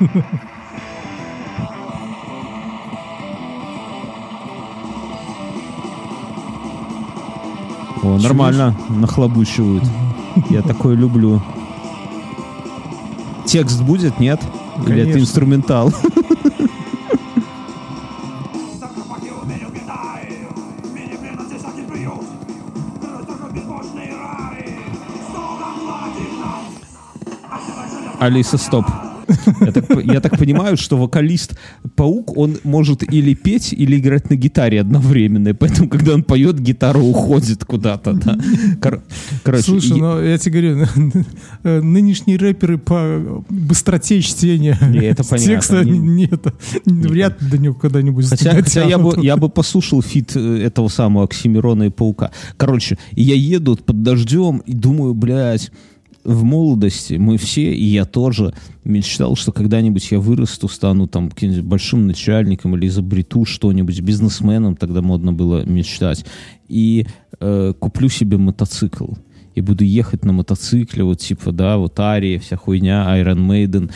О, 8.02 8.18
нормально, 8.18 8.74
нахлобучивают. 8.88 9.84
Я 10.50 10.62
такое 10.62 10.96
люблю. 10.96 11.40
Текст 13.46 13.80
будет, 13.82 14.18
нет? 14.18 14.40
Или 14.86 15.02
это 15.08 15.20
инструментал? 15.20 15.92
Алиса, 28.18 28.56
стоп. 28.56 28.86
Я 29.60 29.72
так, 29.72 29.84
я 30.04 30.20
так 30.20 30.38
понимаю, 30.38 30.76
что 30.76 30.96
вокалист 30.96 31.58
Паук, 31.96 32.36
он 32.36 32.58
может 32.64 33.02
или 33.12 33.34
петь, 33.34 33.72
или 33.72 33.98
играть 33.98 34.30
на 34.30 34.36
гитаре 34.36 34.80
одновременно. 34.80 35.48
И 35.48 35.52
поэтому, 35.52 35.88
когда 35.88 36.14
он 36.14 36.22
поет, 36.22 36.58
гитара 36.60 36.98
уходит 36.98 37.64
куда-то. 37.64 38.12
Да. 38.14 38.38
Кор- 38.80 39.02
короче, 39.42 39.62
Слушай, 39.64 39.98
и- 39.98 40.00
ну 40.00 40.20
я 40.22 40.38
тебе 40.38 40.60
говорю, 40.74 40.86
э, 41.64 41.80
нынешние 41.80 42.36
рэперы 42.36 42.78
по 42.78 43.44
быстроте 43.48 44.20
чтения 44.20 44.78
Не, 44.80 44.98
это 45.06 45.24
понятно. 45.24 45.52
текста 45.54 45.84
Не- 45.84 45.98
нет, 45.98 46.44
вряд 46.86 47.40
ли 47.42 47.48
до 47.50 47.58
него 47.58 47.74
когда-нибудь 47.74 48.26
Хотя, 48.28 48.52
хотя 48.52 48.84
я, 48.84 48.98
бы, 48.98 49.18
я 49.22 49.36
бы 49.36 49.48
послушал 49.48 50.02
фит 50.02 50.32
э, 50.36 50.62
этого 50.62 50.88
самого 50.88 51.24
Оксимирона 51.24 51.84
и 51.84 51.90
Паука. 51.90 52.30
Короче, 52.56 52.98
я 53.12 53.34
еду 53.34 53.76
под 53.76 54.02
дождем 54.02 54.58
и 54.66 54.72
думаю, 54.72 55.14
блядь, 55.14 55.70
в 56.24 56.44
молодости 56.44 57.14
мы 57.14 57.36
все, 57.36 57.72
и 57.72 57.84
я 57.84 58.04
тоже, 58.04 58.54
мечтал, 58.84 59.36
что 59.36 59.52
когда-нибудь 59.52 60.10
я 60.10 60.20
вырасту, 60.20 60.68
стану 60.68 61.06
там 61.06 61.30
каким-нибудь 61.30 61.64
большим 61.64 62.06
начальником 62.06 62.76
или 62.76 62.86
изобрету 62.86 63.44
что-нибудь, 63.44 64.00
бизнесменом, 64.00 64.76
тогда 64.76 65.02
модно 65.02 65.32
было 65.32 65.64
мечтать, 65.64 66.24
и 66.68 67.06
э, 67.40 67.74
куплю 67.78 68.08
себе 68.08 68.36
мотоцикл. 68.36 69.08
И 69.54 69.60
буду 69.60 69.84
ехать 69.84 70.24
на 70.24 70.32
мотоцикле, 70.32 71.04
вот 71.04 71.18
типа, 71.18 71.52
да, 71.52 71.76
вот 71.76 71.98
Ария, 72.00 72.38
вся 72.38 72.56
хуйня, 72.56 73.06
Iron 73.20 73.46
Maiden. 73.46 73.90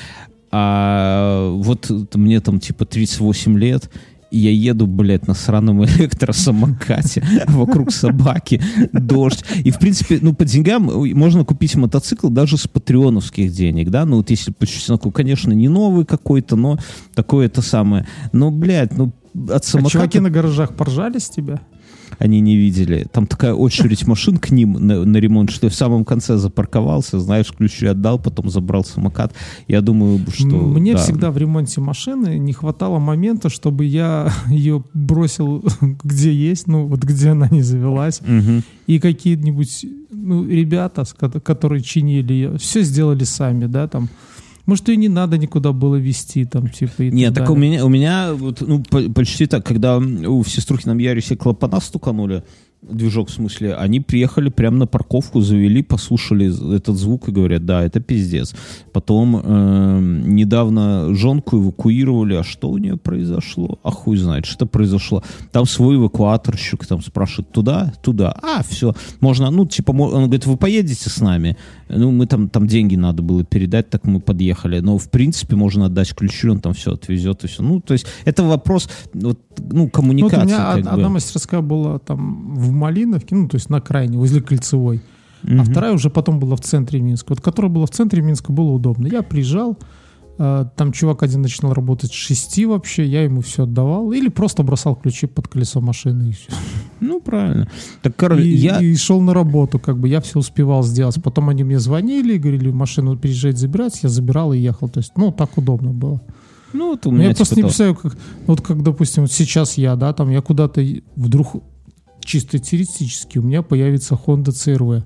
А 0.51 1.51
вот 1.51 1.91
мне 2.15 2.41
там 2.41 2.61
типа 2.61 2.85
38 2.85 3.59
лет, 3.59 3.91
и 4.31 4.39
я 4.39 4.51
еду, 4.51 4.87
блядь, 4.87 5.27
на 5.27 5.35
сраном 5.35 5.85
электросамокате, 5.85 7.25
вокруг 7.47 7.93
собаки, 7.93 8.61
дождь. 8.93 9.45
И, 9.65 9.71
в 9.71 9.79
принципе, 9.79 10.19
ну, 10.21 10.35
по 10.35 10.45
деньгам 10.45 10.85
можно 11.15 11.45
купить 11.45 11.75
мотоцикл 11.77 12.29
даже 12.29 12.57
с 12.57 12.67
патреоновских 12.67 13.53
денег, 13.53 13.91
да, 13.91 14.05
ну, 14.05 14.17
вот 14.19 14.31
если 14.31 14.53
по 14.53 14.67
чесноку, 14.67 15.11
конечно, 15.11 15.53
не 15.53 15.69
новый 15.69 16.05
какой-то, 16.05 16.57
но 16.57 16.79
такое 17.15 17.47
это 17.47 17.63
самое. 17.63 18.07
Но, 18.33 18.51
блядь, 18.51 18.97
ну, 18.97 19.13
от 19.49 19.63
А 19.65 19.67
самоката... 19.67 19.93
чуваки 19.93 20.21
на 20.21 20.31
гаражах 20.31 20.75
поржали 20.75 21.19
с 21.19 21.29
тебя? 21.29 21.61
Они 22.19 22.41
не 22.41 22.57
видели. 22.57 23.07
Там 23.13 23.27
такая 23.27 23.55
очередь 23.55 24.07
машин 24.07 24.39
к 24.39 24.51
ним 24.51 24.75
на, 24.75 25.05
на 25.05 25.17
ремонт, 25.19 25.51
что 25.51 25.67
я 25.67 25.71
в 25.71 25.75
самом 25.75 26.05
конце 26.05 26.37
запарковался, 26.37 27.21
знаешь, 27.21 27.53
ключи 27.53 27.87
отдал, 27.87 28.19
потом 28.19 28.49
забрал 28.49 28.85
самокат. 28.85 29.33
Я 29.69 29.81
думаю, 29.81 30.21
что... 30.33 30.47
Мне 30.47 30.95
да. 30.95 30.99
всегда 30.99 31.31
в 31.31 31.39
ремонте 31.39 31.81
машины 31.81 32.39
не 32.39 32.53
хватало 32.53 32.99
момента, 32.99 33.49
чтобы 33.49 33.85
я 33.85 34.33
ее 34.49 34.83
бросил 34.95 35.65
где 36.05 36.33
есть, 36.33 36.67
ну 36.67 36.87
вот 36.87 37.03
где 37.05 37.31
она 37.31 37.49
не 37.51 37.63
завелась, 37.63 38.21
Мгм. 38.27 38.63
и 38.87 38.99
какие-нибудь 38.99 39.87
ну, 40.11 40.45
ребята, 40.47 41.05
которые 41.43 41.83
чинили 41.83 42.33
ее, 42.33 42.59
все 42.59 42.83
сделали 42.83 43.25
сами, 43.25 43.67
да, 43.67 43.87
там. 43.89 44.09
Может, 44.67 44.89
и 44.89 44.97
не 44.97 45.09
надо 45.09 45.39
никуда 45.39 45.73
было 45.73 45.97
вести, 45.97 46.45
там, 46.45 46.69
типа, 46.69 47.05
и 47.05 47.11
Нет, 47.11 47.35
так 47.35 47.45
так 47.45 47.51
у 47.53 47.57
меня, 47.57 47.85
у 47.85 47.89
меня 47.89 48.35
вот, 48.35 48.61
ну, 48.61 48.83
по- 48.83 49.13
почти 49.13 49.47
так, 49.47 49.65
когда 49.65 49.99
у 49.99 50.43
в 50.43 50.51
Сеструхином 50.51 50.99
Ярисе 50.99 51.37
клапана 51.37 51.81
стуканули, 51.81 52.43
движок 52.83 53.29
в 53.29 53.33
смысле, 53.33 53.75
они 53.75 54.01
приехали 54.01 54.49
прямо 54.49 54.79
на 54.79 54.87
парковку, 54.87 55.41
завели, 55.41 55.83
послушали 55.83 56.75
этот 56.77 56.97
звук 56.97 57.29
и 57.29 57.33
говорят, 57.33 57.65
да, 57.65 57.83
это 57.83 58.01
пиздец. 58.01 58.55
Потом 58.93 59.37
э, 59.43 60.01
недавно 60.25 61.15
жонку 61.15 61.59
эвакуировали, 61.59 62.35
а 62.35 62.45
что 62.45 62.71
у 62.71 62.79
нее 62.79 62.97
произошло? 62.97 63.79
А 63.83 63.91
хуй 63.91 64.17
знает, 64.17 64.47
что 64.47 64.67
произошло. 64.67 65.23
Там 65.53 65.67
свой 65.67 65.97
эвакуаторщик 65.97 66.87
там 66.87 67.03
спрашивает, 67.03 67.51
туда, 67.51 67.93
туда, 68.03 68.37
а, 68.43 68.63
все, 68.63 68.95
можно, 69.21 69.51
ну, 69.51 69.67
типа, 69.67 69.91
он 69.91 70.25
говорит, 70.25 70.47
вы 70.47 70.57
поедете 70.57 71.11
с 71.11 71.21
нами? 71.21 71.57
Ну, 71.89 72.11
мы 72.11 72.27
там, 72.27 72.49
там 72.49 72.67
деньги 72.67 72.97
надо 72.97 73.23
было 73.23 73.45
передать, 73.45 73.91
так 73.91 74.05
мы 74.07 74.21
подъехали. 74.21 74.81
Но, 74.81 74.99
в 74.99 75.09
принципе, 75.09 75.57
можно 75.57 75.87
отдать 75.87 76.15
ключи, 76.15 76.49
он 76.49 76.61
там 76.61 76.73
все 76.75 76.93
отвезет 76.93 77.45
и 77.45 77.47
все. 77.47 77.63
Ну, 77.63 77.81
то 77.81 77.93
есть, 77.93 78.07
это 78.25 78.43
вопрос, 78.43 78.89
вот, 79.15 79.39
ну, 79.59 79.65
Ну, 79.73 79.83
вот 79.85 79.93
коммуникации. 79.93 80.43
у 80.43 80.45
меня 80.47 80.75
од- 80.77 80.87
одна 80.87 81.09
мастерская 81.09 81.61
была 81.61 81.99
там 81.99 82.55
в 82.57 82.71
Малиновке, 82.73 83.35
ну, 83.37 83.49
то 83.49 83.57
есть 83.57 83.71
на 83.71 83.81
крайне, 83.81 84.19
возле 84.19 84.41
Кольцевой. 84.41 85.01
А 85.45 85.49
Мгм. 85.51 85.65
вторая 85.65 85.93
уже 85.93 86.11
потом 86.11 86.41
была 86.41 86.57
в 86.57 86.61
центре 86.61 87.01
Минска. 87.01 87.27
Вот 87.29 87.41
которая 87.41 87.71
была 87.71 87.87
в 87.87 87.91
центре 87.91 88.21
Минска, 88.23 88.53
было 88.53 88.71
удобно. 88.73 89.07
Я 89.07 89.23
приезжал, 89.23 89.79
там 90.37 90.93
чувак 90.93 91.23
один 91.23 91.43
начинал 91.43 91.73
работать 91.73 92.11
с 92.11 92.15
6 92.15 92.65
вообще, 92.67 93.05
я 93.07 93.23
ему 93.25 93.41
все 93.41 93.63
отдавал. 93.65 94.13
Или 94.13 94.29
просто 94.29 94.63
бросал 94.63 94.95
ключи 94.97 95.27
под 95.27 95.49
колесо 95.49 95.81
машины 95.81 96.31
и 96.31 96.33
все. 96.33 96.51
Ну, 97.01 97.21
правильно. 97.21 97.69
Так, 98.03 98.17
короче, 98.17 98.43
И, 98.43 98.55
я... 98.57 98.81
и 98.81 98.95
шел 98.97 99.21
на 99.21 99.33
работу, 99.35 99.79
как 99.79 99.99
бы 99.99 100.09
я 100.09 100.21
все 100.21 100.39
успевал 100.39 100.83
сделать. 100.83 101.23
Потом 101.23 101.49
они 101.49 101.65
мне 101.65 101.79
звонили, 101.79 102.37
говорили, 102.39 102.71
машину 102.71 103.17
переезжать 103.17 103.59
забирать, 103.59 104.01
я 104.03 104.09
забирал 104.09 104.53
и 104.53 104.59
ехал. 104.59 104.89
То 104.89 104.99
есть, 105.01 105.13
ну, 105.17 105.33
так 105.33 105.57
удобно 105.59 105.93
было. 105.93 106.21
Ну, 106.73 106.91
вот 106.91 107.07
у 107.07 107.11
меня 107.11 107.29
я 107.29 107.35
просто 107.35 107.55
типа 107.55 107.65
не 107.67 107.69
представляю, 107.69 107.97
как, 107.97 108.17
вот 108.47 108.61
как, 108.61 108.83
допустим, 108.83 109.23
вот 109.23 109.33
сейчас 109.33 109.79
я, 109.79 109.97
да, 109.97 110.13
там 110.13 110.31
я 110.31 110.43
куда-то 110.43 110.81
и- 110.81 111.03
вдруг 111.15 111.63
чисто 112.21 112.59
теоретически 112.59 113.39
у 113.39 113.43
меня 113.43 113.63
появится 113.63 114.15
Honda 114.27 114.49
CRV. 114.51 115.03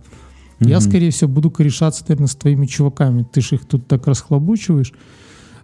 Я, 0.60 0.78
Мгм. 0.78 0.88
скорее 0.88 1.10
всего, 1.10 1.30
буду 1.30 1.50
корешаться, 1.50 2.04
наверное, 2.08 2.26
с 2.28 2.34
твоими 2.34 2.66
чуваками. 2.66 3.24
Ты 3.30 3.40
же 3.40 3.54
их 3.56 3.66
тут 3.66 3.86
так 3.86 4.06
расхлобучиваешь. 4.06 4.92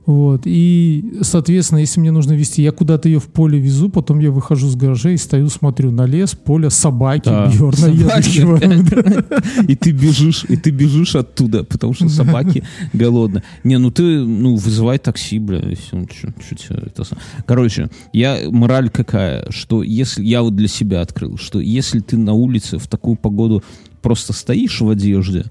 Вот. 0.06 0.42
И, 0.44 1.18
соответственно, 1.22 1.80
если 1.80 1.98
мне 1.98 2.12
нужно 2.12 2.32
вести, 2.32 2.62
я 2.62 2.70
куда-то 2.70 3.08
ее 3.08 3.18
в 3.18 3.26
поле 3.26 3.58
везу, 3.58 3.88
потом 3.88 4.20
я 4.20 4.30
выхожу 4.30 4.68
с 4.68 4.76
гаражей 4.76 5.14
и 5.14 5.18
стою, 5.18 5.48
смотрю 5.48 5.90
на 5.90 6.06
лес, 6.06 6.34
поле, 6.34 6.70
собаки, 6.70 7.28
Да. 7.28 7.46
Едущего. 7.46 8.56
И 9.68 9.74
ты 9.74 9.90
бежишь, 9.90 10.44
и 10.48 10.56
ты 10.56 10.70
бежишь 10.70 11.16
оттуда, 11.16 11.64
потому 11.64 11.92
что 11.92 12.08
собаки 12.08 12.62
голодны. 12.92 13.42
Не, 13.64 13.78
ну 13.78 13.90
ты, 13.90 14.20
ну, 14.20 14.54
вызывай 14.54 14.98
такси, 14.98 15.38
бля, 15.40 15.60
ну, 15.92 16.06
Короче, 17.44 17.90
я, 18.12 18.38
мораль 18.50 18.90
какая, 18.90 19.50
что 19.50 19.82
если, 19.82 20.24
я 20.24 20.42
вот 20.42 20.54
для 20.54 20.68
себя 20.68 21.00
открыл, 21.00 21.36
что 21.36 21.58
если 21.60 21.98
ты 21.98 22.16
на 22.16 22.32
улице 22.32 22.78
в 22.78 22.86
такую 22.86 23.16
погоду 23.16 23.64
просто 24.02 24.32
стоишь 24.32 24.80
в 24.80 24.88
одежде, 24.88 25.46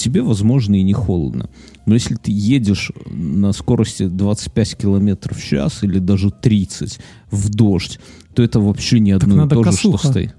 тебе, 0.00 0.22
возможно, 0.22 0.74
и 0.74 0.82
не 0.82 0.92
холодно. 0.92 1.48
Но 1.86 1.94
если 1.94 2.14
ты 2.14 2.32
едешь 2.32 2.92
на 3.06 3.52
скорости 3.52 4.06
25 4.06 4.76
километров 4.76 5.38
в 5.38 5.44
час 5.44 5.82
или 5.82 5.98
даже 5.98 6.30
30 6.30 6.98
в 7.30 7.50
дождь, 7.50 8.00
то 8.34 8.42
это 8.42 8.60
вообще 8.60 9.00
не 9.00 9.12
одно 9.12 9.46
и 9.46 9.48
то 9.48 9.62
же, 9.62 9.72
что 9.72 9.92
косуха. 9.92 10.08
стоит. 10.08 10.34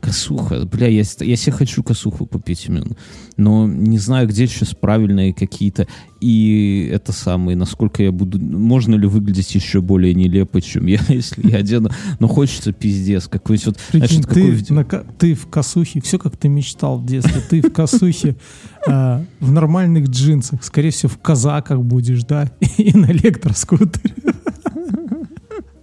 Косуха, 0.00 0.64
бля, 0.64 0.86
я, 0.88 1.02
я 1.20 1.36
себе 1.36 1.52
хочу 1.52 1.82
косуху 1.82 2.26
попить 2.26 2.66
именно. 2.66 2.96
Но 3.36 3.66
не 3.66 3.98
знаю, 3.98 4.28
где 4.28 4.46
сейчас 4.46 4.74
правильные 4.74 5.34
какие-то. 5.34 5.86
И 6.20 6.90
это 6.92 7.12
самое, 7.12 7.56
насколько 7.56 8.02
я 8.02 8.12
буду... 8.12 8.38
Можно 8.40 8.94
ли 8.94 9.06
выглядеть 9.06 9.54
еще 9.54 9.80
более 9.80 10.14
нелепо, 10.14 10.60
чем 10.60 10.86
я, 10.86 11.00
если 11.08 11.48
я 11.48 11.58
одену. 11.58 11.90
Но 12.18 12.28
хочется 12.28 12.72
пиздец. 12.72 13.28
Какой-нибудь 13.28 13.66
вот... 13.66 13.78
Прикинь, 13.90 14.22
какой 14.22 14.56
ты, 14.56 14.74
на 14.74 14.84
ка- 14.84 15.04
ты 15.18 15.34
в 15.34 15.46
косухе, 15.46 16.00
все 16.00 16.18
как 16.18 16.36
ты 16.36 16.48
мечтал 16.48 16.98
в 16.98 17.06
детстве, 17.06 17.40
ты 17.48 17.60
в 17.62 17.72
косухе, 17.72 18.36
а, 18.86 19.24
в 19.38 19.52
нормальных 19.52 20.08
джинсах, 20.08 20.64
скорее 20.64 20.90
всего, 20.90 21.10
в 21.10 21.18
казаках 21.18 21.80
будешь, 21.80 22.24
да, 22.24 22.50
и 22.78 22.96
на 22.96 23.10
электроскутере. 23.12 24.14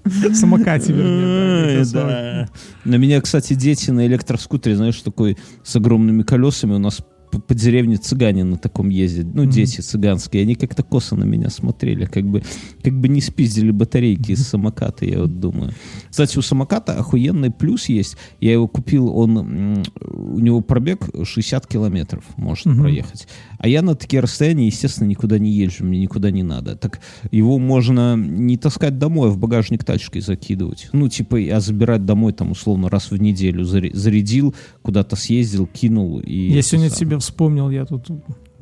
Самокате, 0.34 0.93
вернее, 0.93 1.85
да. 1.91 2.47
На 2.85 2.95
меня, 2.95 3.21
кстати, 3.21 3.53
дети 3.53 3.91
на 3.91 4.05
электроскутере, 4.07 4.75
знаешь, 4.75 5.01
такой 5.01 5.38
с 5.63 5.75
огромными 5.75 6.23
колесами. 6.23 6.73
У 6.73 6.79
нас 6.79 7.01
по, 7.31 7.39
по 7.39 7.53
деревне 7.53 7.97
цыгане 7.97 8.43
на 8.43 8.57
таком 8.57 8.89
ездят. 8.89 9.27
Ну, 9.33 9.43
Мгм. 9.43 9.51
дети 9.51 9.81
цыганские. 9.81 10.43
Они 10.43 10.55
как-то 10.55 10.83
косо 10.83 11.15
на 11.15 11.23
меня 11.23 11.49
смотрели. 11.49 12.05
Как 12.05 12.23
бы, 12.25 12.43
как 12.83 12.93
бы 12.99 13.07
не 13.07 13.21
спиздили 13.21 13.71
батарейки 13.71 14.31
из 14.31 14.47
самоката, 14.47 15.05
я 15.05 15.19
вот 15.21 15.39
думаю. 15.39 15.73
Кстати, 16.09 16.37
у 16.37 16.41
самоката 16.41 16.93
охуенный 16.93 17.51
плюс 17.51 17.89
есть. 17.89 18.17
Я 18.39 18.53
его 18.53 18.67
купил, 18.67 19.09
он, 19.15 19.83
у 20.01 20.39
него 20.39 20.61
пробег 20.61 21.09
60 21.23 21.67
километров 21.67 22.23
может 22.37 22.65
Мгм. 22.65 22.81
проехать. 22.81 23.27
А 23.59 23.67
я 23.67 23.81
на 23.81 23.95
такие 23.95 24.21
расстояния, 24.21 24.67
естественно, 24.67 25.07
никуда 25.07 25.39
не 25.39 25.51
езжу, 25.51 25.83
мне 25.85 25.99
никуда 25.99 26.31
не 26.31 26.43
надо. 26.43 26.75
Так 26.75 26.99
его 27.31 27.57
можно 27.59 28.15
не 28.15 28.57
таскать 28.57 28.97
домой, 28.97 29.29
а 29.29 29.31
в 29.31 29.37
багажник 29.37 29.83
тачкой 29.83 30.21
закидывать. 30.21 30.89
Ну, 30.93 31.09
типа, 31.09 31.37
а 31.51 31.59
забирать 31.59 32.05
домой, 32.05 32.33
там, 32.33 32.51
условно, 32.51 32.89
раз 32.89 33.11
в 33.11 33.17
неделю. 33.17 33.63
Зарядил, 33.65 34.55
куда-то 34.81 35.15
съездил, 35.15 35.67
кинул. 35.67 36.19
И 36.19 36.51
Я 36.53 36.61
сегодня 36.61 36.89
самое. 36.89 37.16
Тебя 37.18 37.19
вспомнил, 37.19 37.69
я 37.69 37.85
тут 37.85 38.07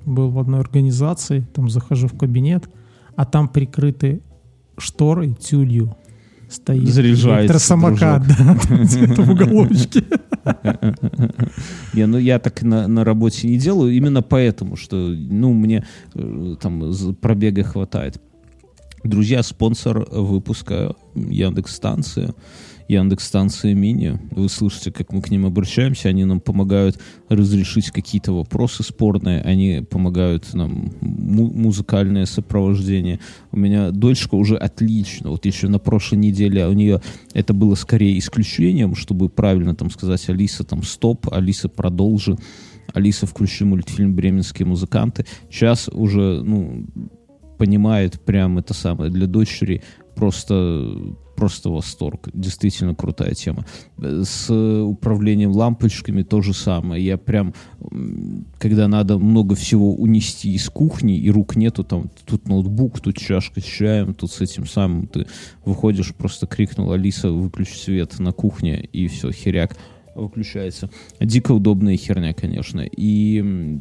был 0.05 0.29
в 0.29 0.39
одной 0.39 0.59
организации, 0.59 1.47
там 1.53 1.69
захожу 1.69 2.07
в 2.07 2.17
кабинет, 2.17 2.69
а 3.15 3.25
там 3.25 3.47
прикрыты 3.47 4.21
шторой 4.77 5.33
тюлью 5.33 5.95
стоит 6.49 6.87
Заряжается 6.87 7.41
электросамокат, 7.41 8.23
да, 8.27 8.57
где-то 8.77 9.21
в 9.23 9.31
уголочке. 9.31 10.03
Не, 11.93 12.05
ну 12.05 12.17
я 12.17 12.39
так 12.39 12.61
на, 12.61 12.87
на 12.87 13.03
работе 13.03 13.47
не 13.47 13.57
делаю, 13.57 13.93
именно 13.93 14.21
поэтому, 14.21 14.75
что, 14.75 14.95
ну, 14.95 15.53
мне 15.53 15.85
э, 16.13 16.55
там 16.61 16.93
пробега 17.15 17.63
хватает. 17.63 18.21
Друзья, 19.03 19.43
спонсор 19.43 20.05
выпуска 20.11 20.95
Яндекс 21.15 21.75
станция. 21.75 22.33
Яндекс 22.87 23.25
станция 23.25 23.73
мини. 23.73 24.19
Вы 24.31 24.47
слышите, 24.47 24.91
как 24.91 25.11
мы 25.11 25.21
к 25.21 25.29
ним 25.29 25.45
обращаемся. 25.45 26.09
Они 26.09 26.23
нам 26.25 26.39
помогают 26.39 26.99
разрешить 27.29 27.89
какие-то 27.91 28.31
вопросы 28.33 28.83
спорные. 28.83 29.41
Они 29.41 29.81
помогают 29.89 30.53
нам 30.53 30.91
му- 31.01 31.51
музыкальное 31.51 32.25
сопровождение. 32.25 33.19
У 33.51 33.57
меня 33.57 33.91
дочка 33.91 34.35
уже 34.35 34.55
отлично. 34.55 35.31
Вот 35.31 35.45
еще 35.45 35.67
на 35.67 35.79
прошлой 35.79 36.17
неделе 36.17 36.67
у 36.67 36.73
нее 36.73 37.01
это 37.33 37.53
было 37.53 37.75
скорее 37.75 38.17
исключением, 38.19 38.95
чтобы 38.95 39.29
правильно 39.29 39.75
там 39.75 39.89
сказать 39.89 40.29
Алиса 40.29 40.63
там 40.63 40.83
стоп, 40.83 41.27
Алиса 41.31 41.69
продолжи. 41.69 42.37
Алиса, 42.93 43.25
включи 43.25 43.65
мультфильм 43.65 44.15
«Бременские 44.15 44.67
музыканты». 44.67 45.25
Сейчас 45.49 45.89
уже, 45.89 46.41
ну, 46.43 46.85
понимает 47.57 48.21
прям 48.21 48.57
это 48.57 48.73
самое 48.73 49.09
для 49.09 49.27
дочери 49.27 49.81
просто 50.15 51.15
просто 51.35 51.69
восторг. 51.69 52.29
Действительно 52.33 52.95
крутая 52.95 53.33
тема. 53.33 53.65
С 53.97 54.49
управлением 54.51 55.51
лампочками 55.51 56.23
то 56.23 56.41
же 56.41 56.53
самое. 56.53 57.03
Я 57.03 57.17
прям, 57.17 57.53
когда 58.57 58.87
надо 58.87 59.17
много 59.17 59.55
всего 59.55 59.93
унести 59.93 60.53
из 60.53 60.69
кухни, 60.69 61.17
и 61.17 61.29
рук 61.29 61.55
нету, 61.55 61.83
там, 61.83 62.09
тут 62.25 62.47
ноутбук, 62.47 62.99
тут 62.99 63.17
чашка 63.17 63.61
с 63.61 63.63
чаем, 63.63 64.13
тут 64.13 64.31
с 64.31 64.41
этим 64.41 64.65
самым, 64.65 65.07
ты 65.07 65.27
выходишь, 65.65 66.13
просто 66.15 66.47
крикнул, 66.47 66.91
Алиса, 66.91 67.31
выключи 67.31 67.75
свет 67.75 68.19
на 68.19 68.31
кухне, 68.31 68.87
и 68.91 69.07
все, 69.07 69.31
херяк 69.31 69.77
выключается. 70.15 70.89
Дико 71.19 71.51
удобная 71.51 71.97
херня, 71.97 72.33
конечно. 72.33 72.81
И 72.81 73.79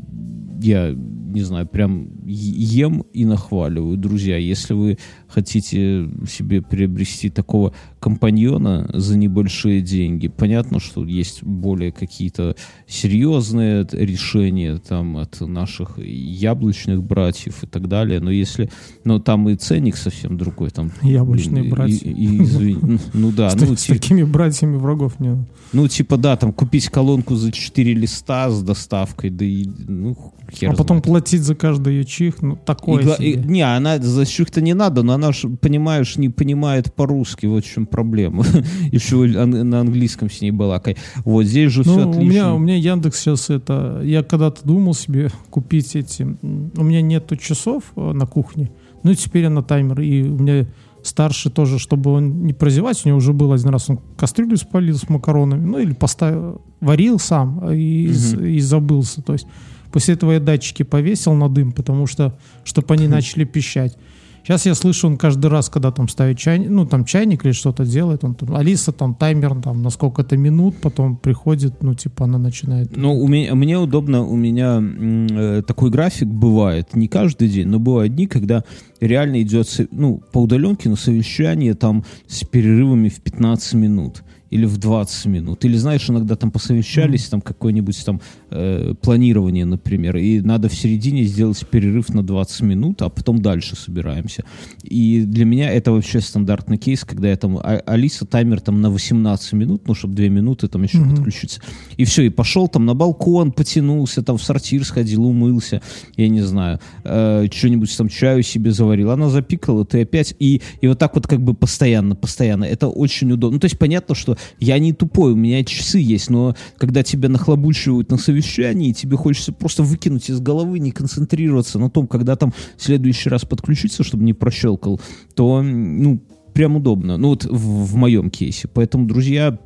я 0.61 0.95
не 0.95 1.43
знаю, 1.43 1.67
прям 1.67 2.11
ем 2.27 3.05
и 3.13 3.25
нахваливаю. 3.25 3.97
Друзья, 3.97 4.37
если 4.37 4.73
вы 4.75 4.99
хотите 5.27 6.09
себе 6.29 6.63
приобрести 6.63 7.29
такого 7.29 7.75
компаньона 8.09 8.91
за 8.93 9.17
небольшие 9.17 9.81
деньги, 9.81 10.29
понятно, 10.29 10.79
что 10.79 11.07
есть 11.07 11.43
более 11.43 11.91
какие-то 11.91 12.55
серьезные 12.87 13.87
решения 13.93 14.77
там 14.77 15.17
от 15.17 15.41
наших 15.41 15.99
яблочных 15.99 17.03
братьев 17.03 17.63
и 17.65 17.67
так 17.67 17.89
далее, 17.89 18.21
но 18.21 18.31
если, 18.31 18.69
но 19.05 19.19
там 19.21 19.49
и 19.49 19.57
ценник 19.57 19.97
совсем 19.97 20.37
другой, 20.37 20.69
там 20.71 20.93
Яблочные 21.03 21.63
блин, 21.63 21.75
братья. 21.75 22.07
и- 22.11 22.13
и 22.13 22.43
извини, 22.43 22.77
ну, 22.83 22.99
ну 23.15 23.33
да, 23.33 23.49
С, 23.51 23.55
ну 23.57 23.75
с 23.75 23.85
такими 23.87 24.23
братьями 24.23 24.77
врагов 24.77 25.19
не 25.19 25.47
ну 25.73 25.89
типа 25.89 26.17
да, 26.19 26.37
там 26.37 26.53
купить 26.53 26.89
колонку 26.89 27.35
за 27.37 27.53
4 27.53 27.95
листа 27.95 28.51
с 28.51 28.63
доставкой, 28.63 29.31
да 29.31 29.45
и 29.47 29.65
ну 29.89 30.17
хер 30.53 30.71
А 30.71 30.73
потом 30.73 30.99
знает. 30.99 31.05
платить 31.05 31.41
за 31.43 31.55
каждый 31.55 31.95
ее 31.95 32.05
чих, 32.05 32.43
ну, 32.43 32.57
такое 32.57 33.03
И 33.03 33.17
себе. 33.17 33.31
и- 33.31 33.37
не, 33.49 33.63
она 33.63 33.99
за 33.99 34.25
то 34.45 34.61
не 34.61 34.75
надо, 34.75 35.03
но 35.03 35.15
она 35.15 35.33
ж, 35.33 35.49
понимаешь, 35.61 36.17
не 36.19 36.29
понимает 36.29 36.93
по-русски, 36.95 37.47
вот 37.47 37.65
в 37.65 37.73
чем 37.73 37.87
проблема. 37.95 38.45
Еще 38.93 39.17
на 39.47 39.81
английском 39.81 40.29
с 40.29 40.41
ней 40.41 40.51
балакай. 40.51 40.97
Вот 41.25 41.45
здесь 41.45 41.71
же 41.71 41.83
все 41.85 41.93
Ну, 41.97 42.09
у 42.09 42.11
отлично. 42.11 42.29
меня, 42.31 42.55
у 42.55 42.59
меня 42.59 42.77
Яндекс 42.77 43.21
сейчас 43.21 43.51
это... 43.51 44.01
Я 44.05 44.25
когда-то 44.25 44.65
думал 44.67 44.95
себе 44.95 45.31
купить 45.51 45.95
эти... 45.95 46.23
У 46.23 46.83
меня 46.83 47.03
нету 47.03 47.37
часов 47.37 47.85
э, 47.95 48.13
на 48.13 48.27
кухне, 48.27 48.71
ну 49.05 49.15
теперь 49.15 49.45
я 49.45 49.51
на 49.51 49.63
таймер. 49.63 50.01
И 50.01 50.23
у 50.25 50.39
меня 50.39 50.67
старший 51.05 51.53
тоже, 51.53 51.79
чтобы 51.79 52.11
он 52.11 52.45
не 52.47 52.53
прозевать, 52.53 53.01
у 53.05 53.09
него 53.09 53.19
уже 53.19 53.33
был 53.33 53.53
один 53.53 53.69
раз, 53.69 53.89
он 53.91 54.01
кастрюлю 54.17 54.57
спалил 54.57 54.97
с 54.97 55.09
макаронами, 55.09 55.65
ну 55.65 55.79
или 55.79 55.93
поставил, 55.93 56.63
варил 56.81 57.19
сам 57.21 57.61
э, 57.69 57.77
и, 57.77 58.09
з- 58.09 58.43
и 58.57 58.59
забылся. 58.61 59.23
То 59.23 59.35
есть 59.35 59.47
после 59.93 60.15
этого 60.15 60.33
я 60.33 60.41
датчики 60.41 60.83
повесил 60.83 61.35
на 61.35 61.49
дым, 61.49 61.71
потому 61.73 62.07
что, 62.09 62.37
чтобы 62.65 62.95
они 62.95 63.07
начали 63.17 63.45
пищать. 63.45 63.97
Сейчас 64.45 64.67
я 64.67 64.75
слышу, 64.75 65.07
он 65.07 65.17
каждый 65.17 65.47
раз, 65.47 65.71
когда 65.71 65.91
там 65.91 66.07
ставит 66.07 66.37
чайник, 66.37 66.69
ну 66.69 66.85
там 66.85 67.07
чайник 67.07 67.47
или 67.47 67.53
что-то 67.53 67.87
делает, 67.87 68.25
он 68.25 68.35
там, 68.35 68.55
Алиса 68.55 68.93
там 68.93 69.15
таймер 69.15 69.63
там 69.63 69.83
на 69.83 69.89
сколько-то 69.89 70.37
минут, 70.37 70.77
потом 70.83 71.17
приходит, 71.17 71.83
ну 71.83 71.95
типа 71.95 72.25
она 72.25 72.37
начинает. 72.37 72.95
Ну, 72.95 73.19
у 73.19 73.27
меня, 73.27 73.55
мне 73.55 73.79
удобно, 73.79 74.23
у 74.23 74.37
меня 74.37 74.83
э, 74.83 75.63
такой 75.67 75.89
график 75.89 76.29
бывает, 76.29 76.95
не 76.95 77.09
каждый 77.09 77.49
день, 77.49 77.69
но 77.69 77.79
бывают 77.79 78.15
дни, 78.15 78.27
когда 78.27 78.65
реально 79.01 79.41
идет, 79.41 79.67
ну, 79.91 80.21
по 80.31 80.43
удаленке 80.43 80.91
на 80.91 80.97
совещание 80.97 81.73
там 81.73 82.05
с 82.27 82.45
перерывами 82.45 83.09
в 83.09 83.23
15 83.23 83.73
минут 83.75 84.25
или 84.55 84.67
в 84.67 84.79
20 84.79 85.27
минут. 85.27 85.65
Или, 85.65 85.77
знаешь, 85.77 86.09
иногда 86.09 86.37
там 86.37 86.51
посовещались, 86.53 87.27
там 87.29 87.41
какое-нибудь 87.41 88.05
там 88.05 88.21
э, 88.51 88.95
планирование, 89.03 89.65
например, 89.65 90.17
и 90.17 90.41
надо 90.41 90.69
в 90.69 90.75
середине 90.75 91.25
сделать 91.25 91.67
перерыв 91.69 92.11
на 92.15 92.23
20 92.23 92.61
минут, 92.63 93.03
а 93.03 93.09
потом 93.09 93.43
дальше 93.43 93.75
собираемся. 93.75 94.45
И 94.85 95.23
для 95.23 95.45
меня 95.45 95.71
это 95.73 95.91
вообще 95.91 96.21
стандартный 96.21 96.79
кейс, 96.79 97.05
когда 97.05 97.29
я 97.29 97.37
там, 97.37 97.57
а- 97.59 97.83
Алиса 97.87 98.27
таймер 98.27 98.61
там 98.61 98.81
на 98.81 98.91
18 98.91 99.53
минут, 99.55 99.89
ну, 99.89 99.95
чтобы 99.95 100.15
2 100.15 100.29
минуты 100.29 100.69
там 100.69 100.85
еще 100.85 100.99
Мгм. 100.99 101.17
подключиться. 101.17 101.61
И 101.97 102.05
все, 102.05 102.23
и 102.23 102.29
пошел 102.29 102.69
там 102.69 102.87
на 102.87 102.95
балкон, 102.95 103.51
потянулся, 103.51 104.23
там 104.23 104.39
в 104.39 104.43
сортир 104.45 104.85
сходил, 104.85 105.25
умылся, 105.27 105.83
я 106.17 106.29
не 106.29 106.43
знаю, 106.43 106.79
э, 107.03 107.47
что-нибудь 107.53 107.97
там 107.97 108.09
чаю 108.09 108.43
себе 108.45 108.71
заварил. 108.71 109.11
Она 109.11 109.29
запикала, 109.31 109.85
ты 109.85 110.03
опять, 110.03 110.35
и, 110.39 110.63
и 110.81 110.87
вот 110.87 110.99
так 111.01 111.17
вот 111.17 111.27
как 111.27 111.41
бы 111.41 111.55
постоянно, 111.55 112.15
постоянно. 112.15 112.65
Это 112.65 112.87
очень 112.89 113.33
удобно. 113.33 113.55
Ну, 113.57 113.61
то 113.61 113.65
есть 113.67 113.79
понятно, 113.79 114.15
что 114.15 114.37
я 114.59 114.79
не 114.79 114.93
тупой, 114.93 115.33
у 115.33 115.37
меня 115.37 115.65
часы 115.65 115.99
есть, 115.99 116.31
но 116.31 116.55
когда 116.79 117.03
тебя 117.03 117.29
нахлобучивают 117.29 118.11
на 118.11 118.19
совещании, 118.19 118.93
тебе 118.93 119.17
хочется 119.17 119.53
просто 119.53 119.83
выкинуть 119.83 120.31
из 120.31 120.41
головы, 120.41 120.79
не 120.79 120.91
концентрироваться 120.91 121.79
на 121.79 121.91
том, 121.91 122.07
когда 122.07 122.37
там 122.37 122.53
в 122.77 122.83
следующий 122.83 123.29
раз 123.29 123.45
подключиться, 123.45 124.05
чтобы 124.05 124.25
не 124.25 124.33
прощелкал, 124.33 125.01
то, 125.35 125.63
ну, 125.63 126.21
прям 126.55 126.77
удобно. 126.77 127.17
Ну, 127.17 127.29
вот 127.29 127.45
в, 127.45 127.85
в 127.87 127.97
моем 127.97 128.31
кейсе. 128.31 128.69
Поэтому, 128.69 129.07
друзья, 129.07 129.59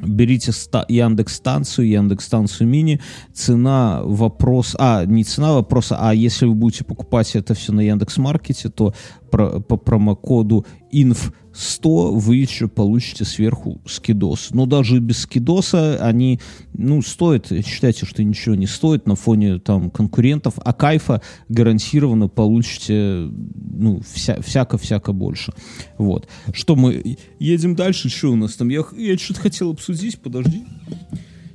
берите 0.00 0.52
ста- 0.52 0.86
Яндекс 0.88 1.36
станцию, 1.36 1.88
Яндекс 1.88 2.24
станцию 2.24 2.68
мини. 2.68 3.00
Цена 3.34 4.00
вопрос, 4.04 4.76
а 4.78 5.04
не 5.04 5.24
цена 5.24 5.52
вопроса, 5.52 5.98
а 6.00 6.14
если 6.14 6.46
вы 6.46 6.54
будете 6.54 6.84
покупать 6.84 7.34
это 7.34 7.54
все 7.54 7.72
на 7.72 7.80
Яндекс 7.80 8.16
Маркете, 8.18 8.68
то 8.68 8.94
по 9.30 9.76
промокоду 9.76 10.66
inf 10.92 11.32
100 11.58 12.14
вы 12.14 12.36
еще 12.36 12.68
получите 12.68 13.24
сверху 13.24 13.80
скидос. 13.84 14.50
Но 14.52 14.66
даже 14.66 15.00
без 15.00 15.18
скидоса 15.18 15.98
они, 16.00 16.38
ну, 16.72 17.02
стоят, 17.02 17.48
считайте, 17.66 18.06
что 18.06 18.22
ничего 18.22 18.54
не 18.54 18.66
стоит 18.66 19.06
на 19.06 19.16
фоне 19.16 19.58
там 19.58 19.90
конкурентов, 19.90 20.54
а 20.58 20.72
кайфа 20.72 21.20
гарантированно 21.48 22.28
получите, 22.28 23.28
ну, 23.72 24.00
вся, 24.12 24.40
всяко-всяко 24.40 25.12
больше. 25.12 25.52
Вот. 25.96 26.28
Что 26.52 26.76
мы 26.76 27.16
едем 27.40 27.74
дальше? 27.74 28.08
Что 28.08 28.28
у 28.28 28.36
нас 28.36 28.54
там? 28.54 28.68
Я, 28.68 28.84
я 28.96 29.18
что-то 29.18 29.40
хотел 29.40 29.72
обсудить, 29.72 30.20
подожди. 30.20 30.64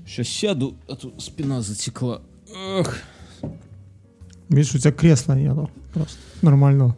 Сейчас 0.06 0.28
сяду, 0.28 0.76
а 0.90 0.96
то 0.96 1.14
спина 1.18 1.62
затекла. 1.62 2.22
Эх. 2.54 3.02
Видишь, 4.50 4.76
у 4.76 4.78
тебя 4.78 4.92
кресла 4.92 5.34
нету 5.34 5.72
просто 5.94 6.18
нормального. 6.42 6.96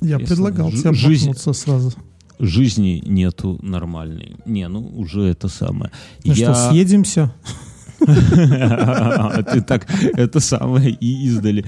Я 0.00 0.16
Кресло. 0.16 0.34
предлагал 0.34 0.72
тебе 0.72 0.92
жизнь. 0.94 1.32
сразу. 1.34 1.92
Жизни 2.38 3.02
нету 3.04 3.58
нормальной. 3.62 4.36
Не, 4.46 4.66
ну 4.68 4.80
уже 4.96 5.22
это 5.24 5.48
самое. 5.48 5.92
Ну 6.24 6.34
что, 6.34 6.54
съедемся? 6.54 7.34
Ты 8.00 9.60
так 9.60 9.86
это 10.14 10.40
самое 10.40 10.90
и 10.90 11.26
издали. 11.26 11.66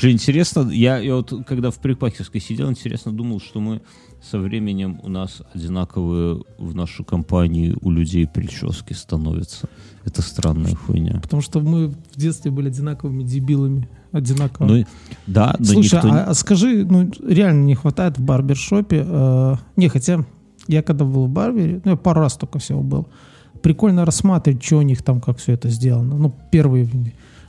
Же 0.00 0.10
интересно, 0.10 0.70
я, 0.70 0.98
я 0.98 1.16
вот 1.16 1.34
когда 1.46 1.70
в 1.70 1.78
припахерской 1.78 2.40
сидел, 2.40 2.70
интересно 2.70 3.12
думал, 3.12 3.40
что 3.40 3.60
мы 3.60 3.82
со 4.22 4.38
временем 4.38 5.00
у 5.02 5.08
нас 5.08 5.42
одинаковые 5.52 6.42
в 6.58 6.74
нашу 6.74 7.04
компанию 7.04 7.78
у 7.82 7.90
людей 7.90 8.26
прически 8.26 8.94
становятся. 8.94 9.68
Это 10.06 10.22
странная 10.22 10.74
хуйня. 10.74 11.20
Потому 11.20 11.42
что 11.42 11.60
мы 11.60 11.88
в 11.88 12.16
детстве 12.16 12.50
были 12.50 12.68
одинаковыми 12.68 13.22
дебилами. 13.22 13.86
Одинаково. 14.12 14.66
Ну, 14.66 14.84
да, 15.26 15.54
но 15.58 15.64
Слушай, 15.64 15.96
никто... 15.96 16.08
а, 16.12 16.24
а 16.24 16.34
скажи, 16.34 16.84
ну 16.84 17.10
реально 17.26 17.64
не 17.64 17.74
хватает 17.74 18.18
в 18.18 18.22
барбершопе. 18.22 19.04
э, 19.06 19.56
не, 19.76 19.88
хотя 19.88 20.24
я 20.66 20.82
когда 20.82 21.04
был 21.04 21.26
в 21.26 21.28
барбере, 21.28 21.80
ну 21.84 21.92
я 21.92 21.96
пару 21.96 22.20
раз 22.20 22.36
только 22.36 22.58
всего 22.58 22.82
был, 22.82 23.08
прикольно 23.62 24.04
рассматривать, 24.04 24.62
что 24.62 24.78
у 24.78 24.82
них 24.82 25.02
там, 25.02 25.20
как 25.20 25.38
все 25.38 25.52
это 25.52 25.68
сделано. 25.68 26.16
Ну, 26.16 26.34
первые. 26.50 26.88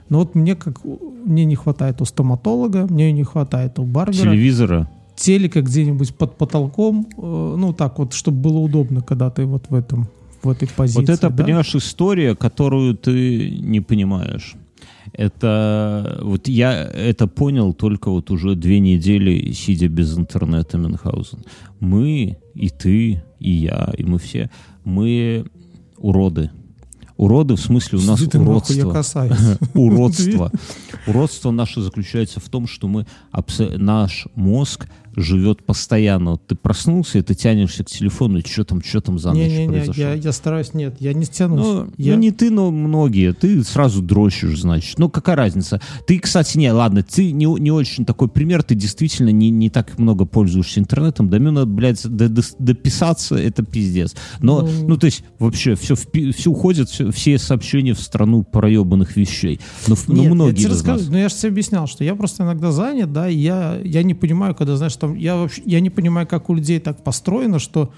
Но 0.10 0.20
вот 0.20 0.36
мне 0.36 0.56
как 0.56 0.80
мне 1.26 1.46
не 1.46 1.56
хватает 1.56 2.02
у 2.02 2.06
стоматолога, 2.06 2.86
мне 2.90 3.12
не 3.12 3.24
хватает 3.24 3.80
у 3.80 3.84
барбера. 3.84 4.24
телевизора. 4.24 4.90
телека 5.16 5.62
где-нибудь 5.62 6.16
под 6.16 6.38
потолком, 6.38 7.08
э, 7.18 7.56
ну 7.58 7.74
так 7.74 7.98
вот, 8.00 8.14
чтобы 8.14 8.38
было 8.38 8.60
удобно, 8.60 9.02
когда 9.02 9.30
ты 9.30 9.46
вот 9.46 9.66
в 9.70 9.76
этом 9.76 10.08
в 10.44 10.50
этой 10.50 10.68
позиции. 10.68 11.00
Вот 11.00 11.10
это, 11.10 11.30
да? 11.30 11.44
понимаешь, 11.44 11.76
история, 11.76 12.36
которую 12.36 12.96
ты 12.96 13.52
не 13.62 13.80
понимаешь. 13.80 14.56
Это 15.14 16.20
вот 16.22 16.48
я 16.48 16.84
это 16.84 17.28
понял 17.28 17.74
только 17.74 18.10
вот 18.10 18.32
уже 18.32 18.56
две 18.56 18.80
недели, 18.80 19.52
сидя 19.52 19.88
без 19.88 20.18
интернета 20.18 20.78
Мюнхгаузен. 20.78 21.44
Мы, 21.80 22.38
и 22.54 22.70
ты, 22.70 23.24
и 23.40 23.52
я, 23.52 23.92
и 23.98 24.04
мы 24.04 24.20
все, 24.20 24.50
мы 24.84 25.46
уроды. 25.98 26.52
Уроды 27.18 27.56
в 27.56 27.60
смысле 27.60 28.00
у 28.00 28.02
нас 28.02 28.20
уродство. 28.34 29.04
Уродство. 29.76 30.52
Уродство 31.06 31.52
наше 31.52 31.82
заключается 31.82 32.40
в 32.40 32.50
том, 32.50 32.66
что 32.66 32.88
мы 32.88 33.06
наш 33.78 34.28
мозг 34.34 34.90
живет 35.16 35.64
постоянно. 35.66 36.32
Вот 36.32 36.48
ты 36.48 36.56
проснулся, 36.56 37.20
и 37.20 37.22
ты 37.22 37.34
тянешься 37.36 37.84
к 37.84 37.88
телефону, 37.88 38.40
и 38.40 38.48
что 38.48 38.64
там, 38.64 38.82
что 38.84 39.02
там 39.02 39.20
за 39.20 39.30
ночь 39.30 39.38
Не-не-не, 39.38 39.68
произошло. 39.68 40.04
я, 40.04 40.14
я 40.14 40.32
стараюсь, 40.32 40.74
нет, 40.74 40.96
я 41.00 41.14
не 41.14 41.26
тянусь. 41.26 41.60
Ну, 41.66 41.88
я... 41.98 42.14
ну, 42.14 42.20
не 42.20 42.32
ты, 42.32 42.50
но 42.50 42.72
многие. 42.72 43.34
Ты 43.34 43.64
сразу 43.64 44.02
дрочишь, 44.02 44.62
значит. 44.62 44.98
Ну, 45.00 45.10
какая 45.10 45.36
разница? 45.36 45.82
Ты, 46.08 46.20
кстати, 46.20 46.58
не, 46.58 46.72
ладно, 46.72 47.04
ты 47.04 47.32
не, 47.32 47.46
не 47.46 47.72
очень 47.72 48.06
такой 48.06 48.28
пример, 48.30 48.64
ты 48.64 48.76
действительно 48.76 49.30
не, 49.30 49.50
не 49.50 49.70
так 49.70 49.98
много 50.00 50.26
пользуешься 50.26 50.80
интернетом. 50.80 51.30
До 51.30 51.40
надо, 51.40 51.66
блядь, 51.66 52.08
до- 52.08 52.30
до- 52.30 52.42
дописаться, 52.60 53.36
это 53.36 53.64
пиздец. 53.64 54.16
Но, 54.40 54.62
Ну. 54.62 54.88
ну, 54.90 54.98
то 54.98 55.06
есть, 55.06 55.24
вообще, 55.40 55.76
все, 55.76 55.96
все 55.96 56.50
уходит, 56.52 56.90
все, 56.90 57.12
все 57.12 57.38
сообщения 57.38 57.94
в 57.94 58.00
страну 58.00 58.44
проебанных 58.44 59.16
вещей. 59.18 59.60
Но, 59.88 59.96
в- 59.96 60.08
но 60.08 60.16
Нет, 60.16 60.24
я 60.26 60.34
многие 60.34 60.56
тебе 60.56 60.68
из 60.68 60.72
расскажу, 60.72 61.00
нас... 61.00 61.10
ну 61.10 61.18
я 61.18 61.30
же 61.30 61.36
тебе 61.36 61.50
объяснял, 61.50 61.88
что 61.88 62.04
я 62.04 62.16
просто 62.16 62.44
иногда 62.44 62.72
занят, 62.72 63.12
да, 63.12 63.30
и 63.30 63.38
я, 63.38 63.80
я 63.84 64.04
не 64.04 64.14
понимаю, 64.14 64.56
когда, 64.56 64.76
знаешь, 64.78 64.96
там, 65.02 65.16
я 65.16 65.36
вообще, 65.36 65.62
я 65.66 65.80
не 65.82 65.90
понимаю, 65.90 66.28
как 66.28 66.50
у 66.50 66.56
людей 66.56 66.80
так 66.80 67.04
построено, 67.04 67.60
что 67.60 67.90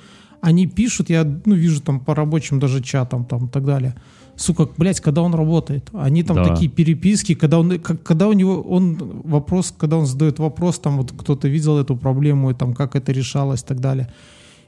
они 0.41 0.67
пишут, 0.67 1.09
я, 1.09 1.23
ну, 1.45 1.55
вижу 1.55 1.81
там 1.81 1.99
по 1.99 2.15
рабочим 2.15 2.59
даже 2.59 2.81
чатам, 2.81 3.25
там, 3.25 3.45
и 3.45 3.49
так 3.49 3.63
далее. 3.65 3.93
Сука, 4.35 4.67
блядь, 4.77 4.99
когда 5.01 5.21
он 5.21 5.34
работает? 5.35 5.89
Они 5.93 6.23
там 6.23 6.35
Да. 6.38 6.43
такие 6.45 6.69
переписки, 6.71 7.35
когда 7.35 7.59
он, 7.59 7.80
как- 7.80 8.01
когда 8.03 8.27
у 8.27 8.34
него, 8.34 8.61
он 8.61 8.97
вопрос, 9.23 9.73
когда 9.77 9.95
он 9.97 10.05
задает 10.05 10.39
вопрос, 10.39 10.80
там, 10.80 10.97
вот 10.97 11.11
кто-то 11.17 11.47
видел 11.47 11.77
эту 11.77 11.95
проблему, 11.95 12.49
и 12.49 12.53
там, 12.53 12.73
как 12.73 12.95
это 12.95 13.11
решалось, 13.13 13.61
и 13.61 13.65
так 13.67 13.80
далее. 13.80 14.07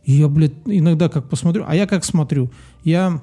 И 0.07 0.12
я, 0.14 0.28
блядь, 0.28 0.53
иногда 0.68 1.10
как 1.10 1.30
посмотрю, 1.30 1.64
а 1.68 1.76
я 1.76 1.88
как 1.88 2.06
смотрю, 2.06 2.49
я 2.86 3.20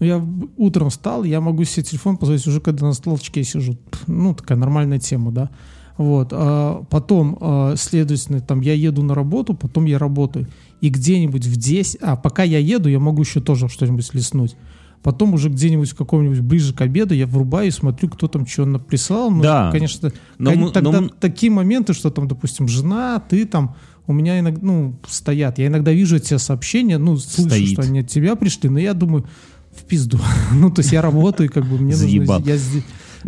Я 0.00 0.24
утром 0.56 0.88
встал, 0.90 1.24
я 1.24 1.40
могу 1.40 1.64
себе 1.64 1.82
телефон 1.82 2.16
позвонить 2.18 2.46
уже, 2.46 2.60
когда 2.60 2.86
на 2.86 2.92
столчке 2.92 3.42
сижу. 3.44 3.76
Пф, 3.90 4.04
Ну, 4.06 4.32
такая 4.32 4.56
нормальная 4.56 5.00
тема, 5.00 5.32
да. 5.32 5.50
Вот. 5.98 6.28
а 6.32 6.84
потом, 6.88 7.36
а, 7.40 7.74
следовательно, 7.76 8.40
там 8.40 8.60
я 8.62 8.72
еду 8.72 9.02
на 9.02 9.14
работу, 9.14 9.52
потом 9.54 9.84
я 9.84 9.98
работаю. 9.98 10.46
И 10.80 10.88
где-нибудь 10.88 11.44
в 11.44 11.56
10... 11.56 11.98
А, 12.00 12.16
пока 12.16 12.44
я 12.44 12.58
еду, 12.58 12.88
я 12.88 13.00
могу 13.00 13.22
еще 13.22 13.40
тоже 13.40 13.68
что-нибудь 13.68 14.14
листнуть. 14.14 14.56
Потом 15.02 15.34
уже 15.34 15.48
где-нибудь 15.48 15.90
в 15.90 15.96
каком-нибудь 15.96 16.40
ближе 16.40 16.72
к 16.72 16.80
обеду 16.80 17.14
я 17.14 17.26
врубаю 17.26 17.68
и 17.68 17.70
смотрю, 17.72 18.08
кто 18.08 18.26
там 18.28 18.46
что 18.46 18.64
наприсал. 18.64 19.30
Ну, 19.30 19.42
Да. 19.42 19.70
конечно, 19.72 20.12
Но 20.38 20.50
кон- 20.52 20.60
мы- 20.60 20.70
тогда 20.70 21.00
но 21.00 21.08
такие 21.08 21.52
моменты, 21.52 21.92
что 21.94 22.10
там, 22.10 22.26
допустим, 22.28 22.66
жена, 22.68 23.18
ты 23.20 23.44
там, 23.44 23.74
у 24.06 24.12
меня 24.12 24.38
иногда, 24.40 24.60
ну, 24.64 24.94
стоят. 25.06 25.58
Я 25.58 25.66
иногда 25.66 25.92
вижу 25.92 26.16
эти 26.16 26.36
сообщения, 26.38 26.98
ну, 26.98 27.16
слышу, 27.16 27.50
Стоит. 27.50 27.68
что 27.72 27.82
они 27.82 28.00
от 28.00 28.08
тебя 28.08 28.34
пришли, 28.36 28.68
но 28.70 28.78
я 28.78 28.94
думаю, 28.94 29.24
в 29.72 29.84
пизду. 29.84 30.18
ну, 30.52 30.70
то 30.70 30.80
есть 30.80 30.92
я 30.92 31.02
работаю, 31.02 31.50
как 31.50 31.64
бы 31.66 31.78
мне 31.78 31.94
нужно... 31.96 32.42
Я 32.44 32.56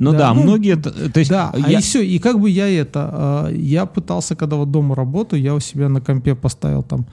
Ну 0.00 0.12
Да, 0.12 0.18
да, 0.18 0.34
ну, 0.34 0.42
многие... 0.42 0.76
То 0.76 1.20
есть 1.20 1.30
да, 1.30 1.50
а 1.52 1.58
я- 1.70 1.78
и 1.78 1.82
все, 1.82 2.02
и 2.02 2.18
как 2.18 2.40
бы 2.40 2.50
я 2.50 2.68
это, 2.68 3.10
а, 3.12 3.48
я 3.50 3.84
пытался, 3.86 4.34
когда 4.34 4.56
вот 4.56 4.70
дома 4.70 4.94
работаю, 4.94 5.42
я 5.42 5.54
у 5.54 5.60
себя 5.60 5.88
на 5.88 6.00
компе 6.00 6.34
поставил 6.34 6.82
там 6.82 7.06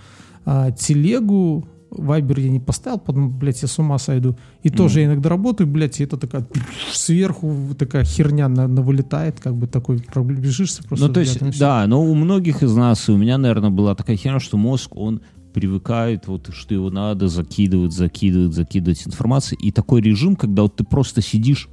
а, 0.46 0.72
телегу, 0.72 1.68
Вайбер 1.90 2.40
я 2.40 2.50
не 2.50 2.60
поставил, 2.60 3.00
потом, 3.00 3.38
блядь, 3.38 3.62
я 3.62 3.68
с 3.68 3.80
ума 3.80 3.98
сойду. 3.98 4.38
И 4.64 4.70
тоже 4.70 5.02
я 5.02 5.06
иногда 5.08 5.30
работаю, 5.30 5.68
блядь, 5.68 6.00
и 6.00 6.04
это 6.04 6.18
такая 6.18 6.46
сверху 6.92 7.54
такая 7.78 8.04
херня 8.04 8.48
на, 8.48 8.68
на 8.68 8.82
вылетает, 8.82 9.40
как 9.40 9.56
бы 9.56 9.68
такой 9.68 10.00
пробежишься 10.00 10.84
просто. 10.84 11.08
Ну, 11.08 11.14
то 11.14 11.20
есть, 11.20 11.60
да, 11.60 11.86
но 11.88 12.04
у 12.04 12.14
многих 12.14 12.64
из 12.64 12.74
нас, 12.76 13.08
и 13.10 13.12
у 13.12 13.18
меня, 13.18 13.38
наверное, 13.38 13.70
была 13.70 13.96
такая 13.96 14.18
херня, 14.18 14.40
что 14.40 14.58
мозг, 14.58 14.96
он 14.96 15.22
привыкает, 15.54 16.28
вот, 16.28 16.50
что 16.54 16.74
его 16.74 16.90
надо 16.90 17.30
закидывать, 17.30 17.94
закидывать, 17.94 18.54
закидывать 18.54 19.08
информацией. 19.08 19.60
И 19.62 19.72
такой 19.72 20.02
режим, 20.02 20.36
когда 20.36 20.64
вот 20.64 20.76
ты 20.76 20.84
просто 20.84 21.22
сидишь 21.22 21.70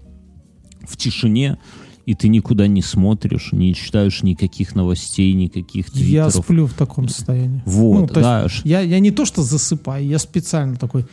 в 0.88 0.96
тишине, 0.96 1.58
и 2.06 2.14
ты 2.14 2.28
никуда 2.28 2.66
не 2.66 2.82
смотришь, 2.82 3.52
не 3.52 3.74
читаешь 3.74 4.22
никаких 4.22 4.74
новостей, 4.74 5.32
никаких 5.32 5.86
Я 5.88 5.92
твиттеров. 6.26 6.44
сплю 6.44 6.66
в 6.66 6.74
таком 6.74 7.08
состоянии. 7.08 7.62
Вот, 7.64 8.00
Ну, 8.00 8.06
то 8.08 8.20
да. 8.20 8.46
я, 8.64 8.80
я 8.80 8.98
не 8.98 9.10
то 9.10 9.24
что 9.24 9.42
засыпаю, 9.42 10.06
я 10.06 10.18
специально 10.18 10.76
такой. 10.76 11.04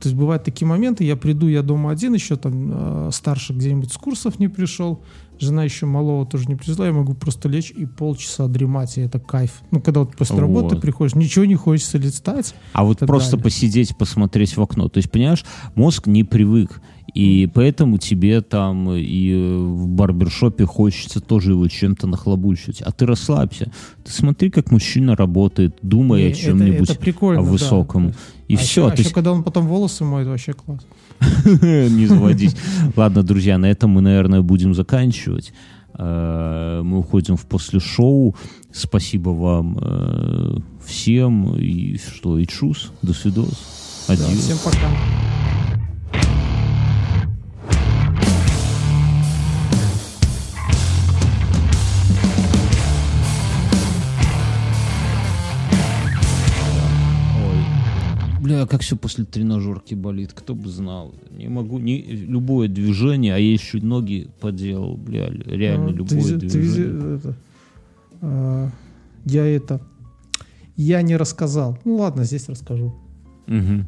То 0.00 0.08
есть 0.08 0.16
бывают 0.16 0.44
такие 0.44 0.66
моменты, 0.66 1.04
я 1.04 1.14
приду, 1.14 1.46
я 1.46 1.62
дома 1.62 1.90
один, 1.90 2.14
еще 2.14 2.36
там 2.36 2.70
э, 2.72 3.10
старший 3.12 3.54
где-нибудь 3.54 3.92
с 3.92 3.98
курсов 3.98 4.38
не 4.38 4.48
пришел, 4.48 5.02
жена 5.38 5.62
еще 5.62 5.84
малого 5.84 6.24
тоже 6.24 6.46
не 6.48 6.54
пришла, 6.56 6.86
я 6.86 6.92
могу 6.94 7.12
просто 7.12 7.50
лечь 7.50 7.70
и 7.70 7.84
полчаса 7.84 8.48
дремать, 8.48 8.96
и 8.96 9.02
это 9.02 9.18
кайф. 9.18 9.60
Ну, 9.70 9.82
когда 9.82 10.00
вот 10.00 10.16
после 10.16 10.38
работы 10.38 10.76
Вот. 10.76 10.80
приходишь, 10.80 11.14
ничего 11.14 11.44
не 11.44 11.54
хочется 11.54 11.98
листать. 11.98 12.54
А 12.72 12.84
вот 12.84 13.00
просто 13.00 13.32
далее. 13.32 13.44
посидеть, 13.44 13.94
посмотреть 13.94 14.56
в 14.56 14.62
окно. 14.62 14.88
То 14.88 14.96
есть, 14.98 15.10
понимаешь, 15.10 15.44
мозг 15.74 16.06
не 16.06 16.24
привык. 16.24 16.80
И 17.14 17.48
поэтому 17.52 17.98
тебе 17.98 18.40
там 18.40 18.92
и 18.92 19.34
в 19.34 19.88
барбершопе 19.88 20.64
хочется 20.64 21.20
тоже 21.20 21.52
его 21.52 21.66
чем-то 21.68 22.06
нахлобучить. 22.06 22.82
А 22.82 22.92
ты 22.92 23.06
расслабься. 23.06 23.70
Ты 24.04 24.12
смотри, 24.12 24.50
как 24.50 24.70
мужчина 24.70 25.16
работает, 25.16 25.76
думай 25.82 26.22
И 26.22 26.30
о 26.30 26.32
чем-нибудь, 26.32 26.90
о 26.90 27.34
да. 27.34 27.40
высоком. 27.40 28.12
И 28.48 28.54
а 28.54 28.58
все, 28.58 28.82
Еще, 28.82 28.88
а 28.88 28.90
ты 28.96 29.02
еще 29.02 29.14
когда 29.14 29.32
он 29.32 29.42
потом 29.42 29.66
волосы 29.66 30.04
моет, 30.04 30.26
вообще 30.26 30.52
класс. 30.52 30.80
не 31.44 32.06
заводись. 32.06 32.56
Ладно, 32.96 33.22
друзья, 33.22 33.58
на 33.58 33.66
этом 33.66 33.90
мы, 33.90 34.00
наверное, 34.00 34.42
будем 34.42 34.74
заканчивать. 34.74 35.52
Э, 35.94 36.80
Мы 36.82 36.98
уходим 36.98 37.36
в 37.36 37.46
после 37.46 37.80
шоу. 37.80 38.34
Спасибо 38.72 39.30
вам 39.30 39.78
э, 39.80 40.56
всем. 40.84 41.56
И 41.56 41.98
что, 41.98 42.38
и 42.38 42.46
чус. 42.46 42.92
До 43.02 43.12
свидос. 43.12 44.06
Да, 44.08 44.14
Адьос. 44.14 44.38
всем 44.38 44.58
пока. 44.64 45.39
Бля, 58.50 58.66
как 58.66 58.80
все 58.82 58.96
после 58.96 59.24
тренажерки 59.24 59.94
болит, 59.94 60.32
кто 60.34 60.56
бы 60.56 60.68
знал. 60.68 61.14
Не 61.30 61.46
могу, 61.46 61.78
не, 61.78 62.02
любое 62.02 62.66
движение, 62.66 63.32
а 63.34 63.38
я 63.38 63.52
еще 63.52 63.80
ноги 63.80 64.28
поделал, 64.40 64.96
бля, 64.96 65.28
реально 65.30 65.90
Ну, 65.90 66.04
ты 66.04 66.16
любое 66.16 66.38
ты 66.40 66.48
движение. 66.48 67.16
это, 67.16 67.36
а, 68.22 68.70
я 69.24 69.46
это... 69.46 69.80
Я 70.76 71.02
не 71.02 71.16
рассказал. 71.16 71.78
Ну 71.84 71.96
ладно, 71.96 72.24
здесь 72.24 72.48
расскажу. 72.48 72.92
Мгм. 73.46 73.86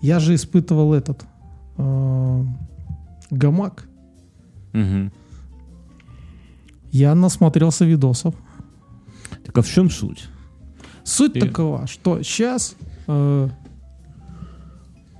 Я 0.00 0.20
же 0.20 0.36
испытывал 0.36 0.94
этот 0.94 1.24
а, 1.76 2.44
гамак. 3.30 3.88
Мгм. 4.74 5.10
Я 6.92 7.16
насмотрелся 7.16 7.84
видосов. 7.84 8.34
Так 9.44 9.58
а 9.58 9.62
в 9.62 9.68
чем 9.68 9.90
суть? 9.90 10.28
Суть 11.02 11.32
Ты- 11.32 11.40
такова, 11.40 11.88
что 11.88 12.22
сейчас 12.22 12.76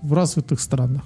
в 0.03 0.13
развитых 0.13 0.61
странах 0.61 1.03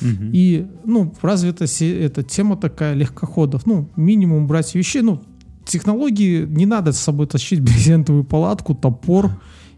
Мгм. 0.00 0.30
и 0.32 0.66
ну 0.84 1.14
развита 1.22 1.64
эта 1.64 2.22
тема 2.22 2.56
такая 2.56 2.94
легкоходов. 2.94 3.66
Ну 3.66 3.88
минимум 3.96 4.46
брать 4.46 4.74
вещей. 4.74 5.02
Ну 5.02 5.22
технологии 5.64 6.44
не 6.44 6.66
надо 6.66 6.92
с 6.92 6.98
собой 6.98 7.26
тащить 7.26 7.60
брезентовую 7.62 8.24
палатку, 8.24 8.74
топор 8.74 9.30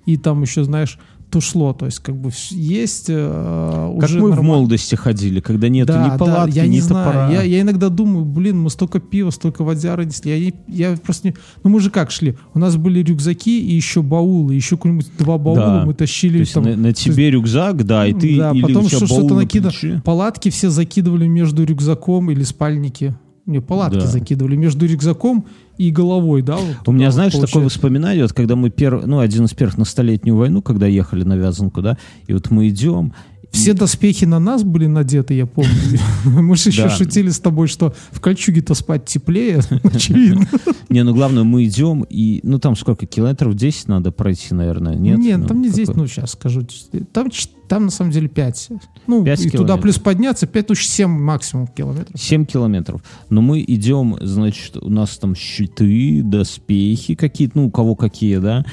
и 0.06 0.16
там 0.16 0.42
еще 0.42 0.64
знаешь 0.64 0.98
тушло. 1.30 1.72
То 1.72 1.86
есть 1.86 1.98
как 2.00 2.16
бы 2.16 2.30
есть 2.50 3.06
э, 3.08 3.92
Как 4.00 4.08
уже 4.08 4.18
мы 4.20 4.26
в 4.26 4.30
нормально- 4.30 4.42
молодости 4.56 4.94
ходили, 4.94 5.40
когда 5.40 5.68
нету 5.68 5.92
Да, 5.92 6.04
ни 6.06 6.10
да, 6.10 6.18
палатки, 6.18 6.56
я 6.56 6.66
ни 6.66 6.74
не 6.76 6.80
топора. 6.80 7.12
знаю. 7.28 7.32
Я, 7.32 7.42
я 7.42 7.60
иногда 7.60 7.88
думаю, 7.88 8.24
блин, 8.24 8.60
мы 8.60 8.70
столько 8.70 8.98
пива, 9.00 9.30
столько 9.30 9.62
водяры 9.64 10.04
несли. 10.06 10.52
Я, 10.68 10.90
я 10.90 10.96
просто 10.96 11.28
не... 11.28 11.34
Ну 11.64 11.70
мы 11.70 11.80
же 11.80 11.90
как 11.90 12.10
шли? 12.10 12.36
У 12.54 12.58
нас 12.58 12.76
были 12.76 13.02
рюкзаки 13.02 13.60
и 13.60 13.74
еще 13.74 14.02
баулы. 14.02 14.54
Еще 14.54 14.76
какие-нибудь 14.76 15.08
два 15.18 15.38
баула 15.38 15.60
Да. 15.80 15.84
мы 15.86 15.92
То 15.92 15.98
тащили. 16.00 16.38
есть 16.38 16.54
там, 16.54 16.64
на, 16.64 16.76
на 16.76 16.92
тебе 16.92 17.30
рюкзак, 17.30 17.84
да, 17.84 18.06
и 18.06 18.12
ты 18.14 18.38
да, 18.38 18.52
или 18.52 18.62
потом 18.62 18.84
у 18.84 18.88
тебя 18.88 18.96
что- 18.98 19.06
что-то 19.06 19.20
баул 19.22 19.28
на 19.30 19.36
накидывали. 19.42 19.74
плече. 19.78 20.02
Палатки 20.04 20.48
все 20.50 20.70
закидывали 20.70 21.26
между 21.26 21.64
рюкзаком 21.64 22.30
или 22.30 22.42
спальники. 22.42 23.14
Не, 23.46 23.60
палатки 23.60 24.00
Да. 24.00 24.06
закидывали 24.06 24.56
между 24.56 24.86
рюкзаком 24.86 25.46
и 25.78 25.90
головой, 25.90 26.42
да? 26.42 26.56
вот 26.56 26.88
У 26.88 26.92
меня, 26.92 27.06
вот 27.06 27.14
знаешь, 27.14 27.32
такое 27.32 27.46
получается. 27.46 27.78
воспоминание, 27.78 28.22
вот 28.24 28.32
когда 28.32 28.56
мы 28.56 28.68
первый, 28.70 29.06
ну, 29.06 29.20
один 29.20 29.44
из 29.44 29.54
первых 29.54 29.78
на 29.78 29.84
столетнюю 29.84 30.36
войну, 30.36 30.60
когда 30.60 30.86
ехали 30.86 31.22
на 31.24 31.36
Вязанку, 31.36 31.80
да, 31.82 31.96
и 32.26 32.32
вот 32.32 32.50
мы 32.50 32.68
идем, 32.68 33.14
Все 33.50 33.72
доспехи 33.72 34.24
на 34.24 34.38
нас 34.38 34.62
были 34.62 34.86
надеты, 34.86 35.34
я 35.34 35.46
помню. 35.46 35.70
Мы 36.24 36.56
же 36.56 36.68
еще 36.68 36.88
шутили 36.90 37.30
с 37.30 37.40
тобой, 37.40 37.66
что 37.66 37.94
в 38.12 38.20
кольчуге-то 38.20 38.74
спать 38.74 39.06
теплее, 39.06 39.60
очевидно. 39.82 40.46
Не, 40.88 41.02
ну 41.02 41.14
главное, 41.14 41.44
мы 41.44 41.64
идем, 41.64 42.04
и, 42.08 42.40
ну 42.42 42.58
там 42.58 42.76
сколько, 42.76 43.06
километров 43.06 43.54
10 43.54 43.88
надо 43.88 44.12
пройти, 44.12 44.54
наверное, 44.54 44.94
нет? 44.94 45.18
Нет, 45.18 45.40
Ну, 45.40 45.46
там 45.46 45.62
не 45.62 45.68
здесь, 45.68 45.88
какой? 45.88 46.02
ну 46.02 46.08
сейчас 46.08 46.32
скажу. 46.32 46.66
Там, 47.12 47.28
там 47.68 47.84
на 47.86 47.90
самом 47.90 48.10
деле 48.10 48.28
5. 48.28 48.68
Ну, 49.06 49.24
Пять 49.24 49.44
и 49.44 49.50
туда 49.50 49.76
плюс 49.76 49.98
подняться 49.98 50.46
5, 50.46 50.70
уж 50.70 50.86
7 50.86 51.08
максимум 51.08 51.66
километров. 51.66 52.20
7 52.20 52.44
километров. 52.44 53.02
Но 53.30 53.42
мы 53.42 53.64
идем, 53.66 54.16
значит, 54.20 54.76
у 54.76 54.90
нас 54.90 55.16
там 55.18 55.34
щиты, 55.34 56.22
доспехи 56.22 57.14
какие-то, 57.14 57.58
ну, 57.58 57.66
у 57.66 57.70
кого 57.70 57.94
какие, 57.94 58.36
да, 58.38 58.64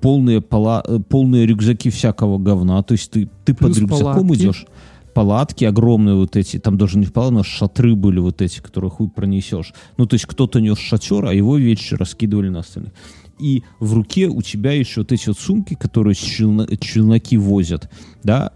полные, 0.00 0.40
пола, 0.40 0.82
э, 0.86 0.98
полные 0.98 1.46
рюкзаки 1.46 1.90
всякого 1.90 2.38
говна. 2.38 2.82
То 2.82 2.92
есть 2.92 3.10
ты, 3.10 3.28
ты 3.44 3.54
под 3.54 3.76
рюкзаком 3.76 4.28
палатки. 4.28 4.42
идешь, 4.42 4.66
палатки 5.14 5.64
огромные 5.64 6.16
вот 6.16 6.36
эти, 6.36 6.58
там 6.58 6.76
даже 6.76 6.98
не 6.98 7.06
палатки, 7.06 7.34
но 7.34 7.42
шатры 7.42 7.94
были 7.94 8.18
вот 8.18 8.42
эти, 8.42 8.60
которые 8.60 8.90
хуй 8.90 9.08
пронесешь. 9.08 9.72
Ну, 9.96 10.06
то 10.06 10.14
есть 10.14 10.26
кто-то 10.26 10.60
нес 10.60 10.78
шатер, 10.78 11.24
а 11.26 11.32
его 11.32 11.56
вещи 11.56 11.94
раскидывали 11.94 12.48
на 12.48 12.60
остальных. 12.60 12.92
И 13.38 13.62
в 13.80 13.94
руке 13.94 14.28
у 14.28 14.42
тебя 14.42 14.72
еще 14.72 15.00
вот 15.00 15.12
эти 15.12 15.28
вот 15.28 15.38
сумки, 15.38 15.74
которые 15.74 16.14
челно- 16.14 16.68
челноки 16.76 17.36
возят, 17.36 17.90
да, 18.22 18.52